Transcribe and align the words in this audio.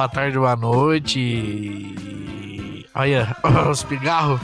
boa 0.00 0.08
tarde, 0.08 0.38
boa 0.38 0.56
noite. 0.56 1.94
Olha, 2.94 3.36
os 3.70 3.82
pigarros. 3.82 4.40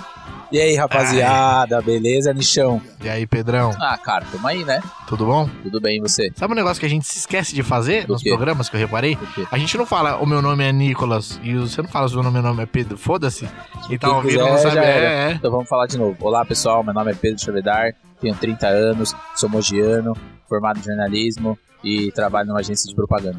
E 0.53 0.61
aí, 0.61 0.77
rapaziada, 0.77 1.81
beleza, 1.81 2.35
Nichão? 2.35 2.81
E 3.03 3.09
aí, 3.09 3.27
Pedrão? 3.27 3.73
Ah, 3.81 3.97
cara, 3.97 4.27
tamo 4.31 4.47
aí, 4.47 4.67
né? 4.67 4.83
Tudo 5.09 5.25
bom? 5.25 5.49
Tudo 5.63 5.81
bem, 5.81 5.97
e 5.97 6.01
você? 6.01 6.31
Sabe 6.37 6.53
um 6.53 6.57
negócio 6.57 6.79
que 6.79 6.85
a 6.85 6.91
gente 6.91 7.07
se 7.07 7.21
esquece 7.21 7.55
de 7.55 7.63
fazer 7.63 8.07
Do 8.07 8.13
nos 8.13 8.23
quê? 8.23 8.29
programas 8.29 8.69
que 8.69 8.77
eu 8.77 8.81
reparei? 8.81 9.17
A 9.51 9.57
gente 9.57 9.79
não 9.79 9.87
fala 9.87 10.19
o 10.19 10.27
meu 10.27 10.43
nome 10.43 10.63
é 10.63 10.71
Nicolas 10.71 11.41
e 11.43 11.55
você 11.55 11.81
não 11.81 11.89
fala 11.89 12.05
o 12.05 12.09
seu 12.11 12.23
nome, 12.23 12.35
meu 12.35 12.43
nome 12.43 12.63
é 12.63 12.67
Pedro. 12.67 12.99
Foda-se. 12.99 13.49
Quem 13.89 13.97
tá 13.99 14.15
ouvindo 14.15 14.41
não 14.41 14.59
sabe. 14.59 14.77
É, 14.77 15.31
é. 15.31 15.33
Então 15.33 15.51
vamos 15.51 15.71
falar 15.71 15.87
de 15.87 15.97
novo. 15.97 16.19
Olá, 16.21 16.45
pessoal, 16.45 16.85
meu 16.85 16.93
nome 16.93 17.13
é 17.13 17.15
Pedro 17.15 17.43
Chavedar, 17.43 17.95
tenho 18.21 18.35
30 18.35 18.67
anos, 18.69 19.17
sou 19.35 19.49
mogiano, 19.49 20.15
formado 20.49 20.79
em 20.79 20.83
jornalismo 20.83 21.59
e 21.85 22.11
trabalho 22.13 22.49
numa 22.49 22.61
agência 22.61 22.89
de 22.89 22.95
propaganda. 22.95 23.39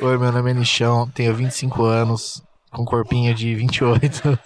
Oi, 0.00 0.18
meu 0.18 0.32
nome 0.32 0.50
é 0.50 0.54
Nichão, 0.54 1.08
tenho 1.14 1.34
25 1.34 1.84
anos, 1.84 2.42
com 2.70 2.84
corpinho 2.84 3.34
de 3.34 3.54
28, 3.54 4.38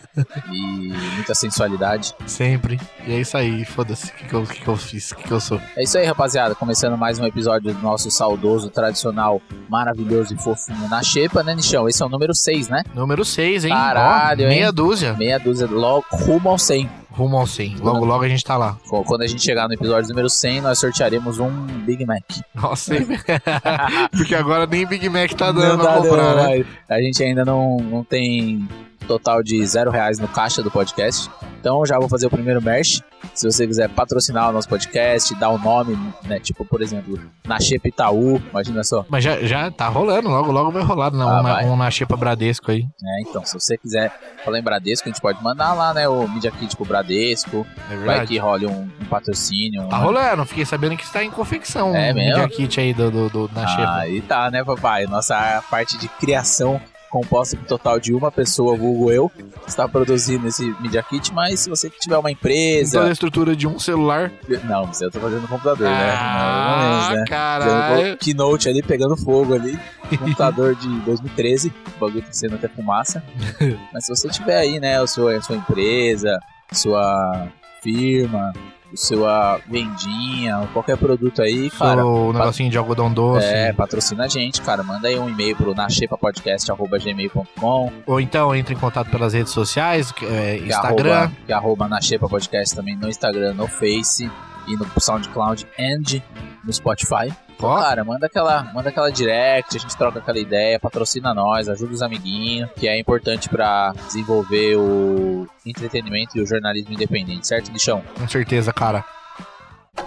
E 0.52 0.92
muita 1.15 1.34
sensualidade. 1.34 2.15
sempre. 2.27 2.80
E 3.06 3.12
é 3.12 3.20
isso 3.20 3.37
aí, 3.37 3.65
foda-se. 3.65 4.06
O 4.10 4.15
que, 4.15 4.24
que, 4.27 4.34
eu, 4.34 4.42
que, 4.45 4.60
que 4.60 4.68
eu 4.68 4.77
fiz? 4.77 5.10
O 5.10 5.16
que, 5.16 5.24
que 5.24 5.30
eu 5.32 5.41
sou? 5.41 5.60
É 5.77 5.82
isso 5.82 5.98
aí, 5.98 6.06
rapaziada. 6.06 6.55
Começando 6.55 6.96
mais 6.96 7.18
um 7.18 7.27
episódio 7.27 7.73
do 7.74 7.80
nosso 7.82 8.10
saudoso, 8.10 8.70
tradicional, 8.70 9.43
maravilhoso 9.68 10.34
e 10.34 10.38
fofinho 10.38 10.88
na 10.88 11.02
Xepa, 11.02 11.43
né, 11.43 11.54
Nichão? 11.54 11.88
Esse 11.88 12.02
é 12.02 12.06
o 12.06 12.09
número 12.09 12.34
6, 12.34 12.68
né? 12.68 12.82
Número 12.95 13.24
6, 13.24 13.65
hein? 13.66 13.73
Caralho, 13.73 14.45
Ó, 14.46 14.48
meia 14.48 14.66
hein? 14.66 14.73
dúzia. 14.73 15.15
Meia 15.15 15.38
dúzia, 15.38 15.66
logo 15.66 16.07
rumo 16.13 16.48
ao 16.48 16.59
100. 16.59 16.88
Rumo 17.13 17.37
ao 17.37 17.46
100. 17.46 17.77
Logo, 17.77 18.05
logo 18.05 18.24
a 18.24 18.29
gente 18.29 18.43
tá 18.45 18.57
lá. 18.57 18.77
Qu- 18.88 19.05
Quando 19.05 19.23
a 19.23 19.27
gente 19.27 19.43
chegar 19.43 19.68
no 19.68 19.74
episódio 19.74 20.09
número 20.09 20.29
100, 20.30 20.60
nós 20.63 20.79
sortearemos 20.79 21.38
um 21.38 21.51
Big 21.85 22.04
Mac. 22.07 22.23
Nossa? 22.54 22.95
Porque 24.16 24.35
agora 24.35 24.66
nem 24.66 24.87
Big 24.87 25.09
Mac 25.09 25.30
tá 25.32 25.52
dando 25.52 25.77
Não 25.79 25.85
pra 25.85 25.96
comprar, 25.96 26.35
né? 26.37 26.65
A 26.88 27.01
gente 27.01 27.23
ainda 27.23 27.45
não, 27.45 27.77
não 27.79 28.04
tem 28.04 28.66
total 29.02 29.42
de 29.42 29.64
zero 29.66 29.90
reais 29.90 30.18
no 30.18 30.28
caixa 30.28 30.62
do 30.62 30.70
podcast. 30.70 31.30
Então 31.60 31.84
já 31.86 31.98
vou 31.98 32.08
fazer 32.08 32.26
o 32.26 32.30
primeiro 32.30 32.60
merch. 32.60 33.00
Se 33.34 33.46
você 33.50 33.66
quiser 33.66 33.88
patrocinar 33.88 34.50
o 34.50 34.52
nosso 34.52 34.68
podcast, 34.68 35.32
dar 35.36 35.50
o 35.50 35.58
nome, 35.58 35.96
né? 36.24 36.40
Tipo, 36.40 36.64
por 36.64 36.82
exemplo, 36.82 37.18
na 37.46 37.60
Xepa 37.60 37.86
Itaú, 37.88 38.42
imagina 38.50 38.82
só. 38.82 39.06
Mas 39.08 39.23
já, 39.23 39.40
já 39.45 39.70
tá 39.70 39.86
rolando, 39.88 40.28
logo, 40.28 40.50
logo 40.50 40.73
vai 40.73 40.82
rolar 40.82 41.12
né? 41.12 41.23
Ah, 41.23 41.26
um, 41.26 41.42
na, 41.42 41.52
vai. 41.54 41.64
um 41.66 41.76
na 41.76 41.88
Xepa 41.90 42.16
Bradesco 42.16 42.73
aí. 42.73 42.82
né? 43.00 43.23
Então, 43.28 43.45
se 43.46 43.54
você 43.54 43.78
quiser 43.78 44.12
falar 44.45 44.58
em 44.58 44.62
Bradesco, 44.62 45.08
a 45.08 45.12
gente 45.12 45.20
pode 45.23 45.42
mandar 45.42 45.73
lá, 45.73 45.95
né? 45.95 46.08
O 46.08 46.26
Media 46.28 46.50
Kit 46.50 46.74
pro 46.76 46.84
Bradesco. 46.84 47.64
É 47.88 47.95
Vai 47.95 47.98
verdade. 48.06 48.26
que 48.26 48.38
role 48.38 48.66
um, 48.66 48.90
um 49.00 49.04
patrocínio. 49.08 49.86
Tá 49.86 49.98
né? 49.98 50.04
rolando, 50.04 50.45
fiquei 50.45 50.66
sabendo 50.66 50.96
que 50.96 51.04
está 51.04 51.23
em 51.23 51.30
confecção 51.30 51.95
É 51.95 52.10
um 52.10 52.14
mesmo? 52.14 52.38
Media 52.40 52.48
Kit 52.48 52.80
aí 52.80 52.92
do, 52.92 53.08
do, 53.10 53.28
do- 53.28 53.50
na 53.54 53.62
Ah, 53.64 53.68
Xepa. 53.68 53.95
aí 53.98 54.20
tá, 54.20 54.50
né, 54.50 54.64
papai? 54.64 55.06
Nossa 55.06 55.62
parte 55.70 55.96
de 55.96 56.08
criação 56.08 56.80
composta 57.13 57.57
por 57.59 57.66
total 57.66 58.01
de 58.01 58.15
uma 58.15 58.32
pessoa, 58.32 58.74
vulgo 58.74 59.13
eu, 59.13 59.30
está 59.66 59.87
produzindo 59.87 60.49
esse 60.49 60.74
Media 60.80 61.02
Kit, 61.02 61.32
mas 61.32 61.60
se 61.60 61.69
você 61.71 61.91
tiver 61.91 62.16
uma 62.16 62.30
empresa... 62.30 62.99
toda 62.99 63.10
a 63.10 63.13
estrutura 63.13 63.54
de 63.54 63.69
um 63.69 63.79
celular. 63.79 64.32
Não, 64.65 64.87
mas 64.87 65.00
eu 65.03 65.10
tô 65.10 65.21
fazendo 65.21 65.43
no 65.43 65.49
computador, 65.49 65.87
né? 65.88 66.10
Ou 66.10 66.16
Ah, 66.19 67.09
menos, 67.10 67.21
né? 67.21 67.25
caralho. 67.28 68.16
Keynote 68.16 68.69
ali, 68.69 68.82
pegando 68.82 69.16
fogo 69.16 69.54
ali. 69.54 69.78
Computador 70.19 70.75
de 70.75 70.88
2013. 71.00 71.72
O 71.97 72.00
bagulho 72.00 72.22
tá 72.22 72.32
sendo 72.32 72.54
até 72.54 72.69
fumaça. 72.69 73.22
Mas 73.93 74.06
se 74.06 74.15
você 74.15 74.28
tiver 74.28 74.56
aí, 74.56 74.81
né, 74.81 74.99
a 75.00 75.06
sua, 75.06 75.37
a 75.37 75.43
sua 75.43 75.56
empresa, 75.56 76.41
sua 76.72 77.48
firma, 77.82 78.53
a 78.93 78.97
sua 78.97 79.60
vendinha, 79.69 80.60
ou 80.60 80.66
qualquer 80.69 80.97
produto 80.97 81.43
aí, 81.43 81.69
cara... 81.70 82.03
Seu 82.03 82.32
negocinho 82.32 82.70
de 82.70 82.78
algodão 82.78 83.12
doce. 83.12 83.47
É, 83.47 83.72
patrocina 83.72 84.25
a 84.25 84.28
gente, 84.28 84.62
cara. 84.62 84.82
Manda 84.82 85.09
aí 85.09 85.19
um 85.19 85.28
e-mail 85.28 85.56
pro 85.56 85.75
nachepapodcast.gmail.com 85.75 87.92
Ou 88.06 88.21
então 88.21 88.54
entre 88.54 88.75
em 88.75 88.78
contato 88.78 89.10
pelas 89.10 89.32
redes 89.32 89.53
sociais, 89.53 90.12
é 90.22 90.59
que 90.59 90.69
Instagram. 90.69 91.15
arroba, 91.15 91.32
que 91.47 91.53
arroba 91.53 91.88
Nachepa 91.88 92.28
Podcast 92.28 92.76
também 92.76 92.94
no 92.97 93.09
Instagram, 93.09 93.54
no 93.54 93.66
Face 93.66 94.31
e 94.69 94.76
no 94.76 94.87
SoundCloud 94.98 95.66
and 95.78 96.22
no 96.65 96.72
Spotify. 96.72 97.32
Ó, 97.62 97.80
Cara, 97.80 98.04
manda 98.04 98.26
aquela, 98.26 98.64
manda 98.74 98.88
aquela 98.88 99.10
direct, 99.10 99.76
a 99.76 99.80
gente 99.80 99.96
troca 99.96 100.18
aquela 100.18 100.38
ideia, 100.38 100.80
patrocina 100.80 101.32
nós, 101.32 101.68
ajuda 101.68 101.92
os 101.92 102.02
amiguinhos, 102.02 102.68
que 102.76 102.88
é 102.88 102.98
importante 102.98 103.48
pra 103.48 103.92
desenvolver 104.06 104.76
o 104.76 105.46
entretenimento 105.64 106.36
e 106.36 106.42
o 106.42 106.46
jornalismo 106.46 106.92
independente, 106.92 107.46
certo, 107.46 107.70
Lixão? 107.70 108.02
com 108.18 108.28
certeza, 108.28 108.72
cara. 108.72 109.04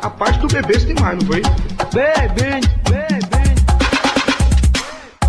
A 0.01 0.09
parte 0.09 0.39
do 0.39 0.47
bebê 0.47 0.79
você 0.79 0.87
tem 0.87 0.95
mais, 1.01 1.17
não 1.17 1.27
foi? 1.27 1.41
Bebê, 1.93 2.59
bebê. 2.89 3.55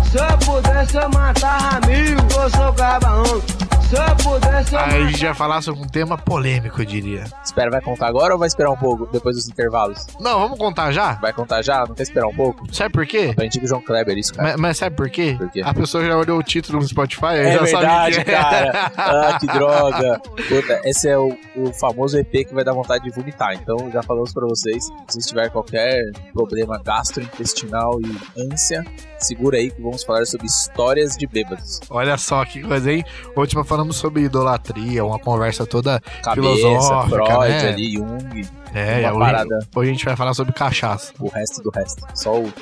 Se 0.09 0.17
eu 0.17 0.37
pudesse, 0.45 0.97
eu 0.97 1.09
matava 1.09 1.85
mil. 1.85 2.17
Eu 2.17 2.49
sou 2.49 2.73
cabarão. 2.73 3.66
Aí 3.89 5.03
a 5.03 5.07
gente 5.07 5.23
vai 5.25 5.33
falar 5.33 5.61
sobre 5.61 5.81
um 5.81 5.87
tema 5.87 6.17
polêmico, 6.17 6.81
eu 6.81 6.85
diria. 6.85 7.23
Espera, 7.41 7.71
vai 7.71 7.79
contar 7.79 8.07
agora 8.07 8.33
ou 8.33 8.39
vai 8.39 8.47
esperar 8.49 8.69
um 8.69 8.75
pouco, 8.75 9.05
depois 9.05 9.37
dos 9.37 9.47
intervalos? 9.47 10.05
Não, 10.19 10.39
vamos 10.41 10.57
contar 10.59 10.91
já? 10.91 11.13
Vai 11.13 11.31
contar 11.31 11.61
já? 11.61 11.85
Não 11.85 11.95
quer 11.95 12.03
esperar 12.03 12.27
um 12.27 12.35
pouco? 12.35 12.67
Sabe 12.73 12.91
por 12.91 13.05
quê? 13.07 13.29
Aprendi 13.31 13.59
com 13.59 13.65
o 13.65 13.67
João 13.69 13.81
Kleber 13.81 14.17
isso, 14.17 14.33
cara. 14.33 14.49
Mas, 14.49 14.57
mas 14.59 14.77
sabe 14.77 14.93
por 14.97 15.09
quê? 15.09 15.35
Por 15.37 15.49
quê? 15.49 15.61
A 15.63 15.73
pessoa 15.73 16.05
já 16.05 16.17
olhou 16.17 16.37
o 16.37 16.43
título 16.43 16.79
no 16.79 16.87
Spotify, 16.87 17.25
aí 17.27 17.39
É 17.47 17.51
já 17.53 17.63
verdade, 17.63 18.15
sabe 18.15 18.21
o 18.21 18.25
que 18.25 18.31
é. 18.31 18.35
cara. 18.35 18.91
Ah, 18.97 19.39
que 19.39 19.47
droga. 19.47 20.19
Puta, 20.19 20.81
esse 20.83 21.07
é 21.07 21.17
o, 21.17 21.37
o 21.55 21.71
famoso 21.73 22.17
EP 22.17 22.45
que 22.45 22.53
vai 22.53 22.65
dar 22.65 22.73
vontade 22.73 23.05
de 23.05 23.11
vomitar. 23.11 23.53
Então, 23.53 23.89
já 23.89 24.03
falamos 24.03 24.33
pra 24.33 24.45
vocês. 24.45 24.83
Se 25.07 25.19
tiverem 25.19 25.49
qualquer 25.49 26.01
problema 26.33 26.77
gastrointestinal 26.83 27.99
e 28.01 28.41
ânsia, 28.51 28.83
segura 29.19 29.57
aí 29.57 29.69
que 29.71 29.81
vamos 29.81 30.03
falar 30.03 30.25
sobre 30.25 30.47
histórias 30.47 31.15
de 31.17 31.25
bêbados. 31.27 31.79
Olha 31.89 32.17
só 32.17 32.43
que 32.45 32.61
coisa, 32.61 32.91
hein? 32.91 33.03
Última 33.35 33.63
falamos 33.63 33.95
sobre 33.97 34.23
idolatria, 34.23 35.03
uma 35.05 35.19
conversa 35.19 35.65
toda. 35.65 35.99
Cabeça, 36.23 36.33
Filosófica, 36.55 37.15
Freud 37.25 37.49
né? 37.49 37.69
ali, 37.69 37.93
Jung, 37.93 38.47
É, 38.73 38.99
Uma 39.01 39.09
hoje, 39.11 39.19
parada. 39.19 39.59
hoje 39.75 39.89
a 39.89 39.93
gente 39.93 40.05
vai 40.05 40.15
falar 40.15 40.33
sobre 40.33 40.53
cachaça. 40.53 41.13
o 41.19 41.29
resto 41.29 41.61
do 41.63 41.69
resto. 41.71 42.05
Só 42.13 42.39
o, 42.39 42.53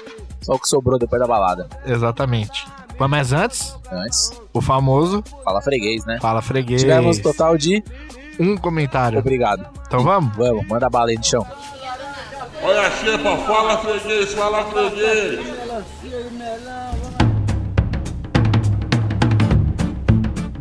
só 0.42 0.54
o 0.54 0.60
que 0.60 0.68
sobrou 0.68 0.98
depois 1.00 1.20
da 1.22 1.28
balada. 1.28 1.68
Exatamente. 1.86 2.66
Mas 2.98 3.34
antes, 3.34 3.76
Antes, 3.92 4.32
o 4.54 4.62
famoso 4.62 5.22
fala 5.44 5.62
freguês, 5.62 6.06
né? 6.06 6.18
Fala 6.22 6.42
Freguês. 6.42 6.82
Tivemos 6.82 7.20
total 7.20 7.58
de 7.58 7.84
Um 8.40 8.56
comentário. 8.56 9.20
obrigado. 9.20 9.68
Então 9.86 10.00
vamos? 10.02 10.34
Vamos, 10.36 10.66
manda 10.68 10.90
bala 10.90 11.10
aí 11.10 11.18
no 11.18 11.24
chão. 11.24 11.46
Olha 12.64 12.82
a 12.82 12.92
xepa, 12.92 13.38
fala 13.38 13.78
freguês, 13.78 14.34
fala 14.34 14.66
freguês. 14.66 15.40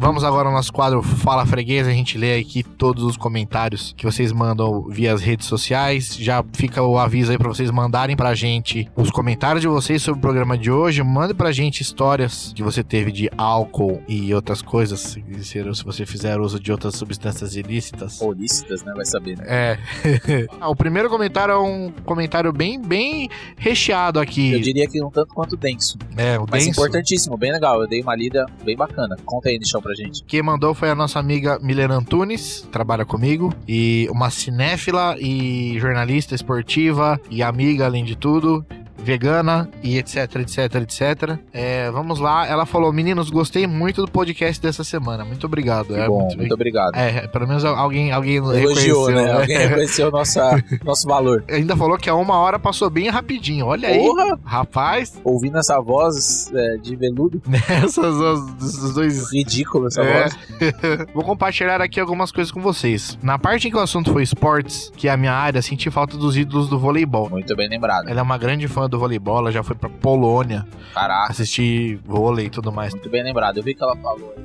Vamos 0.05 0.23
agora 0.23 0.51
ao 0.51 0.55
nosso 0.55 0.71
quadro 0.71 1.03
Fala 1.03 1.47
Freguês. 1.47 1.89
A 1.89 1.91
gente 1.91 2.19
lê 2.19 2.39
aqui 2.39 2.63
todos 2.63 3.03
os 3.03 3.17
comentários 3.17 3.95
que 3.97 4.05
vocês 4.05 4.33
mandam 4.33 4.83
via 4.83 5.15
as 5.15 5.23
redes 5.23 5.47
sociais. 5.47 6.15
Já 6.15 6.45
fica 6.53 6.83
o 6.83 6.99
aviso 6.99 7.33
aí 7.33 7.39
pra 7.39 7.49
vocês 7.49 7.71
mandarem 7.71 8.15
pra 8.15 8.35
gente 8.35 8.87
os 8.95 9.11
comentários 9.11 9.63
de 9.63 9.67
vocês 9.67 10.03
sobre 10.03 10.19
o 10.19 10.21
programa 10.21 10.59
de 10.59 10.71
hoje. 10.71 11.03
Mande 11.03 11.33
pra 11.33 11.51
gente 11.53 11.81
histórias 11.81 12.53
que 12.55 12.63
você 12.63 12.85
teve 12.85 13.11
de 13.11 13.31
álcool 13.39 14.03
e 14.07 14.35
outras 14.35 14.61
coisas. 14.61 15.17
Se 15.41 15.83
você 15.83 16.05
fizer 16.05 16.39
uso 16.39 16.61
de 16.61 16.71
outras 16.71 16.97
substâncias 16.97 17.57
ilícitas. 17.57 18.21
Ou 18.21 18.31
lícitas, 18.35 18.85
né? 18.85 18.93
Vai 18.95 19.07
saber, 19.07 19.39
né? 19.39 19.45
É. 19.49 19.79
Ah, 20.61 20.69
o 20.69 20.77
primeiro 20.77 21.09
comentário 21.09 21.53
é 21.53 21.59
um 21.59 21.91
comentário 22.05 22.53
bem, 22.53 22.81
bem 22.81 23.29
recheado 23.57 24.19
Eu 24.19 24.23
aqui. 24.23 24.59
diria 24.61 24.87
que 24.87 25.03
um 25.03 25.11
tanto 25.11 25.35
quanto 25.35 25.57
denso. 25.57 25.97
É, 26.17 26.39
o 26.39 26.47
Mas 26.51 26.65
denso. 26.65 26.79
importantíssimo, 26.81 27.37
bem 27.37 27.53
legal. 27.53 27.81
Eu 27.81 27.89
dei 27.89 28.03
uma 28.03 28.15
lida 28.15 28.45
bem 28.63 28.77
bacana. 28.77 29.17
Conta 29.25 29.49
aí, 29.49 29.59
Nichão, 29.59 29.81
pra 29.81 29.94
gente. 29.95 30.25
Quem 30.25 30.43
mandou 30.43 30.75
foi 30.75 30.91
a 30.91 30.95
nossa 30.95 31.19
amiga 31.19 31.59
Milena 31.61 31.95
Antunes, 31.95 32.67
trabalha 32.73 33.05
comigo, 33.05 33.53
e 33.67 34.09
uma 34.11 34.31
cinéfila 34.31 35.17
e 35.19 35.79
jornalista 35.79 36.35
esportiva 36.35 37.21
e 37.31 37.43
amiga, 37.43 37.85
além 37.87 38.05
de 38.05 38.17
tudo. 38.17 38.65
Vegana 39.05 39.69
e 39.83 39.99
etc, 39.99 40.37
etc, 40.37 40.75
etc. 40.77 41.39
É, 41.53 41.91
vamos 41.91 42.19
lá. 42.19 42.47
Ela 42.47 42.67
falou: 42.67 42.93
Meninos, 42.93 43.31
gostei 43.31 43.67
muito 43.67 44.05
do 44.05 44.11
podcast 44.11 44.61
dessa 44.61 44.83
semana. 44.83 45.25
Muito 45.25 45.45
obrigado. 45.47 45.95
É, 45.97 46.07
bom, 46.09 46.21
muito, 46.23 46.37
muito 46.39 46.55
obrigado. 46.55 46.97
é, 46.97 47.27
pelo 47.29 47.47
menos 47.47 47.65
alguém, 47.65 48.11
alguém 48.11 48.37
Elogiou, 48.37 49.07
reconheceu, 49.07 49.11
né? 49.11 49.33
Alguém 49.33 49.59
reconheceu 49.59 50.11
nossa, 50.11 50.65
nosso 50.85 51.07
valor. 51.07 51.45
Ainda 51.49 51.77
falou 51.77 51.97
que 51.99 52.09
a 52.11 52.15
uma 52.15 52.37
hora 52.39 52.59
passou 52.59 52.89
bem 52.91 53.09
rapidinho. 53.09 53.67
Olha 53.67 53.89
aí, 53.89 53.99
Porra! 53.99 54.39
rapaz, 54.45 55.21
Ouvindo 55.23 55.59
essa 55.59 55.81
voz 55.81 56.51
é, 56.55 56.77
de 56.79 56.97
veludo, 56.97 57.41
essas 57.69 58.15
os, 58.17 58.83
os 58.83 58.95
dois 58.95 59.31
ridículo 59.33 59.87
essa 59.87 60.03
É. 60.03 60.23
voz. 60.23 60.39
Vou 61.15 61.23
compartilhar 61.25 61.81
aqui 61.81 62.01
algumas 62.01 62.33
coisas 62.33 62.51
com 62.51 62.61
vocês. 62.63 63.19
Na 63.23 63.39
parte 63.39 63.69
em 63.69 63.71
que 63.71 63.77
o 63.77 63.81
assunto 63.81 64.13
foi 64.13 64.23
esportes, 64.23 64.91
que 64.97 65.09
é 65.09 65.13
a 65.13 65.17
minha 65.17 65.33
área, 65.33 65.61
senti 65.61 65.91
falta 65.91 66.17
dos 66.17 66.37
ídolos 66.37 66.69
do 66.69 66.79
voleibol. 66.79 67.29
Muito 67.29 67.55
bem 67.55 67.69
lembrado. 67.69 68.09
Ela 68.09 68.21
é 68.21 68.23
uma 68.23 68.39
grande 68.39 68.67
fã 68.69 68.89
do 68.89 68.94
voleibol, 68.99 69.39
ela 69.39 69.53
já 69.53 69.63
foi 69.63 69.77
pra 69.77 69.89
Polônia 69.89 70.67
Caraca, 70.93 71.33
assistir 71.33 71.97
vôlei 72.05 72.47
e 72.47 72.51
tudo 72.51 72.73
mais. 72.73 72.93
muito 72.93 73.11
bem 73.11 73.23
lembrado. 73.23 73.59
Eu 73.59 73.63
vi 73.63 73.75
que 73.75 73.83
ela 73.83 73.97
falou 73.97 74.35
aí 74.37 74.45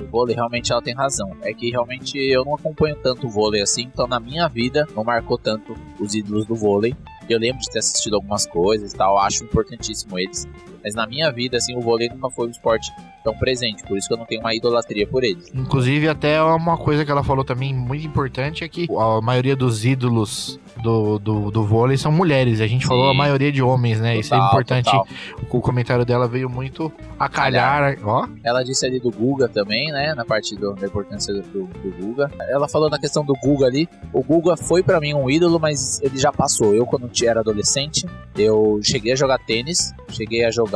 o 0.00 0.06
vôlei, 0.06 0.34
realmente 0.34 0.72
ela 0.72 0.80
tem 0.80 0.94
razão. 0.94 1.36
É 1.42 1.52
que 1.52 1.70
realmente 1.70 2.16
eu 2.16 2.44
não 2.44 2.54
acompanho 2.54 2.96
tanto 2.96 3.26
o 3.26 3.30
vôlei 3.30 3.60
assim, 3.60 3.82
então 3.82 4.06
na 4.06 4.20
minha 4.20 4.48
vida 4.48 4.86
não 4.94 5.04
marcou 5.04 5.36
tanto 5.36 5.76
os 5.98 6.14
ídolos 6.14 6.46
do 6.46 6.54
vôlei. 6.54 6.94
Eu 7.28 7.38
lembro 7.38 7.60
de 7.60 7.70
ter 7.70 7.80
assistido 7.80 8.14
algumas 8.14 8.46
coisas 8.46 8.92
e 8.92 8.96
tal, 8.96 9.18
acho 9.18 9.44
importantíssimo 9.44 10.18
eles. 10.18 10.46
Mas 10.82 10.94
na 10.94 11.06
minha 11.06 11.30
vida, 11.30 11.56
assim, 11.56 11.76
o 11.76 11.80
vôlei 11.80 12.08
nunca 12.08 12.30
foi 12.30 12.46
um 12.46 12.50
esporte 12.50 12.90
tão 13.24 13.36
presente, 13.36 13.82
por 13.82 13.98
isso 13.98 14.08
que 14.08 14.14
eu 14.14 14.18
não 14.18 14.24
tenho 14.24 14.40
uma 14.40 14.54
idolatria 14.54 15.06
por 15.06 15.22
eles. 15.24 15.50
Inclusive, 15.54 16.08
até 16.08 16.40
uma 16.42 16.76
coisa 16.78 17.04
que 17.04 17.10
ela 17.10 17.22
falou 17.24 17.44
também 17.44 17.74
muito 17.74 18.06
importante 18.06 18.64
é 18.64 18.68
que 18.68 18.86
a 18.96 19.20
maioria 19.20 19.54
dos 19.56 19.84
ídolos 19.84 20.58
do, 20.82 21.18
do, 21.18 21.50
do 21.50 21.64
vôlei 21.64 21.96
são 21.96 22.10
mulheres. 22.12 22.60
A 22.60 22.66
gente 22.66 22.82
Sim. 22.82 22.88
falou 22.88 23.08
a 23.10 23.14
maioria 23.14 23.50
de 23.52 23.60
homens, 23.62 24.00
né? 24.00 24.16
Isso 24.16 24.32
é 24.34 24.36
Total, 24.38 24.48
importante. 24.50 24.84
total. 24.84 25.06
O 25.50 25.60
comentário 25.60 26.04
dela 26.04 26.26
veio 26.28 26.48
muito 26.48 26.90
a 27.18 27.28
calhar. 27.28 27.98
Ó, 28.04 28.26
Ela 28.44 28.62
disse 28.62 28.86
ali 28.86 29.00
do 29.00 29.10
Guga 29.10 29.48
também, 29.48 29.90
né? 29.92 30.14
Na 30.14 30.24
parte 30.24 30.54
do- 30.56 30.74
da 30.74 30.86
importância 30.86 31.34
do, 31.34 31.42
do, 31.42 31.64
do 31.66 31.96
Guga. 32.06 32.30
Ela 32.48 32.68
falou 32.68 32.88
na 32.88 32.98
questão 32.98 33.24
do 33.24 33.34
Guga 33.34 33.66
ali. 33.66 33.88
O 34.12 34.22
Guga 34.22 34.56
foi 34.56 34.82
pra 34.82 35.00
mim 35.00 35.12
um 35.14 35.28
ídolo, 35.28 35.58
mas 35.58 36.00
ele 36.02 36.16
já 36.18 36.32
passou. 36.32 36.74
Eu, 36.74 36.86
quando 36.86 37.10
era 37.24 37.40
adolescente, 37.40 38.06
eu 38.36 38.78
cheguei 38.82 39.12
a 39.12 39.16
jogar 39.16 39.38
tênis. 39.38 39.92
Cheguei 40.10 40.44
a 40.44 40.50
jogar 40.50 40.67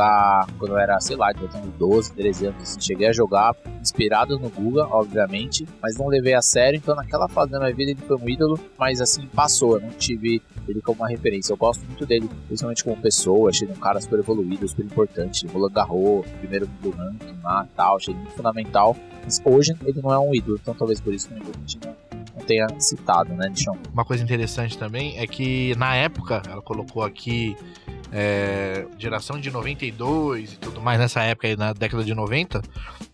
quando 0.58 0.72
eu 0.72 0.78
era, 0.78 0.98
sei 1.00 1.16
lá, 1.16 1.30
uns 1.32 1.72
12, 1.78 2.12
13 2.12 2.46
anos. 2.46 2.62
Assim, 2.62 2.80
cheguei 2.80 3.08
a 3.08 3.12
jogar 3.12 3.54
inspirado 3.80 4.38
no 4.38 4.48
Guga, 4.48 4.86
obviamente. 4.86 5.66
Mas 5.82 5.96
não 5.96 6.08
levei 6.08 6.34
a 6.34 6.42
sério. 6.42 6.76
Então, 6.76 6.94
naquela 6.94 7.28
fase 7.28 7.50
da 7.50 7.58
minha 7.58 7.74
vida, 7.74 7.92
ele 7.92 8.00
foi 8.00 8.16
um 8.16 8.28
ídolo. 8.28 8.58
Mas 8.78 9.00
assim, 9.00 9.26
passou. 9.26 9.76
Eu 9.76 9.82
não 9.82 9.90
tive 9.90 10.42
ele 10.68 10.80
como 10.80 11.00
uma 11.00 11.08
referência. 11.08 11.52
Eu 11.52 11.56
gosto 11.56 11.84
muito 11.84 12.06
dele, 12.06 12.28
principalmente 12.46 12.84
como 12.84 12.96
pessoa. 12.96 13.50
Achei 13.50 13.66
ele 13.66 13.76
um 13.76 13.80
cara 13.80 14.00
super 14.00 14.18
evoluído, 14.18 14.66
super 14.68 14.84
importante. 14.84 15.46
Roland 15.46 15.72
Garros, 15.72 16.26
primeiro 16.40 16.66
do 16.80 16.90
ranking 16.90 17.38
lá 17.42 17.66
tal. 17.76 17.96
Achei 17.96 18.14
muito 18.14 18.32
fundamental. 18.32 18.96
Mas 19.24 19.40
hoje 19.44 19.76
ele 19.84 20.00
não 20.02 20.12
é 20.12 20.18
um 20.18 20.34
ídolo, 20.34 20.58
então 20.60 20.74
talvez 20.74 21.00
por 21.00 21.14
isso 21.14 21.28
que 21.28 21.34
a 21.34 21.38
gente 21.38 21.78
não, 21.84 22.44
tenha 22.44 22.66
citado, 22.80 23.32
né, 23.34 23.48
Nichão? 23.48 23.78
uma 23.92 24.04
coisa 24.04 24.24
interessante 24.24 24.76
também 24.76 25.16
é 25.16 25.26
que 25.26 25.76
na 25.76 25.94
época, 25.94 26.42
ela 26.48 26.60
colocou 26.60 27.04
aqui 27.04 27.56
é, 28.12 28.84
geração 28.98 29.40
de 29.40 29.50
92 29.50 30.52
e 30.52 30.56
tudo 30.58 30.80
mais, 30.80 30.98
nessa 31.00 31.22
época 31.22 31.48
aí, 31.48 31.56
na 31.56 31.72
década 31.72 32.04
de 32.04 32.14
90, 32.14 32.60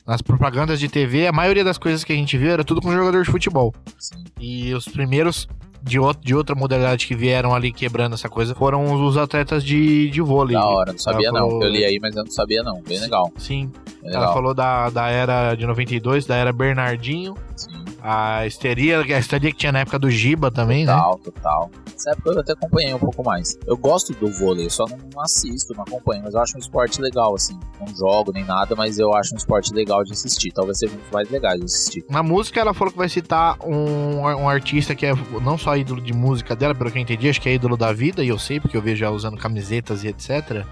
nas 0.07 0.21
propagandas 0.21 0.81
de 0.81 0.89
TV, 0.89 1.27
a 1.27 1.33
maioria 1.33 1.63
das 1.65 1.79
coisas 1.79 2.03
que 2.05 2.13
a 2.13 2.17
gente 2.17 2.37
viu 2.37 2.51
era 2.51 2.65
tudo 2.65 2.81
com 2.81 2.93
jogador 2.93 3.23
de 3.23 3.31
futebol. 3.31 3.73
Sim. 3.99 4.25
E 4.41 4.75
os 4.75 4.87
primeiros 4.87 5.47
de, 5.83 5.99
outro, 5.99 6.25
de 6.25 6.35
outra 6.35 6.55
modalidade 6.57 7.07
que 7.07 7.15
vieram 7.15 7.55
ali 7.55 7.73
quebrando 7.73 8.15
essa 8.15 8.29
coisa 8.29 8.55
foram 8.55 9.05
os 9.05 9.17
atletas 9.17 9.63
de, 9.65 10.11
de 10.11 10.21
vôlei. 10.21 10.57
Da 10.57 10.67
hora, 10.67 10.91
não 10.93 10.99
sabia 10.99 11.29
Ela 11.29 11.41
não. 11.41 11.49
falou- 11.49 11.63
Eu 11.63 11.71
li 11.71 11.85
aí, 11.85 11.99
mas 12.01 12.17
eu 12.17 12.25
não 12.25 12.31
sabia 12.33 12.63
não. 12.65 12.83
Bem 12.83 12.99
legal. 12.99 13.33
Sim, 13.37 13.71
Bem 14.03 14.11
ela 14.11 14.19
legal. 14.21 14.35
falou 14.35 14.53
da, 14.55 14.91
da 14.91 15.09
era 15.09 15.55
de 15.55 15.65
92, 15.65 16.27
da 16.27 16.35
era 16.35 16.53
Bernardinho, 16.53 17.37
Sim, 17.55 17.85
a 18.11 18.47
histeria, 18.47 19.01
a 19.01 19.19
histeria 19.19 19.51
que 19.51 19.59
tinha 19.59 19.71
na 19.71 19.81
época 19.81 19.99
do 19.99 20.11
Giba 20.11 20.51
também, 20.51 20.87
né? 20.87 20.95
total, 20.95 21.19
total. 21.19 21.71
Nessa 21.93 22.13
época 22.13 22.31
eu 22.31 22.41
até 22.41 22.53
acompanhei 22.53 22.95
um 22.95 22.99
pouco 22.99 23.23
mais. 23.23 23.59
Eu 23.67 23.77
gosto 23.77 24.15
do 24.15 24.33
vôlei, 24.33 24.71
só 24.71 24.87
não 24.87 25.21
assisto, 25.21 25.75
não 25.75 25.83
acompanho, 25.83 26.23
mas 26.25 26.33
eu 26.33 26.41
acho 26.41 26.57
um 26.57 26.59
esporte 26.59 27.03
legal, 27.03 27.35
assim. 27.35 27.61
Não 27.79 27.87
jogo 27.95 28.33
nem 28.33 28.45
nada, 28.45 28.75
mas 28.75 28.99
eu 28.99 29.13
acho 29.13 29.35
um 29.35 29.37
esporte 29.37 29.75
legal 29.75 30.03
de 30.05 30.13
assistir. 30.13 30.51
Talvez 30.53 30.79
seja 30.79 30.95
um 30.95 30.97
dos 30.97 31.11
mais 31.11 31.29
legais 31.29 31.59
de 31.59 31.67
assistir. 31.67 32.05
Na 32.09 32.23
música, 32.23 32.59
ela 32.59 32.73
falou 32.73 32.91
que 32.91 32.97
vai 32.97 33.11
citar 33.11 33.59
um, 33.63 34.21
um 34.21 34.49
artista 34.49 34.95
que 34.95 35.05
é 35.05 35.13
não 35.43 35.59
só 35.59 35.77
ídolo 35.77 36.01
de 36.01 36.15
música 36.15 36.57
dela, 36.57 36.75
pelo 36.75 36.91
que 36.91 36.97
eu 36.97 37.03
entendi, 37.03 37.29
acho 37.29 37.43
que 37.43 37.51
é 37.51 37.55
ídolo 37.55 37.77
da 37.77 37.93
vida, 37.93 38.25
e 38.25 38.29
eu 38.29 38.39
sei, 38.39 38.59
porque 38.59 38.77
eu 38.77 38.81
vejo 38.81 39.05
ela 39.05 39.15
usando 39.15 39.37
camisetas 39.37 40.03
e 40.03 40.09
etc. 40.09 40.65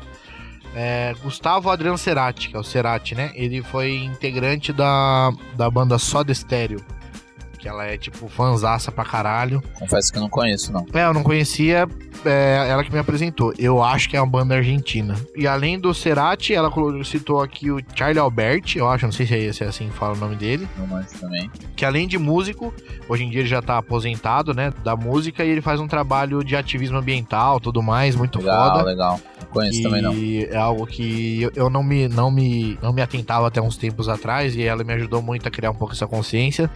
É 0.75 1.15
Gustavo 1.23 1.69
Adriano 1.69 1.99
Cerati, 1.99 2.49
que 2.49 2.57
é 2.57 2.59
o 2.59 2.65
Cerati, 2.65 3.15
né? 3.15 3.31
Ele 3.35 3.63
foi 3.63 3.97
integrante 3.97 4.73
da, 4.73 5.31
da 5.55 5.71
banda 5.71 5.99
Soda 5.99 6.33
Stereo, 6.33 6.81
que 7.67 7.69
ela 7.69 7.85
é, 7.85 7.99
tipo, 7.99 8.29
fanzaça 8.29 8.93
pra 8.93 9.05
caralho. 9.05 9.61
Confesso 9.77 10.13
que 10.13 10.19
eu 10.19 10.23
não 10.23 10.29
conheço, 10.29 10.73
não. 10.73 10.87
É, 10.95 11.05
eu 11.05 11.13
não 11.13 11.25
conhecia, 11.25 11.89
é, 12.25 12.67
ela 12.69 12.85
que 12.85 12.93
me 12.93 12.99
apresentou. 12.99 13.53
Eu 13.59 13.83
acho 13.83 14.09
que 14.09 14.17
é 14.17 14.21
uma 14.21 14.31
banda 14.31 14.55
argentina. 14.55 15.17
E 15.35 15.49
além 15.49 15.77
do 15.79 15.93
Cerati, 15.93 16.55
ela 16.55 16.71
citou 17.05 17.43
aqui 17.43 17.71
o 17.73 17.81
Charlie 17.97 18.21
Alberti, 18.21 18.79
eu 18.79 18.89
acho, 18.89 19.05
não 19.05 19.13
sei 19.13 19.27
se 19.27 19.35
é, 19.35 19.65
é 19.65 19.69
assim 19.69 19.89
que 19.89 19.95
fala 19.95 20.15
o 20.15 20.17
nome 20.19 20.37
dele 20.37 20.69
Não 20.79 20.87
manjo 20.87 21.09
também. 21.21 21.51
que 21.75 21.85
além 21.85 22.07
de 22.07 22.19
músico, 22.19 22.73
hoje 23.09 23.25
em 23.25 23.31
dia 23.31 23.41
ele 23.41 23.49
já 23.49 23.61
tá 23.61 23.79
aposentado, 23.79 24.55
né, 24.55 24.73
da 24.85 24.95
música 24.95 25.45
e 25.45 25.49
ele 25.49 25.61
faz 25.61 25.81
um 25.81 25.89
trabalho 25.89 26.45
de 26.45 26.55
ativismo 26.55 26.99
ambiental, 26.99 27.59
tudo 27.59 27.83
mais, 27.83 28.15
muito 28.15 28.39
Legal, 28.39 28.71
foda. 28.79 28.85
legal. 28.85 29.21
Não 29.41 29.47
conheço 29.49 29.81
E 29.81 29.83
também 29.83 30.03
não. 30.03 30.13
é 30.15 30.57
algo 30.57 30.87
que 30.87 31.43
eu, 31.43 31.53
eu 31.57 31.71
não 31.71 31.83
me 31.83 32.09
não 32.09 32.31
me 32.31 32.79
não 32.83 32.93
me 32.93 33.01
atentava 33.01 33.47
até 33.49 33.61
uns 33.61 33.77
tempos 33.77 34.09
atrás 34.09 34.55
e 34.55 34.63
ela 34.63 34.85
me 34.85 34.93
ajudou 34.95 35.23
muito 35.23 35.47
a 35.49 35.51
criar 35.51 35.71
um 35.71 35.75
pouco 35.75 35.95
essa 35.95 36.07
consciência. 36.07 36.71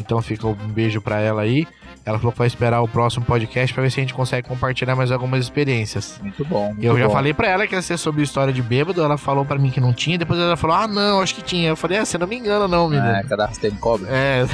Então 0.00 0.20
fica 0.20 0.35
um 0.44 0.54
beijo 0.54 1.00
pra 1.00 1.20
ela 1.20 1.42
aí. 1.42 1.66
Ela 2.04 2.18
falou 2.18 2.30
que 2.32 2.38
vai 2.38 2.46
esperar 2.46 2.80
o 2.82 2.86
próximo 2.88 3.24
podcast 3.24 3.74
pra 3.74 3.82
ver 3.82 3.90
se 3.90 3.98
a 3.98 4.02
gente 4.02 4.14
consegue 4.14 4.46
compartilhar 4.48 4.94
mais 4.94 5.10
algumas 5.10 5.42
experiências. 5.42 6.20
Muito 6.22 6.44
bom. 6.44 6.68
Muito 6.68 6.84
Eu 6.84 6.96
já 6.98 7.06
bom. 7.08 7.12
falei 7.12 7.34
pra 7.34 7.48
ela 7.48 7.66
que 7.66 7.74
ia 7.74 7.82
ser 7.82 7.96
sobre 7.96 8.22
história 8.22 8.52
de 8.52 8.62
bêbado, 8.62 9.02
ela 9.02 9.18
falou 9.18 9.44
pra 9.44 9.58
mim 9.58 9.70
que 9.70 9.80
não 9.80 9.92
tinha, 9.92 10.16
depois 10.16 10.38
ela 10.38 10.56
falou: 10.56 10.76
"Ah, 10.76 10.86
não, 10.86 11.20
acho 11.20 11.34
que 11.34 11.42
tinha". 11.42 11.68
Eu 11.70 11.76
falei: 11.76 11.98
"Ah, 11.98 12.04
você 12.04 12.16
não 12.16 12.26
me 12.28 12.36
engana 12.36 12.68
não, 12.68 12.88
menino". 12.88 13.08
É, 13.08 13.22
cadastro 13.24 13.60
tem 13.60 13.70
cobra. 13.72 14.08
É. 14.08 14.46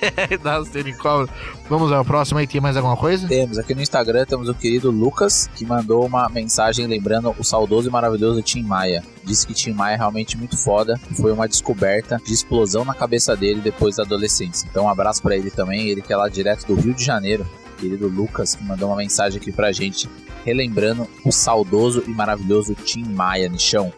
Os 0.60 0.68
tênis 0.68 0.96
cobra. 0.96 1.32
Vamos 1.68 1.92
ao 1.92 2.04
próximo 2.04 2.38
aí, 2.38 2.46
tem 2.46 2.60
mais 2.60 2.76
alguma 2.76 2.96
coisa? 2.96 3.28
Temos 3.28 3.58
aqui 3.58 3.74
no 3.74 3.82
Instagram, 3.82 4.24
temos 4.24 4.48
o 4.48 4.54
querido 4.54 4.90
Lucas, 4.90 5.48
que 5.54 5.64
mandou 5.64 6.04
uma 6.04 6.28
mensagem 6.28 6.86
lembrando 6.86 7.34
o 7.38 7.44
saudoso 7.44 7.88
e 7.88 7.92
maravilhoso 7.92 8.42
Tim 8.42 8.62
Maia. 8.62 9.02
Disse 9.24 9.46
que 9.46 9.54
Tim 9.54 9.72
Maia 9.72 9.94
é 9.94 9.96
realmente 9.96 10.36
muito 10.36 10.56
foda, 10.56 10.98
foi 11.14 11.32
uma 11.32 11.46
descoberta 11.46 12.20
de 12.24 12.32
explosão 12.32 12.84
na 12.84 12.94
cabeça 12.94 13.36
dele 13.36 13.60
depois 13.60 13.96
da 13.96 14.02
adolescência. 14.02 14.66
Então 14.70 14.84
um 14.84 14.88
abraço 14.88 15.22
pra 15.22 15.36
ele 15.36 15.50
também, 15.50 15.88
ele 15.88 16.02
que 16.02 16.12
é 16.12 16.16
lá 16.16 16.28
direto 16.28 16.66
do 16.66 16.74
Rio 16.74 16.94
de 16.94 17.04
Janeiro, 17.04 17.46
querido 17.78 18.08
Lucas, 18.08 18.54
que 18.54 18.64
mandou 18.64 18.88
uma 18.88 18.96
mensagem 18.96 19.40
aqui 19.40 19.52
pra 19.52 19.72
gente, 19.72 20.08
relembrando 20.44 21.06
o 21.24 21.30
saudoso 21.30 22.02
e 22.06 22.10
maravilhoso 22.10 22.74
Tim 22.74 23.04
Maia, 23.04 23.48
Nichão. 23.48 23.92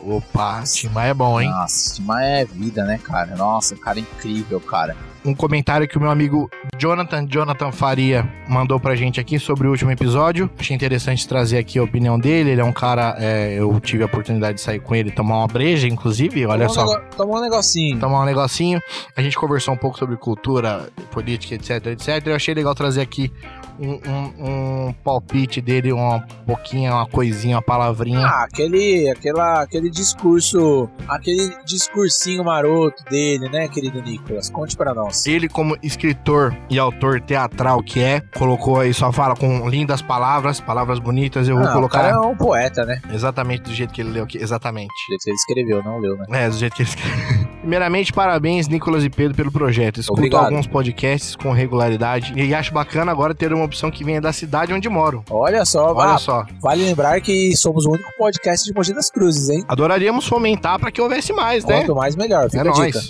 Opa, 0.00 0.62
Tim 0.62 0.88
Maia 0.88 1.10
é 1.10 1.14
bom, 1.14 1.40
hein? 1.40 1.50
Nossa, 1.50 1.94
Tim 1.94 2.02
Maia 2.02 2.40
é 2.40 2.44
vida, 2.44 2.84
né, 2.84 2.98
cara? 2.98 3.36
Nossa, 3.36 3.76
cara 3.76 3.98
incrível, 3.98 4.60
cara. 4.60 4.96
Um 5.28 5.34
comentário 5.34 5.86
que 5.86 5.98
o 5.98 6.00
meu 6.00 6.10
amigo 6.10 6.50
Jonathan 6.78 7.26
Jonathan 7.26 7.70
Faria 7.70 8.26
mandou 8.48 8.80
pra 8.80 8.96
gente 8.96 9.20
aqui 9.20 9.38
sobre 9.38 9.66
o 9.66 9.70
último 9.70 9.90
episódio. 9.90 10.48
Achei 10.58 10.74
interessante 10.74 11.28
trazer 11.28 11.58
aqui 11.58 11.78
a 11.78 11.82
opinião 11.82 12.18
dele. 12.18 12.50
Ele 12.50 12.60
é 12.60 12.64
um 12.64 12.72
cara, 12.72 13.14
é, 13.18 13.54
eu 13.58 13.78
tive 13.80 14.02
a 14.02 14.06
oportunidade 14.06 14.54
de 14.54 14.60
sair 14.62 14.80
com 14.80 14.94
ele, 14.94 15.10
tomar 15.10 15.38
uma 15.38 15.46
breja, 15.46 15.86
inclusive. 15.86 16.46
Olha 16.46 16.66
Tomou 16.66 16.74
só. 16.74 16.82
Um 16.84 16.98
nego- 16.98 17.16
tomou 17.16 17.36
um 17.36 17.40
negocinho. 17.42 18.00
tomar 18.00 18.22
um 18.22 18.24
negocinho. 18.24 18.80
A 19.16 19.20
gente 19.20 19.36
conversou 19.36 19.74
um 19.74 19.76
pouco 19.76 19.98
sobre 19.98 20.16
cultura, 20.16 20.88
política, 21.10 21.54
etc, 21.56 21.86
etc. 21.88 22.26
Eu 22.26 22.34
achei 22.34 22.54
legal 22.54 22.74
trazer 22.74 23.02
aqui 23.02 23.30
um, 23.78 23.92
um- 23.92 24.88
um 24.88 24.92
palpite 25.04 25.60
dele, 25.60 25.92
uma 25.92 26.20
pouquinho, 26.46 26.92
uma 26.92 27.06
coisinha, 27.06 27.56
uma 27.56 27.62
palavrinha. 27.62 28.26
Ah, 28.26 28.44
aquele, 28.44 29.08
aquela, 29.10 29.62
aquele 29.62 29.90
discurso, 29.90 30.88
aquele 31.06 31.52
discursinho 31.64 32.42
maroto 32.44 33.04
dele, 33.10 33.48
né, 33.48 33.68
querido 33.68 34.00
Nicolas? 34.02 34.48
Conte 34.50 34.76
pra 34.76 34.94
nós. 34.94 35.17
Ele, 35.26 35.48
como 35.48 35.76
escritor 35.82 36.54
e 36.70 36.78
autor 36.78 37.20
teatral 37.20 37.82
que 37.82 38.00
é, 38.00 38.20
colocou 38.36 38.80
aí 38.80 38.92
só 38.94 39.12
fala 39.12 39.34
com 39.34 39.68
lindas 39.68 40.00
palavras, 40.02 40.60
palavras 40.60 40.98
bonitas. 40.98 41.48
Eu 41.48 41.56
vou 41.56 41.66
Ah, 41.66 41.70
o 41.70 41.72
colocar 41.74 42.02
cara 42.02 42.14
é 42.14 42.18
um 42.18 42.36
poeta, 42.36 42.84
né? 42.84 43.00
exatamente 43.12 43.62
do 43.62 43.72
jeito 43.74 43.92
que 43.92 44.00
ele 44.00 44.10
leu 44.10 44.24
aqui. 44.24 44.38
Exatamente. 44.38 44.88
Do 44.88 45.08
jeito 45.10 45.22
que 45.24 45.30
ele 45.30 45.36
escreveu, 45.36 45.82
não 45.84 45.98
leu, 45.98 46.16
né? 46.16 46.44
É, 46.44 46.48
do 46.48 46.56
jeito 46.56 46.74
que 46.76 46.82
ele 46.82 46.88
escreveu. 46.88 47.48
Primeiramente, 47.60 48.12
parabéns, 48.12 48.68
Nicolas 48.68 49.04
e 49.04 49.10
Pedro, 49.10 49.34
pelo 49.36 49.52
projeto. 49.52 50.00
Escuto 50.00 50.20
Obrigado. 50.20 50.44
alguns 50.46 50.66
podcasts 50.66 51.34
com 51.36 51.50
regularidade 51.52 52.32
e 52.36 52.54
acho 52.54 52.72
bacana 52.72 53.10
agora 53.12 53.34
ter 53.34 53.52
uma 53.52 53.64
opção 53.64 53.90
que 53.90 54.04
venha 54.04 54.20
da 54.20 54.32
cidade 54.32 54.72
onde 54.72 54.88
moro. 54.88 55.22
Olha 55.28 55.64
só, 55.64 55.92
Olha 55.92 56.14
ah, 56.14 56.18
só. 56.18 56.46
vale 56.62 56.84
lembrar 56.84 57.20
que 57.20 57.54
somos 57.56 57.84
o 57.84 57.90
único 57.90 58.08
podcast 58.16 58.64
de 58.66 58.72
Mogi 58.74 58.94
das 58.94 59.10
Cruzes, 59.10 59.50
hein? 59.50 59.64
Adoraríamos 59.68 60.26
fomentar 60.26 60.78
para 60.78 60.90
que 60.90 61.00
houvesse 61.00 61.32
mais, 61.32 61.64
né? 61.64 61.78
Quanto 61.80 61.94
mais 61.94 62.16
melhor, 62.16 62.48
fica 62.50 62.64
É 62.64 62.68
a 62.68 62.72
dica. 62.72 63.00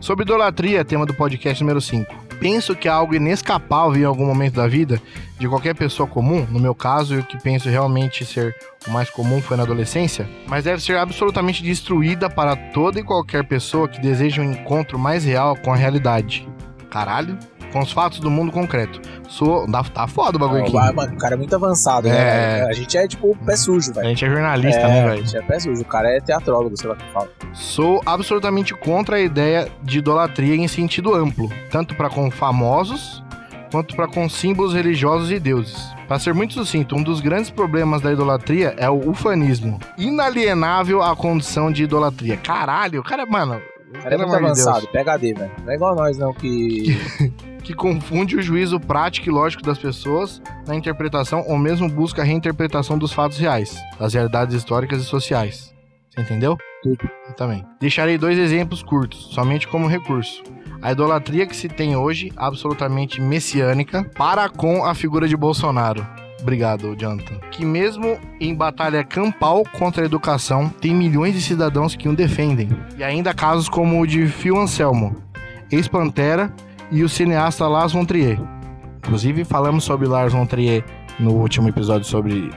Sobre 0.00 0.22
idolatria, 0.22 0.84
tema 0.84 1.04
do 1.04 1.12
podcast 1.12 1.62
número 1.62 1.80
5. 1.80 2.14
Penso 2.38 2.76
que 2.76 2.86
é 2.86 2.90
algo 2.90 3.16
inescapável 3.16 4.00
em 4.00 4.04
algum 4.04 4.24
momento 4.24 4.54
da 4.54 4.68
vida 4.68 5.02
de 5.38 5.48
qualquer 5.48 5.74
pessoa 5.74 6.08
comum, 6.08 6.46
no 6.48 6.60
meu 6.60 6.72
caso, 6.72 7.16
e 7.16 7.18
o 7.18 7.24
que 7.24 7.36
penso 7.42 7.68
realmente 7.68 8.24
ser 8.24 8.54
o 8.86 8.92
mais 8.92 9.10
comum 9.10 9.42
foi 9.42 9.56
na 9.56 9.64
adolescência, 9.64 10.28
mas 10.46 10.64
deve 10.64 10.80
ser 10.80 10.96
absolutamente 10.96 11.64
destruída 11.64 12.30
para 12.30 12.54
toda 12.54 13.00
e 13.00 13.04
qualquer 13.04 13.44
pessoa 13.44 13.88
que 13.88 14.00
deseja 14.00 14.40
um 14.40 14.52
encontro 14.52 14.98
mais 14.98 15.24
real 15.24 15.56
com 15.56 15.72
a 15.72 15.76
realidade. 15.76 16.48
Caralho? 16.90 17.36
Com 17.72 17.80
os 17.80 17.92
fatos 17.92 18.18
do 18.18 18.30
mundo 18.30 18.50
concreto. 18.50 19.00
Sou. 19.28 19.70
Tá, 19.70 19.82
tá 19.84 20.06
foda 20.06 20.36
o 20.36 20.40
bagulho 20.40 20.62
aqui. 20.62 20.72
Mano, 20.72 21.12
o 21.14 21.18
cara 21.18 21.34
é 21.34 21.36
muito 21.36 21.54
avançado, 21.54 22.08
É. 22.08 22.12
né? 22.12 22.62
A 22.64 22.72
gente 22.72 22.96
é 22.96 23.06
tipo 23.06 23.36
pé 23.44 23.56
sujo, 23.56 23.90
A 23.90 23.94
velho. 23.94 24.08
gente 24.08 24.24
é 24.24 24.30
jornalista, 24.30 24.80
é, 24.80 24.88
né, 24.88 25.02
a 25.04 25.08
velho? 25.10 25.26
gente 25.26 25.36
é 25.36 25.42
pé 25.42 25.60
sujo. 25.60 25.82
O 25.82 25.84
cara 25.84 26.08
é 26.08 26.20
teatrólogo, 26.20 26.76
sei 26.78 26.88
lá 26.88 26.94
o 26.94 26.98
que 26.98 27.12
fala. 27.12 27.28
Sou 27.52 28.00
absolutamente 28.06 28.72
contra 28.74 29.16
a 29.16 29.20
ideia 29.20 29.68
de 29.82 29.98
idolatria 29.98 30.54
em 30.56 30.66
sentido 30.66 31.14
amplo, 31.14 31.52
tanto 31.70 31.94
para 31.94 32.08
com 32.08 32.30
famosos 32.30 33.22
quanto 33.70 33.94
para 33.94 34.08
com 34.08 34.26
símbolos 34.30 34.72
religiosos 34.72 35.30
e 35.30 35.38
deuses. 35.38 35.76
Para 36.08 36.18
ser 36.18 36.32
muito 36.32 36.54
sucinto, 36.54 36.96
um 36.96 37.02
dos 37.02 37.20
grandes 37.20 37.50
problemas 37.50 38.00
da 38.00 38.10
idolatria 38.10 38.74
é 38.78 38.88
o 38.88 39.10
ufanismo, 39.10 39.78
inalienável 39.98 41.02
à 41.02 41.14
condição 41.14 41.70
de 41.70 41.82
idolatria. 41.84 42.38
Caralho, 42.38 43.00
o 43.00 43.04
cara, 43.04 43.26
mano, 43.26 43.60
O 43.94 43.98
cara 44.02 44.14
é 44.14 44.18
muito 44.18 44.34
avançado, 44.34 44.88
Deus. 44.90 45.04
PHD, 45.04 45.34
velho. 45.34 45.50
Não 45.64 45.70
é 45.72 45.74
igual 45.74 45.94
nós, 45.94 46.16
não, 46.16 46.32
que. 46.32 46.96
que 47.68 47.74
confunde 47.74 48.34
o 48.34 48.40
juízo 48.40 48.80
prático 48.80 49.28
e 49.28 49.30
lógico 49.30 49.62
das 49.62 49.76
pessoas 49.76 50.40
na 50.66 50.74
interpretação 50.74 51.44
ou 51.46 51.58
mesmo 51.58 51.86
busca 51.86 52.22
a 52.22 52.24
reinterpretação 52.24 52.96
dos 52.96 53.12
fatos 53.12 53.36
reais, 53.36 53.76
das 54.00 54.14
realidades 54.14 54.56
históricas 54.56 55.02
e 55.02 55.04
sociais. 55.04 55.74
Você 56.08 56.22
entendeu? 56.22 56.56
Tudo. 56.82 57.10
Eu 57.28 57.34
também. 57.34 57.62
Deixarei 57.78 58.16
dois 58.16 58.38
exemplos 58.38 58.82
curtos, 58.82 59.34
somente 59.34 59.68
como 59.68 59.86
recurso. 59.86 60.42
A 60.80 60.92
idolatria 60.92 61.46
que 61.46 61.54
se 61.54 61.68
tem 61.68 61.94
hoje, 61.94 62.32
absolutamente 62.38 63.20
messiânica, 63.20 64.02
para 64.16 64.48
com 64.48 64.86
a 64.86 64.94
figura 64.94 65.28
de 65.28 65.36
Bolsonaro. 65.36 66.06
Obrigado, 66.40 66.96
Jonathan. 66.96 67.38
Que 67.50 67.66
mesmo 67.66 68.18
em 68.40 68.54
batalha 68.54 69.04
campal 69.04 69.62
contra 69.78 70.02
a 70.02 70.06
educação, 70.06 70.70
tem 70.70 70.94
milhões 70.94 71.34
de 71.34 71.42
cidadãos 71.42 71.94
que 71.94 72.08
o 72.08 72.16
defendem. 72.16 72.70
E 72.96 73.04
ainda 73.04 73.34
casos 73.34 73.68
como 73.68 74.00
o 74.00 74.06
de 74.06 74.26
Phil 74.26 74.56
Anselmo, 74.56 75.14
ex-Pantera, 75.70 76.50
e 76.90 77.02
o 77.02 77.08
cineasta 77.08 77.66
Lars 77.66 77.92
von 77.92 78.04
Trier. 78.04 78.38
Inclusive, 78.98 79.44
falamos 79.44 79.84
sobre 79.84 80.06
Lars 80.06 80.32
von 80.32 80.46
Trier 80.46 80.84
no 81.18 81.32
último 81.32 81.68
episódio 81.68 82.06
sobre... 82.06 82.50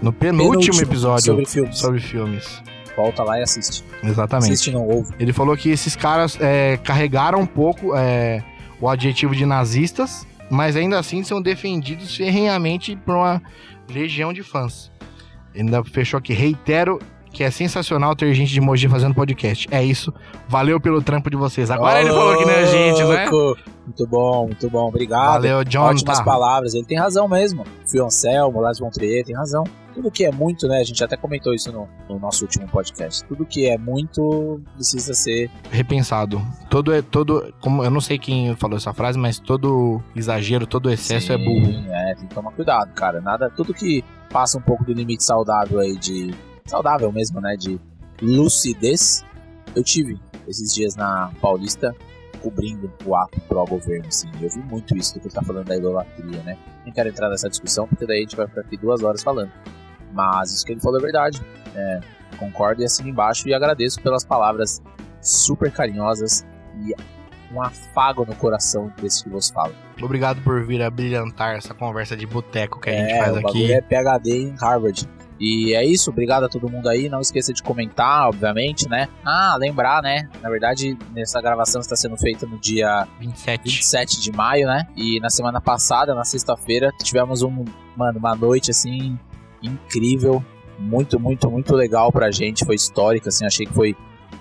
No 0.00 0.12
penúltimo, 0.12 0.50
Penúltimo, 0.52 0.80
episódio 0.80 1.24
sobre 1.24 1.44
filmes. 1.44 1.78
sobre 1.78 2.00
filmes. 2.00 2.62
Volta 2.96 3.22
lá 3.24 3.38
e 3.38 3.42
assiste. 3.42 3.84
Exatamente. 4.02 4.52
Assiste 4.52 4.70
não 4.70 4.86
ouve. 4.86 5.12
Ele 5.18 5.32
falou 5.32 5.56
que 5.56 5.70
esses 5.70 5.96
caras 5.96 6.38
é, 6.40 6.76
carregaram 6.78 7.40
um 7.40 7.46
pouco 7.46 7.96
é, 7.96 8.42
o 8.80 8.88
adjetivo 8.88 9.34
de 9.34 9.44
nazistas, 9.44 10.26
mas 10.50 10.76
ainda 10.76 10.98
assim 10.98 11.24
são 11.24 11.42
defendidos 11.42 12.16
ferrenhamente 12.16 12.96
por 12.96 13.16
uma 13.16 13.42
legião 13.88 14.32
de 14.32 14.42
fãs. 14.42 14.90
Ele 15.54 15.64
ainda 15.64 15.82
fechou 15.82 16.18
aqui, 16.18 16.32
reitero 16.32 17.00
que 17.38 17.44
é 17.44 17.50
sensacional 17.52 18.16
ter 18.16 18.34
gente 18.34 18.52
de 18.52 18.60
Mogi 18.60 18.88
fazendo 18.88 19.14
podcast. 19.14 19.68
É 19.70 19.82
isso. 19.84 20.12
Valeu 20.48 20.80
pelo 20.80 21.00
trampo 21.00 21.30
de 21.30 21.36
vocês. 21.36 21.70
Agora 21.70 22.00
ele 22.00 22.10
falou 22.10 22.36
que 22.36 22.44
não 22.44 22.50
é 22.52 22.66
gente, 22.66 23.04
né? 23.04 23.30
Muito 23.86 24.06
bom, 24.08 24.46
muito 24.46 24.68
bom. 24.68 24.88
Obrigado. 24.88 25.34
Valeu, 25.34 25.62
John. 25.64 25.82
Ótimas 25.84 26.18
Tá. 26.18 26.24
palavras. 26.24 26.74
Ele 26.74 26.84
tem 26.84 26.98
razão 26.98 27.28
mesmo. 27.28 27.64
Fio 27.86 28.04
Anselmo, 28.04 28.60
Lars 28.60 28.80
von 28.80 28.90
Trier, 28.90 29.24
tem 29.24 29.36
razão. 29.36 29.62
Tudo 29.94 30.10
que 30.10 30.24
é 30.24 30.32
muito, 30.32 30.66
né? 30.66 30.80
A 30.80 30.84
gente 30.84 31.02
até 31.02 31.16
comentou 31.16 31.54
isso 31.54 31.70
no, 31.70 31.88
no 32.08 32.18
nosso 32.18 32.44
último 32.44 32.66
podcast. 32.68 33.24
Tudo 33.24 33.46
que 33.46 33.68
é 33.68 33.78
muito 33.78 34.60
precisa 34.74 35.14
ser. 35.14 35.48
Repensado. 35.70 36.42
Todo 36.68 36.92
é 36.92 37.02
todo, 37.02 37.54
como 37.60 37.84
eu 37.84 37.90
não 37.90 38.00
sei 38.00 38.18
quem 38.18 38.54
falou 38.56 38.76
essa 38.76 38.92
frase, 38.92 39.16
mas 39.16 39.38
todo 39.38 40.02
exagero, 40.14 40.66
todo 40.66 40.90
excesso 40.90 41.32
é 41.32 41.38
burro. 41.38 41.66
Sim, 41.66 41.86
É, 41.88 42.14
tem 42.16 42.26
que 42.26 42.34
tomar 42.34 42.50
cuidado, 42.50 42.92
cara. 42.94 43.20
Nada, 43.20 43.48
tudo 43.48 43.72
que 43.72 44.04
passa 44.28 44.58
um 44.58 44.60
pouco 44.60 44.84
do 44.84 44.92
limite 44.92 45.22
saudável 45.22 45.78
aí 45.78 45.96
de. 45.96 46.34
Saudável 46.68 47.10
mesmo, 47.12 47.40
né? 47.40 47.56
De 47.56 47.80
lucidez. 48.20 49.24
Eu 49.74 49.82
tive 49.82 50.18
esses 50.46 50.74
dias 50.74 50.96
na 50.96 51.30
Paulista 51.40 51.94
cobrindo 52.42 52.92
o 53.04 53.14
ato 53.16 53.40
pro 53.42 53.64
governo, 53.64 54.06
assim. 54.06 54.28
Eu 54.40 54.48
vi 54.48 54.60
muito 54.60 54.96
isso 54.96 55.14
do 55.14 55.20
que 55.20 55.26
ele 55.26 55.34
tá 55.34 55.42
falando 55.42 55.66
da 55.66 55.76
idolatria, 55.76 56.42
né? 56.42 56.56
Nem 56.84 56.92
quero 56.92 57.08
entrar 57.08 57.28
nessa 57.28 57.48
discussão, 57.48 57.86
porque 57.86 58.06
daí 58.06 58.18
a 58.18 58.20
gente 58.20 58.36
vai 58.36 58.46
ficar 58.46 58.60
aqui 58.60 58.76
duas 58.76 59.02
horas 59.02 59.22
falando. 59.22 59.50
Mas 60.12 60.52
isso 60.52 60.64
que 60.64 60.72
ele 60.72 60.80
falou 60.80 60.98
é 60.98 61.02
verdade. 61.02 61.42
É, 61.74 62.00
concordo 62.38 62.82
e 62.82 62.84
assino 62.84 63.08
embaixo 63.08 63.48
e 63.48 63.54
agradeço 63.54 64.00
pelas 64.00 64.24
palavras 64.24 64.80
super 65.20 65.70
carinhosas 65.70 66.46
e 66.84 66.94
um 67.52 67.62
afago 67.62 68.24
no 68.24 68.34
coração 68.34 68.92
desse 69.00 69.24
que 69.24 69.30
vos 69.30 69.50
fala. 69.50 69.72
Obrigado 70.00 70.42
por 70.42 70.64
vir 70.64 70.82
a 70.82 70.90
brilhantar 70.90 71.56
essa 71.56 71.74
conversa 71.74 72.16
de 72.16 72.26
boteco 72.26 72.80
que 72.80 72.90
a 72.90 72.92
gente 72.92 73.12
é, 73.12 73.18
faz 73.18 73.36
o 73.36 73.38
aqui. 73.40 73.72
é 73.72 73.80
PHD 73.80 74.30
em 74.30 74.54
Harvard. 74.56 75.08
E 75.40 75.74
é 75.74 75.84
isso, 75.84 76.10
obrigado 76.10 76.44
a 76.44 76.48
todo 76.48 76.68
mundo 76.68 76.88
aí. 76.88 77.08
Não 77.08 77.20
esqueça 77.20 77.52
de 77.52 77.62
comentar, 77.62 78.28
obviamente, 78.28 78.88
né? 78.88 79.08
Ah, 79.24 79.56
lembrar, 79.58 80.02
né? 80.02 80.28
Na 80.42 80.50
verdade, 80.50 80.96
nessa 81.12 81.40
gravação 81.40 81.80
está 81.80 81.94
sendo 81.94 82.16
feita 82.16 82.46
no 82.46 82.58
dia 82.58 83.06
27. 83.20 83.62
27 83.64 84.20
de 84.20 84.32
maio, 84.32 84.66
né? 84.66 84.86
E 84.96 85.20
na 85.20 85.30
semana 85.30 85.60
passada, 85.60 86.14
na 86.14 86.24
sexta-feira, 86.24 86.90
tivemos 87.02 87.42
um, 87.42 87.64
mano, 87.96 88.18
uma 88.18 88.34
noite 88.34 88.70
assim 88.70 89.18
incrível, 89.62 90.44
muito, 90.78 91.18
muito, 91.18 91.50
muito 91.50 91.74
legal 91.74 92.12
pra 92.12 92.30
gente, 92.30 92.64
foi 92.64 92.76
histórica, 92.76 93.28
assim, 93.28 93.44
achei 93.44 93.66
que 93.66 93.72
foi 93.74 93.96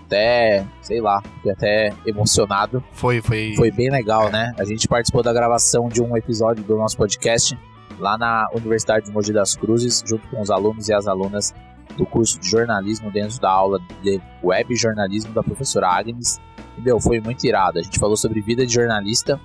até, 0.06 0.66
sei 0.82 1.02
lá, 1.02 1.22
fiquei 1.22 1.52
até 1.52 1.94
emocionado. 2.06 2.84
Foi, 2.94 3.22
foi. 3.22 3.54
Foi 3.56 3.72
bem 3.72 3.90
legal, 3.90 4.30
né? 4.32 4.54
A 4.58 4.64
gente 4.64 4.88
participou 4.88 5.22
da 5.22 5.34
gravação 5.34 5.90
de 5.90 6.02
um 6.02 6.16
episódio 6.16 6.64
do 6.64 6.78
nosso 6.78 6.96
podcast 6.96 7.58
lá 8.00 8.18
na 8.18 8.48
Universidade 8.54 9.06
de 9.06 9.12
Mogi 9.12 9.34
das 9.34 9.56
Cruzes, 9.56 10.04
junto 10.06 10.28
com 10.30 10.42
os 10.42 10.50
alunos 10.50 10.88
e 10.88 10.94
as 10.94 11.08
alunas 11.08 11.54
do 11.96 12.06
curso 12.06 12.40
de 12.40 12.50
jornalismo 12.50 13.12
dentro 13.12 13.40
da 13.40 13.50
aula 13.50 13.80
de 14.02 14.22
web 14.44 14.76
jornalismo 14.76 15.34
da 15.34 15.44
professora 15.44 15.88
Agnes. 15.90 16.40
E, 16.78 16.82
meu, 16.82 17.00
foi 17.00 17.20
muito 17.20 17.44
irado. 17.46 17.80
A 17.80 17.82
gente 17.82 18.00
falou 18.00 18.18
sobre 18.18 18.42
vida 18.42 18.66
de 18.66 18.74
jornalista. 18.74 19.40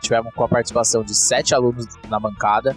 Tivemos 0.00 0.32
com 0.34 0.44
a 0.44 0.48
participação 0.48 1.02
de 1.02 1.14
sete 1.14 1.54
alunos 1.54 1.86
na 2.08 2.18
bancada. 2.20 2.76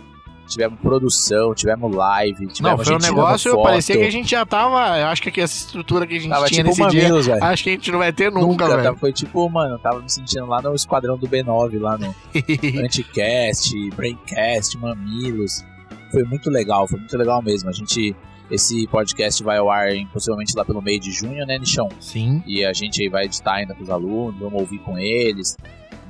Tivemos 0.51 0.79
produção, 0.79 1.55
tivemos 1.55 1.95
live, 1.95 2.47
tivemos 2.47 2.77
Não, 2.79 2.85
foi 2.85 2.95
um 2.95 2.99
negócio, 2.99 3.51
foto. 3.51 3.63
parecia 3.63 3.95
que 3.97 4.03
a 4.03 4.11
gente 4.11 4.29
já 4.29 4.45
tava. 4.45 4.99
Eu 4.99 5.07
acho 5.07 5.21
que 5.21 5.29
aqui 5.29 5.39
essa 5.41 5.55
estrutura 5.55 6.05
que 6.05 6.15
a 6.17 6.19
gente 6.19 6.29
Tava 6.29 6.45
tinha 6.47 6.63
tipo 6.63 6.83
nesse 6.83 6.89
dia. 6.97 7.09
Velho. 7.21 7.43
Acho 7.43 7.63
que 7.63 7.69
a 7.69 7.73
gente 7.73 7.91
não 7.91 7.99
vai 7.99 8.11
ter 8.11 8.31
nunca, 8.31 8.45
Nunca, 8.47 8.67
velho. 8.67 8.83
tá- 8.93 8.95
foi 8.99 9.13
tipo, 9.13 9.49
mano, 9.49 9.75
eu 9.75 9.79
tava 9.79 10.01
me 10.01 10.09
sentindo 10.11 10.45
lá 10.45 10.61
no 10.61 10.75
esquadrão 10.75 11.17
do 11.17 11.27
B9, 11.27 11.79
lá 11.79 11.97
no 11.97 12.13
Anticast, 12.83 13.73
Braincast, 13.95 14.77
Mamilos. 14.77 15.63
Foi 16.11 16.23
muito 16.23 16.49
legal, 16.49 16.87
foi 16.87 16.99
muito 16.99 17.17
legal 17.17 17.41
mesmo. 17.41 17.69
A 17.69 17.73
gente. 17.73 18.15
Esse 18.49 18.85
podcast 18.87 19.41
vai 19.45 19.59
ao 19.59 19.71
ar 19.71 19.87
possivelmente 20.11 20.51
lá 20.57 20.65
pelo 20.65 20.81
meio 20.81 20.99
de 20.99 21.09
junho, 21.09 21.45
né, 21.45 21.57
Nichão? 21.57 21.87
Sim. 22.01 22.43
E 22.45 22.65
a 22.65 22.73
gente 22.73 23.01
aí 23.01 23.07
vai 23.07 23.23
editar 23.23 23.53
ainda 23.53 23.73
com 23.73 23.81
os 23.81 23.89
alunos, 23.89 24.37
vamos 24.37 24.59
ouvir 24.59 24.79
com 24.79 24.99
eles. 24.99 25.55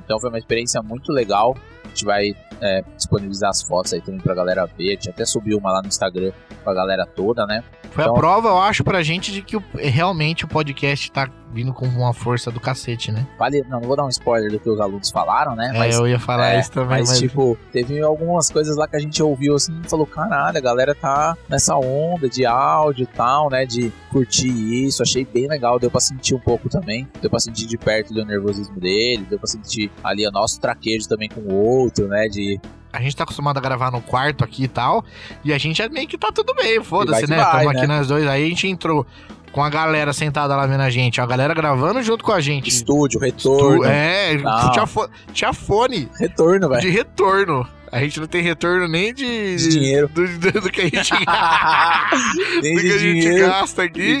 Então 0.04 0.18
foi 0.18 0.28
uma 0.28 0.38
experiência 0.40 0.82
muito 0.82 1.12
legal. 1.12 1.56
A 1.84 1.88
gente 1.88 2.04
vai 2.04 2.34
é, 2.60 2.82
disponibilizar 2.96 3.50
as 3.50 3.62
fotos 3.62 3.92
aí 3.92 4.00
também 4.00 4.20
pra 4.20 4.34
galera 4.34 4.66
ver. 4.66 4.88
A 4.88 4.90
gente 4.92 5.10
até 5.10 5.24
subiu 5.24 5.58
uma 5.58 5.72
lá 5.72 5.82
no 5.82 5.88
Instagram 5.88 6.32
pra 6.62 6.74
galera 6.74 7.06
toda, 7.06 7.46
né? 7.46 7.62
Foi 7.90 8.04
Então- 8.04 8.14
a 8.14 8.18
prova, 8.18 8.48
eu 8.48 8.58
acho, 8.58 8.82
pra 8.84 9.02
gente 9.02 9.32
de 9.32 9.42
que 9.42 9.56
realmente 9.74 10.44
o 10.44 10.48
podcast 10.48 11.10
tá 11.12 11.28
vindo 11.52 11.72
com 11.72 11.86
uma 11.86 12.12
força 12.14 12.50
do 12.50 12.58
cacete, 12.58 13.12
né? 13.12 13.26
Vale, 13.38 13.62
não, 13.68 13.80
não 13.80 13.88
vou 13.88 13.96
dar 13.96 14.04
um 14.04 14.08
spoiler 14.08 14.50
do 14.50 14.58
que 14.58 14.68
os 14.68 14.80
alunos 14.80 15.10
falaram, 15.10 15.54
né? 15.54 15.70
É, 15.74 15.94
eu 15.94 16.08
ia 16.08 16.18
falar 16.18 16.54
é, 16.54 16.60
isso 16.60 16.70
também, 16.70 17.00
Mas, 17.00 17.10
mas. 17.10 17.18
tipo, 17.18 17.58
teve 17.70 18.00
algumas 18.00 18.50
coisas 18.50 18.76
lá 18.76 18.88
que 18.88 18.96
a 18.96 18.98
gente 18.98 19.22
ouviu 19.22 19.54
assim 19.54 19.80
e 19.84 19.88
falou: 19.88 20.06
caralho, 20.06 20.56
a 20.56 20.60
galera 20.60 20.94
tá 20.94 21.36
nessa 21.48 21.76
onda 21.76 22.28
de 22.28 22.46
áudio 22.46 23.04
e 23.04 23.06
tal, 23.06 23.50
né? 23.50 23.66
De 23.66 23.92
curtir 24.10 24.48
isso. 24.48 25.02
Achei 25.02 25.24
bem 25.24 25.46
legal. 25.46 25.78
Deu 25.78 25.90
pra 25.90 26.00
sentir 26.00 26.34
um 26.34 26.38
pouco 26.38 26.68
também. 26.68 27.06
Deu 27.20 27.28
pra 27.30 27.38
sentir 27.40 27.66
de 27.66 27.76
perto 27.76 28.12
ali 28.12 28.22
o 28.22 28.24
nervosismo 28.24 28.78
dele. 28.80 29.26
Deu 29.28 29.38
pra 29.38 29.46
sentir 29.46 29.90
ali 30.02 30.26
o 30.26 30.30
nosso 30.30 30.60
traquejo 30.60 31.08
também 31.08 31.28
com 31.28 31.40
o 31.40 31.54
outro, 31.54 32.08
né? 32.08 32.28
De 32.28 32.60
A 32.92 33.00
gente 33.00 33.16
tá 33.16 33.24
acostumado 33.24 33.58
a 33.58 33.60
gravar 33.60 33.90
no 33.90 34.00
quarto 34.00 34.44
aqui 34.44 34.64
e 34.64 34.68
tal. 34.68 35.04
E 35.44 35.52
a 35.52 35.58
gente 35.58 35.82
é 35.82 35.88
meio 35.88 36.08
que 36.08 36.16
tá 36.16 36.30
tudo 36.32 36.54
bem, 36.54 36.82
foda-se, 36.82 37.28
né? 37.28 37.36
vai, 37.36 37.58
Tamo 37.58 37.70
aqui 37.70 37.86
né? 37.86 37.98
nós 37.98 38.08
dois. 38.08 38.26
Aí 38.26 38.44
a 38.44 38.48
gente 38.48 38.66
entrou 38.68 39.06
com 39.52 39.62
a 39.62 39.68
galera 39.70 40.12
sentada 40.12 40.56
lá 40.56 40.66
vendo 40.66 40.80
a 40.80 40.90
gente. 40.90 41.20
A 41.20 41.26
galera 41.26 41.52
gravando 41.54 42.02
junto 42.02 42.24
com 42.24 42.32
a 42.32 42.40
gente. 42.40 42.68
estúdio, 42.68 43.20
retorno. 43.20 43.84
é, 43.84 44.36
Não. 44.38 44.70
tinha, 44.72 44.86
fo- 44.86 45.08
tinha 45.32 45.52
fone 45.52 46.08
Retorno, 46.18 46.68
velho. 46.70 46.80
de 46.80 46.88
retorno. 46.90 47.66
A 47.90 48.00
gente 48.00 48.18
não 48.18 48.26
tem 48.26 48.40
retorno 48.42 48.88
nem 48.88 49.12
de, 49.12 49.56
De 49.56 49.68
dinheiro. 49.68 50.08
Do, 50.08 50.26
do- 50.38 50.60
do 50.62 50.70
que 50.70 50.80
a 50.80 50.84
gente, 50.84 51.12
Nem 52.62 52.74
do 52.74 52.80
que 52.80 52.92
a 52.92 52.98
gente 52.98 53.20
dinheiro. 53.20 53.46
gasta 53.46 53.82
aqui. 53.82 54.18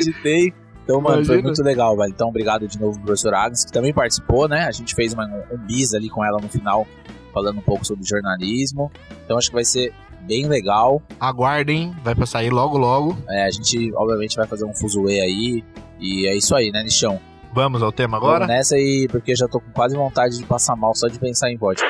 Então, 0.84 1.00
mano, 1.00 1.24
foi 1.24 1.36
Imagina. 1.36 1.42
muito 1.42 1.62
legal, 1.62 1.96
velho. 1.96 2.10
Então, 2.10 2.28
obrigado 2.28 2.66
de 2.66 2.78
novo, 2.78 2.98
professor 3.00 3.32
Agnes, 3.34 3.64
que 3.64 3.72
também 3.72 3.94
participou, 3.94 4.48
né? 4.48 4.66
A 4.66 4.72
gente 4.72 4.94
fez 4.94 5.12
uma, 5.14 5.24
um 5.50 5.56
bis 5.56 5.94
ali 5.94 6.10
com 6.10 6.24
ela 6.24 6.38
no 6.40 6.48
final, 6.48 6.86
falando 7.32 7.58
um 7.58 7.62
pouco 7.62 7.84
sobre 7.86 8.04
jornalismo. 8.04 8.90
Então, 9.24 9.38
acho 9.38 9.48
que 9.48 9.54
vai 9.54 9.64
ser 9.64 9.94
bem 10.22 10.46
legal. 10.46 11.02
Aguardem, 11.20 11.94
vai 12.02 12.14
pra 12.14 12.26
sair 12.26 12.50
logo 12.50 12.78
logo. 12.78 13.16
É, 13.28 13.44
a 13.44 13.50
gente, 13.50 13.92
obviamente, 13.94 14.36
vai 14.36 14.46
fazer 14.46 14.64
um 14.64 14.74
fuzuê 14.74 15.20
aí. 15.20 15.64
E 16.00 16.26
é 16.26 16.36
isso 16.36 16.54
aí, 16.54 16.70
né, 16.70 16.82
Nichão? 16.82 17.20
Vamos 17.54 17.82
ao 17.82 17.92
tema 17.92 18.16
agora? 18.16 18.40
Vamos 18.40 18.54
nessa 18.54 18.76
aí, 18.76 19.06
porque 19.10 19.32
eu 19.32 19.36
já 19.36 19.46
tô 19.46 19.60
com 19.60 19.70
quase 19.72 19.94
vontade 19.94 20.38
de 20.38 20.44
passar 20.44 20.74
mal 20.74 20.94
só 20.94 21.06
de 21.06 21.18
pensar 21.18 21.50
em 21.50 21.56
vodka. 21.56 21.86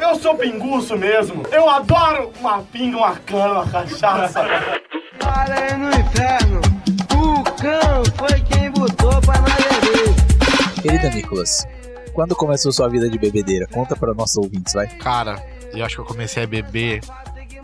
Eu 0.00 0.14
sou 0.16 0.34
pinguço 0.34 0.96
mesmo. 0.96 1.42
Eu 1.52 1.68
adoro 1.68 2.32
uma 2.40 2.62
pinga, 2.62 2.96
uma 2.96 3.16
cana, 3.16 3.60
uma 3.60 3.66
cachaça. 3.66 4.40
Para 5.18 5.54
aí 5.54 5.76
no 5.76 5.88
inferno. 5.88 6.60
O 7.14 7.42
cão 7.44 8.04
foi 8.16 8.40
quem 8.40 8.70
botou 8.70 9.20
pra 9.20 9.40
nós 9.40 9.54
beber. 9.54 10.82
Querida 10.82 11.10
Nicolas, 11.10 11.66
quando 12.12 12.34
começou 12.34 12.72
sua 12.72 12.88
vida 12.88 13.08
de 13.08 13.18
bebedeira? 13.18 13.66
Conta 13.68 13.94
para 13.94 14.12
nossos 14.14 14.38
ouvintes, 14.38 14.72
vai. 14.72 14.88
Cara, 14.88 15.40
eu 15.72 15.84
acho 15.84 15.96
que 15.96 16.00
eu 16.00 16.06
comecei 16.06 16.42
a 16.42 16.46
beber 16.46 17.00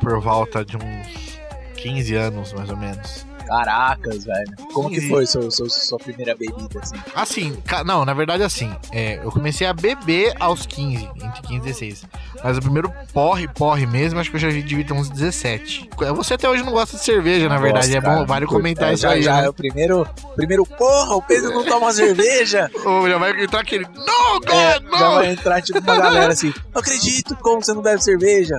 por 0.01 0.21
volta 0.21 0.65
de 0.65 0.77
uns 0.77 1.39
15 1.77 2.15
anos, 2.15 2.53
mais 2.53 2.71
ou 2.71 2.77
menos. 2.77 3.27
Caracas, 3.47 4.25
velho. 4.25 4.57
Como 4.73 4.91
que 4.91 5.01
foi 5.09 5.25
seu, 5.25 5.49
seu- 5.53 5.71
sua 5.71 5.99
primeira 5.99 6.35
bebida, 6.35 6.81
assim? 6.83 6.97
Assim, 7.15 7.63
não, 7.85 8.05
na 8.05 8.13
verdade 8.13 8.43
assim, 8.43 8.75
é, 8.91 9.21
eu 9.23 9.31
comecei 9.31 9.65
a 9.69 9.73
beber 9.73 10.35
aos 10.41 10.67
15, 10.67 11.09
entre 11.23 11.43
15 11.43 11.55
e 11.55 11.61
16. 11.61 12.05
Mas 12.43 12.59
o 12.59 12.61
primeiro 12.61 12.93
porre, 13.13 13.47
porre 13.47 13.87
mesmo, 13.87 14.19
acho 14.19 14.31
que 14.31 14.37
eu 14.37 14.41
já 14.41 14.49
devia 14.51 14.85
ter 14.85 14.93
uns 14.93 15.09
17. 15.09 15.89
Você 16.17 16.35
até 16.35 16.49
hoje 16.51 16.65
não 16.65 16.73
gosta 16.73 16.97
de 16.97 17.05
cerveja, 17.05 17.49
na 17.49 17.57
verdade, 17.59 17.87
Nossa, 17.87 17.99
é 17.99 18.01
cara, 18.03 18.17
bom, 18.19 18.27
vale 18.27 18.47
comentar 18.47 18.91
É, 18.91 18.95
isso 18.95 19.03
já, 19.03 19.11
aí, 19.11 19.23
Já 19.23 19.37
né? 19.37 19.47
é 19.47 19.49
o 19.49 19.55
primeiro, 19.55 20.09
primeiro, 20.35 20.67
porra, 20.67 21.15
o 21.15 21.23
Pedro 21.23 21.51
não 21.55 21.65
toma 21.65 21.93
cerveja. 21.93 22.69
Ou 22.85 23.09
já 23.09 23.17
vai 23.17 23.31
entrar 23.45 23.61
aquele, 23.61 23.85
não, 23.95 24.37
É, 24.39 24.81
God, 24.81 24.91
já 24.99 24.99
não! 24.99 25.15
vai 25.15 25.31
entrar 25.31 25.63
tipo 25.63 25.79
uma 25.79 25.97
galera 25.97 26.33
assim, 26.33 26.53
não 26.75 26.81
acredito 26.81 27.37
como 27.37 27.63
você 27.63 27.73
não 27.73 27.81
bebe 27.81 28.03
cerveja. 28.03 28.57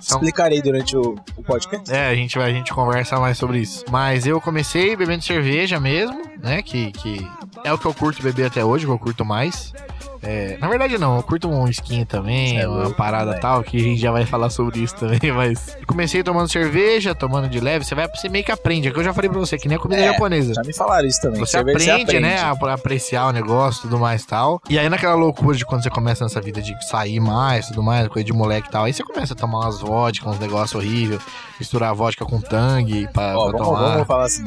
São- 0.00 0.18
Explicarei 0.18 0.60
durante 0.62 0.96
o, 0.96 1.14
o 1.36 1.42
podcast. 1.42 1.92
É, 1.92 2.08
a 2.08 2.14
gente 2.14 2.36
vai, 2.38 2.50
a 2.50 2.54
gente 2.54 2.72
conversa 2.72 3.18
mais 3.20 3.36
sobre 3.38 3.58
isso. 3.58 3.84
Mas 3.90 4.26
eu 4.26 4.40
comecei 4.40 4.96
bebendo 4.96 5.22
cerveja 5.22 5.78
mesmo, 5.78 6.20
né? 6.42 6.62
Que, 6.62 6.90
que 6.92 7.26
é 7.64 7.72
o 7.72 7.78
que 7.78 7.86
eu 7.86 7.94
curto 7.94 8.22
beber 8.22 8.46
até 8.46 8.64
hoje, 8.64 8.86
que 8.86 8.92
eu 8.92 8.98
curto 8.98 9.24
mais. 9.24 9.72
É, 10.22 10.58
na 10.60 10.68
verdade, 10.68 10.98
não, 10.98 11.16
eu 11.16 11.22
curto 11.22 11.48
um 11.48 11.66
skin 11.68 12.04
também, 12.04 12.58
é 12.60 12.68
uma 12.68 12.90
parada 12.90 13.30
velho. 13.30 13.40
tal, 13.40 13.62
que 13.62 13.76
a 13.76 13.80
gente 13.80 14.00
já 14.00 14.10
vai 14.12 14.26
falar 14.26 14.50
sobre 14.50 14.80
isso 14.80 14.94
também, 14.96 15.18
mas. 15.34 15.76
Comecei 15.86 16.22
tomando 16.22 16.50
cerveja, 16.50 17.14
tomando 17.14 17.48
de 17.48 17.58
leve, 17.60 17.84
você 17.84 17.94
vai 17.94 18.06
você 18.08 18.28
meio 18.28 18.44
que 18.44 18.52
aprende, 18.52 18.88
é 18.88 18.90
que 18.90 18.98
eu 18.98 19.04
já 19.04 19.14
falei 19.14 19.30
pra 19.30 19.38
você, 19.38 19.56
que 19.56 19.66
nem 19.68 19.76
a 19.78 19.80
comida 19.80 20.02
É, 20.02 20.12
japonesa. 20.12 20.54
Já 20.54 20.62
me 20.62 20.74
falaram 20.74 21.06
isso 21.08 21.20
também. 21.22 21.40
Você 21.40 21.52
cerveja 21.52 21.94
aprende, 21.94 22.20
né, 22.20 22.38
a, 22.40 22.50
a 22.50 22.74
apreciar 22.74 23.26
o 23.28 23.32
negócio 23.32 23.80
e 23.80 23.82
tudo 23.82 23.98
mais 23.98 24.22
e 24.22 24.26
tal. 24.26 24.60
E 24.68 24.78
aí, 24.78 24.88
naquela 24.88 25.14
loucura 25.14 25.56
de 25.56 25.64
quando 25.64 25.82
você 25.82 25.90
começa 25.90 26.24
nessa 26.24 26.40
vida 26.40 26.60
de 26.60 26.74
sair 26.88 27.18
mais, 27.20 27.68
tudo 27.68 27.82
mais, 27.82 28.06
coisa 28.08 28.24
de 28.26 28.32
moleque 28.32 28.68
e 28.68 28.70
tal, 28.70 28.84
aí 28.84 28.92
você 28.92 29.02
começa 29.02 29.32
a 29.32 29.36
tomar 29.36 29.60
umas 29.60 29.80
vodka, 29.80 30.28
uns 30.28 30.38
negócios 30.38 30.74
horríveis, 30.74 31.20
misturar 31.58 31.94
vodka 31.94 32.24
com 32.24 32.40
tangue 32.40 33.08
pra, 33.12 33.38
Ó, 33.38 33.48
pra 33.50 33.58
vamos, 33.58 33.66
tomar. 33.74 33.92
vamos 33.92 34.06
falar 34.06 34.24
assim. 34.24 34.44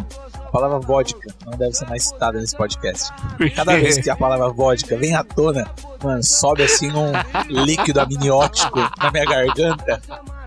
Palavra 0.53 0.77
vodka 0.77 1.33
não 1.47 1.57
deve 1.57 1.73
ser 1.73 1.89
mais 1.89 2.03
citada 2.03 2.39
nesse 2.39 2.55
podcast. 2.55 3.09
Cada 3.55 3.75
vez 3.75 3.97
que 3.97 4.07
a 4.07 4.15
palavra 4.15 4.49
vodka 4.49 4.95
vem 4.95 5.15
à 5.15 5.23
tona, 5.23 5.67
mano, 6.03 6.23
sobe 6.23 6.61
assim 6.61 6.91
um 6.91 7.11
líquido 7.49 7.99
amniótico 7.99 8.77
na 9.01 9.11
minha 9.11 9.25
garganta. 9.25 9.99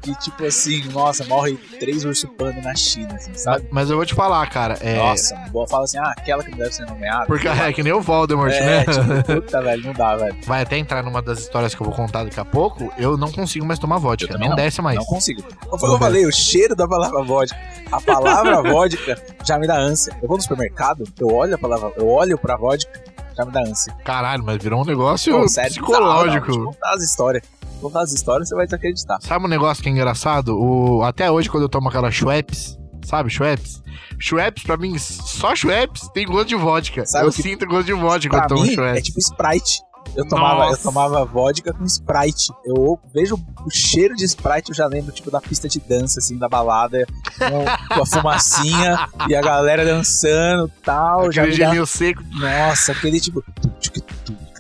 E 0.07 0.15
tipo 0.17 0.45
assim, 0.45 0.85
nossa, 0.93 1.25
morre 1.25 1.57
três 1.81 2.05
urso 2.05 2.29
panda 2.29 2.61
na 2.63 2.75
China, 2.77 3.15
assim, 3.15 3.35
sabe? 3.35 3.67
Mas 3.73 3.91
eu 3.91 3.97
vou 3.97 4.07
te 4.07 4.15
falar, 4.15 4.49
cara, 4.49 4.79
é. 4.81 4.97
Nossa, 4.97 5.35
boa 5.51 5.67
fala 5.67 5.85
assim, 5.85 5.99
ah, 5.99 6.15
aquela 6.17 6.45
que 6.45 6.51
não 6.51 6.59
deve 6.59 6.73
ser 6.73 6.87
nomeada. 6.87 7.27
Porque 7.27 7.49
é 7.49 7.73
que 7.73 7.83
nem 7.83 7.93
o 7.93 8.01
Voldemort, 8.01 8.53
é, 8.53 8.61
né? 8.61 8.85
tipo, 8.85 9.25
puta, 9.41 9.61
velho, 9.63 9.83
não 9.85 9.93
dá, 9.93 10.17
velho. 10.17 10.37
Vai 10.47 10.63
até 10.63 10.79
entrar 10.79 11.03
numa 11.03 11.21
das 11.21 11.41
histórias 11.41 11.75
que 11.75 11.81
eu 11.81 11.87
vou 11.87 11.95
contar 11.95 12.23
daqui 12.23 12.39
a 12.39 12.45
pouco. 12.45 12.93
Eu 12.97 13.17
não 13.17 13.33
consigo 13.33 13.67
mais 13.67 13.81
tomar 13.81 13.97
Eu 13.97 14.01
vodka. 14.01 14.39
Não, 14.39 14.51
não. 14.51 14.57
desce 14.57 14.81
mais. 14.81 14.97
Não 14.97 15.05
consigo. 15.05 15.43
Como 15.69 15.79
que 15.79 15.87
eu 15.87 15.99
falei, 15.99 16.25
o 16.25 16.33
cheiro 16.33 16.77
da 16.77 16.87
palavra 16.87 17.25
vodka. 17.25 17.59
A 17.91 18.01
palavra 18.01 18.63
vodka 18.71 19.21
já 19.45 19.59
me 19.59 19.67
dá 19.67 19.77
ânsia. 19.77 20.17
Eu 20.23 20.29
vou 20.29 20.37
no 20.37 20.43
supermercado, 20.43 21.05
eu 21.19 21.29
olho 21.29 21.55
a 21.55 21.59
palavra, 21.59 21.93
eu 21.97 22.09
olho 22.09 22.39
pra 22.39 22.57
vodka, 22.57 22.93
já 23.37 23.45
me 23.45 23.51
dá 23.51 23.61
ânsia. 23.61 23.93
Caralho, 24.05 24.45
mas 24.45 24.63
virou 24.63 24.83
um 24.83 24.85
negócio 24.85 25.33
Pô, 25.33 25.49
sério, 25.49 25.71
psicológico. 25.71 26.53
Eu 26.53 26.65
contar 26.67 26.95
as 26.95 27.03
histórias. 27.03 27.56
Vou 27.81 27.91
contar 27.91 28.03
as 28.03 28.13
histórias, 28.13 28.49
você 28.49 28.55
vai 28.55 28.65
desacreditar. 28.67 29.19
Sabe 29.21 29.45
um 29.45 29.49
negócio 29.49 29.83
que 29.83 29.89
é 29.89 29.93
engraçado? 29.93 30.57
O... 30.59 31.03
Até 31.03 31.31
hoje, 31.31 31.49
quando 31.51 31.65
eu 31.65 31.69
tomo 31.69 31.89
aquela 31.89 32.11
Schweppes, 32.11 32.79
sabe, 33.05 33.31
Schweppes? 33.31 33.83
Schweppes, 34.19 34.63
pra 34.65 34.77
mim, 34.77 34.99
só 34.99 35.55
Schweppes 35.55 36.09
tem 36.15 36.27
gosto 36.27 36.49
de 36.49 36.55
vodka. 36.57 37.05
Sabe 37.05 37.27
eu 37.27 37.31
que- 37.33 37.43
sinto 37.43 37.67
gosto 37.67 37.87
de 37.87 37.93
vodka 37.93 38.31
quando 38.31 38.41
Pra 38.41 38.45
eu 38.45 38.49
tomo 38.57 38.63
mim, 38.63 38.73
Schweppes. 38.75 38.99
é 38.99 39.03
tipo 39.03 39.19
Sprite. 39.21 39.81
Eu 40.15 40.27
tomava, 40.27 40.71
eu 40.71 40.79
tomava 40.79 41.25
vodka 41.25 41.73
com 41.75 41.85
Sprite. 41.85 42.51
Eu 42.65 42.99
vejo 43.13 43.35
o 43.35 43.71
cheiro 43.71 44.15
de 44.15 44.25
Sprite, 44.25 44.71
eu 44.71 44.75
já 44.75 44.87
lembro, 44.87 45.13
tipo, 45.13 45.31
da 45.31 45.41
pista 45.41 45.69
de 45.69 45.81
dança, 45.81 46.21
assim, 46.21 46.39
da 46.39 46.49
balada, 46.49 47.05
com, 47.37 47.95
com 47.95 48.03
a 48.03 48.07
fumacinha 48.07 49.09
e 49.29 49.35
a 49.35 49.43
galera 49.43 49.85
dançando 49.85 50.69
e 50.75 50.81
tal. 50.83 51.31
Já 51.33 51.43
Aquele 51.43 51.67
me 51.69 51.79
dá 51.79 51.87
seco. 51.87 52.23
Nossa, 52.33 52.93
aquele 52.93 53.21
tipo. 53.21 53.45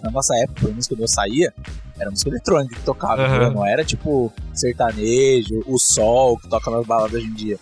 Na 0.02 0.11
nossa 0.11 0.35
época, 0.37 0.61
pelo 0.61 0.73
menos 0.73 0.87
quando 0.88 1.00
eu 1.00 1.08
saía, 1.08 1.54
era 1.99 2.11
música 2.11 2.31
eletrônica 2.31 2.75
que 2.76 2.83
tocava, 2.83 3.26
entendeu? 3.26 3.50
não 3.53 3.67
era 3.67 3.85
tipo 3.85 4.33
sertanejo, 4.53 5.62
o 5.67 5.79
sol 5.79 6.38
que 6.38 6.49
toca 6.49 6.71
nas 6.71 6.87
baladas 6.87 7.15
hoje 7.15 7.26
em 7.26 7.35
dia. 7.35 7.59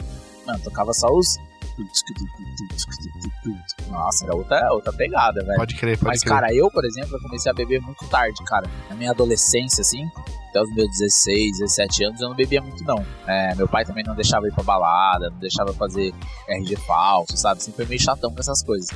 Mano, 0.46 0.60
tocava 0.62 0.92
só 0.92 1.08
os. 1.08 1.38
Nossa, 3.90 4.24
era 4.24 4.34
outra, 4.36 4.72
outra 4.72 4.92
pegada, 4.92 5.42
velho. 5.44 5.56
Pode 5.56 5.74
crer, 5.74 5.98
pode 5.98 6.08
Mas, 6.08 6.20
crer. 6.22 6.32
cara, 6.32 6.54
eu, 6.54 6.70
por 6.70 6.84
exemplo, 6.84 7.16
eu 7.16 7.20
comecei 7.20 7.50
a 7.50 7.54
beber 7.54 7.80
muito 7.80 8.06
tarde, 8.08 8.42
cara. 8.44 8.68
Na 8.88 8.94
minha 8.94 9.10
adolescência, 9.10 9.80
assim, 9.80 10.08
até 10.50 10.62
os 10.62 10.72
meus 10.72 10.88
16, 10.90 11.58
17 11.58 12.04
anos, 12.04 12.20
eu 12.20 12.28
não 12.28 12.36
bebia 12.36 12.60
muito, 12.62 12.84
não. 12.84 13.04
É, 13.26 13.54
meu 13.56 13.66
pai 13.66 13.84
também 13.84 14.04
não 14.04 14.14
deixava 14.14 14.46
ir 14.46 14.52
pra 14.52 14.62
balada, 14.62 15.30
não 15.30 15.38
deixava 15.38 15.72
fazer 15.72 16.14
RG 16.48 16.76
falso, 16.86 17.36
sabe? 17.36 17.60
Sempre 17.62 17.76
foi 17.78 17.86
meio 17.86 18.00
chatão 18.00 18.32
com 18.32 18.38
essas 18.38 18.62
coisas. 18.62 18.90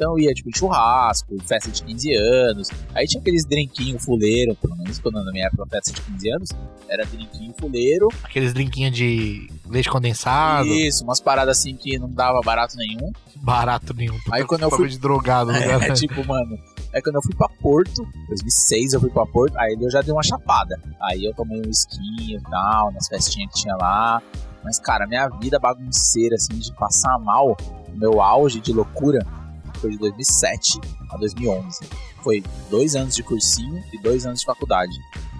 Então 0.00 0.12
eu 0.18 0.18
ia, 0.24 0.32
tipo, 0.32 0.48
churrasco, 0.56 1.36
festa 1.44 1.70
de 1.70 1.82
15 1.82 2.14
anos. 2.14 2.70
Aí 2.94 3.04
tinha 3.06 3.20
aqueles 3.20 3.44
drinquinho 3.44 3.98
fuleiro, 3.98 4.54
pelo 4.56 4.74
menos 4.74 4.98
quando 4.98 5.22
na 5.22 5.30
minha 5.30 5.44
época, 5.46 5.66
festa 5.66 5.92
de 5.92 6.00
15 6.00 6.30
anos, 6.32 6.48
era 6.88 7.04
drinquinho 7.04 7.52
fuleiro. 7.60 8.08
Aqueles 8.24 8.54
drinquinhos 8.54 8.96
de 8.96 9.50
leite 9.68 9.90
condensado. 9.90 10.66
Isso, 10.68 11.04
umas 11.04 11.20
paradas 11.20 11.58
assim 11.58 11.76
que 11.76 11.98
não 11.98 12.08
dava 12.10 12.40
barato 12.40 12.76
nenhum. 12.78 13.12
Barato 13.36 13.92
nenhum. 13.92 14.16
Aí 14.32 14.42
quando 14.46 14.62
eu 14.62 14.70
fui- 14.70 14.88
de 14.88 14.98
drogado, 14.98 15.52
né? 15.52 15.66
É, 15.88 15.92
tipo, 15.92 16.26
mano. 16.26 16.58
Aí 16.94 17.02
quando 17.02 17.16
eu 17.16 17.22
fui 17.22 17.34
pra 17.34 17.48
Porto, 17.60 18.02
2006 18.28 18.94
eu 18.94 19.00
fui 19.02 19.10
pra 19.10 19.26
Porto, 19.26 19.54
aí 19.58 19.76
eu 19.78 19.90
já 19.90 20.00
dei 20.00 20.14
uma 20.14 20.22
chapada. 20.22 20.80
Aí 21.02 21.26
eu 21.26 21.34
tomei 21.34 21.60
um 21.60 21.68
esquinho 21.70 22.38
e 22.38 22.42
tal, 22.50 22.90
nas 22.92 23.06
festinhas 23.06 23.52
que 23.52 23.60
tinha 23.60 23.76
lá. 23.76 24.22
Mas, 24.64 24.78
cara, 24.78 25.06
minha 25.06 25.28
vida 25.28 25.58
bagunceira, 25.58 26.36
assim, 26.36 26.58
de 26.58 26.72
passar 26.74 27.18
mal, 27.18 27.54
meu 27.94 28.20
auge 28.22 28.60
de 28.60 28.72
loucura 28.72 29.26
foi 29.80 29.90
de 29.90 29.98
2007 29.98 30.80
a 31.10 31.16
2011. 31.16 31.80
Foi 32.22 32.42
dois 32.70 32.94
anos 32.94 33.14
de 33.14 33.22
cursinho 33.22 33.82
e 33.92 33.98
dois 34.00 34.26
anos 34.26 34.40
de 34.40 34.46
faculdade. 34.46 34.92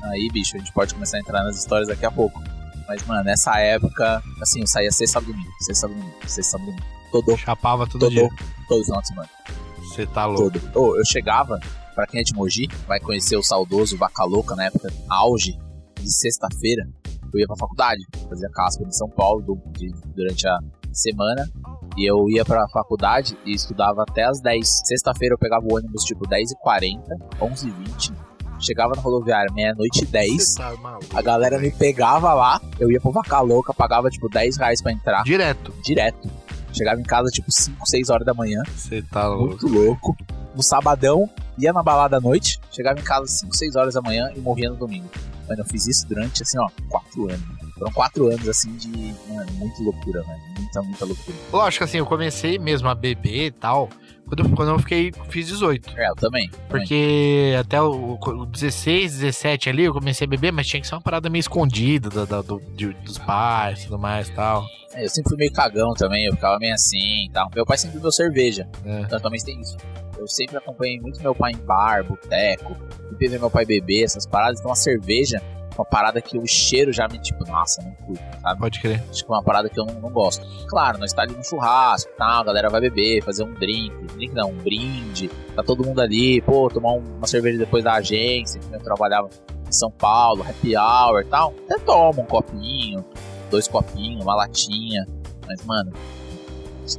Aí, 0.04 0.28
bicho, 0.32 0.56
a 0.56 0.58
gente 0.58 0.72
pode 0.72 0.94
começar 0.94 1.18
a 1.18 1.20
entrar 1.20 1.42
nas 1.44 1.58
histórias 1.58 1.88
daqui 1.88 2.06
a 2.06 2.10
pouco. 2.10 2.40
Mas, 2.88 3.04
mano, 3.06 3.22
nessa 3.22 3.58
época, 3.58 4.22
assim, 4.42 4.60
eu 4.60 4.66
saía 4.66 4.90
sexta, 4.90 5.20
sábado, 5.20 5.32
domingo, 5.32 5.50
sexta, 5.60 5.74
sábado, 5.86 5.98
domingo, 6.00 6.16
sexta, 6.26 6.42
sábado, 6.52 6.66
domingo. 6.70 6.86
Todo, 7.12 7.36
Chapava 7.36 7.86
todo 7.86 8.00
todo, 8.00 8.10
dia. 8.10 8.28
todo 8.68 8.84
final 8.84 9.00
de 9.00 9.08
semana 9.08 9.28
Você 9.78 10.06
tá 10.06 10.26
louco. 10.26 10.58
todo. 10.58 10.78
Ô, 10.78 10.96
eu 10.96 11.04
chegava, 11.04 11.58
pra 11.94 12.06
quem 12.06 12.20
é 12.20 12.22
de 12.24 12.32
Mogi, 12.34 12.68
vai 12.86 12.98
conhecer 13.00 13.36
o 13.36 13.42
saudoso 13.42 13.96
Vaca 13.96 14.24
Louca 14.24 14.54
na 14.56 14.64
época 14.64 14.92
auge 15.08 15.58
de 16.00 16.12
sexta-feira. 16.12 16.88
Eu 17.32 17.38
ia 17.40 17.46
pra 17.46 17.56
faculdade, 17.56 18.00
fazia 18.28 18.48
caspa 18.50 18.82
em 18.84 18.90
São 18.92 19.08
Paulo 19.08 19.42
du- 19.42 19.62
de- 19.72 19.92
durante 20.14 20.48
a 20.48 20.58
semana. 20.92 21.48
E 21.96 22.08
eu 22.10 22.28
ia 22.30 22.44
pra 22.44 22.66
faculdade 22.68 23.36
e 23.44 23.52
estudava 23.52 24.02
até 24.08 24.24
as 24.24 24.40
10. 24.40 24.66
Sexta-feira 24.86 25.34
eu 25.34 25.38
pegava 25.38 25.64
o 25.66 25.74
ônibus 25.76 26.02
tipo 26.04 26.24
10h40, 26.26 27.00
11h20. 27.40 28.12
Chegava 28.60 28.94
na 28.94 29.00
rodoviária 29.00 29.52
meia-noite 29.54 30.04
e 30.04 30.06
10. 30.06 30.32
Você 30.36 30.58
tá 30.58 30.76
maluco. 30.76 31.06
A 31.16 31.22
galera 31.22 31.58
me 31.58 31.70
pegava 31.70 32.32
lá, 32.34 32.60
eu 32.78 32.90
ia 32.90 33.00
pro 33.00 33.10
Vaca 33.10 33.40
Louca, 33.40 33.72
pagava 33.72 34.10
tipo 34.10 34.28
10 34.28 34.56
reais 34.58 34.82
pra 34.82 34.92
entrar, 34.92 35.22
Direto. 35.24 35.72
direto. 35.82 36.28
Chegava 36.72 37.00
em 37.00 37.04
casa 37.04 37.28
tipo 37.30 37.50
5, 37.50 37.84
6 37.88 38.10
horas 38.10 38.24
da 38.26 38.32
manhã 38.34 38.62
Você 38.76 39.02
tá 39.02 39.26
louco. 39.28 39.46
muito 39.46 39.66
louco. 39.68 40.16
No 40.54 40.62
sabadão, 40.62 41.28
ia 41.58 41.72
na 41.72 41.82
balada 41.82 42.18
à 42.18 42.20
noite, 42.20 42.60
chegava 42.70 43.00
em 43.00 43.02
casa 43.02 43.24
às 43.24 43.38
5, 43.40 43.56
6 43.56 43.76
horas 43.76 43.94
da 43.94 44.02
manhã 44.02 44.30
e 44.36 44.40
morria 44.40 44.68
no 44.70 44.76
domingo. 44.76 45.08
Mano, 45.48 45.62
eu 45.62 45.64
fiz 45.66 45.86
isso 45.88 46.06
durante, 46.06 46.42
assim, 46.42 46.58
ó, 46.58 46.68
4 46.88 47.24
anos. 47.30 47.59
Foram 47.80 47.92
4 47.92 48.26
anos, 48.28 48.48
assim, 48.48 48.72
de 48.76 48.88
mano, 49.28 49.50
muita 49.54 49.82
loucura, 49.82 50.22
velho. 50.22 50.40
Muita, 50.58 50.82
muita 50.82 51.04
loucura. 51.06 51.36
Lógico, 51.52 51.84
assim, 51.84 51.98
eu 51.98 52.06
comecei 52.06 52.58
mesmo 52.58 52.88
a 52.88 52.94
beber 52.94 53.46
e 53.46 53.50
tal. 53.50 53.88
Quando, 54.28 54.44
eu- 54.44 54.50
quando 54.54 54.68
eu 54.68 54.78
fiquei, 54.78 55.10
fiz 55.28 55.48
18. 55.48 55.90
É, 55.98 56.08
eu 56.08 56.14
também. 56.14 56.48
também. 56.50 56.68
Porque 56.68 57.56
até 57.58 57.80
o, 57.82 58.16
o 58.22 58.46
16, 58.46 59.18
17 59.18 59.68
ali 59.70 59.84
eu 59.84 59.92
comecei 59.92 60.24
a 60.24 60.28
beber, 60.30 60.52
mas 60.52 60.68
tinha 60.68 60.80
que 60.80 60.86
ser 60.86 60.94
uma 60.94 61.00
parada 61.00 61.28
meio 61.28 61.40
escondida 61.40 62.08
da, 62.10 62.24
da- 62.24 62.42
do- 62.42 62.60
de- 62.76 62.92
dos 63.02 63.18
pais 63.18 63.80
e 63.80 63.84
tudo 63.86 63.98
mais 63.98 64.28
e 64.28 64.32
tal. 64.32 64.64
É, 64.94 65.04
eu 65.04 65.08
sempre 65.08 65.30
fui 65.30 65.38
meio 65.38 65.52
cagão 65.52 65.92
também, 65.94 66.26
eu 66.26 66.34
ficava 66.34 66.58
meio 66.60 66.74
assim 66.74 67.24
e 67.26 67.30
tal. 67.32 67.48
Meu 67.54 67.64
pai 67.66 67.76
sempre 67.78 67.96
bebeu 67.96 68.12
cerveja, 68.12 68.68
É. 68.84 69.00
então 69.00 69.18
também 69.18 69.40
tem 69.42 69.60
isso. 69.60 69.76
Eu 70.18 70.28
sempre 70.28 70.58
acompanhei 70.58 71.00
muito 71.00 71.20
meu 71.22 71.34
pai 71.34 71.52
em 71.52 71.56
bar, 71.64 72.04
boteco, 72.04 72.76
sempre 73.08 73.28
ver 73.28 73.40
meu 73.40 73.50
pai 73.50 73.64
beber, 73.64 74.04
essas 74.04 74.26
paradas. 74.26 74.60
Então 74.60 74.70
a 74.70 74.76
cerveja, 74.76 75.42
uma 75.76 75.84
parada 75.84 76.20
que 76.20 76.36
o 76.38 76.46
cheiro 76.46 76.92
já 76.92 77.08
me, 77.08 77.18
tipo, 77.18 77.44
nossa, 77.46 77.82
não 77.82 77.92
curto, 77.92 78.22
sabe? 78.42 78.60
Pode 78.60 78.80
crer. 78.80 79.02
Acho 79.10 79.24
que 79.24 79.30
é 79.32 79.34
uma 79.34 79.42
parada 79.42 79.68
que 79.68 79.78
eu 79.80 79.86
não, 79.86 79.94
não 79.94 80.10
gosto. 80.10 80.44
Claro, 80.66 80.98
nós 80.98 81.12
tá 81.12 81.22
ali 81.22 81.34
no 81.34 81.44
churrasco 81.44 82.10
e 82.12 82.16
tal, 82.16 82.40
a 82.42 82.44
galera 82.44 82.68
vai 82.68 82.80
beber, 82.80 83.22
fazer 83.22 83.44
um 83.44 83.52
drink, 83.54 83.90
drink 84.14 84.34
não, 84.34 84.50
um 84.50 84.56
brinde, 84.56 85.28
tá 85.54 85.62
todo 85.62 85.84
mundo 85.84 86.00
ali, 86.00 86.40
pô, 86.42 86.68
tomar 86.68 86.92
um- 86.92 87.16
uma 87.18 87.26
cerveja 87.26 87.58
depois 87.58 87.82
da 87.84 87.94
agência, 87.94 88.60
que 88.60 88.74
eu 88.74 88.80
trabalhava 88.80 89.28
em 89.66 89.72
São 89.72 89.90
Paulo, 89.90 90.42
happy 90.42 90.76
hour 90.76 91.20
e 91.22 91.24
tal. 91.26 91.54
Até 91.64 91.78
toma 91.84 92.20
um 92.22 92.26
copinho, 92.26 93.04
dois 93.50 93.66
copinhos, 93.68 94.22
uma 94.22 94.34
latinha, 94.34 95.06
mas, 95.46 95.64
mano, 95.64 95.92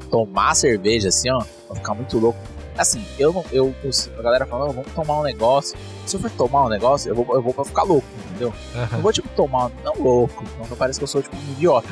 tomar 0.09 0.55
cerveja 0.55 1.09
assim, 1.09 1.29
ó, 1.29 1.39
vai 1.67 1.77
ficar 1.77 1.93
muito 1.93 2.17
louco. 2.17 2.39
Assim, 2.77 3.03
eu 3.19 3.33
não. 3.33 3.43
Eu, 3.51 3.75
os- 3.83 4.09
a 4.17 4.21
galera 4.21 4.45
fala, 4.45 4.65
"Não, 4.67 4.73
vamos 4.73 4.91
tomar 4.93 5.19
um 5.19 5.23
negócio. 5.23 5.77
Se 6.05 6.15
eu 6.15 6.19
for 6.19 6.31
tomar 6.31 6.65
um 6.65 6.69
negócio, 6.69 7.09
eu 7.09 7.15
vou, 7.15 7.35
eu 7.35 7.41
vou 7.41 7.53
pra 7.53 7.63
ficar 7.63 7.83
louco, 7.83 8.07
entendeu? 8.29 8.53
Não 8.91 9.01
vou, 9.01 9.11
tipo, 9.13 9.27
tomar. 9.35 9.69
Não 9.83 9.93
louco. 10.01 10.43
Não 10.57 10.65
parece 10.77 10.97
que 10.99 11.03
eu 11.03 11.07
sou, 11.07 11.21
tipo, 11.21 11.35
um 11.35 11.51
idiota. 11.51 11.89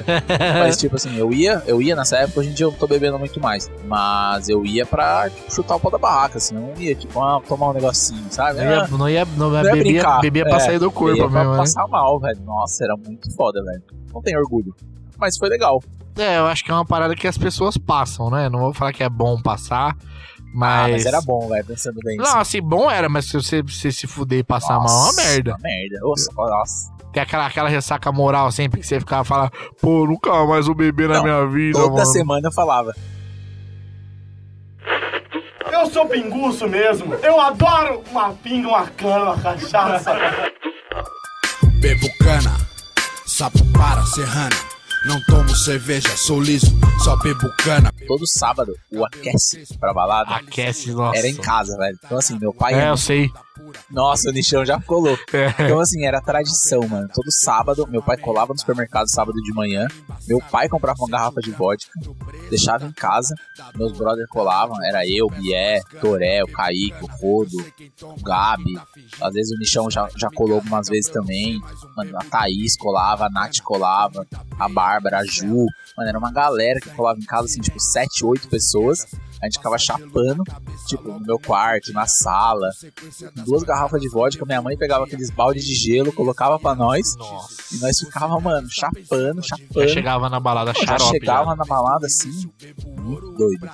Mas, 0.59 0.77
tipo 0.77 0.95
assim, 0.95 1.15
eu 1.17 1.31
ia, 1.31 1.61
eu 1.67 1.81
ia 1.81 1.95
nessa 1.95 2.17
época, 2.17 2.39
hoje 2.39 2.49
em 2.49 2.53
dia 2.53 2.65
eu 2.65 2.71
não 2.71 2.77
tô 2.77 2.87
bebendo 2.87 3.19
muito 3.19 3.39
mais. 3.39 3.69
Mas 3.85 4.49
eu 4.49 4.65
ia 4.65 4.85
pra 4.85 5.29
tipo, 5.29 5.53
chutar 5.53 5.75
o 5.75 5.79
pau 5.79 5.91
da 5.91 5.97
barraca, 5.97 6.37
assim. 6.37 6.55
Eu 6.55 6.61
não 6.61 6.73
ia, 6.81 6.95
tipo, 6.95 7.21
ah, 7.21 7.41
tomar 7.47 7.69
um 7.69 7.73
negocinho, 7.73 8.25
sabe? 8.31 8.59
Não 8.59 8.71
ia, 8.71 8.81
Ah, 8.83 8.87
não 8.87 9.09
ia, 9.09 9.25
não 9.25 9.49
não 9.49 9.55
ia 9.57 9.63
bebia, 9.63 9.83
brincar. 9.83 10.21
bebia 10.21 10.43
pra 10.45 10.55
É, 10.57 10.59
sair 10.59 10.79
do 10.79 10.91
corpo 10.91 11.15
ia 11.17 11.27
pra 11.29 11.39
mesmo, 11.39 11.51
né? 11.53 11.57
passar 11.59 11.87
mal, 11.87 12.19
velho. 12.19 12.39
Nossa, 12.45 12.83
era 12.83 12.95
muito 12.97 13.31
foda, 13.35 13.61
velho. 13.63 13.83
Não 14.13 14.21
tenho 14.21 14.39
orgulho. 14.39 14.73
Mas 15.17 15.37
foi 15.37 15.49
legal. 15.49 15.83
É, 16.17 16.37
eu 16.39 16.47
acho 16.47 16.65
que 16.65 16.71
é 16.71 16.73
uma 16.73 16.85
parada 16.85 17.15
que 17.15 17.27
as 17.27 17.37
pessoas 17.37 17.77
passam, 17.77 18.29
né? 18.29 18.49
Não 18.49 18.59
vou 18.59 18.73
falar 18.73 18.91
que 18.91 19.03
é 19.03 19.09
bom 19.09 19.39
passar, 19.41 19.95
mas... 20.53 20.85
Ah, 20.85 20.91
mas 20.91 21.05
era 21.05 21.21
bom, 21.21 21.47
velho, 21.47 21.65
pensando 21.65 21.99
bem. 22.03 22.17
Não, 22.17 22.37
assim, 22.39 22.61
bom 22.61 22.89
era, 22.89 23.07
mas 23.09 23.25
se 23.25 23.33
você, 23.33 23.61
você 23.61 23.91
se 23.91 24.07
fuder 24.07 24.39
e 24.39 24.43
passar 24.43 24.79
mal 24.79 24.87
é 24.87 24.91
uma 24.91 25.05
Nossa, 25.05 25.21
merda. 25.23 25.51
Uma 25.51 25.59
merda. 25.61 25.99
Nossa, 26.01 26.31
nossa. 26.35 26.99
Tem 27.11 27.23
aquela, 27.23 27.45
aquela 27.47 27.69
ressaca 27.69 28.11
moral 28.11 28.51
sempre 28.51 28.79
que 28.79 28.85
você 28.85 28.99
ficava 28.99 29.23
falando, 29.23 29.51
pô, 29.81 30.05
nunca 30.05 30.45
mais 30.45 30.67
vou 30.67 30.75
beber 30.75 31.09
na 31.09 31.15
Não, 31.15 31.23
minha 31.23 31.47
vida, 31.47 31.79
Toda 31.79 31.93
mano. 31.93 32.05
semana 32.05 32.47
eu 32.47 32.51
falava. 32.51 32.93
Eu 35.71 35.85
sou 35.87 36.05
pinguço 36.07 36.67
mesmo. 36.67 37.13
Eu 37.15 37.39
adoro 37.39 38.03
uma 38.11 38.33
pinga, 38.33 38.67
uma 38.67 38.87
cana, 38.87 39.25
uma 39.31 39.39
cachaça. 39.39 40.11
Bebo 41.79 42.07
cana, 42.17 42.57
sapo 43.25 43.59
para 43.71 44.03
serrana. 44.03 44.55
Não 45.05 45.21
tomo 45.23 45.55
cerveja, 45.55 46.09
sou 46.17 46.41
liso, 46.41 46.67
só 47.03 47.15
bebo 47.17 47.49
cana. 47.57 47.91
Todo 48.05 48.27
sábado, 48.27 48.73
o 48.91 49.05
aquece 49.05 49.65
pra 49.79 49.93
balada 49.93 50.35
Aquece, 50.35 50.91
nossa. 50.91 51.17
era 51.17 51.27
em 51.27 51.35
casa, 51.35 51.77
velho. 51.77 51.97
Então, 52.03 52.17
assim, 52.17 52.37
meu 52.37 52.53
pai. 52.53 52.73
É, 52.73 52.89
eu 52.89 52.97
sei. 52.97 53.31
Nossa, 53.89 54.29
o 54.29 54.33
nichão 54.33 54.65
já 54.65 54.79
ficou 54.79 54.99
louco. 54.99 55.23
É. 55.33 55.53
Então, 55.59 55.79
assim, 55.79 56.05
era 56.05 56.21
tradição, 56.21 56.81
mano. 56.87 57.07
Todo 57.13 57.31
sábado, 57.31 57.87
meu 57.89 58.01
pai 58.01 58.17
colava 58.17 58.53
no 58.53 58.59
supermercado 58.59 59.09
sábado 59.09 59.35
de 59.41 59.53
manhã. 59.53 59.87
Meu 60.27 60.39
pai 60.51 60.67
comprava 60.67 60.97
uma 60.99 61.09
garrafa 61.09 61.41
de 61.41 61.51
vodka, 61.51 61.91
deixava 62.49 62.85
em 62.85 62.91
casa. 62.91 63.35
Meus 63.75 63.91
brothers 63.93 64.29
colavam. 64.29 64.75
Era 64.83 65.07
eu, 65.07 65.27
Bié, 65.27 65.81
Toré, 66.01 66.43
o 66.43 66.47
Kaique, 66.47 67.03
o 67.03 67.07
Rodo, 67.07 67.57
o 68.01 68.21
Gabi. 68.21 68.73
Às 69.21 69.33
vezes 69.33 69.51
o 69.51 69.59
Nichão 69.59 69.89
já, 69.89 70.07
já 70.15 70.29
colou 70.29 70.55
algumas 70.55 70.87
vezes 70.87 71.11
também. 71.11 71.59
Mano, 71.95 72.17
a 72.17 72.23
Thaís 72.23 72.77
colava, 72.77 73.25
a 73.25 73.29
Nath 73.29 73.59
colava, 73.63 74.25
a 74.57 74.69
Bárbara, 74.89 75.19
a 75.19 75.25
Ju. 75.25 75.65
Mano, 75.97 76.09
era 76.09 76.17
uma 76.17 76.31
galera 76.31 76.79
que 76.79 76.89
colava 76.91 77.19
em 77.19 77.25
casa, 77.25 77.45
assim, 77.45 77.61
tipo, 77.61 77.79
7, 77.79 78.25
8 78.25 78.47
pessoas. 78.47 79.05
A 79.41 79.45
gente 79.45 79.57
ficava 79.57 79.77
chapando, 79.77 80.43
tipo, 80.87 81.07
no 81.07 81.19
meu 81.21 81.39
quarto, 81.39 81.93
na 81.93 82.05
sala. 82.07 82.69
Duas 83.45 83.63
garrafas 83.63 84.01
de 84.01 84.09
vodka, 84.09 84.45
minha 84.45 84.61
mãe 84.61 84.77
pegava 84.77 85.05
aqueles 85.05 85.29
baldes 85.29 85.65
de 85.65 85.73
gelo, 85.75 86.11
colocava 86.11 86.59
pra 86.59 86.75
nós. 86.75 87.15
Nossa. 87.15 87.75
E 87.75 87.79
nós 87.79 87.97
ficava, 87.99 88.37
mano, 88.39 88.67
chapando, 88.69 89.41
Já 89.41 89.55
chapando. 89.57 89.89
chegava 89.89 90.29
na 90.29 90.39
balada 90.39 90.73
Já 90.73 90.85
xarope. 90.85 91.11
chegava 91.11 91.51
já. 91.51 91.55
na 91.55 91.63
balada 91.65 92.05
assim, 92.07 92.51
muito 92.97 93.31
doido. 93.31 93.69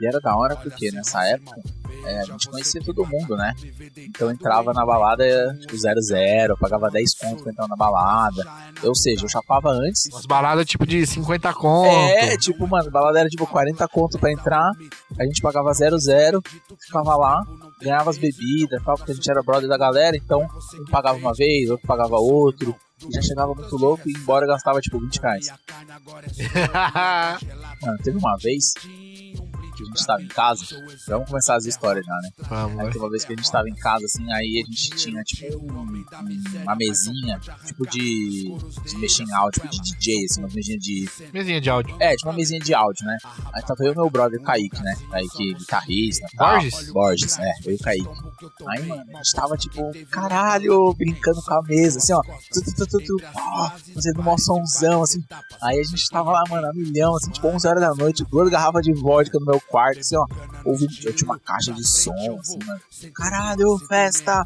E 0.00 0.06
era 0.06 0.20
da 0.20 0.36
hora 0.36 0.54
porque 0.56 0.90
nessa 0.92 1.24
época 1.26 1.60
é, 2.04 2.20
a 2.20 2.24
gente 2.24 2.48
conhecia 2.48 2.80
todo 2.82 3.06
mundo, 3.06 3.36
né? 3.36 3.54
Então 3.96 4.30
entrava 4.30 4.72
na 4.72 4.84
balada, 4.84 5.56
tipo, 5.60 5.76
00, 5.76 6.56
pagava 6.58 6.90
10 6.90 7.14
conto 7.14 7.42
pra 7.42 7.52
entrar 7.52 7.68
na 7.68 7.76
balada. 7.76 8.44
Ou 8.82 8.94
seja, 8.94 9.24
eu 9.24 9.28
chapava 9.28 9.70
antes. 9.70 10.06
Umas 10.12 10.26
baladas 10.26 10.66
tipo 10.66 10.86
de 10.86 11.06
50 11.06 11.52
conto. 11.54 11.88
É, 11.88 12.36
tipo, 12.36 12.66
mano, 12.66 12.90
balada 12.90 13.20
era 13.20 13.28
tipo 13.28 13.46
40 13.46 13.86
conto 13.88 14.18
pra 14.18 14.32
entrar, 14.32 14.70
a 15.18 15.24
gente 15.24 15.40
pagava 15.40 15.72
00, 15.72 16.42
ficava 16.80 17.16
lá, 17.16 17.40
ganhava 17.80 18.10
as 18.10 18.18
bebidas 18.18 18.80
e 18.80 18.84
tal, 18.84 18.96
porque 18.96 19.12
a 19.12 19.14
gente 19.14 19.30
era 19.30 19.42
brother 19.42 19.68
da 19.68 19.78
galera, 19.78 20.16
então 20.16 20.42
um 20.42 20.90
pagava 20.90 21.18
uma 21.18 21.32
vez, 21.34 21.70
outro 21.70 21.86
pagava 21.86 22.16
outro. 22.16 22.74
E 23.08 23.14
já 23.14 23.22
chegava 23.22 23.54
muito 23.54 23.76
louco 23.76 24.08
e 24.08 24.12
embora 24.12 24.44
gastava 24.44 24.80
tipo 24.80 24.98
20 24.98 25.20
reais. 25.20 25.48
Mano, 27.80 27.98
teve 28.02 28.18
uma 28.18 28.36
vez 28.42 28.72
que 29.78 29.90
a 29.90 29.94
gente 29.96 30.06
tava 30.06 30.22
em 30.22 30.28
casa. 30.28 30.64
Vamos 31.08 31.28
começar 31.28 31.56
as 31.56 31.64
histórias 31.64 32.04
já, 32.04 32.12
né? 32.14 32.30
Vamos, 32.48 32.78
Aí 32.80 32.96
uma 32.98 33.10
vez 33.10 33.24
que 33.24 33.32
a 33.32 33.36
gente 33.36 33.50
tava 33.50 33.68
em 33.68 33.74
casa, 33.74 34.04
assim, 34.04 34.30
aí 34.32 34.62
a 34.62 34.70
gente 34.70 34.90
tinha, 34.96 35.22
tipo, 35.22 35.58
um- 35.58 35.80
um- 35.82 36.62
uma 36.62 36.76
mesinha, 36.76 37.38
tipo 37.66 37.86
de, 37.88 38.54
de 38.86 38.96
mexer 38.98 39.22
em 39.24 39.32
áudio, 39.32 39.62
tipo 39.62 39.70
de 39.72 39.80
DJ, 39.92 40.24
assim, 40.24 40.40
uma 40.40 40.48
mesinha 40.54 40.78
de. 40.78 41.08
Mesinha 41.32 41.60
de 41.60 41.70
áudio. 41.70 41.96
É, 42.00 42.14
tipo 42.16 42.28
uma 42.28 42.36
mesinha 42.36 42.60
de 42.60 42.74
áudio, 42.74 43.04
né? 43.06 43.16
Aí 43.54 43.62
tava 43.62 43.84
eu 43.84 43.92
e 43.92 43.96
meu 43.96 44.10
brother 44.10 44.40
Kaique, 44.42 44.82
né? 44.82 44.94
Kaique, 45.10 45.54
guitarrista. 45.54 46.26
Borges? 46.36 46.92
Borges, 46.92 47.38
é, 47.38 47.52
eu 47.64 47.72
e 47.72 47.74
o 47.74 47.78
Kaique. 47.78 48.08
Aí, 48.68 48.86
mano, 48.86 49.02
a 49.14 49.16
gente 49.22 49.32
tava, 49.34 49.56
tipo, 49.56 49.82
caralho, 50.10 50.92
brincando 50.94 51.40
com 51.42 51.54
a 51.54 51.62
mesa, 51.62 51.98
assim, 51.98 52.12
ó. 52.12 52.22
Tu, 52.52 52.62
tu, 52.64 52.74
tu, 52.74 52.86
tu, 52.86 52.98
tu, 53.04 53.16
ó, 53.34 53.70
fazendo 53.94 54.20
um 54.20 54.38
somzão, 54.38 55.02
assim. 55.02 55.22
Aí 55.62 55.78
a 55.78 55.82
gente 55.82 56.08
tava 56.10 56.30
lá, 56.32 56.42
mano, 56.48 56.66
a 56.68 56.72
milhão, 56.74 57.16
assim, 57.16 57.30
tipo, 57.30 57.46
11 57.48 57.66
horas 57.66 57.80
da 57.82 57.94
noite, 57.94 58.24
duas 58.30 58.48
garrafas 58.50 58.82
de 58.82 58.92
vodka 58.92 59.38
no 59.38 59.46
meu 59.46 59.60
quarto, 59.70 60.00
assim, 60.00 60.16
ó. 60.16 60.26
Ouvindo, 60.64 60.92
eu 61.04 61.12
tinha 61.12 61.30
uma 61.30 61.38
caixa 61.38 61.72
de 61.72 61.86
som, 61.86 62.12
assim, 62.40 62.58
mano. 62.66 62.80
Caralho, 63.14 63.78
festa! 63.88 64.44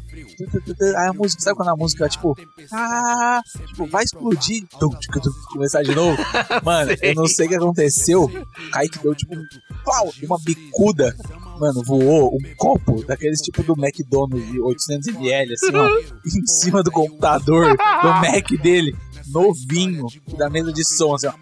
Aí 0.97 1.07
a 1.07 1.13
música, 1.13 1.41
sabe 1.41 1.57
quando 1.57 1.69
a 1.69 1.75
música, 1.75 2.07
tipo, 2.07 2.37
ah, 2.71 3.41
tipo, 3.67 3.87
vai 3.87 4.03
explodir? 4.03 4.65
Tum, 4.79 4.89
tum, 4.89 5.19
tum, 5.19 5.31
começar 5.51 5.83
de 5.83 5.93
novo. 5.95 6.17
Mano, 6.63 6.91
eu 7.01 7.15
não 7.15 7.27
sei 7.27 7.47
o 7.47 7.49
que 7.49 7.55
aconteceu. 7.55 8.29
Kaique 8.71 8.99
deu, 8.99 9.15
tipo, 9.15 9.35
pau, 9.83 10.11
uma 10.23 10.37
bicuda. 10.39 11.15
Mano, 11.59 11.83
voou 11.83 12.35
um 12.35 12.55
copo 12.55 13.05
daqueles 13.05 13.39
tipo 13.39 13.61
do 13.63 13.73
McDonald's 13.73 14.51
de 14.51 14.59
800ml, 14.59 15.51
assim, 15.53 15.75
ó, 15.75 15.87
em 16.25 16.47
cima 16.47 16.81
do 16.81 16.91
computador 16.91 17.77
do 17.77 18.07
Mac 18.07 18.49
dele, 18.61 18.95
novinho, 19.33 20.05
da 20.37 20.49
mesa 20.49 20.71
de 20.71 20.83
som, 20.95 21.15
assim, 21.15 21.27
ó. 21.27 21.33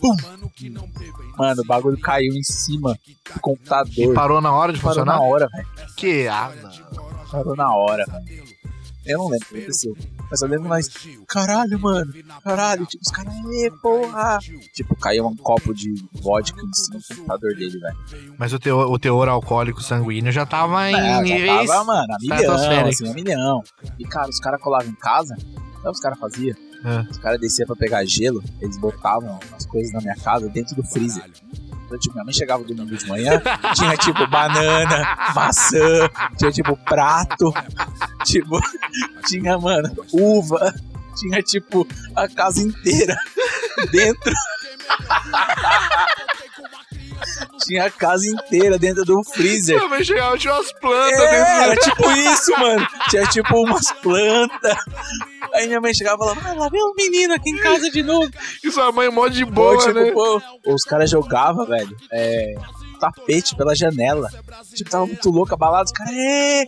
Pum! 0.00 0.14
Mano, 1.38 1.62
o 1.62 1.66
bagulho 1.66 1.98
caiu 2.00 2.32
em 2.34 2.42
cima 2.42 2.98
do 3.34 3.40
computador. 3.40 3.92
E 3.96 4.12
parou 4.14 4.40
na 4.40 4.52
hora 4.52 4.72
de 4.72 4.80
Parou 4.80 4.94
funcionar? 4.96 5.16
na 5.18 5.22
hora, 5.24 5.48
velho. 5.48 5.66
Que? 5.96 6.26
Não. 6.28 7.26
Parou 7.30 7.56
na 7.56 7.74
hora, 7.74 8.04
velho. 8.06 8.44
Eu 9.06 9.18
não 9.18 9.28
lembro 9.28 9.46
o 9.46 9.48
que 9.50 9.58
aconteceu. 9.58 9.94
Mas 10.30 10.40
eu 10.40 10.48
lembro 10.48 10.66
nós. 10.66 10.88
Caralho, 11.28 11.78
mano. 11.78 12.10
Caralho. 12.42 12.86
Tipo, 12.86 13.02
os 13.04 13.10
caras. 13.10 13.34
"Ê, 13.52 13.70
porra. 13.82 14.38
Tipo, 14.74 14.96
caiu 14.96 15.26
um 15.26 15.36
copo 15.36 15.74
de 15.74 15.92
vodka 16.22 16.58
em 16.62 16.72
cima 16.72 16.98
do 16.98 17.14
computador 17.16 17.54
dele, 17.54 17.78
velho. 17.78 18.34
Mas 18.38 18.54
o 18.54 18.58
teor, 18.58 18.90
o 18.90 18.98
teor 18.98 19.28
alcoólico 19.28 19.82
sanguíneo 19.82 20.32
já 20.32 20.46
tava 20.46 20.88
em 20.90 20.94
É, 20.94 21.00
já 21.16 21.20
níveis. 21.20 21.68
tava, 21.68 21.84
mano, 21.84 22.14
a 22.14 22.18
milhão, 22.18 22.86
assim, 22.88 23.10
a 23.10 23.12
milhão. 23.14 23.62
E, 23.98 24.04
cara, 24.06 24.30
os 24.30 24.38
caras 24.40 24.60
colavam 24.62 24.88
em 24.88 24.94
casa. 24.94 25.36
Sabe 25.84 25.90
o 25.90 25.92
que 25.92 25.98
os 25.98 26.00
caras 26.00 26.18
faziam? 26.18 26.56
É. 26.82 27.10
Os 27.10 27.18
caras 27.18 27.40
desciam 27.40 27.66
pra 27.66 27.76
pegar 27.76 28.04
gelo, 28.06 28.42
eles 28.60 28.78
botavam 28.78 29.38
as 29.54 29.66
coisas 29.66 29.92
na 29.92 30.00
minha 30.00 30.16
casa 30.16 30.48
dentro 30.48 30.74
do 30.74 30.82
freezer. 30.82 31.24
Então, 31.84 31.98
tipo, 31.98 32.14
minha 32.14 32.24
mãe 32.24 32.32
chegava 32.32 32.64
domingo 32.64 32.96
de 32.96 33.06
manhã, 33.06 33.40
tinha 33.74 33.94
tipo 33.98 34.26
banana, 34.26 35.32
maçã, 35.34 36.08
tinha 36.38 36.50
tipo 36.50 36.74
prato, 36.76 37.52
tipo, 38.24 38.58
tinha, 39.26 39.58
mano, 39.58 39.94
uva, 40.10 40.74
tinha 41.16 41.42
tipo 41.42 41.86
a 42.16 42.26
casa 42.28 42.62
inteira 42.62 43.14
dentro. 43.90 44.32
Tinha 47.64 47.84
a 47.84 47.90
casa 47.90 48.26
inteira 48.28 48.78
dentro 48.78 49.04
do 49.04 49.22
freezer. 49.24 49.76
Minha 49.76 49.88
mãe 49.88 50.04
chegava, 50.04 50.38
tinha 50.38 50.54
umas 50.54 50.72
plantas 50.72 51.20
É, 51.20 51.30
dentro 51.30 51.62
era 51.62 51.76
tipo 51.76 52.10
isso, 52.12 52.50
mano. 52.58 52.86
Tinha 53.10 53.26
tipo 53.26 53.56
umas 53.56 53.92
plantas. 53.92 54.76
Aí 55.54 55.66
minha 55.66 55.80
mãe 55.80 55.94
chegava 55.94 56.16
e 56.16 56.18
falava, 56.18 56.48
ah, 56.48 56.54
lá 56.54 56.68
vem 56.68 56.82
um 56.82 56.94
menino 56.94 57.34
aqui 57.34 57.50
em 57.50 57.58
casa 57.58 57.90
de 57.90 58.02
novo. 58.02 58.30
E 58.62 58.70
sua 58.70 58.90
mãe 58.90 59.08
mó 59.10 59.28
de 59.28 59.44
boa, 59.44 59.74
Pô, 59.74 59.78
tipo, 59.86 59.92
né? 59.94 60.10
pô, 60.12 60.42
os 60.66 60.82
caras 60.82 61.10
jogavam, 61.10 61.66
velho, 61.66 61.96
é, 62.10 62.54
tapete 62.98 63.54
pela 63.54 63.74
janela. 63.74 64.28
Tipo, 64.74 64.90
tava 64.90 65.06
muito 65.06 65.30
louco 65.30 65.54
a 65.54 65.56
balada, 65.56 65.84
os 65.84 65.92
caras, 65.92 66.12
é, 66.14 66.64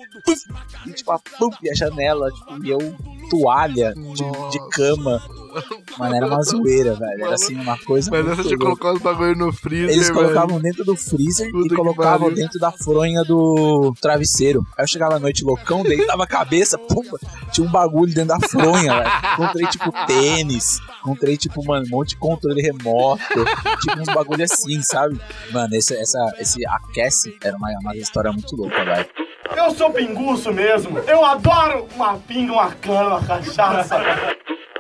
e 0.87 0.93
tipo, 0.93 1.11
a, 1.11 1.19
puf, 1.19 1.57
e 1.63 1.71
a 1.71 1.75
janela, 1.75 2.31
tipo, 2.31 2.65
e 2.65 2.71
eu, 2.71 2.79
toalha 3.29 3.93
de, 3.95 4.51
de 4.51 4.69
cama. 4.71 5.23
Mano, 5.99 6.15
era 6.15 6.27
uma 6.27 6.43
zoeira, 6.43 6.95
velho. 6.95 7.25
Era 7.25 7.35
assim, 7.35 7.55
uma 7.55 7.79
coisa. 7.79 8.11
Mas 8.11 8.29
essa 8.29 8.45
de 8.47 8.59
colocar 8.59 8.93
os 8.93 9.01
bagulho 9.01 9.35
no 9.35 9.51
freezer, 9.53 9.89
Eles 9.89 10.09
velho. 10.09 10.15
colocavam 10.21 10.61
dentro 10.61 10.85
do 10.85 10.95
freezer 10.95 11.49
e 11.49 11.75
colocavam 11.75 12.31
dentro 12.33 12.59
da 12.61 12.71
fronha 12.71 13.23
do 13.25 13.95
travesseiro. 13.99 14.67
Aí 14.77 14.85
eu 14.85 14.89
chegava 14.89 15.17
à 15.17 15.19
noite 15.19 15.43
loucão, 15.45 15.83
deitava 15.83 16.25
a 16.25 16.27
cabeça, 16.27 16.77
pumba, 16.77 17.19
tinha 17.51 17.67
um 17.67 17.71
bagulho 17.71 18.13
dentro 18.13 18.39
da 18.39 18.49
fronha, 18.49 18.95
velho. 18.97 19.11
Encontrei, 19.33 19.67
tipo, 19.69 19.91
tênis. 20.07 20.79
Encontrei, 21.01 21.37
tipo, 21.39 21.65
mano, 21.65 21.87
um 21.87 21.91
monte 21.91 22.11
de 22.11 22.17
controle 22.17 22.61
remoto. 22.61 23.23
tipo, 23.81 23.99
uns 23.99 24.15
bagulho 24.15 24.45
assim, 24.45 24.83
sabe? 24.83 25.19
Mano, 25.53 25.75
esse, 25.75 25.95
essa, 25.97 26.19
esse 26.39 26.67
aquece 26.67 27.35
era 27.43 27.57
uma, 27.57 27.71
uma 27.81 27.97
história 27.97 28.31
muito 28.31 28.55
louca, 28.55 28.85
velho. 28.85 29.07
Eu 29.57 29.71
sou 29.71 29.91
pinguço 29.91 30.53
mesmo. 30.53 30.99
Eu 31.01 31.25
adoro 31.25 31.89
uma 31.95 32.19
pinga, 32.19 32.53
uma 32.53 32.71
cana, 32.73 33.17
uma 33.17 33.25
cachaça. 33.25 33.97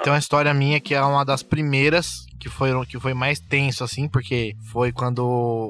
Tem 0.03 0.13
uma 0.13 0.19
história 0.19 0.53
minha 0.53 0.79
que 0.79 0.95
é 0.95 1.03
uma 1.03 1.25
das 1.25 1.43
primeiras 1.43 2.27
que 2.39 2.51
foi, 2.51 2.71
que 2.87 3.01
foi 3.01 3.15
mais 3.15 3.41
tenso, 3.41 3.83
assim, 3.83 4.07
porque 4.07 4.55
foi 4.71 4.93
quando 4.93 5.25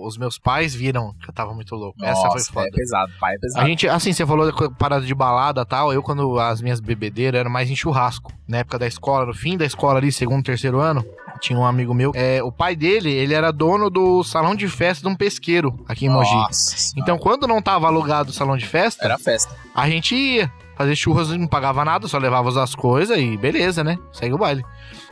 os 0.04 0.18
meus 0.18 0.38
pais 0.38 0.74
viram 0.74 1.14
que 1.22 1.30
eu 1.30 1.32
tava 1.32 1.54
muito 1.54 1.74
louco. 1.74 2.04
Essa 2.04 2.20
foi 2.22 2.30
Nossa, 2.30 2.52
foda. 2.52 2.66
É 2.66 2.70
pesado, 2.70 3.12
pai 3.18 3.34
é 3.34 3.38
pesado. 3.38 3.64
A 3.64 3.68
gente, 3.68 3.88
assim, 3.88 4.12
você 4.12 4.26
falou 4.26 4.52
da 4.52 4.70
parada 4.70 5.06
de 5.06 5.14
balada 5.14 5.62
e 5.62 5.64
tal. 5.64 5.92
Eu, 5.92 6.02
quando 6.02 6.38
as 6.38 6.60
minhas 6.60 6.80
bebedeiras 6.80 7.38
eram 7.38 7.50
mais 7.50 7.70
em 7.70 7.76
churrasco. 7.76 8.32
Na 8.46 8.58
época 8.58 8.78
da 8.78 8.86
escola, 8.86 9.26
no 9.26 9.34
fim 9.34 9.56
da 9.56 9.64
escola 9.64 9.98
ali, 9.98 10.10
segundo, 10.12 10.44
terceiro 10.44 10.80
ano, 10.80 11.04
tinha 11.40 11.58
um 11.58 11.64
amigo 11.64 11.94
meu. 11.94 12.12
É, 12.14 12.42
o 12.42 12.50
pai 12.52 12.74
dele, 12.76 13.10
ele 13.10 13.34
era 13.34 13.52
dono 13.52 13.88
do 13.90 14.22
salão 14.24 14.54
de 14.54 14.68
festa 14.68 15.06
de 15.06 15.12
um 15.12 15.16
pesqueiro 15.16 15.78
aqui 15.88 16.06
em 16.06 16.08
Mogi. 16.08 16.34
Nossa. 16.34 16.92
Então, 16.96 17.18
quando 17.18 17.46
não 17.46 17.60
tava 17.62 17.86
alugado 17.86 18.30
o 18.30 18.32
salão 18.32 18.56
de 18.56 18.66
festa, 18.66 19.04
Era 19.04 19.18
festa. 19.18 19.54
a 19.74 19.88
gente 19.88 20.14
ia 20.14 20.50
fazer 20.76 20.94
churras, 20.96 21.30
não 21.30 21.46
pagava 21.46 21.84
nada, 21.84 22.06
só 22.08 22.18
levava 22.18 22.62
as 22.62 22.74
coisas 22.74 23.16
e 23.18 23.36
beleza, 23.36 23.82
né? 23.82 23.98
Segue 24.12 24.34
o 24.34 24.38
baile. 24.38 24.64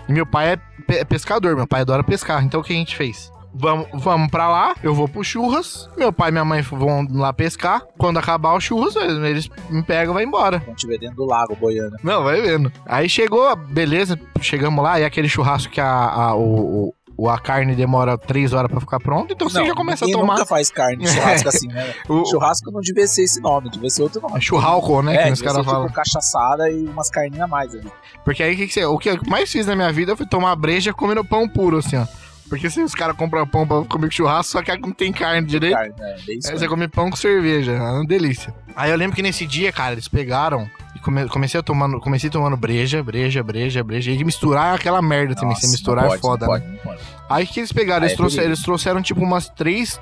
E 0.09 0.13
meu 0.13 0.27
pai 0.27 0.53
é 0.55 0.59
é 0.89 1.05
pescador, 1.05 1.57
meu 1.57 1.67
pai 1.67 1.81
adora 1.81 2.05
pescar. 2.05 2.45
Então 2.45 2.61
o 2.61 2.63
que 2.63 2.73
a 2.75 2.77
gente 2.77 2.95
fez? 2.95 3.33
Vamos, 3.57 3.87
vamos 3.95 4.31
pra 4.31 4.49
lá, 4.49 4.75
eu 4.83 4.93
vou 4.95 5.07
pro 5.09 5.23
churras, 5.23 5.89
meu 5.97 6.13
pai 6.13 6.31
e 6.31 6.33
minha 6.33 6.45
mãe 6.45 6.61
vão 6.61 7.07
lá 7.13 7.33
pescar. 7.33 7.83
Quando 7.97 8.19
acabar 8.19 8.53
o 8.55 8.61
churras, 8.61 8.97
eles, 8.97 9.49
me 9.71 9.83
pegam 9.83 10.13
e 10.13 10.15
vai 10.15 10.25
embora. 10.25 10.59
Quando 10.61 10.77
tiver 10.77 10.99
dentro 10.99 11.17
do 11.17 11.25
lago 11.25 11.55
boiando. 11.55 11.97
Não, 12.03 12.25
vai 12.25 12.41
vendo. 12.41 12.73
Aí 12.85 13.09
chegou, 13.09 13.55
beleza, 13.55 14.19
chegamos 14.41 14.83
lá, 14.83 14.99
e 14.99 15.05
aquele 15.05 15.29
churrasco 15.29 15.73
que 15.73 15.81
a, 15.81 15.87
a, 15.89 16.35
o, 16.35 16.93
o- 17.17 17.29
a 17.31 17.39
carne 17.39 17.77
demora 17.77 18.19
três 18.19 18.53
horas 18.53 18.69
pra 18.69 18.81
ficar 18.81 18.99
pronta, 18.99 19.33
então 19.33 19.49
você 19.49 19.61
Não, 19.61 19.67
já 19.67 19.75
começa 19.75 20.05
a 20.05 20.11
tomar. 20.11 20.33
nunca 20.35 20.47
faz 20.47 20.69
carne 20.69 21.07
churrasco 21.07 21.47
assim, 21.55 21.69
né? 21.69 21.95
O, 22.09 22.25
Churrasco 22.27 22.73
não 22.73 22.81
devia 22.81 23.07
ser 23.07 23.23
esse 23.23 23.41
nome, 23.41 23.71
devia 23.71 23.89
ser 23.89 24.03
outro 24.03 24.21
nome. 24.21 24.37
é 24.37 24.41
churralco, 24.41 25.01
né? 25.01 25.15
É, 25.15 25.25
que 25.27 25.33
os 25.35 25.41
caras 25.43 25.59
ser 25.59 25.65
falam. 25.65 25.83
tipo 25.87 25.95
cachaçada 25.95 26.69
e 26.69 26.85
umas 26.89 27.09
carninhas 27.09 27.45
a 27.45 27.47
mais 27.47 27.73
ali. 27.73 27.87
Porque 28.25 28.43
aí 28.43 28.55
o 28.55 28.57
que, 28.57 28.67
que 28.67 28.73
você. 28.75 28.85
O 28.85 28.99
que 28.99 29.11
eu 29.11 29.19
mais 29.29 29.49
fiz 29.51 29.65
na 29.65 29.77
minha 29.77 29.93
vida 29.93 30.17
foi 30.17 30.27
tomar 30.27 30.57
breja 30.57 30.93
comendo 30.93 31.25
pão 31.25 31.49
puro, 31.49 31.79
assim, 31.79 31.97
ó. 31.97 32.05
Porque 32.49 32.69
se 32.71 32.83
os 32.83 32.95
caras 32.95 33.17
compram 33.17 33.47
pão 33.47 33.67
pra 33.67 33.83
comer 33.85 34.07
com 34.09 34.13
churrasco, 34.13 34.53
só 34.53 34.63
que 34.63 34.77
não 34.77 34.93
tem 34.93 35.13
carne 35.13 35.47
direito. 35.47 35.75
Carne, 35.75 35.95
né? 35.99 36.17
Bem 36.27 36.39
isso 36.39 36.49
Aí 36.49 36.53
mesmo. 36.55 36.59
você 36.59 36.69
come 36.69 36.87
pão 36.89 37.11
com 37.11 37.17
cerveja, 37.17 37.73
é 37.73 37.81
uma 37.81 38.07
delícia. 38.07 38.55
Aí 38.77 38.91
eu 38.91 38.97
lembro 38.97 39.17
que 39.17 39.23
nesse 39.23 39.47
dia, 39.47 39.73
cara, 39.73 39.93
eles 39.93 40.09
pegaram 40.09 40.69
e 40.95 40.99
come- 40.99 41.27
comecei 41.29 41.59
a 41.59 41.63
tomando, 41.63 41.99
comecei 42.01 42.29
tomando 42.29 42.57
breja, 42.57 43.03
breja, 43.03 43.43
breja, 43.43 43.83
breja, 43.83 44.11
e 44.11 44.17
de 44.17 44.25
misturar 44.25 44.75
aquela 44.75 45.01
merda 45.01 45.35
também, 45.35 45.51
Nossa, 45.51 45.63
você 45.63 45.69
misturar 45.69 46.05
é 46.05 46.09
pode, 46.09 46.21
foda, 46.21 46.47
não 46.47 46.53
né? 46.55 46.61
pode, 46.61 46.99
pode. 46.99 47.03
Aí 47.31 47.45
o 47.45 47.47
que 47.47 47.61
eles 47.61 47.73
pegaram? 47.73 48.05
Eles, 48.05 48.13
é 48.13 48.17
trouxeram, 48.17 48.47
eles 48.47 48.63
trouxeram 48.63 49.03
tipo 49.03 49.21
umas 49.23 49.49
três, 49.49 49.99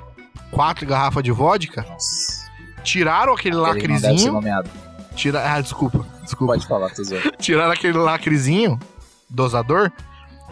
quatro 0.51 0.85
garrafas 0.85 1.23
de 1.23 1.31
vodka, 1.31 1.85
Nossa. 1.87 2.45
tiraram 2.83 3.33
aquele 3.33 3.55
Ele 3.55 3.63
não 3.63 3.71
deve 3.73 3.79
ser 4.19 4.31
lacrezinho, 4.31 4.63
tira, 5.15 5.49
ah, 5.53 5.61
desculpa, 5.61 6.05
desculpa. 6.23 6.53
Pode 6.53 6.67
falar, 6.67 6.89
tesouro. 6.89 7.31
Tiraram 7.39 7.71
aquele 7.71 7.97
lacrezinho, 7.97 8.77
dosador, 9.29 9.91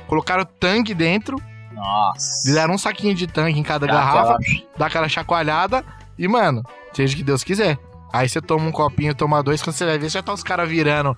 colocaram 0.08 0.46
tangue 0.60 0.94
dentro, 0.94 1.42
Nossa. 1.82 2.44
fizeram 2.44 2.74
um 2.76 2.78
saquinho 2.78 3.14
de 3.16 3.28
tangue 3.28 3.60
em 3.60 3.64
cada 3.64 3.88
Dá 3.88 3.94
garrafa, 3.94 4.38
dá 4.78 4.86
aquela 4.86 5.10
chacoalhada 5.10 5.84
e, 6.18 6.28
mano, 6.28 6.64
seja 6.94 7.14
o 7.14 7.18
que 7.18 7.24
Deus 7.24 7.44
quiser. 7.44 7.78
Aí 8.14 8.28
você 8.30 8.42
toma 8.42 8.66
um 8.66 8.72
copinho, 8.72 9.16
toma 9.16 9.42
dois, 9.42 9.62
quando 9.64 9.76
você 9.76 9.86
vai 9.86 9.98
ver, 9.98 10.10
já 10.10 10.22
tá 10.22 10.34
os 10.34 10.44
caras 10.44 10.70
virando 10.70 11.16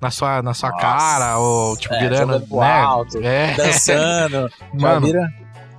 na 0.00 0.10
sua, 0.10 0.40
na 0.42 0.54
sua 0.54 0.70
Nossa. 0.70 0.82
cara, 0.82 1.38
ou 1.38 1.76
tipo, 1.76 1.92
É, 1.94 2.00
virando, 2.00 2.38
né? 2.38 2.80
alto, 2.80 3.18
É. 3.22 3.54
Dançando. 3.54 4.48
Mano, 4.72 5.06
vira. 5.06 5.28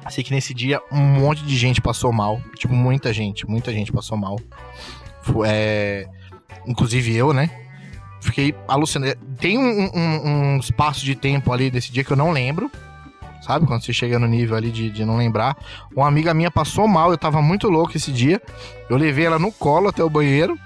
sei 0.09 0.23
que 0.23 0.33
nesse 0.33 0.53
dia 0.53 0.81
um 0.91 0.99
monte 1.01 1.43
de 1.43 1.55
gente 1.55 1.79
passou 1.81 2.11
mal. 2.11 2.39
Tipo, 2.57 2.73
muita 2.73 3.13
gente, 3.13 3.47
muita 3.47 3.71
gente 3.71 3.91
passou 3.91 4.17
mal. 4.17 4.37
É... 5.45 6.05
Inclusive 6.65 7.15
eu, 7.15 7.31
né? 7.33 7.49
Fiquei 8.21 8.53
alucinado. 8.67 9.15
Tem 9.39 9.57
um, 9.57 9.89
um- 9.93 10.27
um 10.55 10.57
espaço 10.57 11.05
de 11.05 11.15
tempo 11.15 11.51
ali 11.53 11.69
desse 11.71 11.91
dia 11.91 12.03
que 12.03 12.11
eu 12.11 12.17
não 12.17 12.31
lembro. 12.31 12.69
Sabe? 13.41 13.65
Quando 13.65 13.83
você 13.83 13.93
chega 13.93 14.17
no 14.19 14.27
nível 14.27 14.55
ali 14.57 14.71
de, 14.71 14.89
de 14.89 15.05
não 15.05 15.17
lembrar. 15.17 15.55
Uma 15.95 16.07
amiga 16.07 16.33
minha 16.33 16.51
passou 16.51 16.87
mal, 16.87 17.11
eu 17.11 17.17
tava 17.17 17.41
muito 17.41 17.69
louco 17.69 17.95
esse 17.95 18.11
dia. 18.11 18.41
Eu 18.89 18.97
levei 18.97 19.25
ela 19.25 19.39
no 19.39 19.51
colo 19.51 19.87
até 19.89 20.03
o 20.03 20.09
banheiro. 20.09 20.57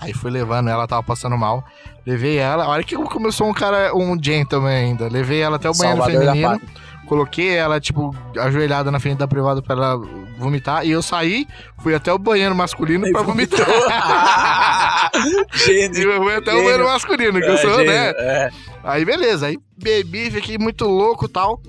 Aí 0.00 0.12
fui 0.12 0.30
levando 0.30 0.68
ela, 0.68 0.86
tava 0.86 1.02
passando 1.02 1.36
mal. 1.38 1.64
Levei 2.04 2.36
ela. 2.36 2.68
Olha 2.68 2.84
que 2.84 2.94
começou 2.96 3.48
um 3.48 3.54
cara, 3.54 3.94
um 3.96 4.16
gentleman 4.22 4.68
ainda. 4.68 5.08
Levei 5.08 5.40
ela 5.40 5.56
até 5.56 5.68
o 5.70 5.72
banheiro 5.72 6.02
Salvador 6.02 6.22
feminino. 6.32 6.60
Coloquei 7.06 7.54
ela, 7.54 7.80
tipo, 7.80 8.14
ajoelhada 8.36 8.90
na 8.90 8.98
frente 8.98 9.18
da 9.18 9.28
privada 9.28 9.62
pra 9.62 9.74
ela 9.76 9.96
vomitar. 10.38 10.84
E 10.84 10.90
eu 10.90 11.00
saí, 11.02 11.46
fui 11.78 11.94
até 11.94 12.12
o 12.12 12.18
banheiro 12.18 12.54
masculino 12.54 13.10
pra 13.12 13.22
vomitar. 13.22 13.64
Gênio. 15.54 16.10
eu 16.12 16.22
fui 16.22 16.34
até 16.34 16.50
o 16.50 16.54
Gênio. 16.56 16.64
banheiro 16.64 16.84
masculino, 16.84 17.40
que 17.40 17.46
eu 17.46 17.54
É, 17.54 17.56
sou, 17.58 17.70
gênio, 17.76 17.86
né? 17.86 18.12
é. 18.16 18.50
Aí 18.84 19.04
beleza, 19.04 19.46
aí 19.46 19.58
bebi, 19.82 20.30
fiquei 20.30 20.58
muito 20.58 20.84
louco 20.86 21.24
e 21.26 21.28
tal. 21.28 21.60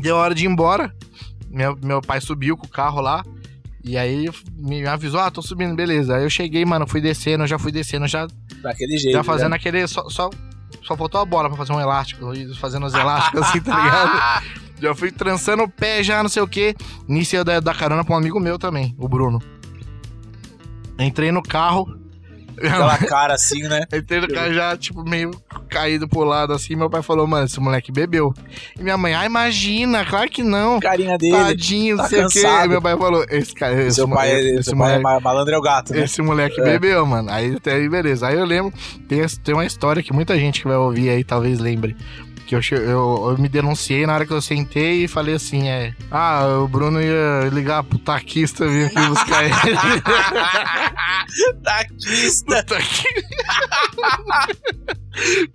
Deu 0.00 0.16
hora 0.16 0.34
de 0.34 0.44
ir 0.44 0.48
embora. 0.48 0.94
Meu, 1.48 1.76
meu 1.82 2.00
pai 2.00 2.20
subiu 2.20 2.56
com 2.56 2.66
o 2.66 2.70
carro 2.70 3.00
lá. 3.00 3.24
E 3.82 3.96
aí 3.96 4.28
me 4.56 4.86
avisou, 4.86 5.20
ah, 5.20 5.30
tô 5.30 5.40
subindo, 5.40 5.74
beleza. 5.74 6.16
Aí 6.16 6.22
eu 6.22 6.30
cheguei, 6.30 6.64
mano, 6.64 6.86
fui 6.86 7.00
descendo, 7.00 7.46
já 7.46 7.58
fui 7.58 7.72
descendo, 7.72 8.06
já, 8.06 8.26
Daquele 8.62 8.98
jeito. 8.98 9.14
já 9.14 9.22
fazendo 9.24 9.50
né? 9.50 9.56
aquele. 9.56 9.86
Só, 9.86 10.08
só, 10.10 10.28
só 10.82 10.96
faltou 10.96 11.20
a 11.20 11.24
bola 11.24 11.48
pra 11.48 11.56
fazer 11.56 11.72
um 11.72 11.80
elástico, 11.80 12.26
fazendo 12.56 12.86
os 12.86 12.94
elásticos 12.94 13.40
assim, 13.42 13.60
tá 13.60 13.76
ligado? 13.82 14.60
Já 14.80 14.94
fui 14.94 15.12
trançando 15.12 15.62
o 15.62 15.68
pé, 15.68 16.02
já 16.02 16.22
não 16.22 16.30
sei 16.30 16.40
o 16.42 16.48
quê. 16.48 16.74
Nisso 17.06 17.36
eu 17.36 17.44
da, 17.44 17.60
da 17.60 17.74
carona 17.74 18.02
pra 18.02 18.14
um 18.14 18.16
amigo 18.16 18.40
meu 18.40 18.58
também, 18.58 18.94
o 18.96 19.06
Bruno. 19.06 19.38
Entrei 20.98 21.30
no 21.30 21.42
carro. 21.42 21.98
Aquela 22.58 22.98
cara 22.98 23.34
assim, 23.34 23.62
né? 23.62 23.84
Entrei 23.92 24.20
no 24.20 24.28
carro 24.28 24.52
já, 24.52 24.76
tipo, 24.76 25.02
meio 25.08 25.30
caído 25.68 26.08
pro 26.08 26.24
lado 26.24 26.52
assim. 26.52 26.76
Meu 26.76 26.90
pai 26.90 27.02
falou, 27.02 27.26
mano, 27.26 27.46
esse 27.46 27.58
moleque 27.60 27.90
bebeu. 27.92 28.34
E 28.78 28.82
minha 28.82 28.96
mãe, 28.98 29.14
ah, 29.14 29.24
imagina, 29.24 30.04
claro 30.04 30.28
que 30.30 30.42
não. 30.42 30.78
Carinha 30.80 31.16
dele. 31.16 31.32
Tadinho, 31.36 31.96
não 31.96 32.02
tá 32.04 32.08
sei 32.10 32.24
o 32.24 32.28
quê. 32.28 32.42
E 32.46 32.68
meu 32.68 32.82
pai 32.82 32.96
falou, 32.96 33.24
esse 33.30 33.54
cara. 33.54 33.80
Esse, 33.82 33.96
Seu 33.96 34.08
pai, 34.08 34.32
esse 34.32 34.64
seu 34.64 34.76
pai 34.76 34.94
é 34.94 34.98
moleque, 34.98 35.02
ma- 35.02 35.20
malandro 35.20 35.54
é 35.54 35.58
o 35.58 35.62
gato, 35.62 35.92
né? 35.92 36.02
esse 36.04 36.20
moleque 36.22 36.60
É. 36.60 36.64
bebeu, 36.64 37.06
mano. 37.06 37.30
Aí 37.30 37.54
até 37.54 37.74
aí, 37.74 37.88
beleza. 37.88 38.26
Aí 38.28 38.36
eu 38.36 38.44
lembro, 38.44 38.72
tem, 39.08 39.24
tem 39.42 39.54
uma 39.54 39.64
história 39.64 40.02
que 40.02 40.12
muita 40.12 40.38
gente 40.38 40.60
que 40.62 40.68
vai 40.68 40.76
ouvir 40.76 41.08
aí 41.10 41.24
talvez 41.24 41.58
lembre. 41.58 41.96
Que 42.50 42.56
eu, 42.56 42.60
eu, 42.80 43.30
eu 43.30 43.38
me 43.38 43.48
denunciei 43.48 44.04
na 44.04 44.12
hora 44.12 44.26
que 44.26 44.32
eu 44.32 44.42
sentei 44.42 45.04
e 45.04 45.08
falei 45.08 45.36
assim: 45.36 45.68
é. 45.68 45.94
Ah, 46.10 46.58
o 46.60 46.66
Bruno 46.66 47.00
ia 47.00 47.48
ligar 47.52 47.84
pro 47.84 47.96
taquista 47.96 48.66
vir 48.66 48.86
aqui 48.86 49.00
buscar 49.06 49.44
ele. 49.44 49.54
Taquista. 51.62 52.56
Puta 52.56 52.76
que... 52.80 53.08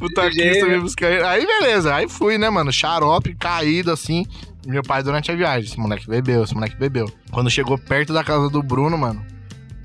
o 0.05 0.09
taquista 0.13 0.65
veio 0.67 0.83
buscar 0.83 1.11
ele. 1.11 1.25
Aí 1.25 1.45
beleza, 1.45 1.93
aí 1.93 2.07
fui, 2.07 2.37
né, 2.37 2.49
mano? 2.49 2.71
Xarope, 2.71 3.35
caído 3.35 3.91
assim. 3.91 4.25
Meu 4.65 4.81
pai 4.81 5.03
durante 5.03 5.29
a 5.29 5.35
viagem. 5.35 5.69
Esse 5.69 5.77
moleque 5.77 6.07
bebeu, 6.07 6.45
esse 6.45 6.55
moleque 6.55 6.77
bebeu. 6.77 7.11
Quando 7.29 7.49
chegou 7.49 7.77
perto 7.77 8.13
da 8.13 8.23
casa 8.23 8.49
do 8.49 8.63
Bruno, 8.63 8.97
mano, 8.97 9.21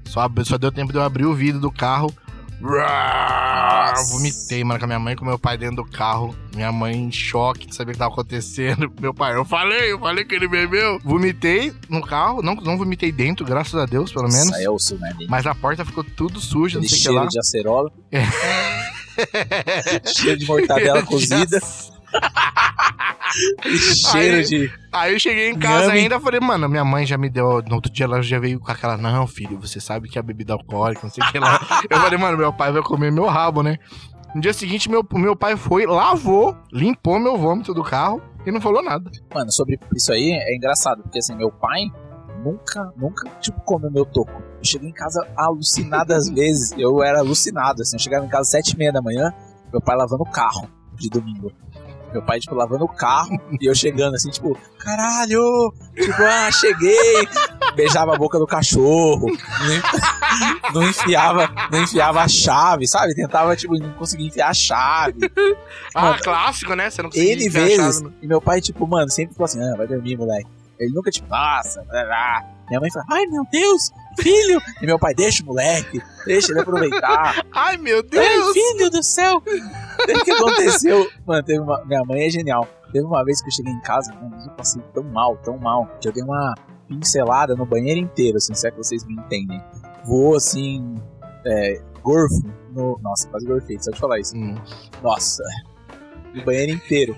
só, 0.05 0.31
só 0.45 0.57
deu 0.57 0.71
tempo 0.71 0.93
de 0.93 0.99
eu 0.99 1.03
abrir 1.03 1.27
o 1.27 1.35
vidro 1.35 1.61
do 1.61 1.73
carro. 1.73 2.15
Vomitei, 4.11 4.63
mano, 4.63 4.79
com 4.79 4.85
a 4.85 4.87
minha 4.87 4.99
mãe 4.99 5.15
e 5.15 5.17
com 5.17 5.25
meu 5.25 5.39
pai 5.39 5.57
dentro 5.57 5.77
do 5.77 5.85
carro. 5.85 6.35
Minha 6.55 6.71
mãe 6.71 6.95
em 6.95 7.11
choque, 7.13 7.67
não 7.67 7.73
sabia 7.73 7.93
o 7.93 7.95
que 7.95 7.99
tava 7.99 8.13
acontecendo. 8.13 8.93
Meu 9.01 9.15
pai, 9.15 9.35
eu 9.35 9.45
falei, 9.45 9.93
eu 9.93 9.99
falei 9.99 10.25
que 10.25 10.35
ele 10.35 10.49
bebeu. 10.49 10.99
Vomitei 11.03 11.73
no 11.89 12.03
carro, 12.03 12.43
não, 12.43 12.55
não 12.57 12.77
vomitei 12.77 13.11
dentro, 13.13 13.47
graças 13.47 13.75
a 13.75 13.87
Deus, 13.87 14.13
pelo 14.13 14.29
menos. 14.29 14.53
É 14.59 14.69
osso, 14.69 14.99
né? 14.99 15.11
Aquele 15.11 15.29
Mas 15.29 15.47
a 15.47 15.55
porta 15.55 15.85
ficou 15.85 16.05
tudo 16.05 16.41
suja, 16.41 16.79
não 16.79 16.89
sei 16.89 16.97
o 16.97 16.99
que 16.99 17.05
cheiro 17.05 17.19
lá. 17.19 17.27
de 17.27 17.39
acerola. 17.39 17.91
É. 18.11 18.25
cheiro 20.13 20.39
de 20.39 20.47
mortadela 20.47 21.03
cozida. 21.07 21.61
Cheiro 24.11 24.37
Aí- 24.39 24.45
de. 24.45 24.73
Aí 24.93 25.13
eu 25.13 25.21
cheguei 25.21 25.51
em 25.51 25.59
casa 25.59 25.93
ainda, 25.93 26.19
falei, 26.19 26.41
mano, 26.41 26.69
minha 26.69 26.85
mãe 26.85 27.07
já 27.07 27.17
me 27.17 27.31
deu. 27.31 27.63
No 27.63 27.77
outro 27.77 27.93
dia 27.93 28.05
ela 28.05 28.21
já 28.23 28.39
veio 28.41 28.59
com 28.59 28.71
aquela, 28.71 28.97
não, 28.97 29.27
filho, 29.27 29.59
você 29.61 29.81
sabe 29.81 30.09
que 30.09 30.19
é 30.19 30.23
bebida 30.23 30.53
alcoólica, 30.53 31.03
não 31.05 31.11
sei 31.11 31.23
o 31.23 31.31
que 31.31 31.39
lá. 31.39 31.61
eu 31.89 31.99
falei, 32.01 32.19
mano, 32.19 32.37
meu 32.37 32.53
pai 32.53 32.73
vai 32.73 32.83
comer 32.83 33.13
meu 33.13 33.27
rabo, 33.27 33.63
né? 33.63 33.79
No 34.35 34.41
dia 34.41 34.53
seguinte, 34.53 34.89
meu, 34.91 35.07
meu 35.13 35.37
pai 35.37 35.57
foi, 35.57 35.87
lavou, 35.87 36.57
limpou 36.73 37.19
meu 37.21 37.37
vômito 37.37 37.73
do 37.73 37.83
carro 37.85 38.21
e 38.45 38.51
não 38.51 38.61
falou 38.61 38.83
nada. 38.83 39.09
Mano, 39.33 39.51
sobre 39.53 39.79
isso 39.95 40.13
aí 40.13 40.33
é 40.33 40.57
engraçado, 40.57 41.03
porque 41.03 41.19
assim, 41.19 41.37
meu 41.37 41.51
pai 41.53 41.83
nunca, 42.45 42.93
nunca, 42.97 43.29
tipo, 43.41 43.61
comeu 43.61 43.91
meu 43.93 44.05
toco. 44.05 44.33
Eu 44.33 44.65
cheguei 44.65 44.89
em 44.89 44.93
casa 44.93 45.25
alucinado 45.37 46.13
às 46.13 46.29
vezes. 46.35 46.73
Eu 46.77 47.03
era 47.03 47.21
alucinado, 47.21 47.83
assim. 47.83 47.97
Eu 47.97 48.01
chegava 48.01 48.25
em 48.27 48.29
casa 48.29 48.43
às 48.43 48.51
sete 48.51 48.73
e 48.73 48.77
meia 48.77 48.93
da 48.93 49.01
manhã, 49.03 49.33
meu 49.73 49.81
pai 49.81 49.97
lavando 49.97 50.23
o 50.25 50.31
carro 50.31 50.69
de 50.95 51.09
domingo. 51.09 51.53
Meu 52.13 52.23
pai, 52.23 52.41
tipo, 52.41 52.55
lavando 52.55 52.85
o 52.85 52.89
carro 52.89 53.41
e 53.61 53.67
eu 53.69 53.75
chegando 53.75 54.15
assim, 54.17 54.31
tipo, 54.31 54.59
caralho! 54.79 55.73
Tipo, 55.95 56.23
ah, 56.23 56.51
cheguei! 56.51 57.29
Beijava 57.77 58.15
a 58.15 58.19
boca 58.19 58.39
do 58.39 58.47
cachorro, 58.47 59.27
não, 59.61 59.73
en- 59.75 60.61
não 60.75 60.83
enfiava, 60.89 61.49
não 61.71 61.83
enfiava 61.83 62.21
a 62.23 62.29
chave, 62.29 62.87
sabe? 62.89 63.15
Tentava, 63.15 63.55
tipo, 63.55 63.79
não 63.79 63.93
conseguia 63.93 64.27
enfiar 64.27 64.49
a 64.49 64.55
chave. 64.55 65.31
Ah, 65.95 66.17
clássico, 66.21 66.75
né? 66.75 66.91
Você 66.91 67.01
não 67.03 67.11
conseguia 67.11 67.33
Ele 67.33 67.47
enfiar 67.47 67.63
vezes. 67.65 68.03
no- 68.03 68.13
E 68.21 68.27
meu 68.27 68.41
pai, 68.41 68.61
tipo, 68.61 68.87
mano, 68.87 69.09
sempre 69.11 69.35
falou 69.35 69.45
assim: 69.45 69.63
ah, 69.63 69.77
vai 69.77 69.87
dormir, 69.87 70.17
moleque. 70.17 70.49
Ele 70.81 70.93
nunca, 70.95 71.11
tipo, 71.11 71.29
nossa, 71.29 71.83
blá, 71.85 72.05
blá. 72.05 72.55
minha 72.69 72.81
mãe 72.81 72.91
fala, 72.91 73.05
ai 73.11 73.27
meu 73.27 73.45
Deus, 73.53 73.91
filho. 74.19 74.59
E 74.81 74.87
meu 74.87 74.99
pai, 74.99 75.15
deixa 75.15 75.43
o 75.43 75.47
moleque, 75.47 76.01
deixa 76.25 76.51
ele 76.53 76.61
aproveitar. 76.61 77.45
Ai, 77.55 77.77
meu 77.77 77.99
ai, 77.99 78.03
Deus! 78.03 78.53
filho 78.53 78.91
do 78.91 79.03
céu. 79.03 79.37
O 79.39 80.25
que 80.25 80.31
aconteceu? 80.31 81.07
Mano, 81.27 81.43
teve 81.43 81.61
uma- 81.61 81.85
minha 81.85 82.03
mãe 82.05 82.27
é 82.27 82.31
genial. 82.31 82.67
Teve 82.93 83.05
uma 83.05 83.23
vez 83.25 83.41
que 83.43 83.49
eu 83.49 83.53
cheguei 83.53 83.73
em 83.73 83.81
casa, 83.83 84.13
mano, 84.15 84.37
eu 84.45 84.51
passei 84.53 84.83
tão 84.95 85.05
mal, 85.05 85.37
tão 85.37 85.59
mal, 85.59 85.87
que 86.01 86.09
eu 86.09 86.13
dei 86.13 86.23
uma 86.25 86.55
pincelada 86.89 87.55
no 87.55 87.65
banheiro 87.67 88.01
inteiro, 88.01 88.37
assim, 88.39 88.55
se 88.55 88.67
é 88.67 88.71
que 88.71 88.77
vocês 88.79 89.05
me 89.05 89.15
entendem. 89.15 89.63
Voou 90.05 90.35
assim, 90.37 90.97
é, 91.47 91.81
gorfo 92.03 92.43
no. 92.73 92.99
Nossa, 93.03 93.29
quase 93.29 93.47
gorfei, 93.47 93.79
só 93.81 93.91
de 93.91 94.01
falar 94.01 94.19
isso. 94.19 94.35
Hum. 94.37 94.57
Nossa, 95.03 95.43
no 96.35 96.43
banheiro 96.45 96.73
inteiro. 96.73 97.17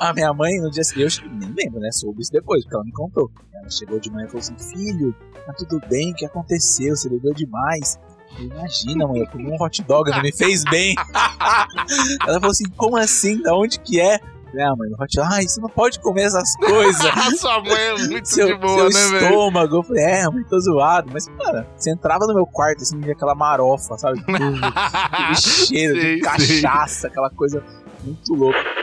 A 0.00 0.14
minha 0.14 0.32
mãe, 0.32 0.58
no 0.58 0.70
dia 0.70 0.82
seguinte, 0.82 1.22
eu 1.22 1.30
nem 1.30 1.52
lembro, 1.54 1.78
né? 1.78 1.92
Soube 1.92 2.22
isso 2.22 2.32
depois, 2.32 2.62
porque 2.62 2.74
ela 2.74 2.84
me 2.84 2.92
contou. 2.92 3.30
Ela 3.54 3.68
chegou 3.68 4.00
de 4.00 4.10
manhã 4.10 4.24
e 4.24 4.28
falou 4.28 4.40
assim: 4.40 4.56
Filho, 4.58 5.14
tá 5.44 5.52
tudo 5.52 5.78
bem? 5.88 6.12
O 6.12 6.14
que 6.14 6.24
aconteceu? 6.24 6.96
Você 6.96 7.10
bebeu 7.10 7.34
demais. 7.34 7.98
Imagina, 8.38 9.06
mãe, 9.06 9.20
eu 9.20 9.26
comi 9.26 9.50
um 9.50 9.62
hot 9.62 9.82
dog, 9.82 10.10
não 10.10 10.22
me 10.22 10.32
fez 10.32 10.64
bem. 10.64 10.94
ela 12.26 12.40
falou 12.40 12.50
assim: 12.52 12.64
Como 12.78 12.96
assim? 12.96 13.42
Da 13.42 13.54
onde 13.54 13.78
que 13.78 14.00
é? 14.00 14.18
Ah, 14.58 14.74
mãe, 14.74 14.90
hot 14.98 15.14
dog. 15.14 15.28
Ai, 15.30 15.42
você 15.46 15.60
não 15.60 15.68
pode 15.68 16.00
comer 16.00 16.22
essas 16.22 16.56
coisas. 16.56 17.02
Sua 17.38 17.62
mãe 17.62 17.78
é 17.78 17.98
muito 18.06 18.26
seu, 18.26 18.46
de 18.46 18.54
boa, 18.54 18.90
seu 18.90 19.02
né, 19.02 19.18
velho? 19.18 19.26
estômago. 19.26 19.76
Eu 19.76 19.82
falei, 19.82 20.02
é, 20.02 20.30
mãe, 20.30 20.42
tô 20.44 20.58
zoado. 20.58 21.10
Mas, 21.12 21.28
cara, 21.28 21.68
você 21.76 21.90
entrava 21.90 22.26
no 22.26 22.32
meu 22.34 22.46
quarto, 22.46 22.82
assim, 22.82 22.98
via 23.00 23.12
aquela 23.12 23.34
marofa, 23.34 23.98
sabe? 23.98 24.18
Aquele 24.26 25.36
cheiro 25.36 26.00
Sei, 26.00 26.16
de 26.16 26.22
cachaça, 26.22 27.08
aquela 27.08 27.28
coisa 27.28 27.62
muito 28.02 28.34
louca. 28.34 28.79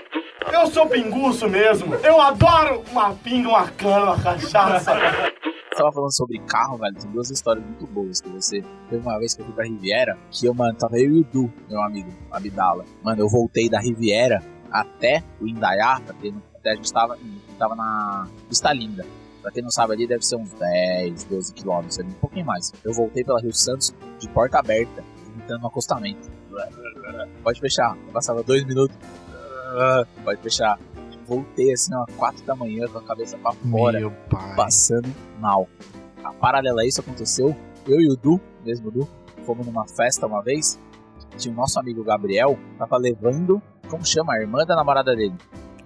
Eu 0.53 0.67
sou 0.67 0.87
pinguço 0.87 1.47
mesmo. 1.49 1.93
Eu 1.95 2.19
adoro 2.21 2.83
uma 2.91 3.13
pinga, 3.15 3.49
uma 3.49 3.67
cana, 3.67 4.05
uma 4.13 4.19
cachaça. 4.21 4.91
Tava 5.75 5.91
falando 5.91 6.15
sobre 6.15 6.39
carro, 6.39 6.77
velho. 6.77 6.95
Tem 6.95 7.11
duas 7.11 7.29
histórias 7.29 7.63
muito 7.63 7.85
boas 7.87 8.19
que 8.21 8.29
você. 8.29 8.63
Teve 8.89 9.01
uma 9.01 9.19
vez 9.19 9.35
que 9.35 9.41
eu 9.41 9.45
fui 9.45 9.53
pra 9.53 9.65
Riviera, 9.65 10.17
que 10.31 10.45
eu, 10.45 10.53
mano, 10.53 10.73
tava 10.75 10.97
eu 10.97 11.11
e 11.15 11.19
o 11.21 11.23
Du, 11.23 11.53
meu 11.69 11.81
amigo, 11.81 12.09
Abdala. 12.31 12.83
Mano, 13.03 13.21
eu 13.21 13.29
voltei 13.29 13.69
da 13.69 13.79
Riviera 13.79 14.41
até 14.71 15.23
o 15.39 15.47
Indaiá, 15.47 15.99
não- 16.23 16.41
até 16.55 16.71
a 16.71 16.75
gente 16.75 16.91
tava, 16.91 17.15
em- 17.17 17.41
tava 17.59 17.75
na 17.75 18.27
Vista 18.49 18.73
Linda. 18.73 19.05
Pra 19.41 19.51
quem 19.51 19.61
não 19.61 19.69
sabe 19.69 19.93
ali, 19.93 20.07
deve 20.07 20.25
ser 20.25 20.35
uns 20.35 20.51
10, 20.53 21.23
12 21.25 21.53
quilômetros 21.53 21.99
ali, 21.99 22.09
um 22.09 22.13
pouquinho 22.13 22.45
mais. 22.45 22.73
Eu 22.83 22.91
voltei 22.93 23.23
pela 23.23 23.39
Rio 23.39 23.53
Santos 23.53 23.93
de 24.19 24.27
porta 24.29 24.57
aberta, 24.59 25.03
entrando 25.37 25.61
no 25.61 25.67
acostamento. 25.67 26.29
Pode 27.43 27.59
fechar. 27.61 27.95
Eu 28.07 28.11
passava 28.11 28.41
dois 28.43 28.65
minutos. 28.65 28.97
Pode 30.23 30.41
fechar. 30.41 30.79
Voltei 31.27 31.73
assim, 31.73 31.93
ó, 31.93 32.05
4 32.17 32.45
da 32.45 32.55
manhã, 32.55 32.87
com 32.87 32.99
a 32.99 33.03
cabeça 33.03 33.37
pra 33.37 33.51
fora 33.51 33.99
Meu 33.99 34.11
pai. 34.29 34.55
passando 34.55 35.13
mal. 35.39 35.67
A 36.23 36.31
paralela 36.31 36.81
a 36.81 36.85
isso 36.85 37.01
aconteceu, 37.01 37.55
eu 37.85 37.99
e 37.99 38.09
o 38.09 38.15
Du, 38.15 38.39
mesmo 38.65 38.89
Du, 38.89 39.07
fomos 39.45 39.65
numa 39.65 39.85
festa 39.85 40.25
uma 40.25 40.41
vez, 40.41 40.79
tinha 41.37 41.53
o 41.53 41.57
nosso 41.57 41.79
amigo 41.79 42.03
Gabriel, 42.03 42.57
tava 42.77 42.97
levando, 42.97 43.61
como 43.89 44.05
chama, 44.05 44.33
a 44.33 44.41
irmã 44.41 44.65
da 44.65 44.75
namorada 44.75 45.15
dele. 45.15 45.35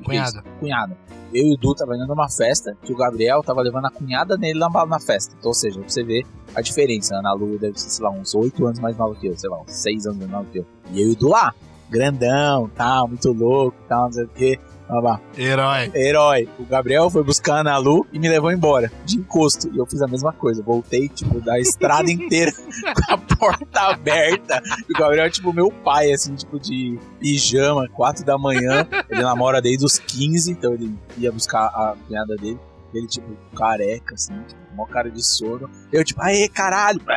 Cunhada. 0.04 0.44
Cunhada. 0.60 0.98
Eu 1.34 1.48
e 1.48 1.54
o 1.54 1.58
Du 1.58 1.74
tava 1.74 1.96
indo 1.96 2.06
numa 2.08 2.30
festa, 2.30 2.78
que 2.82 2.92
o 2.92 2.96
Gabriel 2.96 3.42
tava 3.42 3.62
levando 3.62 3.86
a 3.86 3.92
cunhada 3.92 4.38
dele 4.38 4.60
na, 4.60 4.86
na 4.86 5.00
festa. 5.00 5.34
Então, 5.38 5.50
ou 5.50 5.54
seja, 5.54 5.80
pra 5.80 5.90
você 5.90 6.04
ver 6.04 6.26
a 6.54 6.62
diferença, 6.62 7.16
a 7.16 7.20
Ana 7.20 7.34
Lu 7.34 7.58
deve 7.58 7.80
ser, 7.80 7.90
sei 7.90 8.04
lá, 8.04 8.12
uns 8.12 8.36
8 8.36 8.66
anos 8.66 8.80
mais 8.80 8.98
nova 8.98 9.16
que 9.16 9.28
eu, 9.28 9.38
sei 9.38 9.50
lá, 9.50 9.62
uns 9.62 9.72
6 9.72 10.06
anos 10.08 10.18
mais 10.20 10.32
nova 10.32 10.46
que 10.52 10.60
eu. 10.60 10.66
E 10.92 11.02
eu 11.02 11.10
e 11.10 11.12
o 11.14 11.16
Du 11.16 11.30
lá, 11.30 11.54
grandão, 11.92 12.72
tal, 12.74 13.08
muito 13.10 13.32
louco, 13.32 13.78
tal, 13.88 14.06
não 14.06 14.14
sei 14.14 14.24
o 14.24 14.28
que. 14.30 14.60
Lá, 14.90 15.22
Herói. 15.38 15.90
herói. 15.96 16.50
O 16.60 16.66
Gabriel 16.66 17.10
foi 17.10 17.24
buscar 17.24 17.56
a 17.56 17.60
Ana 17.62 17.78
Lu 17.78 18.06
e 18.12 18.20
me 18.20 18.28
levou 18.28 18.52
embora, 18.52 18.92
de 19.06 19.16
encosto. 19.16 19.70
E 19.74 19.78
eu 19.78 19.86
fiz 19.86 20.02
a 20.02 20.08
mesma 20.08 20.34
coisa. 20.34 20.62
Voltei, 20.62 21.08
tipo, 21.08 21.40
da 21.40 21.58
estrada 21.58 22.12
inteira 22.12 22.52
com 22.52 23.14
a 23.14 23.18
porta 23.18 23.80
aberta. 23.84 24.62
E 24.90 24.94
o 24.94 25.00
Gabriel 25.00 25.28
é, 25.28 25.30
tipo, 25.30 25.54
meu 25.54 25.72
pai, 25.72 26.12
assim, 26.12 26.36
tipo, 26.36 26.60
de 26.60 27.00
pijama, 27.22 27.88
quatro 27.88 28.26
da 28.26 28.38
manhã. 28.38 28.86
Ele 29.10 29.22
namora 29.22 29.62
desde 29.62 29.86
os 29.86 29.98
15, 29.98 30.52
então 30.52 30.74
ele 30.74 30.94
ia 31.18 31.32
buscar 31.32 31.68
a 31.68 31.96
cunhada 32.06 32.36
dele. 32.36 32.60
Ele, 32.94 33.08
tipo, 33.08 33.28
careca, 33.56 34.16
assim, 34.16 34.34
tipo, 34.46 34.61
mó 34.74 34.86
cara 34.86 35.10
de 35.10 35.24
sono. 35.24 35.70
Eu, 35.92 36.04
tipo, 36.04 36.22
aê, 36.22 36.48
caralho! 36.50 37.02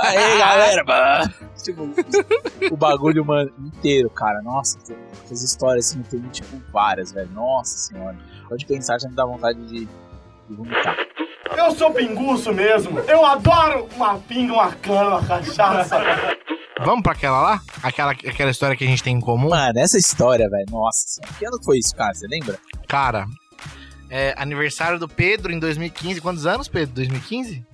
Aê, 0.00 0.38
galera! 0.38 1.32
Tipo, 1.62 1.88
o 2.72 2.76
bagulho, 2.76 3.24
mano, 3.24 3.52
inteiro, 3.56 4.10
cara. 4.10 4.42
Nossa, 4.42 4.76
essas 5.24 5.44
histórias, 5.44 5.90
assim, 5.90 6.02
tem, 6.02 6.20
tipo, 6.30 6.60
várias, 6.72 7.12
velho. 7.12 7.30
Nossa 7.30 7.76
senhora. 7.78 8.16
Pode 8.48 8.66
pensar, 8.66 8.98
já 8.98 9.08
me 9.08 9.14
dá 9.14 9.24
vontade 9.24 9.64
de, 9.68 9.86
de 10.48 10.56
vomitar. 10.56 10.96
Eu 11.56 11.70
sou 11.70 11.92
pinguço 11.92 12.52
mesmo. 12.52 12.98
Eu 13.00 13.24
adoro 13.24 13.88
uma 13.94 14.18
pinga, 14.18 14.54
uma 14.54 14.72
cana, 14.72 15.10
uma 15.10 15.24
cachaça. 15.24 16.00
Vamos 16.84 17.02
pra 17.02 17.12
aquela 17.12 17.40
lá? 17.40 17.60
Aquela, 17.82 18.10
aquela 18.10 18.50
história 18.50 18.76
que 18.76 18.82
a 18.82 18.86
gente 18.88 19.02
tem 19.02 19.16
em 19.16 19.20
comum? 19.20 19.50
Mano, 19.50 19.78
essa 19.78 19.96
história, 19.96 20.48
velho, 20.48 20.66
nossa 20.70 21.00
senhora. 21.06 21.34
Que 21.38 21.46
ano 21.46 21.62
foi 21.62 21.78
isso, 21.78 21.94
cara? 21.94 22.12
Você 22.12 22.26
lembra? 22.26 22.58
Cara, 22.88 23.26
é 24.14 24.34
aniversário 24.36 24.98
do 24.98 25.08
Pedro 25.08 25.50
em 25.52 25.58
2015. 25.58 26.20
Quantos 26.20 26.44
anos, 26.46 26.68
Pedro? 26.68 26.94
2015? 26.96 27.64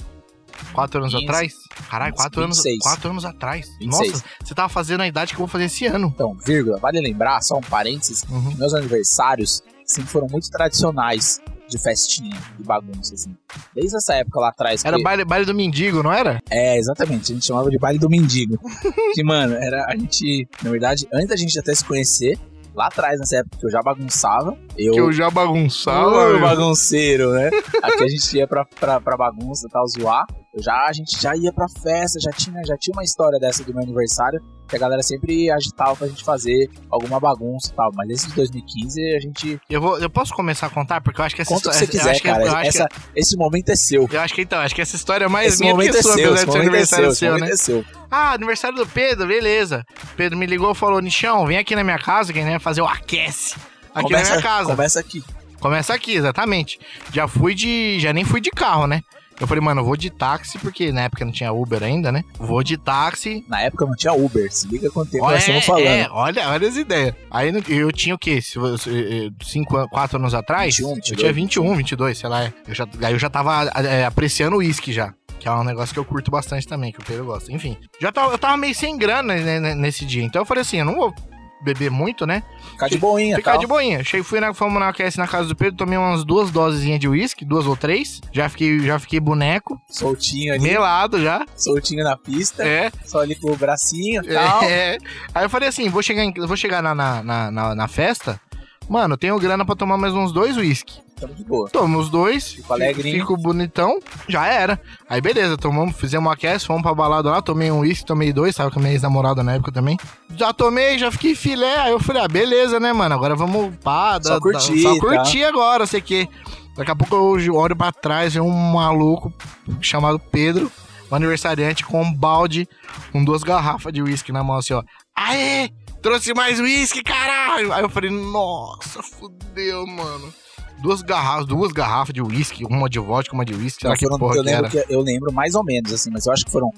Quatro 0.73 1.01
anos 1.01 1.13
15. 1.13 1.25
atrás? 1.27 1.53
Caralho, 1.91 2.15
quatro 2.15 2.43
anos, 2.43 2.57
26. 2.59 2.79
quatro 2.83 3.11
anos 3.11 3.25
atrás. 3.25 3.67
26. 3.81 4.13
Nossa, 4.13 4.25
você 4.45 4.55
tava 4.55 4.69
fazendo 4.69 5.01
a 5.03 5.07
idade 5.09 5.31
que 5.33 5.37
eu 5.37 5.41
vou 5.41 5.49
fazer 5.49 5.65
esse 5.65 5.87
ano. 5.87 6.11
Então, 6.15 6.37
vírgula, 6.45 6.79
vale 6.79 7.01
lembrar, 7.01 7.41
só 7.43 7.57
um 7.59 7.61
parênteses, 7.61 8.23
Uhum. 8.31 8.55
meus 8.57 8.73
aniversários 8.75 9.63
sempre 9.85 10.11
foram 10.11 10.27
muito 10.31 10.49
tradicionais 10.51 11.41
de 11.69 11.79
festinha, 11.79 12.37
de 12.59 12.65
bagunça, 12.65 13.15
assim. 13.15 13.37
Desde 13.75 13.97
essa 13.97 14.15
época 14.15 14.41
lá 14.41 14.49
atrás. 14.49 14.85
Era 14.85 14.97
que- 14.97 15.03
baile, 15.03 15.25
baile 15.25 15.45
do 15.47 15.55
mendigo, 15.55 16.03
não 16.03 16.13
era? 16.13 16.41
É, 16.51 16.79
exatamente. 16.79 17.31
A 17.33 17.35
gente 17.35 17.47
chamava 17.47 17.71
de 17.71 17.79
baile 17.79 17.99
do 17.99 18.09
mendigo. 18.09 18.59
que, 19.15 19.23
mano, 19.23 19.55
era 19.55 19.85
a 19.87 19.97
gente. 19.97 20.49
Na 20.63 20.71
verdade, 20.71 21.07
antes 21.13 21.29
da 21.29 21.37
gente 21.37 21.59
até 21.59 21.75
se 21.75 21.85
conhecer, 21.85 22.39
lá 22.79 22.87
atrás, 22.87 23.19
nessa 23.19 23.39
época 23.39 23.59
que 23.59 23.67
eu 23.67 23.71
já 23.71 23.81
bagunçava, 23.83 24.57
eu. 24.77 24.93
Que 24.93 25.01
eu 25.01 25.13
já 25.13 25.29
bagunçava. 25.29 26.07
Ô, 26.07 26.29
meu. 26.31 26.41
bagunceiro, 26.41 27.33
né? 27.33 27.51
Aqui 27.83 28.05
a 28.05 28.09
gente 28.09 28.37
ia 28.37 28.47
pra, 28.47 28.65
pra, 28.79 29.01
pra 29.01 29.17
bagunça 29.17 29.69
tal, 29.71 29.85
zoar. 29.89 30.25
Já, 30.61 30.87
a 30.89 30.93
gente 30.93 31.21
já 31.21 31.35
ia 31.37 31.53
pra 31.53 31.67
festa, 31.69 32.19
já 32.21 32.31
tinha, 32.31 32.61
já 32.67 32.77
tinha 32.79 32.93
uma 32.95 33.05
história 33.05 33.39
dessa 33.39 33.63
do 33.65 33.73
meu 33.73 33.83
aniversário, 33.83 34.41
que 34.69 34.77
a 34.77 34.79
galera 34.79 35.03
sempre 35.03 35.51
agitava 35.51 35.97
pra 35.97 36.07
gente 36.09 36.23
fazer 36.25 36.69
alguma 36.91 37.19
bagunça 37.19 37.71
e 37.73 37.75
tal. 37.75 37.91
Mas 37.95 38.09
esse 38.11 38.29
de 38.29 38.35
2015 38.35 39.01
a 39.17 39.21
gente. 39.21 39.61
Eu, 39.71 39.81
vou, 39.81 39.99
eu 39.99 40.11
posso 40.11 40.35
começar 40.35 40.67
a 40.67 40.71
contar? 40.71 41.01
Porque 41.01 41.21
eu 41.21 41.25
acho 41.25 41.35
que 41.35 41.43
essa 41.43 41.55
Conta 41.55 41.71
que 41.71 41.85
história. 41.85 41.89
quiser, 41.89 42.21
que 42.21 42.29
é- 42.29 42.33
cara. 42.33 42.45
eu 42.45 42.53
acho 42.53 42.61
que- 42.63 42.69
Essa, 42.69 42.89
esse 43.17 43.37
momento 43.37 43.69
é 43.71 43.77
seu. 43.77 44.09
Eu 44.13 44.21
acho 44.21 44.35
que 44.35 44.43
então, 44.43 44.59
acho 44.59 44.75
que 44.75 44.83
essa 44.83 44.97
história 44.97 45.25
é 45.25 45.29
mais 45.29 45.55
Esse 45.55 45.61
minha 45.63 45.73
momento 45.75 45.93
que 45.93 45.99
é 45.99 46.03
sua, 46.03 46.15
seu, 46.15 46.25
apesar 46.25 46.35
esse 46.35 46.47
de 46.47 46.53
ser 46.53 46.59
momento 46.59 46.65
é 46.65 46.69
aniversário 46.69 47.05
seu, 47.05 47.11
esse 47.13 47.19
seu, 47.19 47.39
né? 47.39 47.51
é 47.51 47.57
seu. 47.57 47.85
Ah, 48.11 48.33
aniversário 48.33 48.77
do 48.79 48.87
Pedro, 48.87 49.27
beleza. 49.27 49.85
Pedro 50.17 50.37
me 50.39 50.47
ligou 50.47 50.73
e 50.73 50.75
falou: 50.75 51.01
Nichão, 51.01 51.47
vem 51.47 51.59
aqui 51.59 51.75
na 51.77 51.85
minha 51.85 51.99
casa, 51.99 52.33
que 52.33 52.39
gente 52.41 52.51
vai 52.51 52.59
fazer 52.61 52.83
o 52.83 52.87
aquece. 52.87 53.55
Aqui 53.95 54.03
Começa, 54.09 54.31
na 54.31 54.37
minha 54.37 54.43
casa. 54.43 54.71
começa 54.71 55.01
aqui. 55.01 55.25
Começa 55.61 55.93
aqui, 55.95 56.15
exatamente. 56.15 56.79
Já 57.13 57.27
fui 57.27 57.55
de. 57.55 57.99
Já 57.99 58.13
nem 58.13 58.25
fui 58.25 58.41
de 58.41 58.51
carro, 58.51 58.87
né? 58.87 59.01
Eu 59.41 59.47
falei, 59.47 59.63
mano, 59.63 59.81
eu 59.81 59.85
vou 59.85 59.97
de 59.97 60.11
táxi, 60.11 60.59
porque 60.59 60.91
na 60.91 61.03
época 61.03 61.25
não 61.25 61.31
tinha 61.33 61.53
Uber 61.53 61.83
ainda, 61.83 62.11
né? 62.11 62.25
Vou 62.39 62.63
de 62.63 62.77
táxi. 62.77 63.45
Na 63.49 63.61
época 63.63 63.87
não 63.87 63.95
tinha 63.95 64.13
Uber, 64.13 64.53
se 64.53 64.67
liga 64.67 64.91
quanto 64.91 65.11
tempo 65.13 65.25
Olha, 65.25 65.35
nós 65.35 65.43
estamos 65.43 65.65
falando. 65.65 65.87
é, 65.87 66.09
olha, 66.11 66.49
olha 66.49 66.69
as 66.69 66.77
ideias. 66.77 67.15
Aí 67.31 67.53
eu 67.69 67.93
tinha 67.93 68.15
o 68.15 68.19
quê? 68.19 68.41
Se 68.43 68.59
você- 68.59 68.91
eh, 68.91 69.45
Cinco, 69.45 69.77
an- 69.77 69.87
quatro 69.89 70.19
anos 70.19 70.35
atrás? 70.35 70.77
21, 70.77 70.89
eu 70.91 70.95
22, 70.97 71.21
tinha 71.21 71.33
21, 71.33 71.77
22, 71.77 72.19
sei 72.19 72.29
lá. 72.29 72.45
é. 72.45 72.53
Eu 72.67 72.75
já, 72.75 72.87
aí 73.03 73.13
eu 73.13 73.19
já 73.19 73.31
tava 73.31 73.65
eh, 73.77 74.05
apreciando 74.05 74.57
o 74.57 74.59
uísque 74.59 74.93
já. 74.93 75.15
Que 75.39 75.47
é 75.47 75.53
um 75.53 75.63
negócio 75.63 75.95
que 75.95 76.01
eu 76.01 76.05
curto 76.05 76.33
bastante 76.33 76.67
também, 76.67 76.91
que 76.91 76.99
o 76.99 77.05
Pedro 77.05 77.25
gosta. 77.27 77.53
Enfim, 77.53 77.77
já 78.01 78.11
tava, 78.11 78.33
eu 78.35 78.39
tava 78.39 78.57
meio 78.57 78.75
sem 78.75 78.99
grana 78.99 79.37
né, 79.37 79.61
né, 79.61 79.75
nesse 79.75 80.05
dia. 80.05 80.25
Então 80.25 80.43
eu 80.43 80.47
falei 80.47 80.63
assim, 80.63 80.79
eu 80.79 80.85
não 80.85 80.97
vou 80.97 81.15
beber 81.63 81.91
muito, 81.91 82.27
né? 82.27 82.43
Ficar 82.73 82.89
de 82.89 82.99
boinha, 82.99 83.37
Ficar 83.37 83.53
tal. 83.53 83.61
de 83.61 83.67
boinha. 83.67 84.05
Cheguei, 84.05 84.23
fui 84.25 84.41
na, 84.41 84.53
fomos 84.55 84.79
na 84.81 84.93
QS 84.93 85.17
na 85.17 85.27
casa 85.27 85.49
do 85.49 85.57
Pedro, 85.57 85.77
tomei 85.77 85.99
umas 85.99 86.25
duas 86.25 86.51
dosezinhas 86.51 87.01
de 87.01 87.09
uísque, 87.09 87.45
duas 87.45 87.67
ou 87.67 87.77
três. 87.77 88.21
Já 88.33 88.49
fiquei, 88.49 88.79
já 88.81 88.99
fiquei 88.99 89.19
boneco, 89.21 89.81
Soltinho 89.89 90.55
ali, 90.55 90.63
melado 90.63 91.21
já. 91.21 91.45
soltinho 91.57 92.05
na 92.05 92.17
pista, 92.17 92.67
É. 92.67 92.91
só 93.05 93.21
ali 93.21 93.35
com 93.35 93.51
o 93.51 93.57
bracinho 93.57 94.23
e 94.25 94.33
tal. 94.35 94.63
É. 94.65 94.99
Aí 95.35 95.45
eu 95.45 95.51
falei 95.51 95.69
assim, 95.69 95.89
vou 95.89 96.03
chegar, 96.03 96.25
em- 96.25 96.33
vou 96.35 96.57
chegar 96.57 96.83
na, 96.83 96.95
na, 96.95 97.23
na, 97.23 97.51
na- 97.51 97.75
na 97.75 97.89
festa, 97.89 98.41
mano, 98.89 99.15
eu 99.15 99.19
tenho 99.19 99.39
grana 99.39 99.65
pra 99.65 99.75
tomar 99.77 99.97
mais 99.97 100.15
uns 100.15 100.33
dois 100.33 100.57
uísque. 100.57 101.01
Tamo 101.19 101.35
de 101.35 101.45
boa. 101.45 101.69
Tomo 101.69 101.99
os 101.99 102.09
dois, 102.09 102.53
Fico 102.53 102.73
alegrinho. 102.73 103.19
fico 103.21 103.37
bonitão, 103.37 103.99
já 104.29 104.47
era. 104.47 104.81
Aí 105.09 105.21
beleza, 105.21 105.57
tomamos, 105.57 105.97
fizemos 105.97 106.27
uma 106.29 106.37
cast, 106.37 106.67
fomos 106.67 106.83
pra 106.83 106.95
balada 106.95 107.29
lá, 107.31 107.43
tomei 107.43 107.71
um 107.73 107.81
uísque, 107.81 108.07
tomei 108.07 108.33
dois, 108.33 108.55
tava 108.55 108.71
com 108.71 108.79
a 108.79 108.83
minha 108.83 108.95
ex-namorada 108.95 109.43
na 109.43 109.55
época 109.55 109.73
também. 109.73 109.97
Já 110.37 110.53
tomei, 110.53 110.97
já 110.99 111.11
fiquei 111.11 111.35
filé, 111.35 111.77
aí 111.81 111.91
eu 111.91 111.99
falei, 112.01 112.23
ah, 112.23 112.29
beleza, 112.29 112.79
né, 112.79 112.93
mano, 112.93 113.15
agora 113.15 113.35
vamos 113.35 113.75
pá, 113.83 114.19
Só 114.23 114.39
curtir, 114.39 114.81
só 114.81 114.95
tá? 114.95 115.01
curtir 115.01 115.45
agora, 115.45 115.87
sei 115.87 116.01
que. 116.01 116.29
Daqui 116.77 116.93
a 116.93 116.95
pouco 116.95 117.17
eu 117.41 117.55
olho 117.57 117.75
pra 117.75 117.91
trás, 117.91 118.35
vem 118.35 118.43
um 118.43 118.73
maluco 118.73 119.33
chamado 119.81 120.21
Pedro, 120.21 120.71
um 121.11 121.15
aniversariante 121.17 121.85
com 121.85 122.01
um 122.01 122.15
balde, 122.15 122.69
com 123.11 123.25
duas 123.25 123.43
garrafas 123.43 123.93
de 123.93 124.01
uísque 124.01 124.31
na 124.31 124.45
mão, 124.45 124.57
assim, 124.57 124.75
ó. 124.75 124.85
Aê! 125.17 125.71
Trouxe 126.01 126.33
mais 126.33 126.61
uísque, 126.61 127.03
caralho! 127.03 127.73
Aí 127.73 127.83
eu 127.83 127.91
falei, 127.91 128.11
nossa, 128.11 129.03
fudeu, 129.03 129.87
mano. 129.87 130.33
Duas 130.81 131.03
garrafas, 131.03 131.47
duas 131.47 131.73
garrafas 131.73 132.15
de 132.15 132.23
uísque, 132.23 132.65
uma 132.65 132.89
de 132.89 133.01
vodka, 133.01 133.35
uma 133.35 133.45
de 133.45 133.53
uísque, 133.53 133.83
será 133.83 133.97
que 133.97 134.07
porra 134.07 134.37
eu, 134.37 134.45
que 134.45 134.51
lembro 134.51 134.71
que, 134.71 134.85
eu 134.89 135.01
lembro 135.01 135.33
mais 135.33 135.57
ou 135.57 135.65
menos, 135.65 135.93
assim, 135.93 136.09
mas 136.11 136.27
eu 136.27 136.33
acho 136.33 136.45
que 136.45 136.53
foram. 136.53 136.71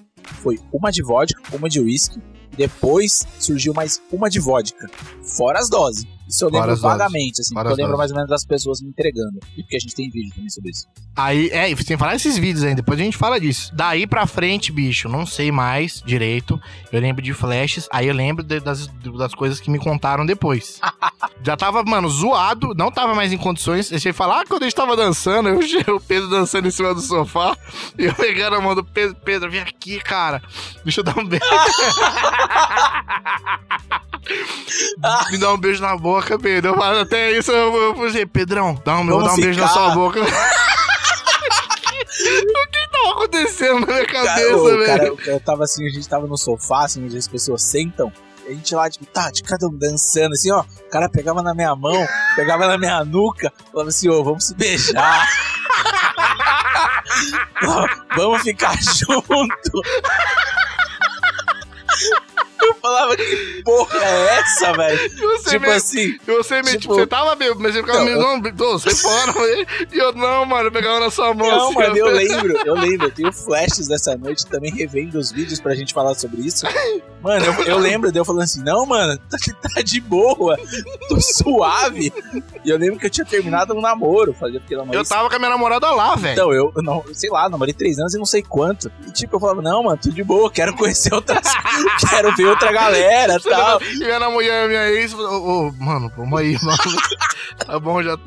Foi 0.43 0.59
uma 0.73 0.91
de 0.91 1.03
vodka, 1.03 1.39
uma 1.55 1.69
de 1.69 1.81
uísque, 1.81 2.19
depois 2.57 3.27
surgiu 3.39 3.75
mais 3.75 4.01
uma 4.11 4.31
de 4.31 4.41
vodka. 4.41 4.89
Fora 5.37 5.59
as 5.59 5.69
doses. 5.69 6.07
Isso 6.31 6.45
eu 6.45 6.49
lembro 6.49 6.61
Várias 6.77 6.81
vagamente, 6.81 7.41
assim, 7.41 7.55
porque 7.55 7.73
eu 7.73 7.77
lembro 7.77 7.99
mais 7.99 8.11
ou 8.11 8.17
menos 8.17 8.31
das 8.31 8.45
pessoas 8.45 8.81
me 8.81 8.89
entregando. 8.91 9.39
E 9.57 9.63
porque 9.63 9.77
a 9.77 9.81
gente 9.81 9.95
tem 9.95 10.09
vídeo 10.09 10.33
também 10.35 10.49
sobre 10.49 10.71
isso. 10.71 10.87
Aí, 11.17 11.51
é, 11.51 11.75
sem 11.77 11.97
falar 11.99 12.15
esses 12.15 12.39
vídeos 12.39 12.63
ainda, 12.63 12.77
depois 12.77 13.01
a 13.01 13.03
gente 13.03 13.17
fala 13.17 13.41
disso. 13.41 13.73
Daí 13.75 14.07
pra 14.07 14.27
frente, 14.27 14.71
bicho, 14.71 15.09
não 15.09 15.27
sei 15.27 15.51
mais 15.51 16.01
direito. 16.07 16.61
Eu 16.93 17.01
lembro 17.01 17.23
de 17.23 17.35
flashes, 17.35 17.89
aí 17.93 18.07
eu 18.07 18.15
lembro 18.15 18.45
de- 18.45 18.61
das, 18.61 18.87
das 19.19 19.35
coisas 19.35 19.61
que 19.61 19.71
me 19.71 19.79
contaram 19.79 20.25
depois. 20.25 20.81
Já 21.43 21.57
tava, 21.57 21.83
mano, 21.83 22.09
zoado, 22.09 22.75
não 22.77 22.91
tava 22.91 23.15
mais 23.15 23.33
em 23.33 23.39
condições. 23.39 23.91
Deixei 23.91 24.13
falar, 24.13 24.43
ah, 24.43 24.45
quando 24.47 24.63
a 24.63 24.67
gente 24.67 24.77
tava 24.77 24.97
dançando, 24.97 25.49
eu, 25.49 25.59
o 25.97 26.01
Pedro 26.01 26.29
dançando 26.29 26.69
em 26.69 26.71
cima 26.71 26.95
do 26.95 27.01
sofá, 27.01 27.57
e 27.99 28.05
eu 28.05 28.15
pegando 28.15 28.57
a 28.57 28.61
mão 28.61 28.75
do 28.75 28.85
Pedro, 28.85 29.17
Pedro, 29.25 29.51
vem 29.51 29.61
aqui, 29.61 29.99
cara, 30.01 30.43
deixa 30.85 31.01
eu 31.01 31.05
dar 31.05 31.19
um 31.19 31.27
beijo. 31.27 31.45
Me 35.31 35.39
dá 35.39 35.53
um 35.53 35.59
beijo 35.59 35.83
na 35.83 35.97
boca, 35.97 36.20
Pedro. 36.39 36.73
Eu 36.73 36.77
falo, 36.77 36.99
até 37.01 37.33
isso 37.33 37.51
eu, 37.51 37.75
eu 37.75 37.95
falei, 37.95 38.27
Pedrão, 38.27 38.81
dá 38.85 38.97
um, 38.97 39.01
eu 39.01 39.07
Vamos 39.07 39.25
dar 39.25 39.33
um 39.35 39.37
beijo 39.41 39.61
na 39.61 39.69
sua 39.69 39.91
boca. 39.91 40.21
o 40.23 40.25
que 42.71 42.89
tava 42.91 43.11
acontecendo 43.13 43.81
na 43.81 43.87
minha 43.87 44.07
Cara, 44.07 44.27
cabeça, 44.27 44.57
o 44.57 44.65
velho? 44.65 44.87
cara, 44.87 45.17
cara 45.17 45.41
tava 45.41 45.65
assim, 45.65 45.87
a 45.87 45.91
gente 45.91 46.09
tava 46.09 46.27
no 46.27 46.37
sofá, 46.37 46.85
assim, 46.85 47.05
onde 47.05 47.17
as 47.17 47.29
pessoas 47.29 47.63
sentam. 47.63 48.13
E 48.47 48.53
a 48.53 48.55
gente 48.55 48.75
lá, 48.75 48.91
tipo, 48.91 49.07
tá, 49.07 49.31
de 49.31 49.43
cada 49.43 49.67
um 49.67 49.77
dançando, 49.77 50.33
assim, 50.33 50.51
ó. 50.51 50.61
O 50.61 50.91
cara 50.91 51.09
pegava 51.09 51.43
na 51.43 51.55
minha 51.55 51.75
mão, 51.77 52.07
pegava 52.37 52.67
na 52.67 52.77
minha 52.79 53.05
nuca, 53.05 53.53
falava 53.73 53.89
assim, 53.91 54.09
ô, 54.09 54.25
vamos 54.25 54.47
se 54.47 54.55
beijar. 54.55 55.27
vamos 58.17 58.43
ficar 58.43 58.75
junto. 58.83 59.83
Eu 62.63 62.75
falava, 62.75 63.17
que 63.17 63.63
porra 63.65 63.99
é 63.99 64.39
essa, 64.39 64.73
velho? 64.77 65.11
Tipo 65.11 65.61
meio, 65.61 65.73
assim, 65.75 66.19
você, 66.27 66.63
meio, 66.63 66.65
tipo, 66.67 66.79
tipo- 66.81 66.95
você 66.95 67.07
tava 67.07 67.35
bêbado, 67.35 67.61
mas 67.61 67.75
você 67.75 67.81
ficava 67.81 68.05
meio, 68.05 68.19
não, 68.19 68.43
tô, 68.53 68.79
sai 68.79 68.95
fora. 68.95 69.33
velho. 69.33 69.67
E 69.93 69.99
eu, 69.99 70.13
não, 70.13 70.45
mano, 70.47 70.69
eu 70.69 70.73
pegava 70.73 71.01
na 71.01 71.11
sua 71.11 71.33
mão. 71.35 71.49
Não, 71.49 71.67
assim, 71.69 71.75
mano, 71.75 71.95
ó. 71.95 71.97
eu 71.97 72.07
lembro, 72.07 72.59
eu 72.67 72.75
lembro. 72.75 73.07
Eu 73.07 73.11
tenho 73.13 73.33
flashes 73.33 73.89
dessa 73.89 74.17
noite 74.17 74.47
também 74.47 74.71
revendo 74.73 75.19
os 75.19 75.31
vídeos 75.33 75.61
pra 75.61 75.75
gente 75.75 75.93
falar 75.95 76.15
sobre 76.15 76.43
isso. 76.43 76.67
Mano, 77.23 77.45
eu, 77.45 77.53
eu 77.65 77.79
lembro 77.79 78.11
de 78.11 78.19
eu 78.19 78.25
falando 78.25 78.43
assim, 78.43 78.63
não, 78.63 78.87
mano, 78.87 79.19
tá, 79.31 79.37
tá 79.75 79.83
de 79.83 80.01
boa, 80.01 80.59
tô 81.09 81.21
suave. 81.21 82.13
E 82.65 82.71
eu 82.71 82.79
lembro 82.79 82.99
que 82.99 83.07
eu 83.07 83.11
tinha 83.11 83.25
terminado 83.27 83.75
um 83.75 83.81
namoro, 83.81 84.33
fazia 84.35 84.59
porque 84.61 84.75
eu 84.75 84.79
namorei 84.79 85.01
Eu 85.01 85.05
tava 85.05 85.29
com 85.29 85.37
a 85.37 85.39
minha 85.39 85.51
namorada 85.51 85.91
lá, 85.91 86.15
velho. 86.15 86.33
Então, 86.33 86.53
eu, 86.53 86.73
eu 86.75 86.83
não, 86.83 87.05
sei 87.13 87.31
lá, 87.31 87.49
namorei 87.49 87.75
três 87.75 87.99
anos 87.99 88.15
e 88.15 88.19
não 88.19 88.25
sei 88.27 88.43
quanto. 88.43 88.91
E 89.07 89.11
tipo, 89.11 89.37
eu 89.37 89.41
falava, 89.41 89.61
não, 89.63 89.83
mano, 89.83 89.99
tudo 90.01 90.15
de 90.15 90.23
boa, 90.25 90.51
quero 90.51 90.75
conhecer 90.75 91.13
outras. 91.15 91.41
quero 92.09 92.35
ver 92.37 92.47
outra 92.51 92.73
galera 92.73 93.37
e 93.37 93.43
tal. 93.43 93.83
E 93.83 93.99
minha 93.99 94.19
namorada, 94.19 94.69
minha 94.69 94.91
ex, 94.91 95.13
falou, 95.13 95.43
ô, 95.43 95.69
ô, 95.69 95.73
mano, 95.79 96.11
vamos 96.17 96.39
aí, 96.39 96.57
mano. 96.63 96.79
tá 97.67 97.79
bom, 97.79 98.03
já. 98.03 98.19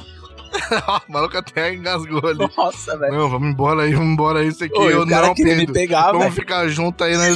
o 1.08 1.12
maluco 1.12 1.38
até 1.38 1.74
engasgou 1.74 2.22
ali. 2.28 2.50
Nossa, 2.56 2.98
velho. 2.98 3.14
Não, 3.14 3.30
vamos 3.30 3.50
embora 3.50 3.84
aí, 3.84 3.94
vamos 3.94 4.14
embora 4.14 4.40
aí, 4.40 4.48
isso 4.48 4.64
aqui. 4.64 4.78
Ô, 4.78 4.90
eu 4.90 5.06
não, 5.06 5.34
queria 5.34 5.56
me 5.56 5.68
pegar, 5.68 6.08
Vamos 6.08 6.24
velho. 6.24 6.34
ficar 6.34 6.68
junto 6.68 7.04
aí, 7.04 7.18
né? 7.18 7.30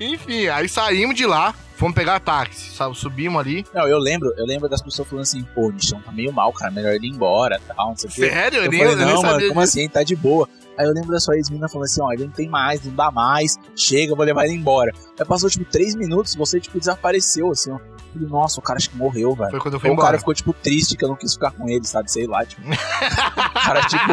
Enfim, 0.00 0.48
aí 0.48 0.68
saímos 0.68 1.14
de 1.14 1.26
lá, 1.26 1.54
fomos 1.82 1.96
pegar 1.96 2.20
táxi, 2.20 2.76
sabe? 2.76 2.96
Subimos 2.96 3.40
ali. 3.40 3.66
Não, 3.74 3.88
eu 3.88 3.98
lembro, 3.98 4.32
eu 4.36 4.46
lembro 4.46 4.68
das 4.68 4.80
pessoas 4.80 5.08
falando 5.08 5.22
assim, 5.24 5.42
pô, 5.52 5.66
o 5.66 5.72
Nichão 5.72 6.00
tá 6.00 6.12
meio 6.12 6.32
mal, 6.32 6.52
cara, 6.52 6.70
melhor 6.70 6.92
ele 6.92 7.08
ir 7.08 7.10
embora 7.10 7.60
tal, 7.66 7.88
não 7.88 7.96
sei 7.96 8.08
o 8.08 8.12
quê. 8.12 8.30
Sério? 8.30 8.58
Eu, 8.58 8.64
Eu 8.66 8.70
nem, 8.70 8.78
falei, 8.80 8.94
eu 8.94 8.98
não, 8.98 9.16
sabia 9.16 9.22
mano, 9.32 9.48
como 9.48 9.60
disso. 9.62 9.78
assim? 9.78 9.88
Tá 9.88 10.02
de 10.04 10.14
boa. 10.14 10.48
Aí 10.78 10.86
eu 10.86 10.92
lembro 10.92 11.10
da 11.10 11.18
sua 11.18 11.34
ex-mina 11.36 11.68
falando 11.68 11.86
assim, 11.86 12.00
ó, 12.00 12.12
ele 12.12 12.24
não 12.24 12.30
tem 12.30 12.48
mais, 12.48 12.84
não 12.84 12.94
dá 12.94 13.10
mais, 13.10 13.58
chega, 13.76 14.12
eu 14.12 14.16
vou 14.16 14.24
levar 14.24 14.44
ele 14.44 14.54
embora. 14.54 14.92
Aí 15.18 15.26
passou, 15.26 15.50
tipo, 15.50 15.64
três 15.64 15.94
minutos, 15.96 16.34
você, 16.36 16.60
tipo, 16.60 16.78
desapareceu, 16.78 17.50
assim, 17.50 17.72
ó. 17.72 17.74
Eu 17.76 17.80
falei, 18.14 18.28
nossa, 18.28 18.60
o 18.60 18.62
cara 18.62 18.76
acho 18.78 18.88
que 18.90 18.96
morreu, 18.96 19.34
velho. 19.34 19.50
Foi 19.50 19.58
quando 19.60 19.74
eu 19.74 19.80
fui 19.80 19.90
Aí 19.90 19.94
o 19.94 19.96
cara 19.98 20.08
embora. 20.10 20.18
ficou, 20.18 20.34
tipo, 20.34 20.52
triste 20.52 20.96
que 20.96 21.04
eu 21.04 21.08
não 21.08 21.16
quis 21.16 21.34
ficar 21.34 21.50
com 21.50 21.68
ele, 21.68 21.84
sabe? 21.84 22.10
Sei 22.10 22.26
lá, 22.26 22.44
tipo. 22.46 22.62
o 22.62 23.60
cara, 23.64 23.80
tipo, 23.86 24.06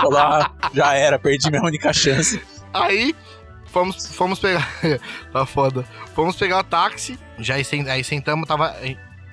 falou, 0.00 0.18
ah, 0.18 0.50
já 0.74 0.92
era, 0.94 1.18
perdi 1.18 1.50
minha 1.50 1.62
única 1.62 1.92
chance. 1.92 2.42
Aí 2.74 3.14
fomos, 3.76 4.06
fomos 4.14 4.38
pegar. 4.38 4.66
tá 5.32 5.44
foda. 5.44 5.84
Fomos 6.14 6.36
pegar 6.36 6.60
o 6.60 6.64
táxi. 6.64 7.18
Já 7.38 7.54
aí, 7.56 7.64
sen- 7.64 7.88
aí 7.90 8.02
sentamos, 8.02 8.48
tava. 8.48 8.74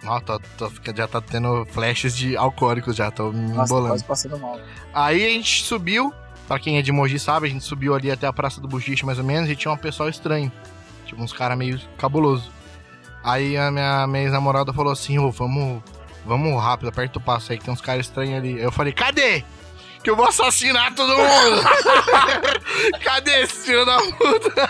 Nossa, 0.03 0.21
tô- 0.25 0.39
tô 0.57 0.71
já 0.95 1.07
tá 1.07 1.21
tendo 1.21 1.65
flashes 1.67 2.15
de 2.17 2.35
alcoólicos, 2.35 2.95
já 2.95 3.09
tô 3.09 3.31
me 3.31 3.49
Nossa, 3.53 3.71
embolando. 3.71 3.93
quase 3.93 4.03
passando 4.03 4.37
mal. 4.37 4.59
Aí 4.93 5.25
a 5.25 5.29
gente 5.29 5.63
subiu. 5.63 6.13
Pra 6.45 6.59
quem 6.59 6.77
é 6.77 6.81
de 6.81 6.91
Mogi 6.91 7.17
sabe, 7.17 7.47
a 7.47 7.49
gente 7.49 7.63
subiu 7.63 7.95
ali 7.95 8.11
até 8.11 8.27
a 8.27 8.33
Praça 8.33 8.59
do 8.59 8.67
Buchiche, 8.67 9.05
mais 9.05 9.17
ou 9.17 9.23
menos, 9.23 9.49
e 9.49 9.55
tinha 9.55 9.71
um 9.73 9.77
pessoal 9.77 10.09
estranho. 10.09 10.51
Tipo, 11.05 11.23
uns 11.23 11.31
caras 11.31 11.57
meio 11.57 11.79
cabuloso. 11.97 12.51
Aí 13.23 13.55
a 13.55 13.71
minha, 13.71 14.05
minha 14.07 14.23
ex-namorada 14.23 14.73
falou 14.73 14.91
assim, 14.91 15.17
ô, 15.17 15.31
vamos, 15.31 15.81
vamos 16.25 16.61
rápido, 16.61 16.89
aperta 16.89 17.17
o 17.17 17.21
passo 17.21 17.53
aí, 17.53 17.57
que 17.57 17.63
tem 17.63 17.73
uns 17.73 17.79
caras 17.79 18.07
estranhos 18.07 18.35
ali. 18.37 18.59
Eu 18.59 18.73
falei, 18.73 18.91
cadê? 18.91 19.45
Que 20.03 20.09
eu 20.09 20.15
vou 20.17 20.27
assassinar 20.27 20.93
todo 20.93 21.09
mundo! 21.15 21.63
cadê 23.03 23.41
esse 23.43 23.65
filho 23.67 23.85
da 23.85 23.97
puta? 23.99 24.69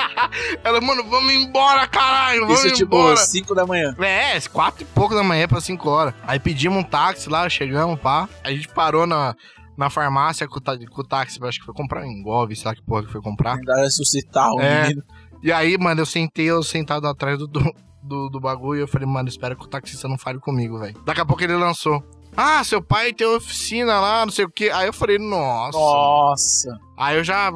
Ela, 0.64 0.80
mano, 0.80 1.04
vamos 1.04 1.32
embora, 1.34 1.86
caralho, 1.86 2.46
vamos 2.46 2.64
Isso, 2.64 2.74
tipo, 2.74 2.96
embora. 2.96 3.16
5 3.16 3.54
da 3.54 3.66
manhã. 3.66 3.94
É, 3.98 4.40
quatro 4.48 4.82
e 4.82 4.86
pouco 4.86 5.14
da 5.14 5.22
manhã 5.22 5.46
pra 5.46 5.60
5 5.60 5.88
horas. 5.88 6.14
Aí 6.26 6.38
pedimos 6.38 6.78
um 6.78 6.82
táxi 6.82 7.28
lá, 7.28 7.48
chegamos, 7.48 8.00
pá. 8.00 8.28
A 8.42 8.50
gente 8.50 8.68
parou 8.68 9.06
na, 9.06 9.34
na 9.76 9.90
farmácia 9.90 10.48
com, 10.48 10.56
o 10.56 10.60
tá- 10.60 10.78
com 10.90 11.00
o 11.02 11.04
táxi, 11.06 11.38
acho 11.42 11.60
que 11.60 11.66
foi 11.66 11.74
comprar 11.74 12.02
um 12.02 12.06
engolve, 12.06 12.56
sei 12.56 12.64
lá 12.66 12.74
que 12.74 12.82
porra 12.82 13.04
que 13.04 13.12
foi 13.12 13.20
comprar. 13.20 13.56
Tentar 13.58 13.82
ressuscitar 13.82 14.50
o 14.50 14.60
É. 14.60 14.82
menino. 14.84 15.02
E 15.42 15.52
aí, 15.52 15.76
mano, 15.78 16.00
eu 16.00 16.06
sentei, 16.06 16.46
eu 16.46 16.62
sentado 16.62 17.06
atrás 17.06 17.38
do, 17.38 17.46
do, 17.46 18.28
do, 18.30 18.40
bagulho, 18.40 18.78
e 18.80 18.82
eu 18.82 18.88
falei, 18.88 19.06
mano, 19.06 19.28
espera 19.28 19.54
que 19.54 19.64
o 19.64 19.68
taxista 19.68 20.08
não 20.08 20.16
fale 20.18 20.38
comigo, 20.38 20.78
velho. 20.78 20.98
Daqui 21.04 21.20
a 21.20 21.26
pouco 21.26 21.42
ele 21.42 21.54
lançou. 21.54 22.02
Ah, 22.36 22.62
seu 22.62 22.80
pai 22.80 23.12
tem 23.12 23.26
oficina 23.26 23.98
lá, 24.00 24.24
não 24.24 24.32
sei 24.32 24.44
o 24.44 24.50
quê. 24.50 24.70
Aí 24.72 24.86
eu 24.86 24.92
falei, 24.92 25.18
nossa. 25.18 25.76
Nossa. 25.76 26.78
Aí 26.96 27.16
eu 27.16 27.24
já. 27.24 27.50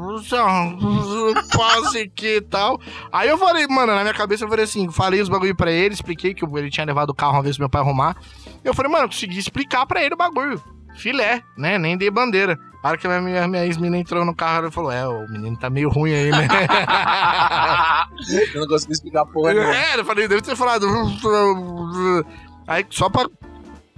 Quase 1.55 2.09
que 2.09 2.41
tal. 2.41 2.81
Aí 3.13 3.29
eu 3.29 3.39
falei, 3.39 3.67
mano, 3.67 3.95
na 3.95 4.01
minha 4.01 4.15
cabeça 4.15 4.45
eu 4.45 4.49
falei 4.49 4.65
assim: 4.65 4.91
falei 4.91 5.21
os 5.21 5.29
bagulho 5.29 5.55
pra 5.55 5.71
ele, 5.71 5.95
expliquei 5.95 6.35
que 6.35 6.45
ele 6.45 6.71
tinha 6.71 6.87
levado 6.87 7.11
o 7.11 7.15
carro 7.15 7.35
uma 7.35 7.43
vez 7.43 7.57
pro 7.57 7.63
meu 7.63 7.71
pai 7.71 7.83
arrumar. 7.83 8.17
Eu 8.65 8.75
falei, 8.75 8.91
mano, 8.91 9.05
eu 9.05 9.09
consegui 9.09 9.39
explicar 9.39 9.87
pra 9.87 10.03
ele 10.03 10.15
o 10.15 10.19
bagulho. 10.19 10.61
Filé, 10.97 11.43
né? 11.59 11.77
Nem 11.77 11.97
dei 11.97 12.11
bandeira. 12.11 12.59
A 12.83 12.89
hora 12.89 12.99
que 12.99 13.07
a 13.07 13.21
minha, 13.21 13.49
minha 13.49 13.65
ex-mina 13.65 13.99
entrou 13.99 14.25
no 14.25 14.35
carro, 14.35 14.59
ela 14.59 14.71
falou: 14.71 14.93
É, 14.93 15.07
o 15.07 15.27
menino 15.29 15.57
tá 15.57 15.71
meio 15.71 15.89
ruim 15.89 16.13
aí, 16.13 16.31
né? 16.31 16.47
eu 18.55 18.61
não 18.61 18.69
consegui 18.69 18.93
explicar 18.93 19.27
porra 19.27 19.53
é, 19.53 19.99
eu 19.99 20.05
falei, 20.05 20.29
deve 20.29 20.43
ter 20.43 20.55
falado. 20.55 20.87
Aí, 22.67 22.87
só 22.89 23.11
pra 23.11 23.27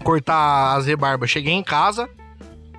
cortar 0.06 0.76
as 0.76 0.86
rebarbas, 0.86 1.28
cheguei 1.28 1.52
em 1.52 1.64
casa. 1.64 2.08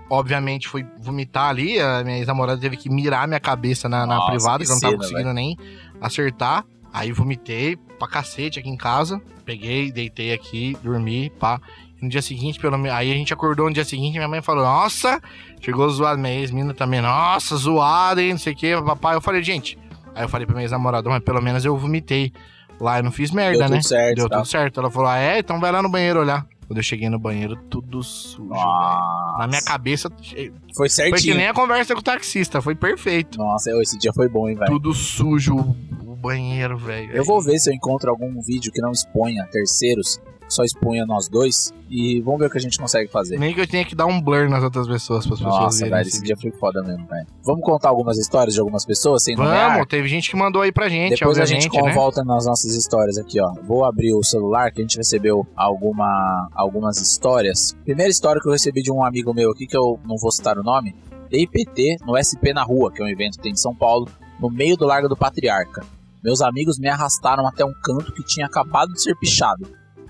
Obviamente, 0.09 0.69
fui 0.69 0.85
vomitar 0.97 1.49
ali. 1.49 1.77
A 1.77 2.01
minha 2.01 2.17
ex-namorada 2.17 2.61
teve 2.61 2.77
que 2.77 2.89
mirar 2.89 3.27
minha 3.27 3.39
cabeça 3.39 3.89
na, 3.89 4.05
na 4.05 4.15
Nossa, 4.15 4.31
privada, 4.31 4.63
que 4.63 4.71
eu 4.71 4.75
não 4.75 4.79
tava 4.79 4.93
cena, 4.93 5.03
conseguindo 5.03 5.33
nem 5.33 5.57
acertar. 5.99 6.63
Aí 6.93 7.11
vomitei 7.11 7.75
pra 7.99 8.07
cacete 8.07 8.59
aqui 8.59 8.69
em 8.69 8.77
casa. 8.77 9.21
Peguei, 9.43 9.91
deitei 9.91 10.31
aqui, 10.33 10.77
dormi, 10.81 11.29
pá. 11.29 11.59
E 11.99 12.03
No 12.03 12.09
dia 12.09 12.21
seguinte, 12.21 12.57
pelo 12.59 12.77
menos. 12.77 12.97
Aí 12.97 13.11
a 13.11 13.15
gente 13.15 13.33
acordou 13.33 13.67
no 13.67 13.73
dia 13.73 13.83
seguinte, 13.83 14.13
minha 14.13 14.29
mãe 14.29 14.41
falou: 14.41 14.63
Nossa, 14.63 15.21
chegou 15.59 15.89
zoado. 15.89 16.17
Minha 16.21 16.35
ex-mina 16.35 16.73
também, 16.73 17.01
nossa, 17.01 17.57
zoada, 17.57 18.21
hein, 18.21 18.31
não 18.31 18.39
sei 18.39 18.53
o 18.53 18.55
que, 18.55 18.81
papai. 18.81 19.15
Eu 19.15 19.21
falei, 19.21 19.43
gente. 19.43 19.77
Aí 20.15 20.23
eu 20.23 20.29
falei 20.29 20.47
pra 20.47 20.55
minha 20.55 20.63
ex-namorada, 20.63 21.09
mas 21.09 21.21
pelo 21.21 21.41
menos 21.41 21.65
eu 21.65 21.77
vomitei. 21.77 22.31
Lá 22.79 22.99
eu 22.99 23.03
não 23.03 23.11
fiz 23.11 23.31
merda, 23.31 23.59
Deu 23.59 23.69
né? 23.69 23.77
tudo 23.77 23.87
certo, 23.87 24.15
Deu 24.15 24.29
tá? 24.29 24.37
tudo 24.37 24.47
certo. 24.47 24.79
Ela 24.79 24.89
falou: 24.89 25.09
Ah, 25.09 25.17
é? 25.17 25.39
Então 25.39 25.59
vai 25.59 25.73
lá 25.73 25.81
no 25.81 25.89
banheiro 25.89 26.21
olhar. 26.21 26.45
Quando 26.67 26.77
eu 26.79 26.83
cheguei 26.83 27.09
no 27.09 27.17
banheiro, 27.17 27.55
tudo 27.69 28.03
sujo. 28.03 28.43
Nossa. 28.49 29.37
Na 29.39 29.47
minha 29.47 29.61
cabeça, 29.61 30.09
Foi 30.09 30.51
foi 30.75 30.87
que 30.87 30.93
certinho. 30.93 31.35
nem 31.37 31.47
a 31.47 31.53
conversa 31.53 31.93
com 31.93 32.01
o 32.01 32.03
taxista, 32.03 32.61
foi 32.61 32.75
perfeito. 32.75 33.37
Nossa, 33.37 33.71
esse 33.81 33.97
dia 33.97 34.11
foi 34.13 34.27
bom, 34.27 34.49
hein, 34.49 34.55
velho. 34.55 34.69
Tudo 34.69 34.93
sujo, 34.93 35.55
o 35.55 36.15
banheiro, 36.17 36.77
velho. 36.77 37.11
Eu 37.13 37.23
vou 37.23 37.41
ver 37.41 37.57
se 37.59 37.69
eu 37.69 37.73
encontro 37.73 38.09
algum 38.09 38.41
vídeo 38.41 38.69
que 38.73 38.81
não 38.81 38.91
exponha 38.91 39.47
terceiros, 39.49 40.19
só 40.47 40.63
expunha 40.63 41.05
nós 41.05 41.27
dois. 41.27 41.73
E 41.89 42.19
vamos 42.21 42.39
ver 42.39 42.47
o 42.47 42.49
que 42.49 42.57
a 42.57 42.61
gente 42.61 42.77
consegue 42.77 43.09
fazer. 43.09 43.39
Nem 43.39 43.53
que 43.53 43.61
eu 43.61 43.67
tenha 43.67 43.85
que 43.85 43.95
dar 43.95 44.05
um 44.05 44.21
blur 44.21 44.49
nas 44.49 44.63
outras 44.63 44.87
pessoas, 44.87 45.25
para 45.25 45.35
as 45.35 45.39
pessoas 45.39 45.61
Nossa, 45.61 45.77
verem. 45.77 45.91
velho, 45.91 46.07
esse 46.07 46.21
dia 46.23 46.35
foi 46.35 46.51
foda 46.51 46.81
mesmo, 46.83 47.05
velho. 47.07 47.27
Vamos 47.43 47.63
contar 47.63 47.89
algumas 47.89 48.17
histórias 48.17 48.53
de 48.53 48.59
algumas 48.59 48.85
pessoas 48.85 49.23
sem 49.23 49.35
nomear? 49.35 49.73
Vamos, 49.73 49.87
teve 49.87 50.07
gente 50.07 50.29
que 50.29 50.35
mandou 50.35 50.61
aí 50.61 50.71
pra 50.71 50.89
gente, 50.89 51.11
Depois 51.11 51.37
a 51.39 51.45
gente 51.45 51.69
né? 51.69 51.93
volta 51.93 52.23
nas 52.23 52.45
nossas 52.45 52.75
histórias 52.75 53.17
aqui, 53.17 53.39
ó. 53.39 53.53
Vou 53.63 53.85
abrir 53.85 54.13
o 54.13 54.23
celular 54.23 54.71
que 54.71 54.81
a 54.81 54.83
gente 54.83 54.97
recebeu 54.97 55.47
alguma, 55.55 56.49
algumas 56.53 56.97
histórias. 56.99 57.75
Primeira 57.85 58.11
história 58.11 58.41
que 58.41 58.47
eu 58.47 58.51
recebi 58.51 58.81
de 58.81 58.91
um 58.91 59.03
amigo 59.03 59.33
meu 59.33 59.51
aqui, 59.51 59.65
que 59.65 59.77
eu 59.77 59.99
não 60.05 60.17
vou 60.17 60.31
citar 60.31 60.57
o 60.57 60.63
nome. 60.63 60.95
DIPT 61.29 61.97
no 62.05 62.17
SP 62.19 62.51
na 62.53 62.63
Rua, 62.63 62.91
que 62.91 63.01
é 63.01 63.05
um 63.05 63.09
evento 63.09 63.37
que 63.37 63.43
tem 63.43 63.51
em 63.51 63.57
São 63.57 63.75
Paulo, 63.75 64.07
no 64.39 64.49
meio 64.49 64.77
do 64.77 64.85
Largo 64.85 65.07
do 65.07 65.15
Patriarca. 65.15 65.85
Meus 66.23 66.41
amigos 66.41 66.79
me 66.79 66.89
arrastaram 66.89 67.45
até 67.47 67.63
um 67.63 67.73
canto 67.83 68.11
que 68.13 68.23
tinha 68.23 68.45
acabado 68.45 68.91
de 68.91 69.01
ser 69.01 69.15
pichado. 69.15 69.67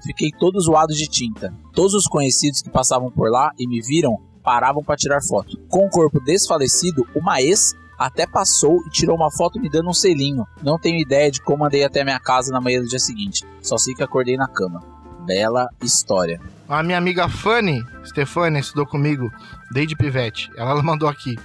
Fiquei 0.07 0.31
todo 0.31 0.61
zoado 0.61 0.93
de 0.93 1.05
tinta. 1.05 1.53
Todos 1.73 1.93
os 1.93 2.07
conhecidos 2.07 2.61
que 2.61 2.69
passavam 2.69 3.11
por 3.11 3.29
lá 3.29 3.51
e 3.59 3.67
me 3.67 3.81
viram 3.81 4.17
paravam 4.41 4.81
para 4.81 4.95
tirar 4.95 5.19
foto. 5.21 5.57
Com 5.67 5.85
o 5.85 5.89
corpo 5.89 6.21
desfalecido, 6.21 7.05
uma 7.13 7.41
ex 7.41 7.75
Até 7.99 8.25
passou 8.25 8.77
e 8.85 8.89
tirou 8.89 9.17
uma 9.17 9.29
foto 9.29 9.59
me 9.59 9.69
dando 9.69 9.89
um 9.89 9.93
selinho. 9.93 10.45
Não 10.63 10.79
tenho 10.79 10.97
ideia 10.97 11.29
de 11.29 11.41
como 11.41 11.65
andei 11.65 11.83
até 11.83 12.05
minha 12.05 12.19
casa 12.19 12.53
na 12.53 12.61
manhã 12.61 12.79
do 12.79 12.87
dia 12.87 12.99
seguinte. 12.99 13.43
Só 13.61 13.77
sei 13.77 13.93
que 13.95 14.03
acordei 14.03 14.37
na 14.37 14.47
cama. 14.47 14.81
Bela 15.25 15.67
história. 15.83 16.39
A 16.69 16.81
minha 16.83 16.97
amiga 16.97 17.27
Fanny, 17.27 17.83
Stefania, 18.05 18.59
estudou 18.59 18.85
comigo 18.85 19.29
desde 19.71 19.95
pivete. 19.95 20.49
Ela 20.57 20.81
mandou 20.83 21.07
aqui. 21.09 21.35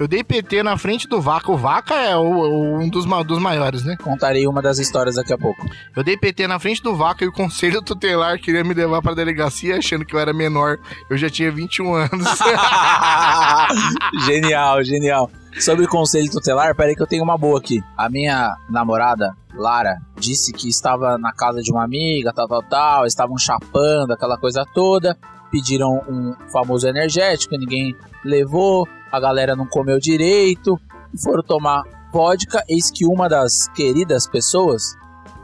Eu 0.00 0.08
dei 0.08 0.24
PT 0.24 0.62
na 0.64 0.76
frente 0.76 1.06
do 1.06 1.20
Vaca. 1.20 1.52
O 1.52 1.56
Vaca 1.56 1.94
é 1.94 2.16
o- 2.16 2.22
o- 2.22 2.78
um 2.80 2.88
dos, 2.88 3.04
dos 3.24 3.38
maiores, 3.38 3.84
né? 3.84 3.96
Contarei 4.02 4.46
uma 4.48 4.60
das 4.60 4.78
histórias 4.78 5.14
daqui 5.14 5.32
a 5.32 5.38
pouco. 5.38 5.64
Eu 5.94 6.02
dei 6.02 6.16
PT 6.16 6.46
na 6.48 6.58
frente 6.58 6.82
do 6.82 6.96
Vaca 6.96 7.24
e 7.24 7.28
o 7.28 7.32
conselho 7.32 7.80
tutelar 7.82 8.38
queria 8.40 8.64
me 8.64 8.74
levar 8.74 9.00
pra 9.00 9.14
delegacia 9.14 9.76
achando 9.76 10.04
que 10.04 10.14
eu 10.16 10.18
era 10.20 10.32
menor. 10.32 10.78
Eu 11.08 11.16
já 11.16 11.30
tinha 11.30 11.52
21 11.52 11.94
anos. 11.94 12.26
genial, 14.26 14.82
genial. 14.82 15.30
Sobre 15.60 15.84
o 15.84 15.88
conselho 15.88 16.30
tutelar, 16.30 16.74
peraí 16.74 16.94
que 16.96 17.02
eu 17.02 17.06
tenho 17.06 17.22
uma 17.22 17.36
boa 17.36 17.58
aqui. 17.58 17.82
A 17.96 18.08
minha 18.08 18.54
namorada, 18.70 19.34
Lara, 19.54 19.98
disse 20.18 20.50
que 20.52 20.68
estava 20.68 21.18
na 21.18 21.30
casa 21.32 21.60
de 21.60 21.70
uma 21.70 21.84
amiga, 21.84 22.32
tal, 22.32 22.48
tal, 22.48 22.62
tal, 22.62 23.06
estavam 23.06 23.36
chapando, 23.36 24.12
aquela 24.12 24.38
coisa 24.38 24.64
toda. 24.74 25.16
Pediram 25.52 26.00
um 26.08 26.34
famoso 26.50 26.88
energético, 26.88 27.56
ninguém 27.56 27.94
levou, 28.24 28.88
a 29.12 29.20
galera 29.20 29.54
não 29.54 29.66
comeu 29.66 30.00
direito, 30.00 30.76
e 31.14 31.20
foram 31.20 31.42
tomar 31.42 31.82
vodka. 32.12 32.64
Eis 32.68 32.90
que 32.90 33.06
uma 33.06 33.28
das 33.28 33.68
queridas 33.68 34.26
pessoas 34.26 34.96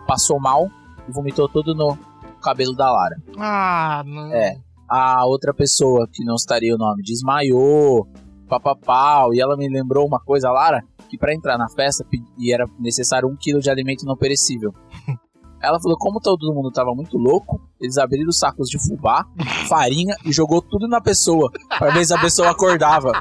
passou 0.07 0.41
mal 0.41 0.69
e 1.07 1.13
vomitou 1.13 1.49
tudo 1.49 1.75
no 1.75 1.97
cabelo 2.43 2.75
da 2.75 2.91
Lara. 2.91 3.17
ah, 3.39 4.03
não. 4.07 4.33
É. 4.33 4.57
a 4.89 5.27
outra 5.27 5.53
pessoa, 5.53 6.09
que 6.11 6.25
não 6.25 6.37
estaria 6.37 6.75
o 6.75 6.79
nome, 6.79 7.03
desmaiou, 7.03 8.09
papapau, 8.49 9.35
e 9.35 9.41
ela 9.41 9.57
me 9.57 9.69
lembrou 9.69 10.07
uma 10.07 10.19
coisa, 10.19 10.51
Lara, 10.51 10.83
que 11.11 11.19
pra 11.19 11.35
entrar 11.35 11.59
na 11.59 11.69
festa 11.69 12.07
e 12.39 12.53
era 12.53 12.65
necessário 12.79 13.29
um 13.29 13.37
quilo 13.37 13.61
de 13.61 13.71
alimento 13.71 14.07
não 14.07 14.17
perecível. 14.17 14.73
Ela 15.63 15.81
falou, 15.81 15.97
como 15.99 16.21
todo 16.21 16.53
mundo 16.55 16.71
tava 16.71 16.95
muito 16.95 17.17
louco, 17.19 17.61
eles 17.81 17.99
abriram 17.99 18.29
os 18.29 18.39
sacos 18.39 18.69
de 18.69 18.79
fubá, 18.79 19.27
farinha 19.69 20.15
e 20.25 20.33
jogou 20.33 20.63
tudo 20.63 20.87
na 20.87 21.01
pessoa, 21.01 21.51
pra 21.79 21.91
ver 21.91 22.05
se 22.05 22.15
a 22.15 22.19
pessoa 22.19 22.51
acordava. 22.51 23.13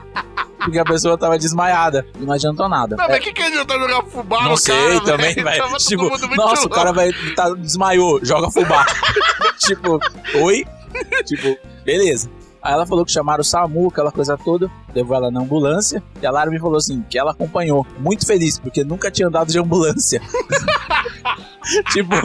Porque 0.60 0.80
a 0.80 0.84
pessoa 0.86 1.18
tava 1.18 1.38
desmaiada 1.38 2.06
e 2.20 2.26
não 2.26 2.34
adiantou 2.34 2.68
nada. 2.68 2.96
Não, 2.98 3.06
É, 3.06 3.08
mas 3.10 3.18
o 3.20 3.22
que, 3.22 3.32
que 3.32 3.42
adianta 3.42 3.74
jogar 3.78 4.04
fubá 4.04 4.44
não 4.44 4.50
no 4.52 4.58
sei 4.58 4.76
cara, 5.00 5.02
também, 5.06 5.34
velho? 5.36 5.44
velho. 5.46 5.58
Tava 5.64 5.78
todo 5.78 5.88
Tipo, 5.88 6.36
nossa, 6.36 6.54
o 6.56 6.60
louco. 6.64 6.70
cara 6.76 6.92
vai 6.92 7.12
tá, 7.36 7.50
desmaiou, 7.52 8.24
joga 8.26 8.52
fubá. 8.52 8.86
tipo, 9.60 10.00
oi? 10.44 10.66
tipo, 11.26 11.58
beleza. 11.86 12.30
Aí 12.62 12.74
ela 12.74 12.86
falou 12.86 13.06
que 13.06 13.12
chamaram 13.12 13.42
o 13.42 13.46
SAMU, 13.46 13.88
aquela 13.88 14.12
coisa 14.12 14.38
toda, 14.38 14.70
levou 14.94 15.16
ela 15.16 15.32
na 15.32 15.42
ambulância, 15.42 16.02
e 16.22 16.26
a 16.26 16.32
Lara 16.32 16.50
me 16.50 16.60
falou 16.60 16.78
assim, 16.78 17.04
que 17.10 17.18
ela 17.18 17.32
acompanhou, 17.32 17.86
muito 18.00 18.26
feliz, 18.26 18.60
porque 18.60 18.84
nunca 18.84 19.12
tinha 19.12 19.28
andado 19.28 19.52
de 19.52 19.60
ambulância. 19.60 20.22
tipo, 21.92 22.16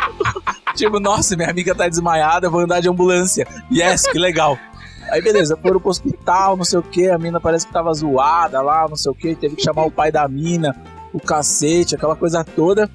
tipo, 0.74 1.00
nossa, 1.00 1.36
minha 1.36 1.50
amiga 1.50 1.74
tá 1.74 1.88
desmaiada, 1.88 2.50
vou 2.50 2.60
andar 2.60 2.80
de 2.80 2.88
ambulância. 2.88 3.46
Yes, 3.72 4.06
que 4.06 4.18
legal. 4.18 4.58
Aí 5.10 5.20
beleza, 5.22 5.56
foram 5.56 5.80
pro 5.80 5.90
hospital, 5.90 6.56
não 6.56 6.64
sei 6.64 6.78
o 6.78 6.82
que, 6.82 7.08
a 7.08 7.18
mina 7.18 7.40
parece 7.40 7.66
que 7.66 7.72
tava 7.72 7.92
zoada 7.92 8.60
lá, 8.62 8.86
não 8.88 8.96
sei 8.96 9.12
o 9.12 9.14
que, 9.14 9.34
teve 9.34 9.56
que 9.56 9.62
chamar 9.62 9.84
o 9.84 9.90
pai 9.90 10.10
da 10.10 10.26
mina, 10.26 10.74
o 11.12 11.20
cacete, 11.20 11.94
aquela 11.94 12.16
coisa 12.16 12.44
toda. 12.44 12.90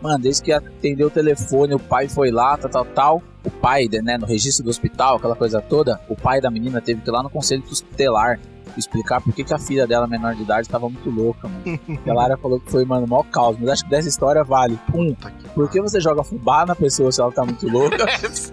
Mano, 0.00 0.18
desde 0.18 0.42
que 0.42 0.52
atendeu 0.52 1.08
o 1.08 1.10
telefone, 1.10 1.74
o 1.74 1.78
pai 1.78 2.08
foi 2.08 2.30
lá, 2.30 2.56
tal, 2.56 2.70
tal, 2.70 2.84
tal. 2.86 3.22
O 3.44 3.50
pai, 3.50 3.88
né, 4.02 4.18
no 4.18 4.26
registro 4.26 4.64
do 4.64 4.70
hospital, 4.70 5.16
aquela 5.16 5.36
coisa 5.36 5.60
toda, 5.60 6.00
o 6.08 6.16
pai 6.16 6.40
da 6.40 6.50
menina 6.50 6.80
teve 6.80 7.00
que 7.00 7.08
ir 7.08 7.12
lá 7.12 7.22
no 7.22 7.30
conselho 7.30 7.62
tutelar 7.62 8.38
explicar 8.76 9.20
por 9.20 9.32
que, 9.32 9.42
que 9.42 9.52
a 9.52 9.58
filha 9.58 9.86
dela, 9.86 10.06
menor 10.06 10.34
de 10.34 10.42
idade, 10.42 10.68
tava 10.68 10.88
muito 10.88 11.10
louca, 11.10 11.48
mano. 11.48 11.80
E 12.04 12.10
a 12.10 12.14
Lara 12.14 12.36
falou 12.36 12.60
que 12.60 12.70
foi, 12.70 12.84
mano, 12.84 13.06
maior 13.06 13.24
caos. 13.24 13.56
Mas 13.58 13.68
acho 13.70 13.84
que 13.84 13.90
dessa 13.90 14.08
história 14.08 14.44
vale. 14.44 14.78
Um, 14.94 15.14
por 15.54 15.70
que 15.70 15.80
você 15.80 16.00
joga 16.00 16.22
fubá 16.22 16.64
na 16.64 16.74
pessoa 16.74 17.10
se 17.10 17.20
ela 17.20 17.32
tá 17.32 17.44
muito 17.44 17.68
louca? 17.68 18.06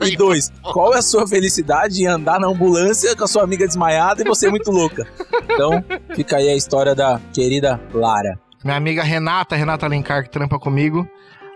E 0.08 0.16
dois, 0.16 0.52
qual 0.62 0.94
é 0.94 0.98
a 0.98 1.02
sua 1.02 1.28
felicidade 1.28 2.02
em 2.02 2.08
andar 2.08 2.40
na 2.40 2.48
ambulância 2.48 3.16
com 3.16 3.24
a 3.24 3.28
sua 3.28 3.44
amiga 3.44 3.66
desmaiada 3.68 4.22
e 4.22 4.26
você 4.26 4.50
muito 4.50 4.72
louca? 4.72 5.06
Então, 5.44 5.84
fica 6.16 6.38
aí 6.38 6.50
a 6.50 6.56
história 6.56 6.96
da 6.96 7.20
querida 7.34 7.80
Lara. 7.94 8.40
Minha 8.64 8.78
amiga 8.78 9.04
Renata, 9.04 9.56
Renata 9.56 9.86
Alencar, 9.86 10.24
que 10.24 10.30
trampa 10.30 10.58
comigo, 10.58 11.08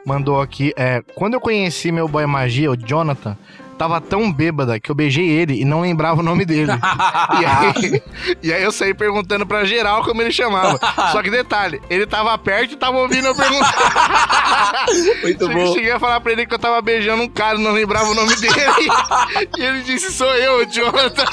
mandou 0.05 0.41
aqui. 0.41 0.73
É, 0.75 1.03
quando 1.15 1.35
eu 1.35 1.41
conheci 1.41 1.91
meu 1.91 2.07
boy 2.07 2.25
magia, 2.25 2.71
o 2.71 2.77
Jonathan, 2.77 3.37
tava 3.81 3.99
tão 3.99 4.31
bêbada 4.31 4.79
que 4.79 4.91
eu 4.91 4.95
beijei 4.95 5.27
ele 5.27 5.59
e 5.59 5.65
não 5.65 5.81
lembrava 5.81 6.19
o 6.19 6.23
nome 6.23 6.45
dele. 6.45 6.71
e, 7.41 7.45
aí, 7.45 8.03
e 8.43 8.53
aí 8.53 8.61
eu 8.61 8.71
saí 8.71 8.93
perguntando 8.93 9.43
pra 9.43 9.65
geral 9.65 10.03
como 10.03 10.21
ele 10.21 10.31
chamava. 10.31 10.79
Só 11.11 11.23
que 11.23 11.31
detalhe, 11.31 11.81
ele 11.89 12.05
tava 12.05 12.37
perto 12.37 12.73
e 12.73 12.77
tava 12.77 12.97
ouvindo 12.99 13.27
eu 13.27 13.35
perguntar. 13.35 14.85
Muito 15.23 15.47
cheguei, 15.47 15.65
bom. 15.65 15.73
cheguei 15.73 15.91
a 15.91 15.99
falar 15.99 16.21
pra 16.21 16.31
ele 16.31 16.45
que 16.45 16.53
eu 16.53 16.59
tava 16.59 16.79
beijando 16.79 17.23
um 17.23 17.27
cara 17.27 17.57
e 17.57 17.63
não 17.63 17.71
lembrava 17.71 18.09
o 18.09 18.13
nome 18.13 18.35
dele. 18.35 18.53
e 19.57 19.63
ele 19.63 19.81
disse: 19.81 20.11
sou 20.11 20.31
eu, 20.35 20.63
Jonathan. 20.67 21.25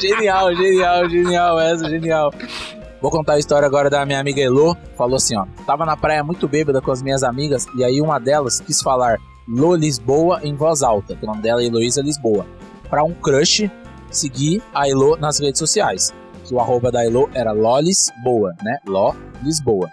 Genial, 0.00 0.54
genial, 0.54 1.10
genial, 1.10 1.60
essa, 1.60 1.90
genial. 1.90 2.32
Vou 3.00 3.10
contar 3.10 3.34
a 3.34 3.38
história 3.38 3.66
agora 3.66 3.88
da 3.88 4.04
minha 4.04 4.20
amiga 4.20 4.40
Elo. 4.40 4.76
Falou 4.96 5.16
assim, 5.16 5.36
ó. 5.36 5.46
Tava 5.66 5.86
na 5.86 5.96
praia 5.96 6.22
muito 6.22 6.46
bêbada 6.46 6.80
com 6.80 6.90
as 6.90 7.02
minhas 7.02 7.22
amigas 7.22 7.66
e 7.76 7.84
aí 7.84 8.00
uma 8.00 8.18
delas 8.18 8.60
quis 8.60 8.82
falar 8.82 9.18
Lô 9.48 9.74
Lisboa 9.74 10.40
em 10.42 10.54
voz 10.54 10.82
alta, 10.82 11.18
o 11.20 11.26
nome 11.26 11.42
dela 11.42 11.62
é 11.62 11.66
Heloísa 11.66 12.02
Lisboa. 12.02 12.46
Pra 12.88 13.02
um 13.02 13.14
crush 13.14 13.70
seguir 14.10 14.62
a 14.74 14.88
Elo 14.88 15.16
nas 15.16 15.38
redes 15.38 15.58
sociais. 15.58 16.12
Que 16.44 16.54
o 16.54 16.60
arroba 16.60 16.90
da 16.90 17.04
Elo 17.04 17.30
era 17.32 17.52
Lolisboa, 17.52 18.54
né? 18.62 18.78
Ló 18.86 19.14
Lisboa. 19.42 19.88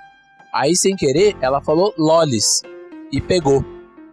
Aí, 0.53 0.75
sem 0.75 0.95
querer, 0.95 1.35
ela 1.39 1.61
falou 1.61 1.93
Lolis 1.97 2.63
e 3.11 3.21
pegou. 3.21 3.63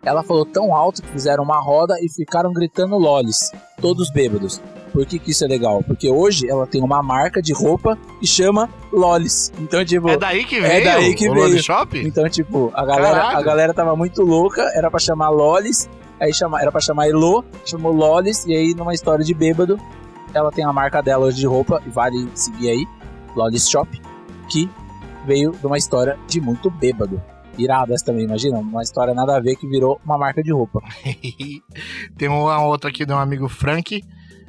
Ela 0.03 0.23
falou 0.23 0.45
tão 0.45 0.75
alto 0.75 1.03
que 1.03 1.09
fizeram 1.09 1.43
uma 1.43 1.59
roda 1.59 1.95
e 2.01 2.09
ficaram 2.11 2.53
gritando 2.53 2.99
Lolis, 2.99 3.51
todos 3.81 4.11
bêbados. 4.11 4.61
Por 4.95 5.05
que, 5.05 5.19
que 5.19 5.33
isso 5.33 5.45
é 5.45 5.49
legal? 5.49 5.83
Porque 5.83 6.09
hoje 6.09 6.49
ela 6.49 6.67
tem 6.69 6.81
uma 6.81 7.03
marca 7.03 7.43
de 7.43 7.53
roupa 7.53 7.99
que 8.21 8.27
chama 8.29 8.71
Lolis. 8.93 9.53
Então, 9.59 9.85
tipo. 9.85 10.09
É 10.09 10.17
daí 10.17 10.45
que 10.45 10.57
É 10.57 10.61
veio 10.61 10.85
daí 10.85 11.15
que 11.17 11.29
o 11.29 11.35
veio. 11.35 11.61
Shop? 11.63 11.99
Então, 11.99 12.29
tipo, 12.29 12.71
a 12.73 12.87
galera, 12.87 13.17
Caralho. 13.21 13.39
a 13.39 13.43
galera 13.43 13.75
tava 13.75 13.97
muito 13.97 14.23
louca, 14.23 14.63
era 14.77 14.89
pra 14.89 15.01
chamar 15.01 15.31
Lolis, 15.31 15.91
aí 16.21 16.33
chama, 16.33 16.61
era 16.61 16.71
pra 16.71 16.81
chamar 16.81 17.09
Elo, 17.09 17.45
chamou 17.67 17.93
Lolis, 17.93 18.47
e 18.47 18.55
aí 18.55 18.73
numa 18.73 18.95
história 18.95 19.25
de 19.25 19.35
bêbado, 19.35 19.77
ela 20.33 20.53
tem 20.53 20.65
a 20.65 20.73
marca 20.73 21.03
dela 21.03 21.27
hoje 21.27 21.39
de 21.39 21.47
roupa, 21.47 21.83
e 21.85 21.91
vale 21.91 22.29
seguir 22.33 22.71
aí, 22.71 22.87
Lolis 23.35 23.69
Shop, 23.69 24.01
que 24.49 24.71
veio 25.27 25.51
de 25.51 25.67
uma 25.67 25.77
história 25.77 26.17
de 26.29 26.41
muito 26.41 26.71
bêbado. 26.71 27.21
Iradas 27.59 28.03
também, 28.03 28.25
imagina? 28.25 28.59
Uma 28.59 28.83
história 28.83 29.13
nada 29.13 29.37
a 29.37 29.41
ver 29.41 29.57
que 29.57 29.67
virou 29.67 30.01
uma 30.05 30.17
marca 30.19 30.41
de 30.43 30.53
roupa. 30.53 30.81
Tem 32.17 32.29
uma 32.29 32.65
outra 32.65 32.91
aqui 32.91 33.05
de 33.07 33.13
um 33.13 33.19
amigo 33.19 33.49
Frank, 33.49 34.03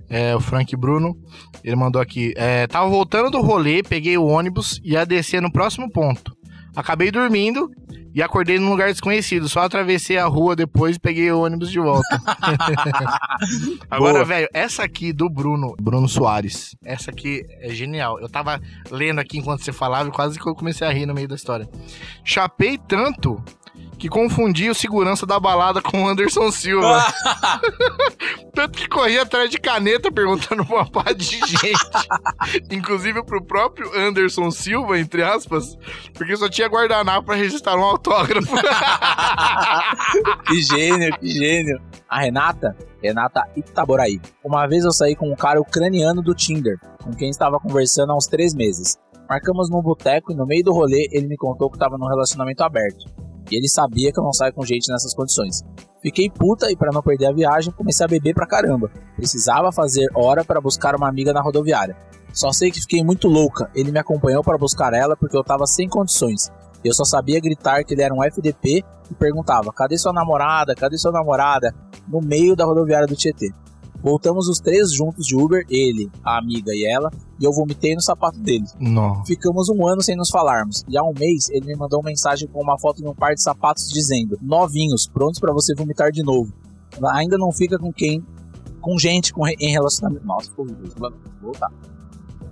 é, 0.09 0.35
o 0.35 0.39
Frank 0.39 0.75
Bruno. 0.75 1.17
Ele 1.63 1.75
mandou 1.75 2.01
aqui: 2.01 2.33
é, 2.35 2.67
Tava 2.67 2.89
voltando 2.89 3.31
do 3.31 3.41
rolê, 3.41 3.83
peguei 3.83 4.17
o 4.17 4.25
ônibus 4.25 4.79
e 4.83 4.93
ia 4.93 5.05
descer 5.05 5.41
no 5.41 5.51
próximo 5.51 5.89
ponto. 5.91 6.35
Acabei 6.75 7.09
dormindo 7.09 7.71
e 8.13 8.21
acordei 8.21 8.59
num 8.59 8.69
lugar 8.69 8.89
desconhecido. 8.89 9.47
Só 9.47 9.61
atravessei 9.61 10.17
a 10.17 10.25
rua 10.25 10.55
depois 10.55 10.97
e 10.97 10.99
peguei 10.99 11.31
o 11.31 11.41
ônibus 11.41 11.71
de 11.71 11.79
volta. 11.79 12.21
Agora, 13.89 14.25
velho, 14.25 14.47
essa 14.53 14.83
aqui 14.83 15.13
do 15.13 15.29
Bruno, 15.29 15.73
Bruno 15.81 16.07
Soares. 16.07 16.75
Essa 16.83 17.11
aqui 17.11 17.45
é 17.61 17.69
genial. 17.69 18.19
Eu 18.19 18.27
tava 18.27 18.61
lendo 18.91 19.19
aqui 19.19 19.37
enquanto 19.37 19.63
você 19.63 19.71
falava 19.71 20.09
e 20.09 20.11
quase 20.11 20.37
que 20.37 20.47
eu 20.47 20.53
comecei 20.53 20.85
a 20.85 20.91
rir 20.91 21.05
no 21.05 21.13
meio 21.13 21.29
da 21.29 21.35
história. 21.35 21.67
Chapei 22.25 22.77
tanto 22.77 23.41
que 23.97 24.09
confundi 24.09 24.69
o 24.69 24.75
segurança 24.75 25.25
da 25.25 25.39
balada 25.39 25.81
com 25.81 26.03
o 26.03 26.07
Anderson 26.07 26.51
Silva. 26.51 27.05
Tanto 28.53 28.77
que 28.77 28.87
corri 28.87 29.17
atrás 29.17 29.49
de 29.49 29.57
caneta 29.57 30.11
perguntando 30.11 30.65
pra 30.65 30.83
uma 30.83 31.13
de 31.13 31.25
gente. 31.25 31.75
Inclusive 32.71 33.23
pro 33.23 33.43
próprio 33.43 33.91
Anderson 33.97 34.51
Silva, 34.51 34.99
entre 34.99 35.23
aspas, 35.23 35.77
porque 36.13 36.35
só 36.37 36.49
tinha 36.49 36.67
guardanapo 36.67 37.25
pra 37.25 37.35
registrar 37.35 37.75
um 37.77 37.83
autógrafo. 37.83 38.55
que 40.47 40.61
gênio, 40.61 41.17
que 41.19 41.27
gênio. 41.27 41.81
A 42.09 42.19
Renata, 42.19 42.75
Renata 43.01 43.43
Itaboraí. 43.55 44.19
Uma 44.43 44.67
vez 44.67 44.85
eu 44.85 44.91
saí 44.91 45.15
com 45.15 45.31
um 45.31 45.35
cara 45.35 45.59
ucraniano 45.59 46.21
do 46.21 46.33
Tinder, 46.33 46.77
com 47.03 47.11
quem 47.11 47.29
estava 47.29 47.59
conversando 47.59 48.11
há 48.11 48.15
uns 48.15 48.27
três 48.27 48.53
meses. 48.53 48.97
Marcamos 49.27 49.69
num 49.69 49.81
boteco 49.81 50.31
e 50.31 50.35
no 50.35 50.45
meio 50.45 50.63
do 50.63 50.71
rolê 50.71 51.09
ele 51.11 51.27
me 51.27 51.35
contou 51.35 51.69
que 51.69 51.75
estava 51.75 51.97
num 51.97 52.07
relacionamento 52.07 52.63
aberto. 52.63 53.05
E 53.51 53.57
ele 53.57 53.67
sabia 53.67 54.11
que 54.11 54.19
eu 54.19 54.23
não 54.23 54.33
saio 54.33 54.53
com 54.53 54.65
gente 54.65 54.91
nessas 54.91 55.13
condições. 55.13 55.63
Fiquei 56.01 56.29
puta 56.29 56.71
e 56.71 56.75
para 56.75 56.91
não 56.91 57.01
perder 57.01 57.27
a 57.27 57.33
viagem 57.33 57.73
comecei 57.73 58.05
a 58.05 58.07
beber 58.07 58.33
pra 58.33 58.47
caramba. 58.47 58.91
Precisava 59.15 59.71
fazer 59.71 60.07
hora 60.13 60.43
para 60.43 60.61
buscar 60.61 60.95
uma 60.95 61.09
amiga 61.09 61.33
na 61.33 61.41
rodoviária. 61.41 61.95
Só 62.33 62.51
sei 62.51 62.69
que 62.69 62.81
fiquei 62.81 63.03
muito 63.03 63.27
louca. 63.27 63.69
Ele 63.73 63.91
me 63.91 63.99
acompanhou 63.99 64.43
para 64.43 64.57
buscar 64.57 64.93
ela 64.93 65.15
porque 65.15 65.37
eu 65.37 65.43
tava 65.43 65.65
sem 65.65 65.87
condições. 65.87 66.51
Eu 66.83 66.93
só 66.93 67.03
sabia 67.03 67.39
gritar 67.39 67.83
que 67.83 67.93
ele 67.93 68.03
era 68.03 68.13
um 68.13 68.23
FDP 68.23 68.83
e 69.09 69.15
perguntava: 69.15 69.71
cadê 69.73 69.97
sua 69.97 70.13
namorada? 70.13 70.75
Cadê 70.75 70.97
sua 70.97 71.11
namorada? 71.11 71.73
No 72.07 72.21
meio 72.21 72.55
da 72.55 72.65
rodoviária 72.65 73.07
do 73.07 73.15
Tietê. 73.15 73.49
Voltamos 74.05 74.47
os 74.47 74.59
três 74.59 74.93
juntos 74.93 75.25
de 75.25 75.35
Uber, 75.35 75.65
ele, 75.67 76.11
a 76.23 76.37
amiga 76.37 76.71
e 76.75 76.85
ela, 76.85 77.09
e 77.39 77.43
eu 77.43 77.51
vomitei 77.51 77.95
no 77.95 78.01
sapato 78.01 78.37
dele. 78.39 78.65
Não. 78.79 79.25
Ficamos 79.25 79.67
um 79.67 79.87
ano 79.87 80.03
sem 80.03 80.15
nos 80.15 80.29
falarmos, 80.29 80.85
e 80.87 80.95
há 80.95 81.01
um 81.01 81.11
mês 81.17 81.49
ele 81.49 81.65
me 81.65 81.75
mandou 81.75 82.01
uma 82.01 82.11
mensagem 82.11 82.47
com 82.47 82.61
uma 82.61 82.77
foto 82.77 83.01
de 83.01 83.07
um 83.07 83.15
par 83.15 83.33
de 83.33 83.41
sapatos 83.41 83.89
dizendo: 83.89 84.37
novinhos, 84.39 85.07
prontos 85.07 85.39
pra 85.39 85.51
você 85.51 85.73
vomitar 85.73 86.11
de 86.11 86.21
novo. 86.21 86.53
Ainda 87.15 87.35
não 87.35 87.51
fica 87.51 87.79
com 87.79 87.91
quem. 87.91 88.23
com 88.79 88.95
gente 88.95 89.33
com, 89.33 89.47
em 89.47 89.71
relacionamento. 89.71 90.23
Nossa, 90.23 90.51
ficou 90.51 90.67
voltar. 91.41 91.71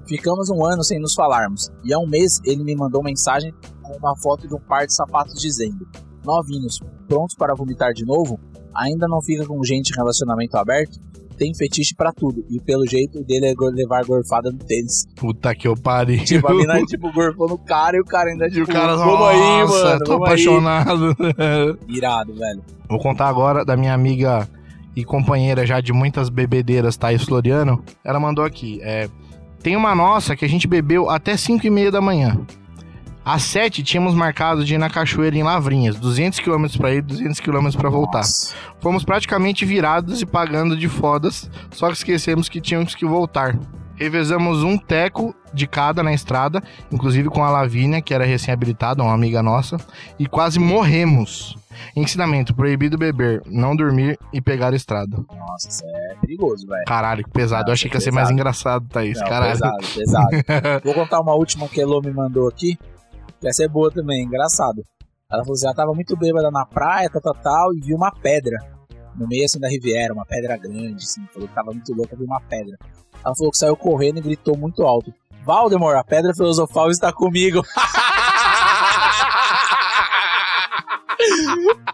Ficamos 0.08 0.50
um 0.50 0.66
ano 0.66 0.84
sem 0.84 1.00
nos 1.00 1.14
falarmos, 1.14 1.72
e 1.84 1.94
há 1.94 2.00
um 2.00 2.08
mês 2.08 2.42
ele 2.44 2.64
me 2.64 2.76
mandou 2.76 3.04
mensagem 3.04 3.54
com 3.84 3.96
uma 3.96 4.18
foto 4.18 4.48
de 4.48 4.56
um 4.56 4.60
par 4.60 4.88
de 4.88 4.96
sapatos 4.96 5.40
dizendo: 5.40 5.88
novinhos, 6.26 6.80
prontos 7.08 7.36
para 7.36 7.54
vomitar 7.54 7.94
de 7.94 8.04
novo? 8.04 8.40
Ainda 8.74 9.08
não 9.08 9.22
fica 9.22 9.46
com 9.46 9.64
gente 9.64 9.92
em 9.92 9.96
relacionamento 9.96 10.58
aberto? 10.58 11.00
Tem 11.38 11.54
fetiche 11.54 11.94
pra 11.96 12.12
tudo, 12.12 12.44
e 12.50 12.60
pelo 12.62 12.86
jeito 12.88 13.20
o 13.20 13.24
dele 13.24 13.48
é 13.48 13.54
levar 13.72 14.06
gorfada 14.06 14.52
no 14.52 14.58
tênis. 14.60 15.06
Puta 15.16 15.54
que 15.56 15.68
eu 15.68 15.76
pariu. 15.76 16.24
Tipo, 16.24 16.48
a 16.48 16.54
mina, 16.54 16.82
tipo, 16.86 17.12
gorfou 17.12 17.48
no 17.48 17.58
cara 17.58 17.98
e 17.98 18.00
o 18.00 18.06
cara 18.06 18.30
ainda, 18.30 18.48
E 18.48 18.52
tipo, 18.52 18.64
o 18.70 18.74
cara, 18.74 18.96
vamos 18.96 19.28
aí, 19.28 19.40
nossa, 19.62 19.84
mano, 19.84 20.00
tô 20.00 20.12
vamos 20.12 20.28
aí. 20.28 20.34
apaixonado. 20.34 21.16
Irado, 21.88 22.34
velho. 22.36 22.62
Vou 22.90 23.00
contar 23.00 23.28
agora 23.28 23.66
da 23.66 23.76
minha 23.76 23.94
amiga 23.94 24.48
e 24.96 25.04
companheira 25.04 25.66
já 25.66 25.82
de 25.82 25.92
muitas 25.92 26.30
bebedeiras, 26.30 26.96
Thaís 26.96 27.24
Floriano. 27.24 27.84
Ela 28.04 28.20
mandou 28.20 28.46
aqui, 28.46 28.80
é, 28.84 29.10
tem 29.62 29.76
uma 29.76 29.96
nossa 29.96 30.36
que 30.36 30.46
a 30.46 30.50
gente 30.50 30.68
bebeu 30.68 31.10
até 31.10 31.36
5 31.38 31.66
e 31.66 31.70
meia 31.70 31.92
da 31.92 32.02
manhã. 32.02 32.40
Às 33.26 33.44
7 33.44 33.84
tínhamos 33.84 34.14
marcado 34.14 34.66
de 34.66 34.76
ir 34.76 34.78
na 34.78 34.90
cachoeira 34.90 35.36
em 35.38 35.44
Lavrinhas, 35.44 35.98
200 35.98 36.40
km 36.40 36.66
pra 36.78 36.94
ir, 36.94 37.02
200 37.02 37.40
km 37.40 37.70
pra 37.78 37.90
voltar. 37.90 38.20
Nossa. 38.20 38.54
Fomos 38.82 39.04
praticamente 39.06 39.64
virados 39.66 40.22
e 40.22 40.26
pagando 40.26 40.76
de 40.76 40.90
fodas, 40.90 41.50
só 41.72 41.88
que 41.88 41.94
esquecemos 41.94 42.50
que 42.50 42.60
tínhamos 42.60 42.96
que 42.96 43.06
voltar. 43.06 43.58
Revezamos 43.96 44.64
um 44.64 44.78
teco 44.78 45.34
de 45.54 45.68
cada 45.68 46.02
na 46.04 46.12
estrada, 46.14 46.62
inclusive 46.92 47.30
com 47.30 47.44
a 47.44 47.50
Lavínia, 47.50 48.02
que 48.02 48.14
era 48.14 48.26
recém-habilitada, 48.26 49.02
uma 49.04 49.14
amiga 49.14 49.42
nossa, 49.42 49.78
e 50.20 50.26
quase 50.26 50.60
morremos. 50.60 51.56
Ensinamento: 51.96 52.54
proibido 52.56 52.98
beber, 52.98 53.42
não 53.46 53.76
dormir 53.76 54.18
e 54.34 54.42
pegar 54.42 54.74
a 54.74 54.76
estrada. 54.76 55.18
Nossa, 55.32 55.70
isso 55.70 55.84
é 55.86 56.16
perigoso, 56.22 56.68
velho. 56.68 56.84
Caralho, 56.86 57.24
que 57.24 57.30
pesado. 57.32 57.64
Não, 57.64 57.70
Eu 57.70 57.74
achei 57.74 57.90
que 57.90 57.96
ia 57.96 58.02
ser 58.02 58.06
pesado. 58.12 58.24
mais 58.26 58.32
engraçado, 58.32 58.86
Thaís. 58.90 59.20
Não, 59.20 59.28
Caralho. 59.28 59.52
pesado, 59.54 59.78
pesado. 59.96 60.28
Vou 60.84 60.94
contar 60.94 61.20
uma 61.22 61.34
última 61.36 61.68
que 61.68 61.80
a 61.80 61.84
Elô 61.84 62.02
me 62.02 62.12
mandou 62.12 62.48
aqui. 62.48 62.78
Que 63.44 63.50
essa 63.50 63.66
é 63.66 63.68
boa 63.68 63.92
também, 63.92 64.24
engraçado. 64.24 64.86
Ela 65.30 65.44
falou 65.44 65.56
assim, 65.56 65.66
ela 65.66 65.76
tava 65.76 65.94
muito 65.94 66.16
bêbada 66.16 66.50
na 66.50 66.66
praia, 66.66 67.10
tal, 67.10 67.22
tal, 67.22 67.36
tal, 67.36 67.74
e 67.74 67.82
viu 67.82 67.98
uma 67.98 68.10
pedra. 68.10 68.56
No 69.18 69.28
meio, 69.28 69.44
assim, 69.44 69.60
da 69.60 69.68
Riviera, 69.68 70.14
uma 70.14 70.26
pedra 70.26 70.56
grande, 70.56 71.04
assim. 71.04 71.28
Falou 71.34 71.50
que 71.50 71.54
tava 71.54 71.74
muito 71.74 71.94
louca, 71.94 72.16
viu 72.16 72.26
uma 72.26 72.40
pedra. 72.40 72.78
Ela 73.22 73.36
falou 73.36 73.52
que 73.52 73.58
saiu 73.58 73.76
correndo 73.76 74.20
e 74.20 74.22
gritou 74.22 74.58
muito 74.58 74.84
alto. 74.84 75.14
Valdemar, 75.44 75.98
a 75.98 76.06
pedra 76.06 76.34
filosofal 76.34 76.90
está 76.90 77.12
comigo. 77.12 77.62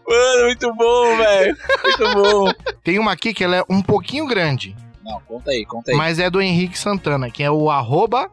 Mano, 0.07 0.45
muito 0.45 0.73
bom, 0.75 1.17
velho. 1.17 1.57
Muito 1.83 2.13
bom. 2.13 2.53
Tem 2.83 2.99
uma 2.99 3.13
aqui 3.13 3.33
que 3.33 3.43
ela 3.43 3.55
é 3.55 3.63
um 3.67 3.81
pouquinho 3.81 4.27
grande, 4.27 4.75
Não, 5.03 5.19
conta 5.21 5.49
aí, 5.49 5.65
conta 5.65 5.89
aí. 5.89 5.97
mas 5.97 6.19
é 6.19 6.29
do 6.29 6.39
Henrique 6.39 6.77
Santana, 6.77 7.31
que 7.31 7.41
é 7.41 7.49
o 7.49 7.71
arroba 7.71 8.29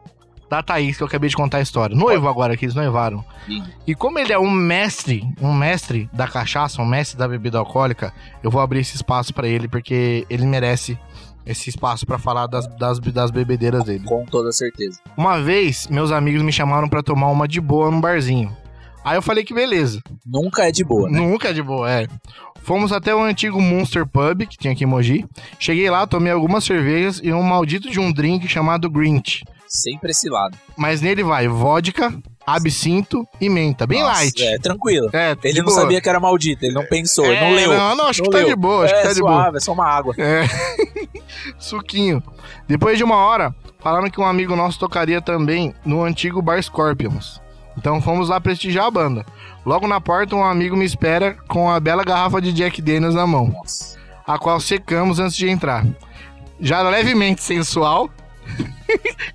da 0.49 0.63
Thaís, 0.63 0.97
que 0.97 1.03
eu 1.03 1.07
acabei 1.07 1.29
de 1.29 1.35
contar 1.35 1.57
a 1.57 1.61
história. 1.61 1.95
Noivo 1.95 2.27
agora, 2.27 2.55
que 2.55 2.65
eles 2.65 2.75
noivaram. 2.75 3.23
E 3.85 3.93
como 3.93 4.19
ele 4.19 4.31
é 4.31 4.39
um 4.39 4.49
mestre, 4.49 5.27
um 5.41 5.53
mestre 5.53 6.09
da 6.13 6.27
cachaça, 6.27 6.81
um 6.81 6.85
mestre 6.85 7.17
da 7.17 7.27
bebida 7.27 7.57
alcoólica, 7.57 8.13
eu 8.43 8.49
vou 8.49 8.61
abrir 8.61 8.79
esse 8.79 8.95
espaço 8.95 9.33
pra 9.33 9.47
ele, 9.47 9.67
porque 9.67 10.25
ele 10.29 10.45
merece 10.45 10.97
esse 11.45 11.69
espaço 11.69 12.05
pra 12.05 12.17
falar 12.17 12.47
das, 12.47 12.67
das, 12.75 12.99
das 12.99 13.31
bebedeiras 13.31 13.83
dele. 13.83 14.03
Com 14.03 14.25
toda 14.25 14.51
certeza. 14.51 14.99
Uma 15.15 15.41
vez, 15.41 15.87
meus 15.87 16.11
amigos 16.11 16.41
me 16.41 16.51
chamaram 16.51 16.89
pra 16.89 17.01
tomar 17.01 17.27
uma 17.27 17.47
de 17.47 17.61
boa 17.61 17.89
num 17.89 18.01
barzinho. 18.01 18.55
Aí 19.03 19.15
eu 19.17 19.21
falei 19.21 19.45
que 19.45 19.53
beleza. 19.53 20.01
Nunca 20.25 20.67
é 20.67 20.71
de 20.71 20.83
boa, 20.83 21.09
né? 21.09 21.17
Nunca 21.17 21.53
de 21.53 21.63
boa, 21.63 21.89
é. 21.89 22.07
Fomos 22.61 22.91
até 22.91 23.15
o 23.15 23.23
antigo 23.23 23.61
Monster 23.61 24.05
Pub, 24.05 24.45
que 24.45 24.57
tinha 24.57 24.73
aqui 24.73 24.83
em 24.83 24.87
Mogi. 24.87 25.25
Cheguei 25.57 25.89
lá, 25.89 26.05
tomei 26.05 26.33
algumas 26.33 26.65
cervejas 26.65 27.21
e 27.23 27.31
um 27.31 27.41
maldito 27.41 27.89
de 27.89 27.97
um 27.97 28.11
drink 28.11 28.45
chamado 28.49 28.89
Grinch. 28.89 29.45
Sempre 29.67 30.11
esse 30.11 30.29
lado. 30.29 30.57
Mas 30.77 31.01
nele 31.01 31.23
vai 31.23 31.47
vodka, 31.47 32.13
absinto 32.45 33.27
e 33.41 33.49
menta. 33.49 33.85
Bem 33.85 34.01
Nossa, 34.01 34.21
light. 34.21 34.41
É, 34.43 34.57
tranquilo. 34.57 35.09
É, 35.13 35.35
Ele 35.43 35.59
não 35.59 35.65
boa. 35.65 35.81
sabia 35.81 35.99
que 36.01 36.07
era 36.07 36.19
maldito, 36.19 36.63
ele 36.65 36.73
não 36.73 36.85
pensou, 36.85 37.25
ele 37.25 37.39
não 37.39 37.47
É, 37.47 37.51
leu. 37.55 37.73
Não, 37.73 37.95
não, 37.95 38.05
acho 38.07 38.21
Não 38.21 38.29
que 38.29 38.31
tá 38.31 38.37
leu. 38.39 38.47
de 38.49 38.55
boa, 38.55 38.85
acho 38.85 38.95
é, 38.95 39.01
que 39.01 39.07
tá 39.07 39.13
de 39.13 39.19
boa. 39.19 39.31
suave, 39.33 39.57
é 39.57 39.59
só 39.59 39.73
uma 39.73 39.85
água. 39.87 40.15
É. 40.17 40.43
Suquinho. 41.59 42.23
Depois 42.67 42.97
de 42.97 43.03
uma 43.03 43.15
hora, 43.17 43.53
falaram 43.79 44.09
que 44.09 44.19
um 44.19 44.25
amigo 44.25 44.55
nosso 44.55 44.79
tocaria 44.79 45.21
também 45.21 45.73
no 45.85 46.03
antigo 46.03 46.41
Bar 46.41 46.61
Scorpions. 46.61 47.41
Então 47.77 48.01
fomos 48.01 48.29
lá 48.29 48.39
prestigiar 48.41 48.85
a 48.85 48.91
banda. 48.91 49.25
Logo 49.65 49.87
na 49.87 49.99
porta, 50.01 50.35
um 50.35 50.43
amigo 50.43 50.75
me 50.75 50.85
espera 50.85 51.35
com 51.47 51.69
a 51.69 51.79
bela 51.79 52.03
garrafa 52.03 52.41
de 52.41 52.51
Jack 52.53 52.81
Daniels 52.81 53.13
na 53.15 53.27
mão, 53.27 53.47
Nossa. 53.47 53.97
a 54.25 54.39
qual 54.39 54.59
secamos 54.59 55.19
antes 55.19 55.35
de 55.35 55.47
entrar. 55.49 55.85
Já 56.59 56.81
levemente 56.81 57.43
sensual. 57.43 58.09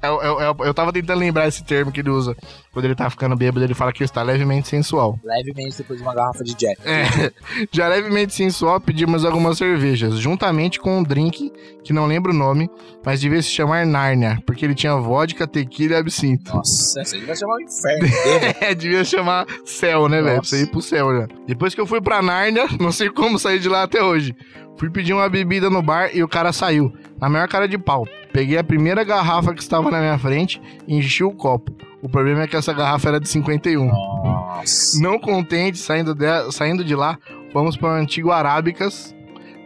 Eu, 0.03 0.21
eu, 0.23 0.41
eu, 0.41 0.57
eu 0.67 0.75
tava 0.75 0.93
tentando 0.93 1.19
lembrar 1.21 1.47
esse 1.49 1.63
termo 1.65 1.93
que 1.93 2.01
ele 2.01 2.11
usa. 2.11 2.37
Quando 2.73 2.87
ele 2.87 2.95
tá 2.95 3.09
ficando 3.11 3.37
bêbado, 3.37 3.65
ele 3.65 3.75
fala 3.75 3.93
que 3.93 4.03
está 4.03 4.23
levemente 4.23 4.67
sensual. 4.69 5.19
Levemente 5.23 5.79
depois 5.79 5.99
de 5.99 6.05
uma 6.05 6.15
garrafa 6.15 6.43
de 6.43 6.55
Jack. 6.55 6.81
É, 6.85 7.31
já 7.71 7.87
levemente 7.89 8.35
sensual, 8.35 8.81
pedimos 8.81 9.25
algumas 9.25 9.59
cervejas, 9.59 10.19
juntamente 10.19 10.81
com 10.81 10.99
um 10.99 11.03
drink 11.03 11.53
que 11.85 11.93
não 11.93 12.07
lembro 12.07 12.33
o 12.33 12.35
nome, 12.35 12.71
mas 13.05 13.21
devia 13.21 13.43
se 13.43 13.49
chamar 13.49 13.85
Nárnia, 13.85 14.39
porque 14.47 14.65
ele 14.65 14.75
tinha 14.75 14.95
vodka, 14.97 15.47
tequila 15.47 15.95
e 15.95 15.97
absinto. 15.97 16.55
Nossa, 16.55 17.01
aí 17.01 17.21
vai 17.25 17.37
chamar 17.37 17.55
o 17.57 17.61
inferno. 17.61 18.09
Bêbado. 18.09 18.53
É, 18.63 18.75
devia 18.75 19.05
chamar 19.05 19.47
céu, 19.65 20.09
né, 20.09 20.23
velho? 20.23 20.41
Pra 20.41 20.49
você 20.49 20.63
ir 20.63 20.71
pro 20.71 20.81
céu 20.81 21.21
já. 21.21 21.29
Depois 21.47 21.75
que 21.75 21.81
eu 21.81 21.87
fui 21.87 22.01
pra 22.01 22.23
Nárnia, 22.23 22.67
não 22.81 22.93
sei 22.93 23.11
como 23.11 23.39
sair 23.39 23.59
de 23.59 23.69
lá 23.69 23.83
até 23.83 24.03
hoje. 24.03 24.35
Fui 24.79 24.91
pedir 24.91 25.13
uma 25.13 25.29
bebida 25.29 25.71
no 25.71 25.81
bar 25.83 26.11
e 26.13 26.23
o 26.23 26.29
cara 26.29 26.53
saiu, 26.53 26.93
na 27.21 27.29
maior 27.29 27.47
cara 27.49 27.69
de 27.69 27.79
pau. 27.79 28.07
Peguei 28.33 28.59
a 28.59 28.65
primeira 28.65 29.05
garrafa 29.05 29.55
que 29.55 29.61
estava 29.63 29.91
na 29.91 30.01
minha 30.01 30.19
frente 30.19 30.61
e 30.89 30.97
enchi 30.97 31.23
o 31.23 31.31
copo. 31.33 31.73
O 32.03 32.09
problema 32.09 32.43
é 32.43 32.47
que 32.49 32.57
essa 32.57 32.73
garrafa 32.73 33.09
era 33.11 33.21
de 33.21 33.29
51. 33.29 33.87
Nossa. 33.87 35.01
Não 35.01 35.19
contente, 35.21 35.79
saindo 35.79 36.15
de, 36.15 36.27
saindo 36.51 36.83
de 36.85 36.97
lá, 36.97 37.17
fomos 37.53 37.77
para 37.77 37.91
o 37.91 37.93
antigo 37.93 38.33
Arábicas, 38.33 39.15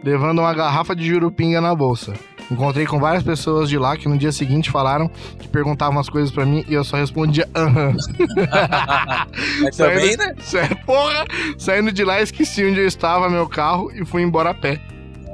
levando 0.03 0.39
uma 0.39 0.53
garrafa 0.53 0.95
de 0.95 1.03
jurupinga 1.07 1.59
na 1.61 1.73
bolsa. 1.73 2.13
Encontrei 2.51 2.85
com 2.85 2.99
várias 2.99 3.23
pessoas 3.23 3.67
de 3.67 3.77
lá 3.77 3.97
que 3.97 4.07
no 4.07 4.17
dia 4.17 4.31
seguinte 4.31 4.69
falaram 4.69 5.09
que 5.39 5.47
perguntavam 5.49 5.99
as 5.99 6.07
coisas 6.09 6.31
pra 6.31 6.45
mim 6.45 6.63
e 6.69 6.73
eu 6.75 6.83
só 6.83 6.95
respondia 6.95 7.49
aham. 7.55 7.93
Mas 9.61 9.75
também, 9.75 10.15
Saindo- 10.15 10.23
né? 10.23 10.33
Sé- 10.39 10.75
Porra! 10.85 11.25
Saindo 11.57 11.91
de 11.91 12.03
lá, 12.03 12.21
esqueci 12.21 12.63
onde 12.65 12.79
eu 12.79 12.87
estava, 12.87 13.29
meu 13.29 13.47
carro, 13.47 13.91
e 13.93 14.05
fui 14.05 14.21
embora 14.21 14.51
a 14.51 14.53
pé. 14.53 14.79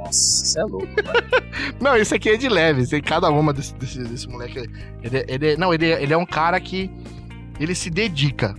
Nossa, 0.03 0.43
isso 0.45 0.59
é 0.59 0.63
louco. 0.63 0.87
Não, 1.79 1.95
isso 1.97 2.13
aqui 2.15 2.29
é 2.29 2.37
de 2.37 2.49
leve. 2.49 2.81
Isso 2.81 2.95
aí, 2.95 3.01
cada 3.01 3.29
uma 3.29 3.53
desse, 3.53 3.73
desse, 3.75 3.99
desse 4.03 4.27
moleque. 4.27 4.59
Ele, 5.01 5.25
ele, 5.27 5.57
não, 5.57 5.73
ele, 5.73 5.85
ele 5.85 6.13
é 6.13 6.17
um 6.17 6.25
cara 6.25 6.59
que. 6.59 6.89
Ele 7.59 7.75
se 7.75 7.89
dedica. 7.89 8.55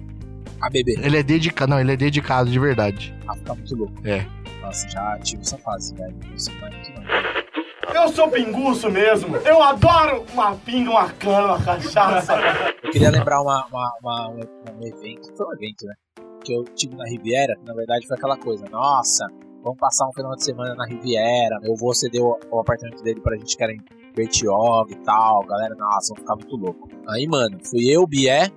A 0.60 0.70
beber. 0.70 0.98
Ele 1.04 1.18
é 1.18 1.22
dedicado. 1.22 1.70
Não, 1.70 1.80
ele 1.80 1.92
é 1.92 1.96
dedicado 1.96 2.48
de 2.50 2.58
verdade. 2.58 3.14
Ah, 3.26 3.34
ficar 3.34 3.54
muito 3.54 3.74
louco. 3.76 3.94
É. 4.04 4.24
Nossa, 4.62 4.88
já 4.88 5.18
tive 5.18 5.42
essa 5.42 5.58
fase, 5.58 5.94
velho. 5.94 6.14
Não 6.30 6.38
sei 6.38 6.54
mais 6.60 6.74
muito 6.74 6.92
não. 6.92 7.94
Eu 8.02 8.08
sou 8.08 8.28
pinguço 8.28 8.90
mesmo. 8.90 9.36
Eu 9.38 9.62
adoro 9.62 10.24
uma 10.32 10.54
pinga, 10.56 10.90
uma 10.90 11.08
cana, 11.10 11.54
uma 11.54 11.62
cachaça. 11.62 12.34
Eu 12.82 12.90
queria 12.90 13.10
lembrar 13.10 13.40
uma, 13.42 13.66
uma, 13.66 13.92
uma- 14.02 14.28
um, 14.30 14.40
um 14.80 14.86
evento, 14.86 15.32
foi 15.36 15.46
um 15.46 15.52
evento, 15.54 15.84
né? 15.86 15.94
Que 16.42 16.52
eu 16.54 16.64
tive 16.64 16.96
na 16.96 17.04
Riviera, 17.04 17.54
que 17.56 17.64
na 17.64 17.74
verdade 17.74 18.06
foi 18.06 18.16
aquela 18.16 18.36
coisa, 18.36 18.64
nossa, 18.70 19.26
vamos 19.64 19.78
passar 19.78 20.06
um 20.06 20.12
final 20.12 20.36
de 20.36 20.44
semana 20.44 20.74
na 20.74 20.86
Riviera, 20.86 21.58
meu 21.60 21.72
avô 21.72 21.92
cedeu 21.94 22.38
o 22.50 22.60
apartamento 22.60 23.02
dele 23.02 23.20
pra 23.20 23.36
gente 23.36 23.56
que 23.56 23.62
era 23.62 23.72
em 23.72 23.80
Bertioga 24.14 24.92
e 24.92 24.96
tal, 24.96 25.44
galera, 25.44 25.74
nossa, 25.74 26.12
vamos 26.14 26.20
ficar 26.20 26.36
muito 26.36 26.56
louco. 26.56 26.88
Aí, 27.08 27.26
mano, 27.26 27.58
fui 27.64 27.88
eu, 27.90 28.06
Bié, 28.06 28.48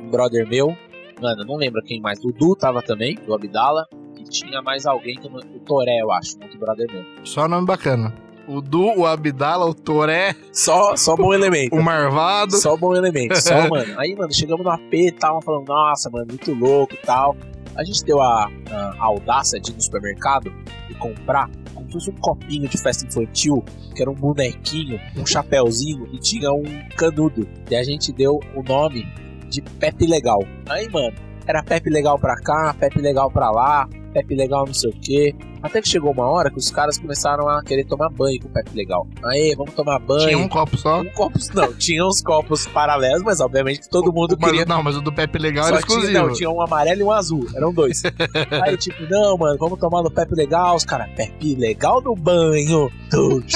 um 0.00 0.10
brother 0.10 0.48
meu, 0.48 0.74
mano, 1.20 1.44
não 1.46 1.56
lembro 1.56 1.82
quem 1.82 2.00
mais, 2.00 2.18
Dudu 2.18 2.56
tava 2.56 2.82
também, 2.82 3.14
do 3.14 3.34
Abdala, 3.34 3.86
e 4.18 4.24
tinha 4.24 4.62
mais 4.62 4.86
alguém, 4.86 5.16
que 5.16 5.28
o 5.28 5.60
Toré, 5.60 6.00
eu 6.00 6.10
acho, 6.10 6.36
outro 6.42 6.58
brother 6.58 6.90
meu. 6.90 7.04
Só 7.24 7.46
nome 7.46 7.66
bacana. 7.66 8.12
O 8.46 8.60
Du, 8.60 8.92
o 8.98 9.06
Abdala, 9.06 9.64
o 9.64 9.72
Toré, 9.72 10.34
Só, 10.52 10.94
só 10.96 11.16
bom 11.16 11.32
elemento. 11.34 11.74
o 11.74 11.82
Marvado. 11.82 12.56
Só 12.56 12.76
bom 12.76 12.94
elemento, 12.94 13.36
só, 13.40 13.68
mano. 13.70 13.98
Aí, 13.98 14.14
mano, 14.14 14.32
chegamos 14.34 14.64
no 14.64 14.70
AP 14.70 14.92
e 14.92 15.12
tal, 15.12 15.40
falando, 15.40 15.66
nossa, 15.68 16.10
mano, 16.10 16.26
muito 16.28 16.52
louco 16.52 16.94
e 16.94 16.98
tal. 16.98 17.34
A 17.76 17.84
gente 17.84 18.04
deu 18.04 18.20
a, 18.20 18.48
a 18.70 19.04
audácia 19.04 19.60
de 19.60 19.70
ir 19.70 19.74
no 19.74 19.80
supermercado 19.80 20.52
e 20.88 20.94
comprar 20.94 21.50
como 21.74 21.86
se 21.86 21.92
fosse 21.92 22.10
um 22.10 22.16
copinho 22.20 22.68
de 22.68 22.78
festa 22.78 23.06
infantil, 23.06 23.64
que 23.94 24.02
era 24.02 24.10
um 24.10 24.14
bonequinho, 24.14 25.00
um 25.16 25.26
chapéuzinho 25.26 26.08
e 26.12 26.18
tinha 26.18 26.52
um 26.52 26.64
canudo. 26.96 27.48
E 27.70 27.76
a 27.76 27.82
gente 27.82 28.12
deu 28.12 28.40
o 28.54 28.62
nome 28.62 29.04
de 29.48 29.60
Pepe 29.60 30.06
Legal. 30.06 30.40
Aí, 30.68 30.88
mano, 30.88 31.14
era 31.46 31.62
Pepe 31.62 31.90
Legal 31.90 32.18
pra 32.18 32.36
cá, 32.36 32.74
Pepe 32.78 33.00
Legal 33.00 33.30
pra 33.30 33.50
lá. 33.50 33.88
Pepe 34.14 34.34
Legal 34.34 34.64
não 34.66 34.72
sei 34.72 34.90
o 34.90 34.92
quê. 34.92 35.34
Até 35.62 35.80
que 35.82 35.88
chegou 35.88 36.12
uma 36.12 36.26
hora 36.26 36.50
que 36.50 36.58
os 36.58 36.70
caras 36.70 36.96
começaram 36.98 37.48
a 37.48 37.62
querer 37.62 37.84
tomar 37.84 38.08
banho 38.10 38.38
com 38.40 38.48
o 38.48 38.50
Pepe 38.50 38.70
Legal. 38.76 39.06
Aê, 39.24 39.54
vamos 39.56 39.74
tomar 39.74 39.98
banho. 39.98 40.20
Tinha 40.26 40.38
um 40.38 40.48
copo 40.48 40.76
só. 40.76 41.00
Um 41.00 41.10
copo, 41.10 41.38
não, 41.54 41.72
tinha 41.74 42.04
uns 42.06 42.22
copos 42.22 42.66
paralelos, 42.66 43.22
mas 43.22 43.40
obviamente 43.40 43.80
que 43.80 43.88
todo 43.90 44.12
mundo 44.12 44.36
Mas, 44.38 44.50
queria. 44.50 44.64
não, 44.66 44.82
mas 44.82 44.96
o 44.96 45.00
do 45.00 45.12
Pepe 45.12 45.38
Legal 45.38 45.66
era 45.66 45.80
Só 45.80 45.86
tinha, 45.86 45.98
exclusivo. 45.98 46.26
não, 46.26 46.34
tinha 46.34 46.50
um 46.50 46.60
amarelo 46.62 47.00
e 47.00 47.04
um 47.04 47.10
azul, 47.10 47.46
eram 47.54 47.72
dois. 47.72 48.02
Aí, 48.64 48.76
tipo, 48.76 49.02
não, 49.10 49.36
mano, 49.36 49.56
vamos 49.58 49.78
tomar 49.78 50.02
no 50.02 50.10
Pepe 50.10 50.34
Legal. 50.34 50.76
Os 50.76 50.84
caras, 50.84 51.10
Pepe 51.16 51.54
Legal 51.56 52.00
no 52.02 52.14
banho. 52.14 52.90
Tux. 53.10 53.54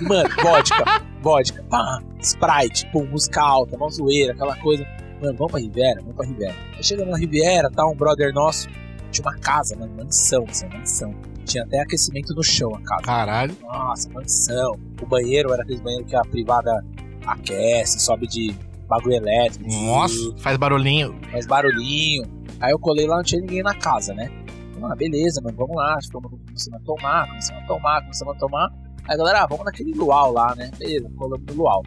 E, 0.00 0.04
Mano, 0.04 0.28
vodka, 0.42 1.02
vodka, 1.22 1.62
pá, 1.70 2.00
Sprite, 2.20 2.86
pum, 2.92 3.06
música 3.06 3.40
alta, 3.40 3.76
uma 3.76 3.88
zoeira, 3.88 4.32
aquela 4.32 4.56
coisa. 4.56 4.86
Mano, 5.22 5.34
vamos 5.38 5.52
pra 5.52 5.60
Riviera, 5.60 6.00
vamos 6.00 6.16
pra 6.16 6.26
Riviera. 6.26 6.54
Aí 6.76 6.82
chegando 6.84 7.10
na 7.10 7.16
Riviera, 7.16 7.70
tá 7.70 7.86
um 7.86 7.94
brother 7.94 8.32
nosso, 8.34 8.68
tinha 9.16 9.28
uma 9.28 9.38
casa, 9.38 9.76
mano, 9.76 9.94
mansão, 9.96 10.44
assim, 10.48 10.68
mansão. 10.68 11.14
Tinha 11.44 11.64
até 11.64 11.80
aquecimento 11.80 12.34
no 12.34 12.42
chão 12.42 12.74
a 12.74 12.80
casa. 12.80 13.02
Caralho. 13.02 13.56
Nossa, 13.62 14.08
mansão. 14.10 14.72
O 15.00 15.06
banheiro 15.06 15.52
era 15.52 15.62
aquele 15.62 15.80
banheiro 15.80 16.04
que 16.04 16.16
a 16.16 16.22
privada 16.22 16.84
aquece, 17.26 18.00
sobe 18.00 18.26
de 18.26 18.54
bagulho 18.88 19.14
elétrico. 19.14 19.68
Nossa, 19.68 20.36
faz 20.38 20.56
barulhinho. 20.56 21.18
Faz 21.30 21.46
barulhinho. 21.46 22.24
Aí 22.60 22.72
eu 22.72 22.78
colei 22.78 23.06
lá, 23.06 23.16
não 23.16 23.22
tinha 23.22 23.40
ninguém 23.40 23.62
na 23.62 23.74
casa, 23.74 24.14
né? 24.14 24.30
Ah, 24.82 24.94
beleza, 24.94 25.40
mano, 25.42 25.56
vamos 25.56 25.76
lá. 25.76 25.98
Começando 26.12 26.74
a 26.74 26.80
tomar, 26.80 27.26
começando 27.28 27.58
a 27.58 27.66
tomar, 27.66 28.00
começando 28.02 28.30
a 28.30 28.34
tomar. 28.34 28.68
Aí 29.08 29.16
galera, 29.16 29.42
ah, 29.42 29.46
vamos 29.46 29.64
naquele 29.64 29.92
luau 29.92 30.32
lá, 30.32 30.54
né? 30.54 30.70
Beleza, 30.78 31.10
colamos 31.16 31.46
no 31.46 31.54
luau. 31.54 31.82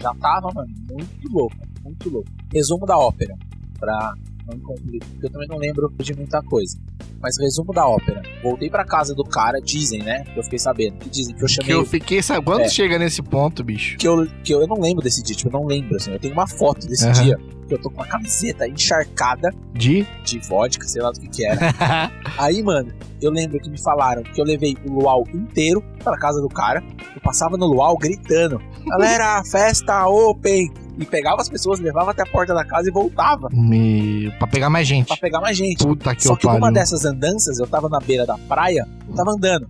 Já 0.00 0.14
tava, 0.14 0.50
mano, 0.54 0.72
muito 0.90 1.32
louco, 1.32 1.56
muito 1.82 2.10
louco. 2.10 2.28
Resumo 2.52 2.86
da 2.86 2.96
ópera, 2.96 3.36
pra 3.78 4.14
não 4.48 4.58
confundir, 4.60 5.00
porque 5.00 5.26
eu 5.26 5.30
também 5.30 5.48
não 5.48 5.58
lembro 5.58 5.92
de 5.98 6.14
muita 6.16 6.42
coisa. 6.42 6.76
Mas 7.20 7.36
resumo 7.38 7.72
da 7.72 7.86
ópera. 7.86 8.22
Voltei 8.42 8.70
pra 8.70 8.84
casa 8.84 9.12
do 9.14 9.24
cara, 9.24 9.60
dizem, 9.60 10.00
né? 10.02 10.22
Que 10.24 10.38
eu 10.38 10.42
fiquei 10.44 10.58
sabendo. 10.58 10.98
Que 10.98 11.10
dizem 11.10 11.34
que 11.34 11.42
eu 11.42 11.48
chamei. 11.48 11.66
Que 11.66 11.72
eu 11.72 11.84
fiquei 11.84 12.22
sabendo. 12.22 12.44
Quando 12.44 12.60
É. 12.62 12.68
chega 12.68 12.96
nesse 12.98 13.20
ponto, 13.22 13.64
bicho? 13.64 13.98
que 13.98 14.06
eu, 14.06 14.26
que 14.44 14.52
eu, 14.54 14.60
eu 14.60 14.68
não 14.68 14.78
lembro 14.80 15.02
desse 15.02 15.22
dia, 15.22 15.34
tipo, 15.34 15.48
eu 15.48 15.60
não 15.60 15.66
lembro, 15.66 15.96
assim, 15.96 16.12
eu 16.12 16.18
tenho 16.20 16.32
uma 16.32 16.46
foto 16.46 16.86
desse 16.86 17.04
Aham. 17.06 17.12
dia, 17.24 17.38
que 17.66 17.74
eu 17.74 17.78
tô 17.80 17.90
com 17.90 17.96
uma 17.96 18.06
camiseta 18.06 18.68
encharcada 18.68 19.50
De. 19.74 20.06
de 20.24 20.38
vodka, 20.48 20.86
sei 20.86 21.02
lá 21.02 21.10
do 21.10 21.18
que 21.20 21.28
que 21.28 21.44
era. 21.44 21.58
Aí, 22.38 22.62
mano, 22.62 22.92
eu 23.20 23.32
lembro 23.32 23.58
que 23.58 23.68
me 23.68 23.82
falaram 23.82 24.22
que 24.22 24.40
eu 24.40 24.44
levei 24.44 24.76
o 24.86 24.92
luau 25.00 25.24
inteiro 25.34 25.82
pra 26.04 26.16
casa 26.16 26.40
do 26.40 26.48
cara, 26.48 26.82
eu 27.14 27.20
passava 27.20 27.56
no 27.56 27.66
luau 27.66 27.96
gritando, 27.98 28.62
galera, 28.86 29.42
festa 29.44 30.06
open! 30.06 30.72
E 30.98 31.06
pegava 31.06 31.40
as 31.40 31.48
pessoas, 31.48 31.78
levava 31.78 32.10
até 32.10 32.22
a 32.22 32.26
porta 32.26 32.52
da 32.52 32.64
casa 32.64 32.88
e 32.88 32.92
voltava 32.92 33.48
Me... 33.52 34.32
Pra 34.38 34.48
pegar 34.48 34.68
mais 34.68 34.86
gente. 34.86 35.06
pra 35.06 35.16
pegar 35.16 35.40
mais 35.40 35.56
gente. 35.56 35.84
Puta 35.84 36.14
que 36.14 36.24
Só 36.24 36.34
que 36.34 36.46
numa 36.46 36.72
dessas 36.72 37.04
andanças, 37.04 37.60
eu 37.60 37.66
tava 37.68 37.88
na 37.88 38.00
beira 38.00 38.26
da 38.26 38.36
praia, 38.36 38.86
eu 39.08 39.14
tava 39.14 39.30
andando. 39.30 39.68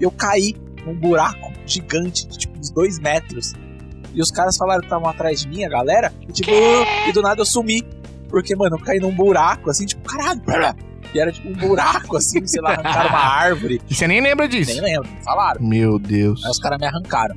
Eu 0.00 0.10
caí 0.10 0.56
num 0.84 0.94
buraco 0.94 1.52
gigante, 1.64 2.26
de 2.26 2.36
tipo 2.36 2.58
uns 2.58 2.70
dois 2.70 2.98
metros. 2.98 3.52
E 4.12 4.20
os 4.20 4.30
caras 4.30 4.56
falaram 4.56 4.80
que 4.80 4.86
estavam 4.86 5.08
atrás 5.08 5.40
de 5.40 5.48
mim, 5.48 5.64
a 5.64 5.68
galera, 5.68 6.12
e 6.28 6.32
tipo, 6.32 6.50
e 7.08 7.12
do 7.12 7.22
nada 7.22 7.40
eu 7.40 7.46
sumi. 7.46 7.82
Porque, 8.28 8.56
mano, 8.56 8.76
eu 8.76 8.80
caí 8.80 8.98
num 8.98 9.14
buraco, 9.14 9.70
assim, 9.70 9.86
tipo, 9.86 10.02
caralho, 10.08 10.40
e 11.14 11.20
era 11.20 11.30
tipo 11.30 11.48
um 11.48 11.52
buraco, 11.52 12.16
assim, 12.16 12.46
sei 12.46 12.60
lá, 12.60 12.72
arrancaram 12.72 13.10
uma 13.10 13.18
árvore. 13.20 13.80
E 13.88 13.94
você 13.94 14.06
nem 14.08 14.20
lembra 14.20 14.48
disso? 14.48 14.72
Nem 14.72 14.80
lembro, 14.80 15.08
falaram. 15.22 15.62
Meu 15.62 15.98
Deus. 15.98 16.44
Aí 16.44 16.50
os 16.50 16.58
caras 16.58 16.78
me 16.78 16.86
arrancaram. 16.86 17.36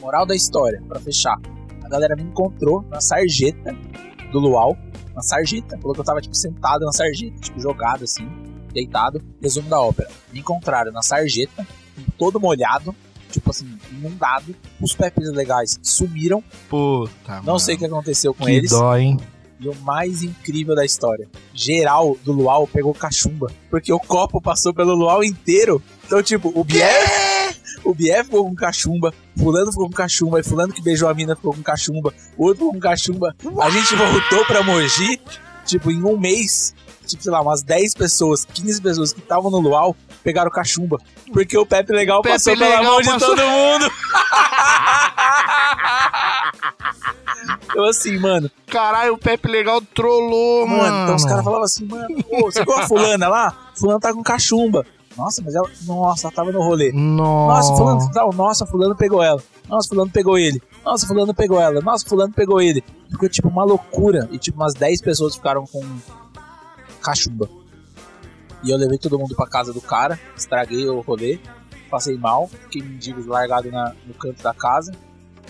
Moral 0.00 0.24
da 0.24 0.34
história, 0.34 0.82
pra 0.88 1.00
fechar. 1.00 1.36
A 1.92 1.96
galera 1.96 2.16
me 2.16 2.22
encontrou 2.22 2.82
na 2.88 3.02
sarjeta 3.02 3.76
do 4.32 4.38
Luau. 4.38 4.78
Na 5.14 5.20
sarjeta. 5.20 5.76
Falou 5.78 5.92
que 5.92 6.00
eu 6.00 6.04
tava, 6.04 6.22
tipo, 6.22 6.34
sentado 6.34 6.86
na 6.86 6.92
sarjeta, 6.92 7.38
tipo, 7.38 7.60
jogado 7.60 8.04
assim, 8.04 8.26
deitado. 8.72 9.20
Resumo 9.42 9.68
da 9.68 9.78
ópera. 9.78 10.08
Me 10.32 10.40
encontraram 10.40 10.90
na 10.90 11.02
sarjeta, 11.02 11.66
todo 12.16 12.40
molhado, 12.40 12.96
tipo 13.30 13.50
assim, 13.50 13.68
inundado. 13.90 14.56
Os 14.80 14.94
pepes 14.94 15.30
legais 15.32 15.78
sumiram. 15.82 16.42
Puta. 16.70 17.42
Não 17.42 17.58
sei 17.58 17.74
o 17.74 17.78
que 17.78 17.84
aconteceu 17.84 18.32
com 18.32 18.46
Que 18.46 18.52
eles. 18.52 18.70
dó, 18.70 18.96
hein? 18.96 19.18
E 19.60 19.68
o 19.68 19.74
mais 19.82 20.22
incrível 20.22 20.74
da 20.74 20.86
história: 20.86 21.28
geral 21.52 22.16
do 22.24 22.32
Luau 22.32 22.66
pegou 22.66 22.94
cachumba. 22.94 23.52
Porque 23.70 23.92
o 23.92 24.00
copo 24.00 24.40
passou 24.40 24.72
pelo 24.72 24.94
Luau 24.94 25.22
inteiro. 25.22 25.82
Então, 26.12 26.22
tipo, 26.22 26.52
o 26.54 26.62
Bier. 26.62 27.56
O 27.82 27.94
Bier 27.94 28.22
ficou 28.22 28.44
com 28.44 28.54
cachumba, 28.54 29.14
Fulano 29.34 29.72
ficou 29.72 29.86
com 29.88 29.94
cachumba, 29.94 30.38
e 30.38 30.42
Fulano 30.42 30.70
que 30.70 30.82
beijou 30.82 31.08
a 31.08 31.14
mina 31.14 31.34
ficou 31.34 31.54
com 31.54 31.62
cachumba, 31.62 32.12
o 32.36 32.42
outro 32.44 32.58
ficou 32.66 32.74
com 32.74 32.80
cachumba. 32.80 33.34
A 33.62 33.70
gente 33.70 33.96
voltou 33.96 34.44
pra 34.44 34.62
Mogi, 34.62 35.18
tipo, 35.64 35.90
em 35.90 36.04
um 36.04 36.18
mês, 36.18 36.74
tipo, 37.06 37.22
sei 37.22 37.32
lá, 37.32 37.40
umas 37.40 37.62
10 37.62 37.94
pessoas, 37.94 38.44
15 38.44 38.82
pessoas 38.82 39.14
que 39.14 39.20
estavam 39.20 39.50
no 39.50 39.58
Luau 39.58 39.96
pegaram 40.22 40.50
cachumba. 40.50 40.98
Porque 41.32 41.56
o 41.56 41.64
Pepe 41.64 41.94
Legal 41.94 42.20
Pepe 42.20 42.34
passou 42.34 42.52
pela 42.58 42.68
Legal 42.68 42.84
mão 42.84 43.00
de 43.00 43.08
passou- 43.08 43.28
todo 43.34 43.48
mundo. 43.48 43.90
Eu 47.74 47.84
assim, 47.86 48.18
mano, 48.18 48.50
Caralho, 48.66 49.14
o 49.14 49.18
Pepe 49.18 49.48
Legal 49.48 49.80
trollou, 49.94 50.66
mano. 50.66 50.82
Mano, 50.82 51.02
então 51.04 51.16
os 51.16 51.24
caras 51.24 51.42
falavam 51.42 51.64
assim, 51.64 51.86
mano, 51.86 52.06
ô, 52.30 52.42
você 52.42 52.62
viu 52.62 52.74
a 52.74 52.86
fulana 52.86 53.28
lá? 53.28 53.70
Fulano 53.74 53.98
tá 53.98 54.12
com 54.12 54.22
cachumba. 54.22 54.84
Nossa, 55.16 55.42
mas 55.44 55.54
ela. 55.54 55.68
Nossa, 55.86 56.26
ela 56.26 56.34
tava 56.34 56.52
no 56.52 56.62
rolê. 56.62 56.92
Nossa, 56.92 57.70
Nossa. 57.70 57.76
fulano. 57.76 58.10
Não, 58.14 58.30
nossa, 58.30 58.66
fulano 58.66 58.96
pegou 58.96 59.22
ela. 59.22 59.42
Nossa, 59.68 59.88
fulano 59.88 60.10
pegou 60.10 60.38
ele. 60.38 60.62
Nossa, 60.84 61.06
fulano 61.06 61.34
pegou 61.34 61.60
ela. 61.60 61.80
Nossa, 61.80 62.06
fulano 62.08 62.32
pegou 62.32 62.60
ele. 62.60 62.82
Ficou 63.10 63.28
tipo 63.28 63.48
uma 63.48 63.64
loucura. 63.64 64.28
E 64.32 64.38
tipo, 64.38 64.58
umas 64.58 64.74
10 64.74 65.00
pessoas 65.02 65.36
ficaram 65.36 65.64
com 65.66 65.82
cachumba. 67.02 67.48
E 68.64 68.70
eu 68.70 68.76
levei 68.78 68.96
todo 68.98 69.18
mundo 69.18 69.34
pra 69.34 69.46
casa 69.46 69.72
do 69.72 69.80
cara, 69.80 70.18
estraguei 70.36 70.86
o 70.88 71.00
rolê, 71.00 71.40
passei 71.90 72.16
mal, 72.16 72.48
fiquei 72.48 72.80
mendigo 72.80 73.28
largado 73.28 73.70
na, 73.72 73.92
no 74.06 74.14
canto 74.14 74.40
da 74.40 74.54
casa 74.54 74.92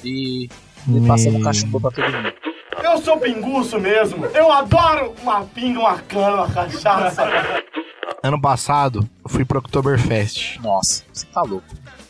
e, 0.03 0.49
e 0.89 1.07
passamos 1.07 1.43
cachumba 1.45 1.79
pra 1.79 1.91
todo 1.91 2.11
mundo. 2.11 2.33
Eu 2.83 2.99
sou 2.99 3.19
pinguço 3.19 3.79
mesmo. 3.79 4.25
Eu 4.27 4.51
adoro 4.51 5.15
uma 5.23 5.43
pinga, 5.45 5.81
uma 5.81 5.99
cana, 5.99 6.37
uma 6.45 6.51
cachaça. 6.51 7.23
Ano 8.23 8.41
passado, 8.41 9.09
eu 9.25 9.29
fui 9.29 9.45
pro 9.45 9.59
Oktoberfest. 9.59 10.59
Nossa, 10.61 11.03
você 11.13 11.27
tá 11.27 11.43
louco. 11.43 11.67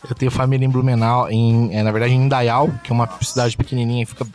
Eu 0.07 0.13
tenho 0.15 0.29
família 0.31 0.65
em 0.65 0.69
Blumenau, 0.69 1.29
em, 1.29 1.73
é, 1.75 1.81
na 1.81 1.91
verdade 1.91 2.13
em 2.13 2.23
Indaial, 2.25 2.69
que 2.83 2.91
é 2.91 2.93
uma 2.93 3.09
cidade 3.21 3.57
pequenininha, 3.57 4.05
fica 4.05 4.25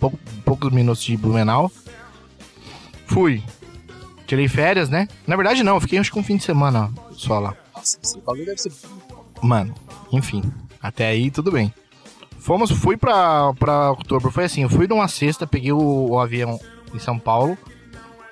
pouco- 0.00 0.18
poucos 0.44 0.70
minutos 0.72 1.02
de 1.04 1.16
Blumenau. 1.16 1.70
Fui. 3.06 3.42
Tirei 4.26 4.48
férias, 4.48 4.88
né? 4.88 5.06
Na 5.26 5.36
verdade 5.36 5.62
não, 5.62 5.74
eu 5.74 5.80
fiquei 5.80 5.98
acho 5.98 6.10
que 6.10 6.18
um 6.18 6.24
fim 6.24 6.36
de 6.36 6.44
semana 6.44 6.90
só 7.12 7.38
lá. 7.38 7.54
Nossa, 7.76 7.98
esse 8.02 8.18
bagulho 8.20 8.46
deve 8.46 8.58
ser 8.58 8.72
Mano, 9.42 9.74
enfim, 10.10 10.42
até 10.82 11.06
aí 11.08 11.30
tudo 11.30 11.52
bem. 11.52 11.72
Fomos, 12.38 12.70
fui 12.70 12.96
pra, 12.96 13.52
pra 13.54 13.90
outubro, 13.90 14.30
foi 14.30 14.44
assim, 14.44 14.62
eu 14.62 14.70
fui 14.70 14.86
numa 14.88 15.06
sexta, 15.06 15.46
peguei 15.46 15.72
o, 15.72 16.08
o 16.10 16.18
avião 16.18 16.58
em 16.94 16.98
São 16.98 17.18
Paulo, 17.18 17.56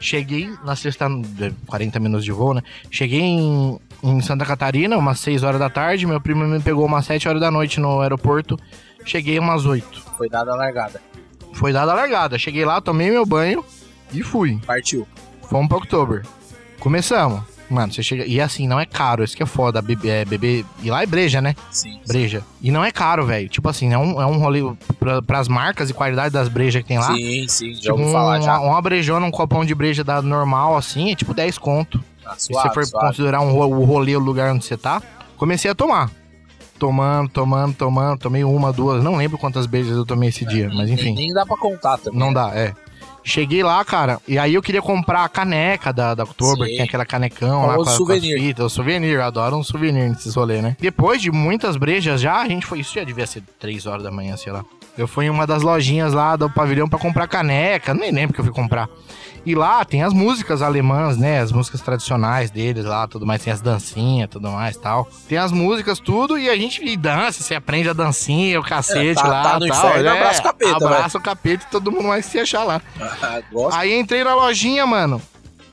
cheguei 0.02 0.52
na 0.64 0.76
sexta, 0.76 1.08
de 1.08 1.52
40 1.66 1.98
minutos 2.00 2.24
de 2.24 2.32
voo, 2.32 2.52
né? 2.52 2.62
Cheguei 2.90 3.20
em, 3.20 3.78
em 4.02 4.20
Santa 4.20 4.44
Catarina, 4.44 4.98
umas 4.98 5.20
6 5.20 5.42
horas 5.42 5.60
da 5.60 5.70
tarde, 5.70 6.06
meu 6.06 6.20
primo 6.20 6.44
me 6.44 6.60
pegou 6.60 6.84
umas 6.84 7.06
7 7.06 7.28
horas 7.28 7.40
da 7.40 7.50
noite 7.50 7.80
no 7.80 8.00
aeroporto, 8.00 8.58
cheguei 9.04 9.38
umas 9.38 9.64
8. 9.64 10.02
Foi 10.18 10.28
dada 10.28 10.52
a 10.52 10.56
largada. 10.56 11.00
Foi 11.54 11.72
dada 11.72 11.92
a 11.92 11.94
largada, 11.94 12.38
cheguei 12.38 12.64
lá, 12.64 12.80
tomei 12.80 13.10
meu 13.10 13.24
banho 13.24 13.64
e 14.12 14.22
fui. 14.22 14.58
Partiu. 14.66 15.06
Fomos 15.48 15.68
pra 15.68 15.78
outubro. 15.78 16.22
Começamos. 16.80 17.51
Mano, 17.72 17.92
você 17.92 18.02
chega. 18.02 18.26
E 18.26 18.40
assim, 18.40 18.68
não 18.68 18.78
é 18.78 18.84
caro, 18.84 19.24
isso 19.24 19.36
que 19.36 19.42
é 19.42 19.46
foda. 19.46 19.80
Bebê, 19.80 20.08
é, 20.08 20.24
bebê. 20.24 20.64
E 20.82 20.90
lá 20.90 21.02
é 21.02 21.06
breja, 21.06 21.40
né? 21.40 21.54
Sim. 21.70 21.98
breja. 22.06 22.42
E 22.60 22.70
não 22.70 22.84
é 22.84 22.92
caro, 22.92 23.24
velho. 23.24 23.48
Tipo 23.48 23.68
assim, 23.68 23.92
é 23.92 23.98
um, 23.98 24.20
é 24.20 24.26
um 24.26 24.38
rolê 24.38 24.60
pra, 24.98 25.22
pras 25.22 25.48
marcas 25.48 25.88
e 25.88 25.94
qualidade 25.94 26.32
das 26.32 26.48
brejas 26.48 26.82
que 26.82 26.88
tem 26.88 26.98
lá. 26.98 27.14
Sim, 27.14 27.46
sim, 27.48 27.74
já 27.74 27.80
Tipo, 27.80 27.98
ouvi 27.98 28.12
falar 28.12 28.40
já. 28.40 28.58
Uma, 28.60 28.72
uma 28.72 28.82
brejona, 28.82 29.24
um 29.24 29.30
copão 29.30 29.64
de 29.64 29.74
breja 29.74 30.04
da 30.04 30.20
normal, 30.20 30.76
assim, 30.76 31.10
é 31.10 31.14
tipo 31.14 31.32
10 31.32 31.56
conto. 31.58 32.02
Ah, 32.24 32.34
Se 32.36 32.52
suave, 32.52 32.68
você 32.68 32.74
for 32.74 32.86
suave. 32.86 33.06
considerar 33.08 33.40
um, 33.40 33.56
o 33.58 33.84
rolê, 33.84 34.14
o 34.14 34.20
lugar 34.20 34.52
onde 34.52 34.64
você 34.64 34.76
tá. 34.76 35.02
Comecei 35.36 35.70
a 35.70 35.74
tomar. 35.74 36.10
Tomando, 36.78 37.28
tomando, 37.30 37.74
tomando. 37.74 38.18
Tomei 38.18 38.44
uma, 38.44 38.72
duas. 38.72 39.02
Não 39.04 39.16
lembro 39.16 39.38
quantas 39.38 39.66
brejas 39.66 39.96
eu 39.96 40.04
tomei 40.04 40.28
esse 40.30 40.44
dia, 40.44 40.68
mas 40.74 40.90
enfim. 40.90 41.14
nem 41.14 41.32
dá 41.32 41.46
pra 41.46 41.56
contar 41.56 41.96
também. 41.98 42.18
Não 42.18 42.28
né? 42.28 42.34
dá, 42.34 42.50
é. 42.54 42.74
Cheguei 43.24 43.62
lá, 43.62 43.84
cara, 43.84 44.20
e 44.26 44.38
aí 44.38 44.54
eu 44.54 44.62
queria 44.62 44.82
comprar 44.82 45.24
a 45.24 45.28
caneca 45.28 45.92
da, 45.92 46.14
da 46.14 46.24
Oktober, 46.24 46.64
Sim. 46.66 46.70
que 46.72 46.76
tem 46.78 46.84
aquela 46.86 47.06
canecão 47.06 47.66
lá 47.66 47.74
com, 47.76 47.82
a- 47.82 47.84
com 47.84 47.90
souvenir. 47.90 48.34
as 48.36 48.40
fitas, 48.42 48.66
o 48.66 48.68
souvenir, 48.68 49.14
eu 49.14 49.22
adoro 49.22 49.56
um 49.56 49.62
souvenir 49.62 50.08
nesses 50.10 50.34
rolês, 50.34 50.62
né? 50.62 50.76
Depois 50.80 51.20
de 51.22 51.30
muitas 51.30 51.76
brejas 51.76 52.20
já, 52.20 52.40
a 52.40 52.48
gente 52.48 52.66
foi, 52.66 52.80
isso 52.80 52.94
já 52.94 53.04
devia 53.04 53.26
ser 53.26 53.42
3 53.60 53.86
horas 53.86 54.02
da 54.02 54.10
manhã, 54.10 54.36
sei 54.36 54.52
lá. 54.52 54.64
Eu 54.96 55.08
fui 55.08 55.24
em 55.26 55.30
uma 55.30 55.46
das 55.46 55.62
lojinhas 55.62 56.12
lá 56.12 56.36
do 56.36 56.50
pavilhão 56.50 56.88
pra 56.88 56.98
comprar 56.98 57.26
caneca, 57.26 57.94
nem 57.94 58.10
lembro 58.10 58.34
que 58.34 58.40
eu 58.40 58.44
fui 58.44 58.52
comprar. 58.52 58.88
E 59.44 59.54
lá 59.56 59.84
tem 59.84 60.02
as 60.04 60.12
músicas 60.12 60.62
alemãs, 60.62 61.16
né? 61.16 61.40
As 61.40 61.50
músicas 61.50 61.80
tradicionais 61.80 62.50
deles 62.50 62.84
lá, 62.84 63.08
tudo 63.08 63.26
mais. 63.26 63.42
Tem 63.42 63.52
as 63.52 63.60
dancinhas, 63.60 64.28
tudo 64.30 64.48
mais 64.50 64.76
tal. 64.76 65.08
Tem 65.28 65.36
as 65.36 65.50
músicas, 65.50 65.98
tudo, 65.98 66.38
e 66.38 66.48
a 66.48 66.56
gente 66.56 66.84
e 66.84 66.96
dança, 66.96 67.42
você 67.42 67.54
aprende 67.54 67.88
a 67.88 67.92
dancinha, 67.92 68.60
o 68.60 68.62
cacete 68.62 69.20
tá- 69.20 69.26
lá, 69.28 69.42
tá 69.42 69.58
no 69.58 69.66
tal. 69.66 69.88
inferno, 69.88 70.10
abraça 70.10 70.40
o 70.40 70.44
capeta, 70.44 70.76
Abraça 70.76 71.18
o 71.18 71.20
capeta 71.20 71.64
e 71.66 71.70
todo 71.70 71.90
mundo 71.90 72.08
vai 72.08 72.22
se 72.22 72.38
achar 72.38 72.62
lá. 72.64 72.80
Ah. 73.22 73.40
Aí 73.78 73.98
entrei 73.98 74.22
na 74.22 74.34
lojinha, 74.34 74.86
mano. 74.86 75.20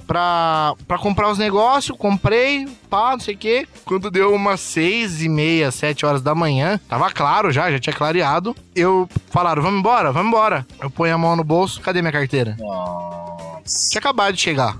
Pra, 0.09 0.73
pra 0.87 0.97
comprar 0.97 1.29
os 1.29 1.37
negócios, 1.37 1.95
comprei, 1.95 2.67
pá, 2.89 3.11
não 3.11 3.19
sei 3.19 3.35
o 3.35 3.37
quê. 3.37 3.67
Quando 3.85 4.09
deu 4.09 4.33
umas 4.33 4.59
seis 4.59 5.21
e 5.21 5.29
meia, 5.29 5.69
sete 5.69 6.03
horas 6.03 6.19
da 6.23 6.33
manhã, 6.33 6.79
tava 6.89 7.11
claro 7.11 7.51
já, 7.51 7.69
já 7.71 7.77
tinha 7.77 7.93
clareado. 7.95 8.55
Eu 8.75 9.07
falaram, 9.29 9.61
vamos 9.61 9.79
embora, 9.79 10.11
vamos 10.11 10.29
embora. 10.29 10.65
Eu 10.81 10.89
ponho 10.89 11.13
a 11.13 11.17
mão 11.17 11.35
no 11.35 11.43
bolso, 11.43 11.79
cadê 11.79 12.01
minha 12.01 12.11
carteira? 12.11 12.57
Nossa. 12.59 13.89
Tinha 13.91 13.99
acabado 13.99 14.33
de 14.33 14.41
chegar. 14.41 14.79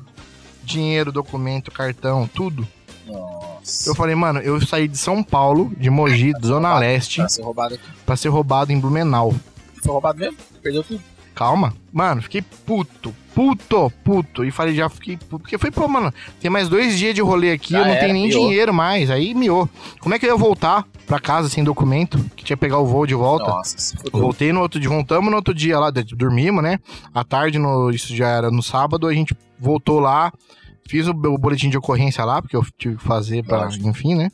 Dinheiro, 0.63 1.11
documento, 1.11 1.69
cartão, 1.71 2.27
tudo. 2.27 2.67
Nossa. 3.05 3.87
Eu 3.87 3.93
falei, 3.93 4.15
mano, 4.15 4.39
eu 4.39 4.59
saí 4.65 4.87
de 4.87 4.97
São 4.97 5.21
Paulo, 5.21 5.71
de 5.77 5.91
Mogi, 5.91 6.33
Zona 6.43 6.75
Leste, 6.79 7.17
Pra 7.19 7.29
ser 7.29 7.43
roubado 7.43 7.75
aqui. 7.75 7.83
pra 8.03 8.15
ser 8.15 8.29
roubado 8.29 8.71
em 8.71 8.79
Blumenau. 8.79 9.35
Foi 9.83 9.91
roubado 9.91 10.17
mesmo? 10.17 10.37
Perdeu 10.63 10.83
tudo. 10.83 10.99
Calma. 11.35 11.73
Mano, 11.91 12.21
fiquei 12.21 12.41
puto. 12.41 13.13
Puto, 13.33 13.91
puto. 14.03 14.43
E 14.43 14.51
falei, 14.51 14.75
já 14.75 14.89
fiquei 14.89 15.15
puto. 15.15 15.39
Porque 15.39 15.57
foi, 15.57 15.71
pô, 15.71 15.87
mano, 15.87 16.13
tem 16.41 16.51
mais 16.51 16.67
dois 16.67 16.97
dias 16.97 17.15
de 17.15 17.21
rolê 17.21 17.51
aqui, 17.51 17.71
Já 17.71 17.79
eu 17.79 17.85
não 17.85 17.91
era, 17.91 17.99
tenho 18.01 18.13
nem 18.13 18.27
miou. 18.27 18.41
dinheiro 18.41 18.73
mais. 18.73 19.09
Aí 19.09 19.33
miou. 19.33 19.69
Como 20.01 20.13
é 20.13 20.19
que 20.19 20.25
eu 20.25 20.31
ia 20.31 20.35
voltar 20.37 20.85
pra 21.07 21.19
casa 21.19 21.47
sem 21.47 21.63
documento? 21.63 22.17
Que 22.35 22.43
tinha 22.43 22.57
que 22.57 22.61
pegar 22.61 22.79
o 22.79 22.85
voo 22.85 23.05
de 23.07 23.15
volta. 23.15 23.45
Nossa. 23.49 23.95
Voltei 24.11 24.51
no 24.51 24.59
outro 24.59 24.79
dia, 24.79 24.89
voltamos 24.89 25.29
no 25.29 25.37
outro 25.37 25.53
dia 25.53 25.79
lá, 25.79 25.89
dormimos, 25.91 26.61
né? 26.61 26.79
À 27.13 27.23
tarde, 27.23 27.57
no, 27.57 27.89
isso 27.91 28.13
já 28.15 28.27
era 28.27 28.51
no 28.51 28.61
sábado, 28.61 29.07
a 29.07 29.13
gente 29.13 29.33
voltou 29.57 29.99
lá, 30.01 30.33
fiz 30.89 31.07
o, 31.07 31.11
o 31.11 31.37
boletim 31.37 31.69
de 31.69 31.77
ocorrência 31.77 32.25
lá, 32.25 32.41
porque 32.41 32.55
eu 32.57 32.65
tive 32.77 32.97
que 32.97 33.03
fazer 33.03 33.43
pra, 33.45 33.63
Lógico. 33.65 33.87
enfim, 33.87 34.15
né? 34.15 34.29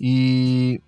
E. 0.00 0.80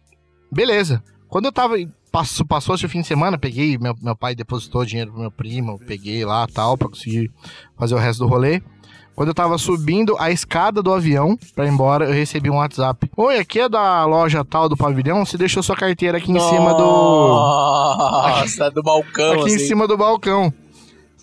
Beleza. 0.50 1.02
Quando 1.28 1.46
eu 1.46 1.52
tava. 1.52 1.76
Passou, 2.12 2.44
passou 2.44 2.74
esse 2.74 2.86
fim 2.88 3.00
de 3.00 3.06
semana, 3.06 3.38
peguei, 3.38 3.78
meu, 3.78 3.96
meu 4.02 4.14
pai 4.14 4.34
depositou 4.34 4.84
dinheiro 4.84 5.10
pro 5.10 5.20
meu 5.20 5.30
primo, 5.30 5.78
peguei 5.78 6.26
lá 6.26 6.46
tal, 6.46 6.76
pra 6.76 6.86
conseguir 6.86 7.30
fazer 7.78 7.94
o 7.94 7.98
resto 7.98 8.18
do 8.18 8.28
rolê. 8.28 8.60
Quando 9.14 9.28
eu 9.28 9.34
tava 9.34 9.56
subindo 9.56 10.14
a 10.18 10.30
escada 10.30 10.82
do 10.82 10.92
avião 10.92 11.38
pra 11.54 11.64
ir 11.66 11.70
embora, 11.70 12.04
eu 12.04 12.12
recebi 12.12 12.50
um 12.50 12.56
WhatsApp. 12.56 13.10
Oi, 13.16 13.38
aqui 13.38 13.60
é 13.60 13.68
da 13.68 14.04
loja 14.04 14.44
tal 14.44 14.68
do 14.68 14.76
pavilhão, 14.76 15.24
você 15.24 15.38
deixou 15.38 15.62
sua 15.62 15.76
carteira 15.76 16.18
aqui 16.18 16.30
em 16.30 16.40
cima 16.40 16.74
do. 16.74 16.82
Nossa, 16.82 18.70
do 18.70 18.82
balcão, 18.82 19.32
aqui 19.32 19.46
assim. 19.46 19.54
em 19.54 19.58
cima 19.58 19.88
do 19.88 19.96
balcão. 19.96 20.52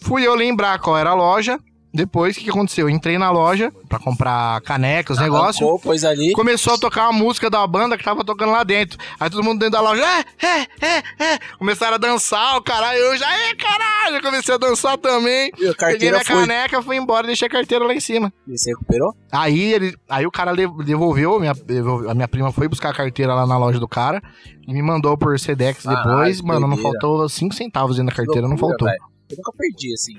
Fui 0.02 0.26
eu 0.26 0.34
lembrar 0.34 0.80
qual 0.80 0.98
era 0.98 1.12
a 1.12 1.16
loja. 1.16 1.60
Depois, 1.94 2.36
o 2.36 2.40
que, 2.40 2.46
que 2.46 2.52
aconteceu? 2.52 2.86
Eu 2.88 2.90
entrei 2.90 3.18
na 3.18 3.32
loja 3.32 3.72
pra 3.88 3.98
comprar 3.98 4.62
canecas, 4.62 5.18
negócio. 5.18 5.64
Arrancou, 5.66 5.80
pôs 5.80 6.04
ali. 6.06 6.34
Começou 6.34 6.76
a 6.76 6.78
tocar 6.78 7.10
uma 7.10 7.14
música 7.18 7.50
da 7.50 7.66
banda 7.66 7.98
que 7.98 8.04
tava 8.04 8.24
tocando 8.24 8.52
lá 8.52 8.64
dentro. 8.64 8.98
Aí 9.20 9.30
todo 9.30 9.44
mundo 9.44 9.60
dentro 9.60 9.74
da 9.74 9.82
loja, 9.82 10.04
é, 10.04 10.46
é, 10.46 10.68
é, 10.82 11.34
é. 11.34 11.40
Começaram 11.58 11.96
a 11.96 11.98
dançar, 11.98 12.58
o 12.58 12.62
caralho. 12.62 13.00
Eu 13.00 13.18
já, 13.18 13.26
é, 13.50 13.56
caralho. 13.56 14.18
Eu 14.18 14.22
comecei 14.22 14.54
a 14.54 14.58
dançar 14.60 14.98
também. 15.00 15.52
E 15.58 15.68
a 15.68 15.74
Peguei 15.74 16.12
minha 16.12 16.24
foi. 16.24 16.36
caneca, 16.42 16.82
fui 16.84 16.96
embora, 16.96 17.26
deixei 17.26 17.48
a 17.48 17.52
carteira 17.52 17.84
lá 17.86 17.94
em 17.94 18.00
cima. 18.00 18.32
E 18.48 18.58
você 18.58 18.70
recuperou? 18.70 19.16
Aí, 19.32 19.74
ele, 19.74 19.96
aí 20.08 20.28
o 20.28 20.32
cara 20.32 20.54
devolveu, 20.56 21.40
minha, 21.40 21.54
devolveu- 21.54 22.10
a 22.10 22.14
minha 22.14 22.28
prima 22.28 22.52
foi 22.52 22.68
buscar 22.68 22.90
a 22.90 22.94
carteira 22.94 23.34
lá 23.34 23.48
na 23.48 23.58
loja 23.58 23.80
do 23.80 23.88
cara 23.88 24.22
e 24.68 24.74
me 24.74 24.82
mandou 24.84 25.18
por 25.18 25.40
Sedex 25.40 25.84
depois. 25.86 26.40
Mano, 26.42 26.68
não 26.68 26.78
faltou 26.78 27.28
5 27.28 27.56
centavos 27.56 27.98
dentro 27.98 28.12
da 28.12 28.16
carteira, 28.16 28.48
não 28.48 28.56
Loucura, 28.56 28.70
faltou. 28.78 28.88
velho. 28.88 29.00
Eu 29.32 29.38
nunca 29.38 29.52
perdi, 29.58 29.94
assim. 29.94 30.14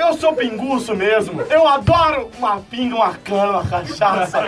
Eu 0.00 0.14
sou 0.14 0.34
pinguço 0.34 0.96
mesmo. 0.96 1.42
Eu 1.42 1.68
adoro 1.68 2.30
uma 2.38 2.58
pinga, 2.58 2.96
uma 2.96 3.14
cana, 3.18 3.60
uma 3.60 3.68
cachaça. 3.68 4.38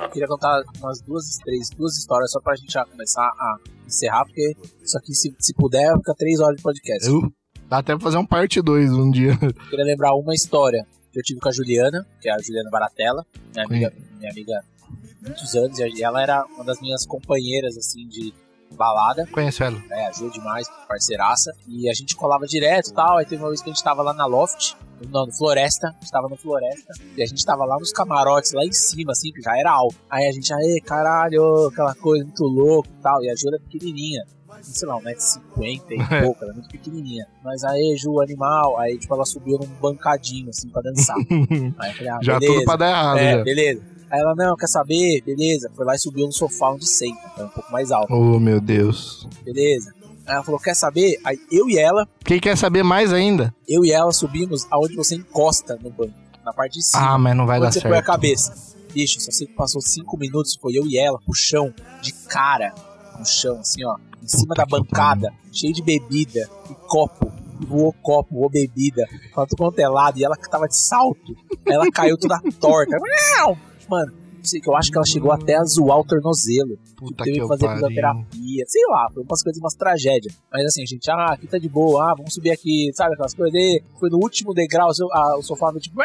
Eu 0.00 0.08
queria 0.08 0.28
contar 0.28 0.62
umas 0.80 1.02
duas, 1.02 1.24
três, 1.44 1.68
duas 1.70 1.96
histórias 1.96 2.30
só 2.30 2.40
pra 2.40 2.54
gente 2.54 2.72
já 2.72 2.84
começar 2.84 3.22
a 3.22 3.56
encerrar, 3.84 4.24
porque 4.24 4.54
isso 4.80 4.96
aqui, 4.96 5.12
se, 5.14 5.34
se 5.40 5.52
puder, 5.54 5.92
fica 5.96 6.14
três 6.16 6.38
horas 6.38 6.56
de 6.56 6.62
podcast. 6.62 7.08
Eu, 7.08 7.32
dá 7.68 7.78
até 7.78 7.94
pra 7.96 8.04
fazer 8.04 8.18
um 8.18 8.24
parte 8.24 8.62
2 8.62 8.92
um 8.92 9.10
dia. 9.10 9.36
Eu 9.42 9.52
queria 9.68 9.84
lembrar 9.84 10.14
uma 10.14 10.32
história 10.32 10.86
que 11.12 11.18
eu 11.18 11.22
tive 11.24 11.40
com 11.40 11.48
a 11.48 11.52
Juliana, 11.52 12.06
que 12.20 12.28
é 12.28 12.32
a 12.32 12.38
Juliana 12.38 12.70
Baratella, 12.70 13.26
minha 13.52 13.66
amiga, 13.66 13.92
minha 14.18 14.30
amiga 14.30 14.52
há 14.54 15.26
muitos 15.26 15.56
anos, 15.56 15.76
e 15.78 16.04
ela 16.04 16.22
era 16.22 16.46
uma 16.54 16.64
das 16.64 16.80
minhas 16.80 17.04
companheiras, 17.04 17.76
assim, 17.76 18.06
de 18.06 18.32
balada. 18.76 19.26
Conhece 19.32 19.62
ela? 19.62 19.82
É, 19.90 20.06
ajuda 20.06 20.30
demais, 20.32 20.66
parceiraça. 20.88 21.52
E 21.66 21.88
a 21.90 21.94
gente 21.94 22.14
colava 22.16 22.46
direto 22.46 22.90
e 22.90 22.94
tal. 22.94 23.16
Aí 23.18 23.24
teve 23.26 23.42
uma 23.42 23.48
vez 23.48 23.60
que 23.62 23.70
a 23.70 23.72
gente 23.72 23.82
tava 23.82 24.02
lá 24.02 24.12
na 24.12 24.26
Loft, 24.26 24.74
não, 25.10 25.26
no 25.26 25.32
Floresta, 25.32 25.88
a 25.88 26.00
gente 26.00 26.10
tava 26.10 26.28
no 26.28 26.36
Floresta, 26.36 26.92
e 27.16 27.22
a 27.22 27.26
gente 27.26 27.44
tava 27.44 27.64
lá 27.64 27.78
nos 27.78 27.92
camarotes, 27.92 28.52
lá 28.52 28.64
em 28.64 28.72
cima, 28.72 29.12
assim, 29.12 29.30
que 29.32 29.40
já 29.40 29.56
era 29.56 29.70
alto. 29.70 29.94
Aí 30.10 30.26
a 30.26 30.32
gente, 30.32 30.52
aê, 30.52 30.80
caralho, 30.84 31.68
aquela 31.68 31.94
coisa 31.94 32.24
muito 32.24 32.44
louca 32.44 32.88
e 32.88 33.02
tal. 33.02 33.22
E 33.22 33.30
a 33.30 33.34
Ju 33.34 33.48
era 33.48 33.58
pequenininha. 33.60 34.24
Sei 34.60 34.88
lá, 34.88 34.98
1,50m 35.00 35.82
e 35.92 35.98
pouco, 36.24 36.42
ela 36.42 36.50
é 36.52 36.54
muito 36.56 36.68
pequenininha. 36.68 37.26
Mas 37.44 37.62
aí, 37.62 37.94
Ju, 37.96 38.20
animal, 38.20 38.76
aí 38.80 38.98
tipo, 38.98 39.14
ela 39.14 39.24
subiu 39.24 39.56
num 39.56 39.68
bancadinho, 39.80 40.48
assim, 40.50 40.68
pra 40.70 40.82
dançar. 40.82 41.14
aí 41.78 41.90
eu 41.90 41.94
falei, 41.96 42.08
ah, 42.08 42.18
já 42.20 42.38
beleza. 42.40 42.54
tudo 42.58 42.64
pra 42.64 42.76
dar 42.76 42.88
errado, 42.90 43.18
É, 43.18 43.32
já. 43.38 43.44
beleza. 43.44 43.97
Aí 44.10 44.20
ela, 44.20 44.34
não, 44.34 44.56
quer 44.56 44.66
saber? 44.68 45.22
Beleza. 45.22 45.70
Foi 45.74 45.84
lá 45.84 45.94
e 45.94 45.98
subiu 45.98 46.26
no 46.26 46.32
sofá 46.32 46.70
onde 46.70 46.86
senta, 46.88 47.20
então 47.34 47.46
um 47.46 47.50
pouco 47.50 47.70
mais 47.72 47.90
alto. 47.90 48.12
Oh, 48.12 48.38
meu 48.38 48.60
Deus. 48.60 49.26
Beleza. 49.44 49.92
Aí 50.26 50.34
ela 50.34 50.42
falou, 50.44 50.60
quer 50.60 50.74
saber? 50.74 51.18
Aí 51.24 51.38
eu 51.50 51.68
e 51.68 51.78
ela, 51.78 52.06
Quem 52.24 52.38
quer 52.38 52.56
saber 52.56 52.82
mais 52.82 53.12
ainda? 53.12 53.54
eu 53.66 53.84
e 53.84 53.90
ela 53.92 54.12
subimos 54.12 54.66
aonde 54.70 54.94
você 54.94 55.14
encosta 55.14 55.78
no 55.82 55.90
banco, 55.90 56.12
na 56.44 56.52
parte 56.52 56.74
de 56.78 56.84
cima. 56.84 57.14
Ah, 57.14 57.18
mas 57.18 57.34
não 57.36 57.46
vai 57.46 57.58
dar 57.60 57.66
onde 57.66 57.74
você 57.74 57.80
põe 57.80 57.90
a 57.92 57.94
certo. 57.94 58.06
cabeça. 58.06 58.54
Bicho, 58.92 59.20
só 59.20 59.30
sei 59.30 59.46
que 59.46 59.52
passou 59.54 59.80
cinco 59.80 60.16
minutos, 60.18 60.56
foi 60.60 60.72
eu 60.78 60.86
e 60.86 60.98
ela 60.98 61.18
pro 61.20 61.34
chão, 61.34 61.72
de 62.02 62.12
cara, 62.12 62.74
no 63.18 63.24
chão, 63.24 63.58
assim, 63.60 63.84
ó, 63.84 63.96
em 64.22 64.28
cima 64.28 64.48
Puta 64.54 64.62
da 64.62 64.66
bancada, 64.66 65.32
cheio 65.52 65.72
de 65.72 65.82
bebida 65.82 66.48
e 66.70 66.74
copo. 66.86 67.30
Voou 67.60 67.92
copo, 68.02 68.34
voou 68.34 68.48
bebida, 68.50 69.06
pra 69.34 69.44
tudo 69.46 69.58
quanto 69.58 69.78
é 69.80 69.88
lado, 69.88 70.18
e 70.18 70.24
ela 70.24 70.36
que 70.36 70.48
tava 70.48 70.68
de 70.68 70.76
salto, 70.76 71.34
ela 71.66 71.90
caiu 71.90 72.16
toda 72.16 72.40
torta. 72.60 72.96
Mano, 73.88 74.12
que 74.42 74.68
eu 74.68 74.76
acho 74.76 74.90
que 74.90 74.96
ela 74.96 75.06
chegou 75.06 75.32
até 75.32 75.56
a 75.56 75.64
zoar 75.64 75.98
o 75.98 76.04
tornozelo. 76.04 76.78
Puta 76.96 77.24
teve 77.24 77.36
que 77.36 77.42
que 77.42 77.48
fazer 77.48 77.66
pariu. 77.66 77.80
fisioterapia, 77.80 78.64
sei 78.66 78.82
lá, 78.88 79.08
foi 79.12 79.22
umas 79.22 79.42
coisas, 79.42 79.60
umas 79.60 79.74
tragédias. 79.74 80.34
Mas 80.50 80.64
assim, 80.66 80.82
a 80.82 80.86
gente, 80.86 81.10
ah, 81.10 81.32
aqui 81.32 81.46
tá 81.46 81.58
de 81.58 81.68
boa, 81.68 82.10
ah, 82.10 82.14
vamos 82.16 82.34
subir 82.34 82.50
aqui, 82.50 82.90
sabe 82.94 83.14
aquelas 83.14 83.34
coisas? 83.34 83.60
Foi 83.98 84.08
no 84.10 84.18
último 84.18 84.54
degrau, 84.54 84.90
ah, 85.12 85.36
o 85.38 85.42
sofá 85.42 85.70
foi 85.70 85.80
tipo, 85.80 86.00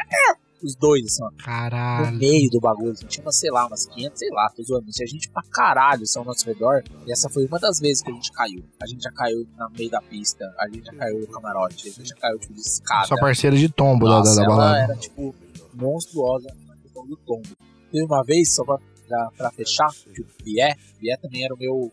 os 0.61 0.75
dois, 0.75 1.05
assim, 1.05 1.23
ó, 1.23 1.29
no 1.29 1.38
Caralho. 1.38 2.17
meio 2.17 2.49
do 2.49 2.59
bagulho, 2.59 2.91
assim, 2.91 3.05
tinha 3.07 3.31
sei 3.31 3.51
lá, 3.51 3.67
umas 3.67 3.86
500, 3.86 4.17
sei 4.17 4.29
lá, 4.31 4.49
tô 4.55 4.63
zoando, 4.63 4.86
tinha 4.91 5.07
gente 5.07 5.29
pra 5.29 5.43
caralho 5.51 6.03
assim, 6.03 6.17
ao 6.19 6.23
nosso 6.25 6.45
redor, 6.45 6.81
e 7.05 7.11
essa 7.11 7.29
foi 7.29 7.45
uma 7.45 7.59
das 7.59 7.79
vezes 7.79 8.01
que 8.01 8.09
a 8.09 8.13
gente 8.13 8.31
caiu. 8.31 8.63
A 8.81 8.88
gente 8.88 9.03
já 9.03 9.11
caiu 9.11 9.45
no 9.57 9.69
meio 9.77 9.89
da 9.89 10.01
pista, 10.01 10.45
a 10.57 10.67
gente 10.69 10.86
já 10.86 10.93
caiu 10.93 11.19
no 11.19 11.27
camarote, 11.27 11.89
a 11.89 11.91
gente 11.91 12.07
já 12.09 12.15
caiu, 12.15 12.39
tipo, 12.39 12.53
de 12.53 12.61
escada. 12.61 13.07
Sua 13.07 13.17
parceira 13.17 13.57
de 13.57 13.67
tombo 13.67 14.05
da, 14.05 14.11
da, 14.11 14.17
Nossa, 14.19 14.36
da 14.38 14.43
ela 14.43 14.55
balada. 14.55 14.77
era, 14.84 14.95
tipo, 14.95 15.36
monstruosa 15.73 16.47
na 16.65 16.75
questão 16.77 17.05
do 17.07 17.17
tombo. 17.17 17.49
Teve 17.93 18.05
uma 18.05 18.23
vez, 18.23 18.55
só 18.55 18.63
pra, 18.63 18.79
pra, 19.07 19.31
pra 19.37 19.51
fechar, 19.51 19.89
que 20.15 20.19
o 20.19 20.25
Bié, 20.43 20.75
Bié 20.99 21.15
também 21.17 21.45
era 21.45 21.53
o 21.53 21.57
meu 21.57 21.91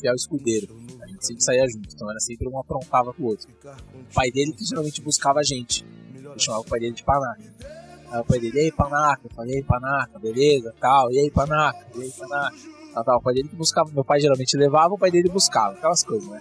fiel 0.00 0.14
escudeiro. 0.14 0.74
A 1.02 1.06
gente 1.06 1.26
sempre 1.26 1.44
saía 1.44 1.66
junto, 1.68 1.94
então 1.94 2.10
era 2.10 2.18
sempre 2.20 2.48
um 2.48 2.58
aprontava 2.58 3.12
pro 3.12 3.26
outro. 3.26 3.50
O 3.94 4.14
pai 4.14 4.30
dele 4.30 4.54
que 4.54 4.64
geralmente 4.64 5.02
buscava 5.02 5.40
a 5.40 5.42
gente. 5.42 5.84
Eu 6.14 6.38
chamava 6.38 6.62
o 6.62 6.66
pai 6.66 6.80
dele 6.80 6.94
de 6.94 7.04
Panaca. 7.04 7.42
Aí 8.10 8.20
o 8.20 8.24
pai 8.24 8.40
dele, 8.40 8.56
e 8.56 8.60
aí, 8.60 8.72
Panaca? 8.72 9.20
Eu 9.24 9.34
falei, 9.34 9.54
e 9.54 9.56
aí, 9.58 9.62
Panaca, 9.62 10.18
beleza, 10.18 10.74
tal, 10.80 11.12
e 11.12 11.18
aí, 11.18 11.30
Panaca, 11.30 11.86
e 11.96 12.02
aí, 12.02 12.12
Panaca. 12.12 12.56
Tal, 12.94 13.04
tal. 13.04 13.18
O 13.18 13.22
pai 13.22 13.34
dele 13.34 13.48
que 13.48 13.56
buscava, 13.56 13.90
meu 13.92 14.04
pai 14.04 14.20
geralmente 14.20 14.56
levava, 14.56 14.94
o 14.94 14.98
pai 14.98 15.10
dele 15.10 15.28
buscava, 15.28 15.74
aquelas 15.74 16.02
coisas, 16.02 16.28
né? 16.30 16.40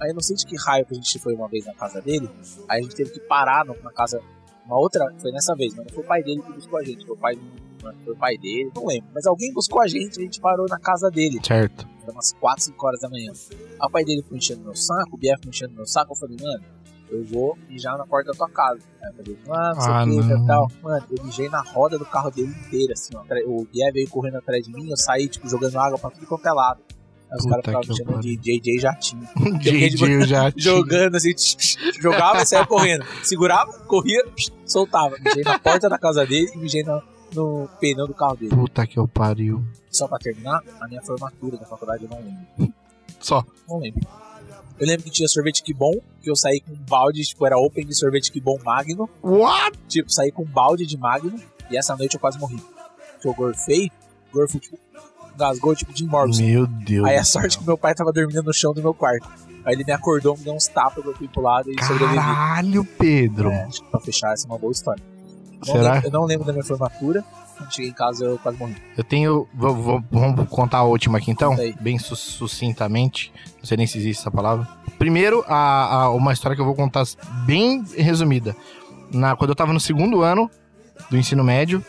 Aí 0.00 0.10
eu 0.10 0.14
não 0.14 0.20
sei 0.20 0.36
de 0.36 0.46
que 0.46 0.56
raio 0.56 0.86
que 0.86 0.92
a 0.92 0.96
gente 0.96 1.18
foi 1.18 1.34
uma 1.34 1.48
vez 1.48 1.66
na 1.66 1.74
casa 1.74 2.00
dele, 2.00 2.30
aí 2.68 2.80
a 2.80 2.82
gente 2.82 2.94
teve 2.94 3.10
que 3.10 3.20
parar 3.20 3.66
na 3.66 3.92
casa 3.92 4.18
uma 4.66 4.78
outra, 4.78 5.06
foi 5.18 5.30
nessa 5.30 5.54
vez, 5.54 5.74
mas 5.74 5.86
não 5.86 5.94
foi 5.94 6.02
o 6.02 6.06
pai 6.06 6.22
dele 6.22 6.42
que 6.42 6.52
buscou 6.52 6.78
a 6.78 6.84
gente, 6.84 7.06
foi 7.06 7.14
o 7.14 7.18
pai, 7.18 7.38
foi 8.04 8.12
o 8.12 8.16
pai 8.16 8.36
dele, 8.38 8.70
não 8.74 8.86
lembro. 8.86 9.08
Mas 9.14 9.26
alguém 9.26 9.52
buscou 9.52 9.80
a 9.80 9.86
gente, 9.86 10.18
a 10.18 10.22
gente 10.22 10.40
parou 10.40 10.66
na 10.68 10.78
casa 10.78 11.10
dele. 11.10 11.38
Certo. 11.42 11.86
Era 12.02 12.12
umas 12.12 12.32
4, 12.34 12.64
5 12.64 12.86
horas 12.86 13.00
da 13.00 13.08
manhã. 13.08 13.32
O 13.82 13.90
pai 13.90 14.04
dele 14.04 14.22
foi 14.28 14.38
enchendo 14.38 14.62
meu 14.62 14.74
saco, 14.76 15.14
o 15.14 15.18
Bier 15.18 15.36
foi 15.42 15.50
enchendo 15.50 15.74
meu 15.74 15.86
saco, 15.86 16.12
eu 16.12 16.16
falei, 16.16 16.36
mano, 16.40 16.64
eu 17.10 17.24
vou 17.24 17.56
mijar 17.68 17.96
na 17.98 18.06
porta 18.06 18.30
da 18.32 18.36
tua 18.36 18.48
casa. 18.50 18.80
Aí 19.02 19.10
eu 19.10 19.16
falei, 19.16 19.38
ah, 19.50 19.72
não 19.74 19.80
sei 19.80 19.92
Ah, 19.92 20.02
o 20.04 20.08
que, 20.28 20.34
não. 20.34 20.46
tal. 20.46 20.70
Mano, 20.82 21.06
eu 21.18 21.24
mijei 21.24 21.48
na 21.48 21.60
roda 21.62 21.98
do 21.98 22.04
carro 22.04 22.30
dele 22.30 22.48
inteira, 22.66 22.92
assim, 22.94 23.12
ó. 23.16 23.22
O 23.46 23.64
Bier 23.72 23.92
veio 23.92 24.08
correndo 24.08 24.36
atrás 24.38 24.64
de 24.64 24.72
mim, 24.72 24.88
eu 24.90 24.96
saí, 24.96 25.28
tipo, 25.28 25.48
jogando 25.48 25.76
água 25.78 25.98
pra 25.98 26.10
tudo 26.10 26.26
quanto 26.26 26.46
é 26.46 26.52
lado. 26.52 26.80
Aí 27.28 27.38
os 27.38 27.44
caras 27.46 27.64
ficavam 27.64 27.80
que 27.82 27.88
me 27.90 27.96
chamando 27.96 28.20
de 28.22 28.36
JJ 28.36 28.78
Jatinho. 28.78 29.28
JJ 29.58 29.96
tinha. 29.96 30.52
Jogando 30.56 31.16
assim, 31.16 31.32
jogava 32.00 32.42
e 32.42 32.46
saia 32.46 32.64
correndo. 32.66 33.04
Segurava, 33.24 33.72
corria, 33.80 34.24
soltava. 34.64 35.16
Mijei 35.24 35.42
na 35.42 35.58
porta 35.58 35.88
da 35.88 35.98
casa 35.98 36.24
dele 36.24 36.48
e 36.54 36.58
mijei 36.58 36.84
na- 36.84 37.02
no 37.34 37.68
pneu 37.80 38.06
do 38.06 38.14
carro 38.14 38.36
dele. 38.36 38.54
Puta 38.54 38.86
que 38.86 38.98
eu 38.98 39.06
pariu. 39.06 39.64
Só 39.90 40.06
pra 40.06 40.18
terminar, 40.18 40.60
a 40.80 40.88
minha 40.88 41.02
formatura 41.02 41.56
da 41.56 41.66
faculdade 41.66 42.04
eu 42.04 42.10
não 42.10 42.18
lembro. 42.18 42.74
Só. 43.20 43.44
Não 43.68 43.78
lembro. 43.78 44.06
Eu 44.78 44.86
lembro 44.86 45.04
que 45.04 45.10
tinha 45.10 45.28
sorvete 45.28 45.62
que 45.62 45.72
bom, 45.72 45.92
que 46.22 46.30
eu 46.30 46.36
saí 46.36 46.60
com 46.60 46.72
um 46.72 46.84
balde, 46.88 47.22
tipo, 47.22 47.46
era 47.46 47.56
open 47.56 47.86
de 47.86 47.94
sorvete 47.94 48.30
que 48.30 48.40
bom 48.40 48.58
Magno. 48.62 49.08
What? 49.22 49.78
Tipo, 49.88 50.12
saí 50.12 50.30
com 50.30 50.42
um 50.42 50.46
balde 50.46 50.84
de 50.84 50.98
Magno 50.98 51.40
e 51.70 51.78
essa 51.78 51.96
noite 51.96 52.14
eu 52.14 52.20
quase 52.20 52.38
morri. 52.38 52.62
Porque 53.12 53.26
eu 53.26 53.34
gorfei, 53.34 53.90
gorfo, 54.30 54.58
tipo, 54.58 54.78
gasgou, 55.36 55.74
tipo, 55.74 55.92
de 55.92 56.04
Morrison. 56.04 56.42
Meu 56.42 56.66
Deus. 56.66 57.06
Aí 57.06 57.16
a 57.16 57.24
sorte 57.24 57.58
que 57.58 57.64
meu 57.64 57.78
pai 57.78 57.94
tava 57.94 58.12
dormindo 58.12 58.42
no 58.42 58.52
chão 58.52 58.74
do 58.74 58.82
meu 58.82 58.92
quarto. 58.92 59.26
Aí 59.64 59.74
ele 59.74 59.84
me 59.84 59.92
acordou, 59.92 60.36
me 60.36 60.44
deu 60.44 60.54
uns 60.54 60.68
tapas, 60.68 61.04
eu 61.04 61.14
fui 61.14 61.26
pro 61.26 61.42
lado 61.42 61.70
e 61.70 61.84
sobrevivi. 61.84 62.14
Caralho, 62.14 62.84
Pedro. 62.84 63.50
É, 63.50 63.64
acho 63.64 63.82
que 63.82 63.90
pra 63.90 64.00
fechar 64.00 64.32
essa 64.32 64.46
é 64.46 64.50
uma 64.50 64.58
boa 64.58 64.72
história. 64.72 65.02
Não 65.66 65.74
Será? 65.74 65.94
lembro- 65.94 66.08
eu 66.08 66.12
não 66.12 66.24
lembro 66.24 66.46
da 66.46 66.52
minha 66.52 66.64
formatura. 66.64 67.24
Quando 67.56 67.74
cheguei 67.74 67.90
em 67.90 67.94
casa, 67.94 68.24
eu 68.24 68.38
quase 68.38 68.58
morri. 68.58 68.76
Eu 68.96 69.02
tenho. 69.04 69.48
vou- 69.54 69.74
vou- 69.74 70.04
vamos 70.10 70.46
contar 70.50 70.78
a 70.78 70.82
última 70.84 71.16
aqui 71.18 71.30
então, 71.30 71.56
bem 71.80 71.98
su- 71.98 72.14
sucintamente. 72.14 73.32
Não 73.58 73.64
sei 73.64 73.76
nem 73.76 73.86
se 73.86 73.96
existe 73.98 74.20
essa 74.20 74.30
palavra. 74.30 74.68
Primeiro, 74.98 75.42
a, 75.48 76.02
a- 76.02 76.10
uma 76.10 76.32
história 76.32 76.54
que 76.54 76.60
eu 76.60 76.66
vou 76.66 76.74
contar 76.74 77.04
bem 77.46 77.82
resumida. 77.96 78.54
Na, 79.10 79.34
quando 79.36 79.50
eu 79.50 79.56
tava 79.56 79.72
no 79.72 79.80
segundo 79.80 80.22
ano 80.22 80.50
do 81.10 81.16
ensino 81.16 81.42
médio, 81.44 81.82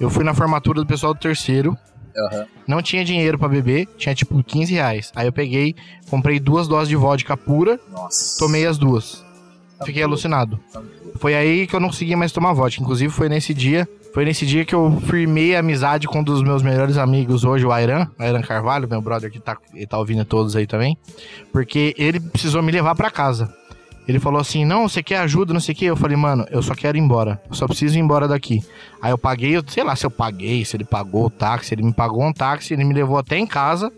eu 0.00 0.10
fui 0.10 0.24
na 0.24 0.34
formatura 0.34 0.80
do 0.80 0.86
pessoal 0.86 1.14
do 1.14 1.20
terceiro. 1.20 1.76
Aham. 2.16 2.46
Não 2.66 2.80
tinha 2.82 3.04
dinheiro 3.04 3.38
pra 3.38 3.48
beber, 3.48 3.86
tinha 3.98 4.14
tipo 4.14 4.42
15 4.42 4.72
reais. 4.74 5.12
Aí 5.16 5.26
eu 5.26 5.32
peguei, 5.32 5.74
comprei 6.08 6.38
duas 6.40 6.66
doses 6.68 6.88
de 6.88 6.94
vodka 6.96 7.36
pura, 7.36 7.78
Nossa. 7.90 8.38
tomei 8.38 8.66
as 8.66 8.78
duas. 8.78 9.23
Fiquei 9.84 10.02
alucinado. 10.02 10.58
Foi 11.16 11.34
aí 11.34 11.66
que 11.66 11.74
eu 11.74 11.80
não 11.80 11.88
consegui 11.88 12.16
mais 12.16 12.32
tomar 12.32 12.52
vodka. 12.52 12.82
Inclusive, 12.82 13.12
foi 13.12 13.28
nesse 13.28 13.54
dia. 13.54 13.88
Foi 14.12 14.24
nesse 14.24 14.46
dia 14.46 14.64
que 14.64 14.74
eu 14.74 15.00
firmei 15.08 15.56
a 15.56 15.58
amizade 15.58 16.06
com 16.06 16.20
um 16.20 16.22
dos 16.22 16.42
meus 16.42 16.62
melhores 16.62 16.96
amigos 16.96 17.44
hoje, 17.44 17.66
o 17.66 17.72
Airan, 17.72 18.06
Airan 18.16 18.42
Carvalho, 18.42 18.88
meu 18.88 19.00
brother 19.00 19.28
que 19.28 19.40
tá, 19.40 19.56
ele 19.74 19.88
tá 19.88 19.98
ouvindo 19.98 20.24
todos 20.24 20.54
aí 20.54 20.68
também. 20.68 20.96
Porque 21.52 21.94
ele 21.98 22.20
precisou 22.20 22.62
me 22.62 22.70
levar 22.70 22.94
pra 22.94 23.10
casa. 23.10 23.52
Ele 24.06 24.20
falou 24.20 24.40
assim: 24.40 24.64
Não, 24.64 24.88
você 24.88 25.02
quer 25.02 25.18
ajuda, 25.18 25.52
não 25.52 25.60
sei 25.60 25.74
o 25.74 25.76
quê. 25.76 25.84
Eu 25.86 25.96
falei, 25.96 26.16
mano, 26.16 26.46
eu 26.50 26.62
só 26.62 26.74
quero 26.74 26.96
ir 26.96 27.00
embora. 27.00 27.40
Eu 27.48 27.54
só 27.54 27.66
preciso 27.66 27.96
ir 27.96 28.00
embora 28.00 28.28
daqui. 28.28 28.62
Aí 29.00 29.10
eu 29.10 29.18
paguei, 29.18 29.56
eu, 29.56 29.64
sei 29.66 29.82
lá 29.82 29.96
se 29.96 30.06
eu 30.06 30.10
paguei, 30.10 30.64
se 30.64 30.76
ele 30.76 30.84
pagou 30.84 31.26
o 31.26 31.30
táxi. 31.30 31.74
Ele 31.74 31.82
me 31.82 31.92
pagou 31.92 32.22
um 32.22 32.32
táxi, 32.32 32.74
ele 32.74 32.84
me 32.84 32.94
levou 32.94 33.18
até 33.18 33.36
em 33.38 33.46
casa. 33.46 33.90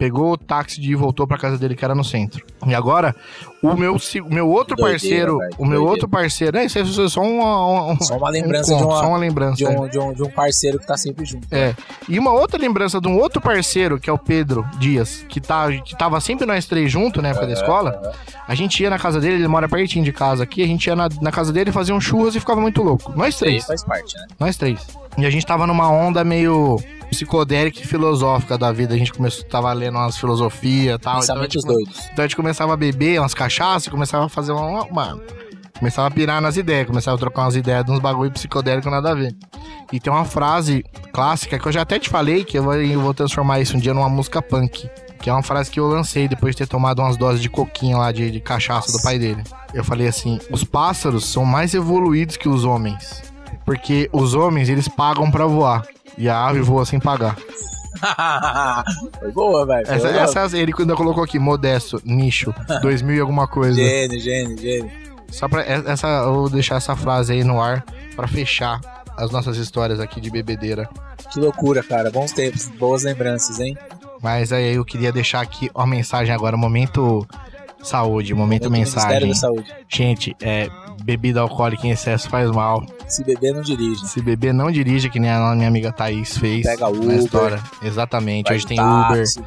Pegou 0.00 0.32
o 0.32 0.38
táxi 0.38 0.80
de 0.80 0.92
e 0.92 0.94
voltou 0.94 1.26
pra 1.26 1.36
casa 1.36 1.58
dele, 1.58 1.76
que 1.76 1.84
era 1.84 1.94
no 1.94 2.02
centro. 2.02 2.42
E 2.66 2.74
agora, 2.74 3.14
o 3.62 3.74
meu, 3.74 3.94
o 3.94 4.34
meu 4.34 4.48
outro 4.48 4.74
doideira, 4.74 5.36
parceiro, 5.36 5.38
que 5.38 5.44
o 5.58 5.66
meu 5.66 5.80
doideira. 5.80 5.90
outro 5.90 6.08
parceiro, 6.08 6.56
é, 6.56 6.64
isso 6.64 6.78
é 6.78 7.08
só 7.10 7.20
um, 7.20 7.92
um, 7.92 8.00
Só 8.00 8.16
uma 8.16 8.30
lembrança 8.30 8.72
um 8.72 8.78
de, 8.78 8.82
conto, 8.82 8.92
uma, 8.94 9.00
só 9.02 9.08
uma 9.08 9.18
lembrança. 9.18 9.56
de, 9.56 9.66
é. 9.66 9.68
um, 9.68 9.86
de, 9.86 9.98
um, 9.98 10.14
de 10.14 10.22
um 10.22 10.30
parceiro 10.30 10.78
que 10.78 10.86
tá 10.86 10.96
sempre 10.96 11.26
junto. 11.26 11.46
É. 11.50 11.74
E 12.08 12.18
uma 12.18 12.32
outra 12.32 12.58
lembrança 12.58 12.98
de 12.98 13.08
um 13.08 13.18
outro 13.18 13.42
parceiro, 13.42 14.00
que 14.00 14.08
é 14.08 14.12
o 14.12 14.16
Pedro 14.16 14.66
Dias, 14.78 15.22
que, 15.28 15.38
tá, 15.38 15.70
que 15.70 15.94
tava 15.98 16.18
sempre 16.18 16.46
nós 16.46 16.64
três 16.64 16.90
juntos 16.90 17.22
na 17.22 17.28
época 17.28 17.46
da 17.46 17.52
escola. 17.52 18.14
A 18.48 18.54
gente 18.54 18.82
ia 18.82 18.88
na 18.88 18.98
casa 18.98 19.20
dele, 19.20 19.34
ele 19.34 19.48
mora 19.48 19.68
pertinho 19.68 20.02
de 20.02 20.12
casa 20.14 20.44
aqui, 20.44 20.62
a 20.62 20.66
gente 20.66 20.86
ia 20.86 20.96
na, 20.96 21.10
na 21.20 21.30
casa 21.30 21.52
dele, 21.52 21.70
fazia 21.72 21.94
um 21.94 22.00
churras 22.00 22.34
e 22.34 22.40
ficava 22.40 22.58
muito 22.58 22.82
louco. 22.82 23.12
Nós 23.14 23.34
Isso 23.34 23.44
três. 23.44 23.66
faz 23.66 23.84
parte, 23.84 24.16
né? 24.16 24.26
Nós 24.38 24.56
três. 24.56 24.80
E 25.18 25.26
a 25.26 25.30
gente 25.30 25.44
tava 25.44 25.66
numa 25.66 25.90
onda 25.90 26.22
meio 26.24 26.78
psicodélica 27.10 27.80
e 27.80 27.86
filosófica 27.86 28.56
da 28.56 28.70
vida. 28.72 28.94
A 28.94 28.98
gente 28.98 29.12
começou, 29.12 29.44
tava 29.44 29.72
lendo 29.72 29.96
umas 29.96 30.16
filosofias 30.16 30.96
e 30.96 30.98
tal. 30.98 31.22
Então 31.22 31.36
a, 31.36 31.42
gente, 31.42 31.54
Pensamentos 31.54 31.64
doidos. 31.64 32.08
então 32.12 32.24
a 32.24 32.26
gente 32.26 32.36
começava 32.36 32.72
a 32.72 32.76
beber 32.76 33.20
umas 33.20 33.34
cachaças 33.34 33.86
e 33.86 33.90
começava 33.90 34.26
a 34.26 34.28
fazer 34.28 34.52
uma. 34.52 34.86
Mano. 34.88 35.20
Começava 35.78 36.08
a 36.08 36.10
pirar 36.10 36.42
nas 36.42 36.58
ideias, 36.58 36.86
começava 36.86 37.16
a 37.16 37.18
trocar 37.18 37.42
umas 37.42 37.56
ideias 37.56 37.82
de 37.86 37.90
uns 37.90 38.00
bagulho 38.00 38.30
psicodélico 38.30 38.90
nada 38.90 39.12
a 39.12 39.14
ver. 39.14 39.34
E 39.90 39.98
tem 39.98 40.12
uma 40.12 40.26
frase 40.26 40.84
clássica 41.10 41.58
que 41.58 41.66
eu 41.66 41.72
já 41.72 41.80
até 41.80 41.98
te 41.98 42.10
falei 42.10 42.44
que 42.44 42.58
eu 42.58 42.62
vou, 42.62 42.74
eu 42.74 43.00
vou 43.00 43.14
transformar 43.14 43.60
isso 43.60 43.78
um 43.78 43.80
dia 43.80 43.94
numa 43.94 44.08
música 44.08 44.42
punk. 44.42 44.90
Que 45.22 45.30
é 45.30 45.32
uma 45.32 45.42
frase 45.42 45.70
que 45.70 45.80
eu 45.80 45.86
lancei 45.86 46.28
depois 46.28 46.54
de 46.54 46.58
ter 46.58 46.66
tomado 46.68 47.00
umas 47.00 47.16
doses 47.16 47.40
de 47.40 47.48
coquinha 47.48 47.96
lá 47.96 48.12
de, 48.12 48.30
de 48.30 48.40
cachaça 48.40 48.92
do 48.92 49.02
pai 49.02 49.18
dele. 49.18 49.42
Eu 49.72 49.82
falei 49.82 50.06
assim: 50.06 50.38
os 50.50 50.64
pássaros 50.64 51.24
são 51.24 51.46
mais 51.46 51.72
evoluídos 51.72 52.36
que 52.36 52.48
os 52.48 52.62
homens. 52.64 53.22
Porque 53.64 54.08
os 54.12 54.34
homens, 54.34 54.68
eles 54.68 54.88
pagam 54.88 55.30
pra 55.30 55.46
voar. 55.46 55.84
E 56.18 56.28
a 56.28 56.46
ave 56.46 56.60
voa 56.60 56.84
sem 56.84 56.98
pagar. 56.98 57.36
Foi 59.20 59.32
boa, 59.32 59.66
velho. 59.66 59.86
Essa, 59.90 60.40
essa 60.40 60.58
ele 60.58 60.72
quando 60.72 60.94
colocou 60.96 61.22
aqui, 61.22 61.38
modesto, 61.38 62.00
nicho, 62.04 62.54
2000 62.82 63.16
e 63.16 63.20
alguma 63.20 63.46
coisa. 63.46 63.76
Gênio, 63.76 64.20
gênio, 64.20 64.58
gênio. 64.58 64.90
Só 65.30 65.48
pra. 65.48 65.62
Essa, 65.62 66.08
eu 66.24 66.34
vou 66.34 66.50
deixar 66.50 66.76
essa 66.76 66.96
frase 66.96 67.32
aí 67.32 67.44
no 67.44 67.60
ar 67.60 67.84
pra 68.16 68.26
fechar 68.26 68.80
as 69.16 69.30
nossas 69.30 69.56
histórias 69.56 70.00
aqui 70.00 70.20
de 70.20 70.30
bebedeira. 70.30 70.88
Que 71.32 71.38
loucura, 71.38 71.82
cara. 71.82 72.10
Bons 72.10 72.32
tempos, 72.32 72.68
boas 72.68 73.04
lembranças, 73.04 73.60
hein? 73.60 73.76
Mas 74.22 74.52
aí 74.52 74.74
eu 74.74 74.84
queria 74.84 75.12
deixar 75.12 75.40
aqui 75.40 75.70
uma 75.74 75.86
mensagem 75.86 76.34
agora, 76.34 76.56
momento 76.56 77.26
saúde, 77.82 78.34
momento, 78.34 78.70
Ministério 78.70 79.26
mensagem. 79.26 79.28
da 79.28 79.34
Saúde. 79.34 79.74
Gente, 79.88 80.36
é, 80.40 80.68
bebida 81.02 81.40
alcoólica 81.40 81.86
em 81.86 81.90
excesso 81.90 82.28
faz 82.28 82.50
mal. 82.50 82.84
Se 83.08 83.24
beber, 83.24 83.52
não 83.54 83.62
dirige. 83.62 84.06
Se 84.06 84.20
beber, 84.20 84.52
não 84.52 84.70
dirige, 84.70 85.08
que 85.10 85.18
nem 85.18 85.30
a 85.30 85.54
minha 85.54 85.68
amiga 85.68 85.92
Thaís 85.92 86.36
fez 86.36 86.66
Pega 86.66 86.82
na 86.82 86.88
Uber. 86.90 87.16
história. 87.18 87.60
Exatamente, 87.82 88.52
hoje 88.52 88.66
tem 88.66 88.78
Uber. 88.78 89.16
táxi, 89.18 89.40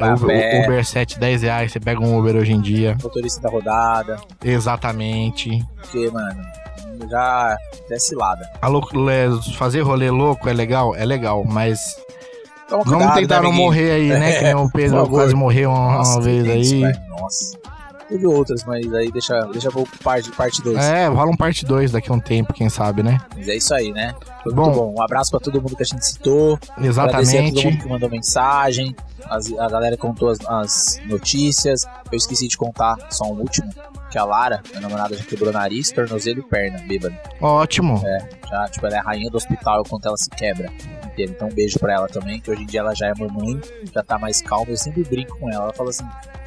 Uber, 0.00 0.26
pé. 0.26 0.64
Uber 0.64 0.84
7, 0.84 1.18
10 1.18 1.42
reais, 1.42 1.72
você 1.72 1.80
pega 1.80 2.00
um 2.00 2.18
Uber 2.18 2.36
hoje 2.36 2.52
em 2.52 2.60
dia. 2.60 2.96
Motorista 3.02 3.40
da 3.40 3.48
rodada. 3.50 4.16
Exatamente. 4.44 5.64
Porque, 5.80 6.10
mano, 6.10 6.40
já 7.10 7.56
é 7.90 7.98
cilada. 7.98 8.48
A 8.62 8.68
fazer 9.56 9.80
rolê 9.80 10.10
louco 10.10 10.48
é 10.48 10.52
legal? 10.52 10.94
É 10.94 11.04
legal, 11.04 11.44
mas 11.44 11.96
Toma 12.68 12.84
vamos 12.84 12.98
cuidado, 13.12 13.20
tentar 13.20 13.36
né, 13.40 13.42
não 13.42 13.52
morrer 13.52 13.90
aí, 13.92 14.08
né? 14.08 14.32
Que 14.38 14.44
nem 14.44 14.54
o 14.54 14.68
Pedro 14.72 15.08
quase 15.08 15.34
morreu 15.34 15.70
uma, 15.70 15.98
Nossa, 15.98 16.20
vez 16.20 16.46
aí. 16.48 16.80
velho. 16.82 17.00
Nossa. 17.18 17.58
Teve 18.08 18.26
outras, 18.26 18.64
mas 18.64 18.92
aí 18.94 19.10
deixa, 19.10 19.38
deixa 19.52 19.70
pra 19.70 19.82
parte 20.02 20.24
2. 20.26 20.36
Parte 20.36 20.62
dois. 20.62 20.78
É, 20.78 21.06
rola 21.08 21.30
um 21.30 21.36
parte 21.36 21.66
2 21.66 21.92
daqui 21.92 22.10
a 22.10 22.14
um 22.14 22.20
tempo, 22.20 22.54
quem 22.54 22.68
sabe, 22.70 23.02
né? 23.02 23.18
Mas 23.36 23.48
é 23.48 23.56
isso 23.56 23.74
aí, 23.74 23.92
né? 23.92 24.14
Foi 24.42 24.52
Bom. 24.54 24.64
muito 24.64 24.76
bom. 24.78 24.94
Um 24.98 25.02
abraço 25.02 25.30
pra 25.30 25.40
todo 25.40 25.60
mundo 25.60 25.76
que 25.76 25.82
a 25.82 25.86
gente 25.86 26.04
citou. 26.06 26.58
Agradecer 26.76 26.88
a 27.00 27.02
todo 27.04 27.20
Exatamente. 27.20 27.64
mundo 27.66 27.78
que 27.82 27.88
mandou 27.88 28.08
mensagem. 28.08 28.96
As- 29.28 29.52
a 29.52 29.68
galera 29.68 29.96
contou 29.96 30.30
as, 30.30 30.38
as 30.46 31.00
notícias. 31.06 31.82
Eu 32.10 32.16
esqueci 32.16 32.48
de 32.48 32.56
contar 32.56 32.96
só 33.10 33.24
um 33.26 33.38
último. 33.40 33.68
Que 34.10 34.16
a 34.16 34.24
Lara, 34.24 34.62
minha 34.70 34.80
namorada, 34.80 35.14
já 35.14 35.22
quebrou 35.22 35.52
nariz, 35.52 35.90
tornozelo 35.92 36.38
e 36.40 36.42
perna, 36.42 36.78
bêbada. 36.78 37.14
Ótimo. 37.42 38.02
Já, 38.50 38.68
tipo, 38.68 38.86
ela 38.86 38.96
é 38.96 38.98
a 38.98 39.02
rainha 39.02 39.30
do 39.30 39.36
hospital 39.36 39.82
quando 39.88 40.06
ela 40.06 40.16
se 40.16 40.30
quebra 40.30 40.70
inteira. 41.04 41.32
Então, 41.32 41.48
um 41.48 41.52
beijo 41.52 41.78
pra 41.78 41.94
ela 41.94 42.06
também, 42.08 42.40
que 42.40 42.50
hoje 42.50 42.62
em 42.62 42.66
dia 42.66 42.80
ela 42.80 42.94
já 42.94 43.08
é 43.08 43.12
mamãe, 43.18 43.60
já 43.94 44.02
tá 44.02 44.18
mais 44.18 44.40
calma. 44.40 44.66
Eu 44.70 44.76
sempre 44.76 45.02
brinco 45.04 45.38
com 45.38 45.50
ela. 45.50 45.64
Ela 45.64 45.72
fala 45.72 45.90
assim: 45.90 46.04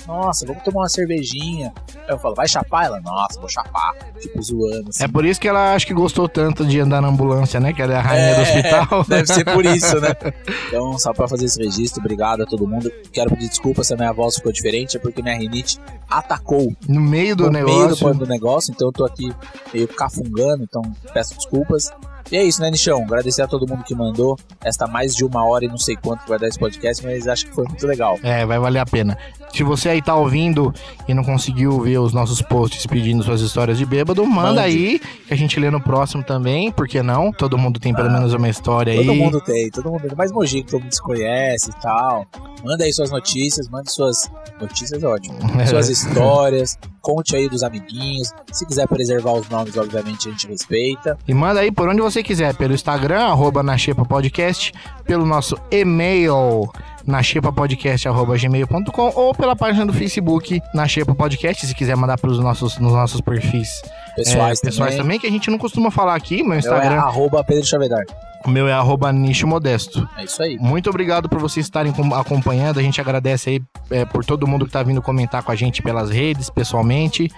Nossa, 0.08 0.46
vamos 0.46 0.64
tomar 0.64 0.82
uma 0.82 0.90
cervejinha. 0.90 1.74
Aí 2.08 2.10
eu 2.10 2.18
falo: 2.20 2.34
Vai 2.36 2.48
chapar? 2.48 2.86
Ela: 2.86 3.00
Nossa, 3.02 3.40
vou 3.40 3.50
chapar. 3.50 3.94
Tipo, 4.20 4.42
zoando. 4.42 4.90
Assim. 4.90 5.04
É 5.04 5.08
por 5.08 5.26
isso 5.26 5.40
que 5.40 5.48
ela 5.48 5.74
acho 5.76 5.86
que 5.86 5.94
gostou 5.94 6.28
tanto 6.30 6.66
de 6.66 6.80
andar 6.80 7.02
na 7.02 7.08
ambulância, 7.10 7.60
né? 7.60 7.74
Que 7.74 7.82
ela 7.82 7.94
é 7.94 7.98
a 7.98 8.02
rainha 8.02 8.26
É, 8.30 8.36
do 8.36 8.42
hospital. 8.42 9.04
Deve 9.10 9.28
ser 9.28 9.46
por 9.46 9.66
isso, 9.66 10.00
né? 10.00 10.10
Então, 10.68 10.98
só 10.98 11.12
pra 11.14 11.28
fazer 11.28 11.46
esse 11.46 11.62
registro, 11.62 12.00
obrigado 12.00 12.44
a 12.44 12.46
todo 12.46 12.66
mundo. 12.66 12.90
Quero 13.12 13.30
pedir 13.32 13.50
desculpa 13.50 13.84
se 13.84 13.94
a 13.94 13.98
minha 13.98 14.14
voz 14.14 14.36
ficou 14.36 14.52
diferente, 14.54 14.96
é 14.96 15.00
porque 15.02 15.22
minha 15.22 15.38
rinite 15.38 15.78
atacou 16.10 16.74
No 16.88 17.02
meio 17.02 17.36
do 17.36 17.46
no 17.46 17.52
meio 17.52 17.66
do, 17.66 17.72
negócio. 17.90 18.14
do 18.14 18.26
negócio, 18.26 18.72
então 18.74 18.88
eu 18.88 18.92
tô 18.94 19.06
aqui 19.06 19.34
meio 19.74 19.88
cafungando, 19.90 20.64
então 20.64 20.82
peço 21.14 21.36
desculpas. 21.36 21.91
E 22.32 22.38
é 22.38 22.44
isso, 22.44 22.62
né, 22.62 22.72
Nichão? 22.72 23.04
Agradecer 23.04 23.42
a 23.42 23.48
todo 23.48 23.68
mundo 23.68 23.84
que 23.84 23.94
mandou 23.94 24.38
esta 24.64 24.88
mais 24.88 25.14
de 25.16 25.26
uma 25.26 25.44
hora 25.46 25.66
e 25.66 25.68
não 25.68 25.78
sei 25.78 25.96
quanto 25.96 26.24
que 26.24 26.30
vai 26.30 26.40
dar 26.40 26.48
esse 26.48 26.58
podcast, 26.58 27.06
mas 27.06 27.28
acho 27.28 27.48
que 27.48 27.54
foi 27.54 27.66
muito 27.66 27.86
legal. 27.86 28.18
É, 28.24 28.46
vai 28.46 28.58
valer 28.58 28.80
a 28.80 28.86
pena. 28.86 29.18
Se 29.54 29.64
você 29.64 29.90
aí 29.90 30.02
tá 30.02 30.16
ouvindo 30.16 30.74
e 31.08 31.14
não 31.14 31.24
conseguiu 31.24 31.82
ver 31.82 31.98
os 31.98 32.14
nossos 32.14 32.42
posts 32.42 32.86
pedindo 32.86 33.22
suas 33.22 33.42
histórias 33.42 33.78
de 33.78 33.86
bêbado, 33.86 34.26
manda 34.26 34.48
Mande. 34.48 34.60
aí, 34.60 35.00
que 35.28 35.34
a 35.34 35.36
gente 35.36 35.60
lê 35.60 35.70
no 35.70 35.82
próximo 35.82 36.24
também, 36.24 36.72
por 36.72 36.88
que 36.88 37.02
não? 37.04 37.34
Todo 37.34 37.58
mundo 37.58 37.80
tem 37.80 37.94
pelo 37.94 38.10
menos 38.10 38.34
uma 38.34 38.48
história 38.48 38.94
aí. 38.94 39.06
Todo 39.06 39.16
mundo 39.16 39.42
tem, 39.42 39.70
todo 39.70 39.92
mundo 39.92 40.08
tem. 40.08 40.16
Mais 40.16 40.32
Mogi, 40.32 40.64
que 40.64 40.72
todo 40.72 40.82
mundo 40.82 40.94
se 40.94 41.02
conhece 41.02 41.70
e 41.70 41.82
tal. 41.82 42.26
Manda 42.64 42.86
aí 42.86 42.94
suas 42.94 43.12
notícias, 43.12 43.68
mande 43.68 43.92
suas 43.92 44.32
notícias, 44.60 45.04
ótimo. 45.04 45.38
Suas 45.68 45.90
histórias, 45.90 46.78
conte 47.02 47.36
aí 47.36 47.50
dos 47.50 47.64
amiguinhos. 47.64 48.32
Se 48.52 48.66
quiser 48.66 48.88
preservar 48.88 49.34
os 49.34 49.50
nomes, 49.50 49.76
obviamente 49.78 50.28
a 50.28 50.32
gente 50.32 50.48
respeita. 50.48 51.18
E 51.28 51.34
manda 51.34 51.60
aí 51.60 51.72
por 51.72 51.88
onde 51.90 52.02
você 52.02 52.21
quiser, 52.24 52.56
pelo 52.56 52.74
Instagram, 52.74 53.24
arroba 53.24 53.62
na 53.64 53.78
Xepa 53.78 54.06
Podcast, 54.06 54.74
pelo 55.06 55.26
nosso 55.26 55.58
e-mail 55.70 56.70
na 57.06 57.22
gmail.com 57.22 59.12
ou 59.16 59.34
pela 59.34 59.56
página 59.56 59.86
do 59.86 59.94
Facebook 59.94 60.62
na 60.74 60.88
Xepa 60.88 61.16
Podcast, 61.16 61.66
se 61.66 61.76
quiser 61.76 61.96
mandar 61.96 62.20
pelos 62.20 62.40
nossos, 62.40 62.78
nos 62.78 62.94
nossos 62.94 63.22
perfis 63.22 63.82
Pessoais, 64.16 64.60
é, 64.60 64.66
pessoais 64.66 64.92
também. 64.92 65.04
também, 65.04 65.20
que 65.20 65.28
a 65.28 65.32
gente 65.32 65.50
não 65.50 65.58
costuma 65.58 65.90
falar 65.90 66.16
aqui, 66.16 66.38
meu 66.38 66.48
Meu 66.48 66.56
é 66.56 66.60
Instagram, 66.60 67.00
arroba 67.00 67.44
Pedro 67.44 67.66
Chavedar. 67.66 68.04
O 68.46 68.50
meu 68.50 68.68
é 68.68 68.74
arroba 68.74 69.12
nicho 69.12 69.46
modesto. 69.48 70.08
É 70.18 70.24
isso 70.26 70.42
aí. 70.42 70.58
Muito 70.60 70.90
obrigado 70.90 71.30
por 71.30 71.40
vocês 71.40 71.66
estarem 71.66 71.92
com- 71.92 72.14
acompanhando. 72.16 72.80
A 72.80 72.84
gente 72.84 73.00
agradece 73.02 73.50
aí 73.50 73.62
é, 73.90 74.06
por 74.06 74.24
todo 74.26 74.48
mundo 74.48 74.66
que 74.66 74.72
tá 74.72 74.82
vindo 74.84 75.02
comentar 75.02 75.44
com 75.44 75.52
a 75.52 75.56
gente 75.56 75.82
pelas 75.82 76.10
redes, 76.10 76.50
pessoalmente. 76.50 77.30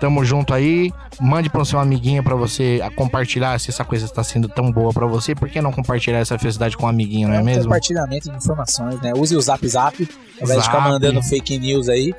Tamo 0.00 0.24
junto 0.24 0.54
aí. 0.54 0.92
Mande 1.20 1.50
pro 1.50 1.64
seu 1.64 1.78
amiguinho 1.78 2.22
pra 2.22 2.34
você 2.36 2.80
a 2.84 2.90
compartilhar 2.90 3.58
se 3.58 3.70
essa 3.70 3.84
coisa 3.84 4.04
está 4.04 4.22
sendo 4.22 4.48
tão 4.48 4.70
boa 4.70 4.92
pra 4.92 5.06
você. 5.06 5.34
Por 5.34 5.48
que 5.48 5.60
não 5.60 5.72
compartilhar 5.72 6.18
essa 6.18 6.38
felicidade 6.38 6.76
com 6.76 6.86
um 6.86 6.88
amiguinho, 6.88 7.28
não 7.28 7.34
é 7.34 7.40
um 7.40 7.44
mesmo? 7.44 7.64
compartilhamento 7.64 8.30
de 8.30 8.36
informações, 8.36 9.00
né? 9.00 9.12
Use 9.16 9.36
o 9.36 9.40
Zap 9.40 9.66
Zap, 9.66 10.08
ao 10.40 10.44
invés 10.44 10.60
de 10.60 10.64
ficar 10.66 10.80
mandando 10.80 11.22
fake 11.22 11.58
news 11.58 11.88
aí. 11.88 12.14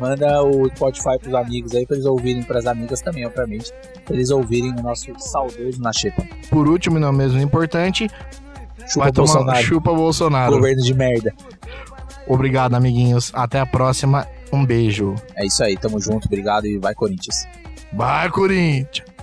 Manda 0.00 0.42
o 0.42 0.68
Spotify 0.68 1.18
pros 1.20 1.34
amigos 1.34 1.74
aí, 1.74 1.86
pra 1.86 1.96
eles 1.96 2.06
ouvirem, 2.06 2.42
pras 2.42 2.66
amigas 2.66 3.00
também, 3.00 3.26
obviamente. 3.26 3.72
Pra 4.04 4.14
eles 4.14 4.30
ouvirem 4.30 4.72
o 4.72 4.82
nosso 4.82 5.06
saudoso 5.18 5.80
na 5.80 5.92
Xepa. 5.92 6.26
Por 6.50 6.68
último, 6.68 6.96
e 6.98 7.00
não 7.00 7.12
menos 7.12 7.40
importante, 7.40 8.08
Chupa 8.86 9.04
vai 9.04 9.12
tomar 9.12 9.26
Bolsonaro. 9.26 9.62
chupa 9.64 9.92
Bolsonaro. 9.94 10.52
Governo 10.56 10.82
de 10.82 10.94
merda. 10.94 11.32
Obrigado, 12.26 12.74
amiguinhos. 12.74 13.30
Até 13.34 13.60
a 13.60 13.66
próxima. 13.66 14.26
Um 14.52 14.64
beijo. 14.64 15.14
É 15.36 15.44
isso 15.46 15.62
aí, 15.64 15.76
tamo 15.76 16.00
junto, 16.00 16.26
obrigado 16.26 16.66
e 16.66 16.78
vai 16.78 16.94
Corinthians. 16.94 17.46
Vai, 17.92 18.28
Corinthians! 18.30 19.13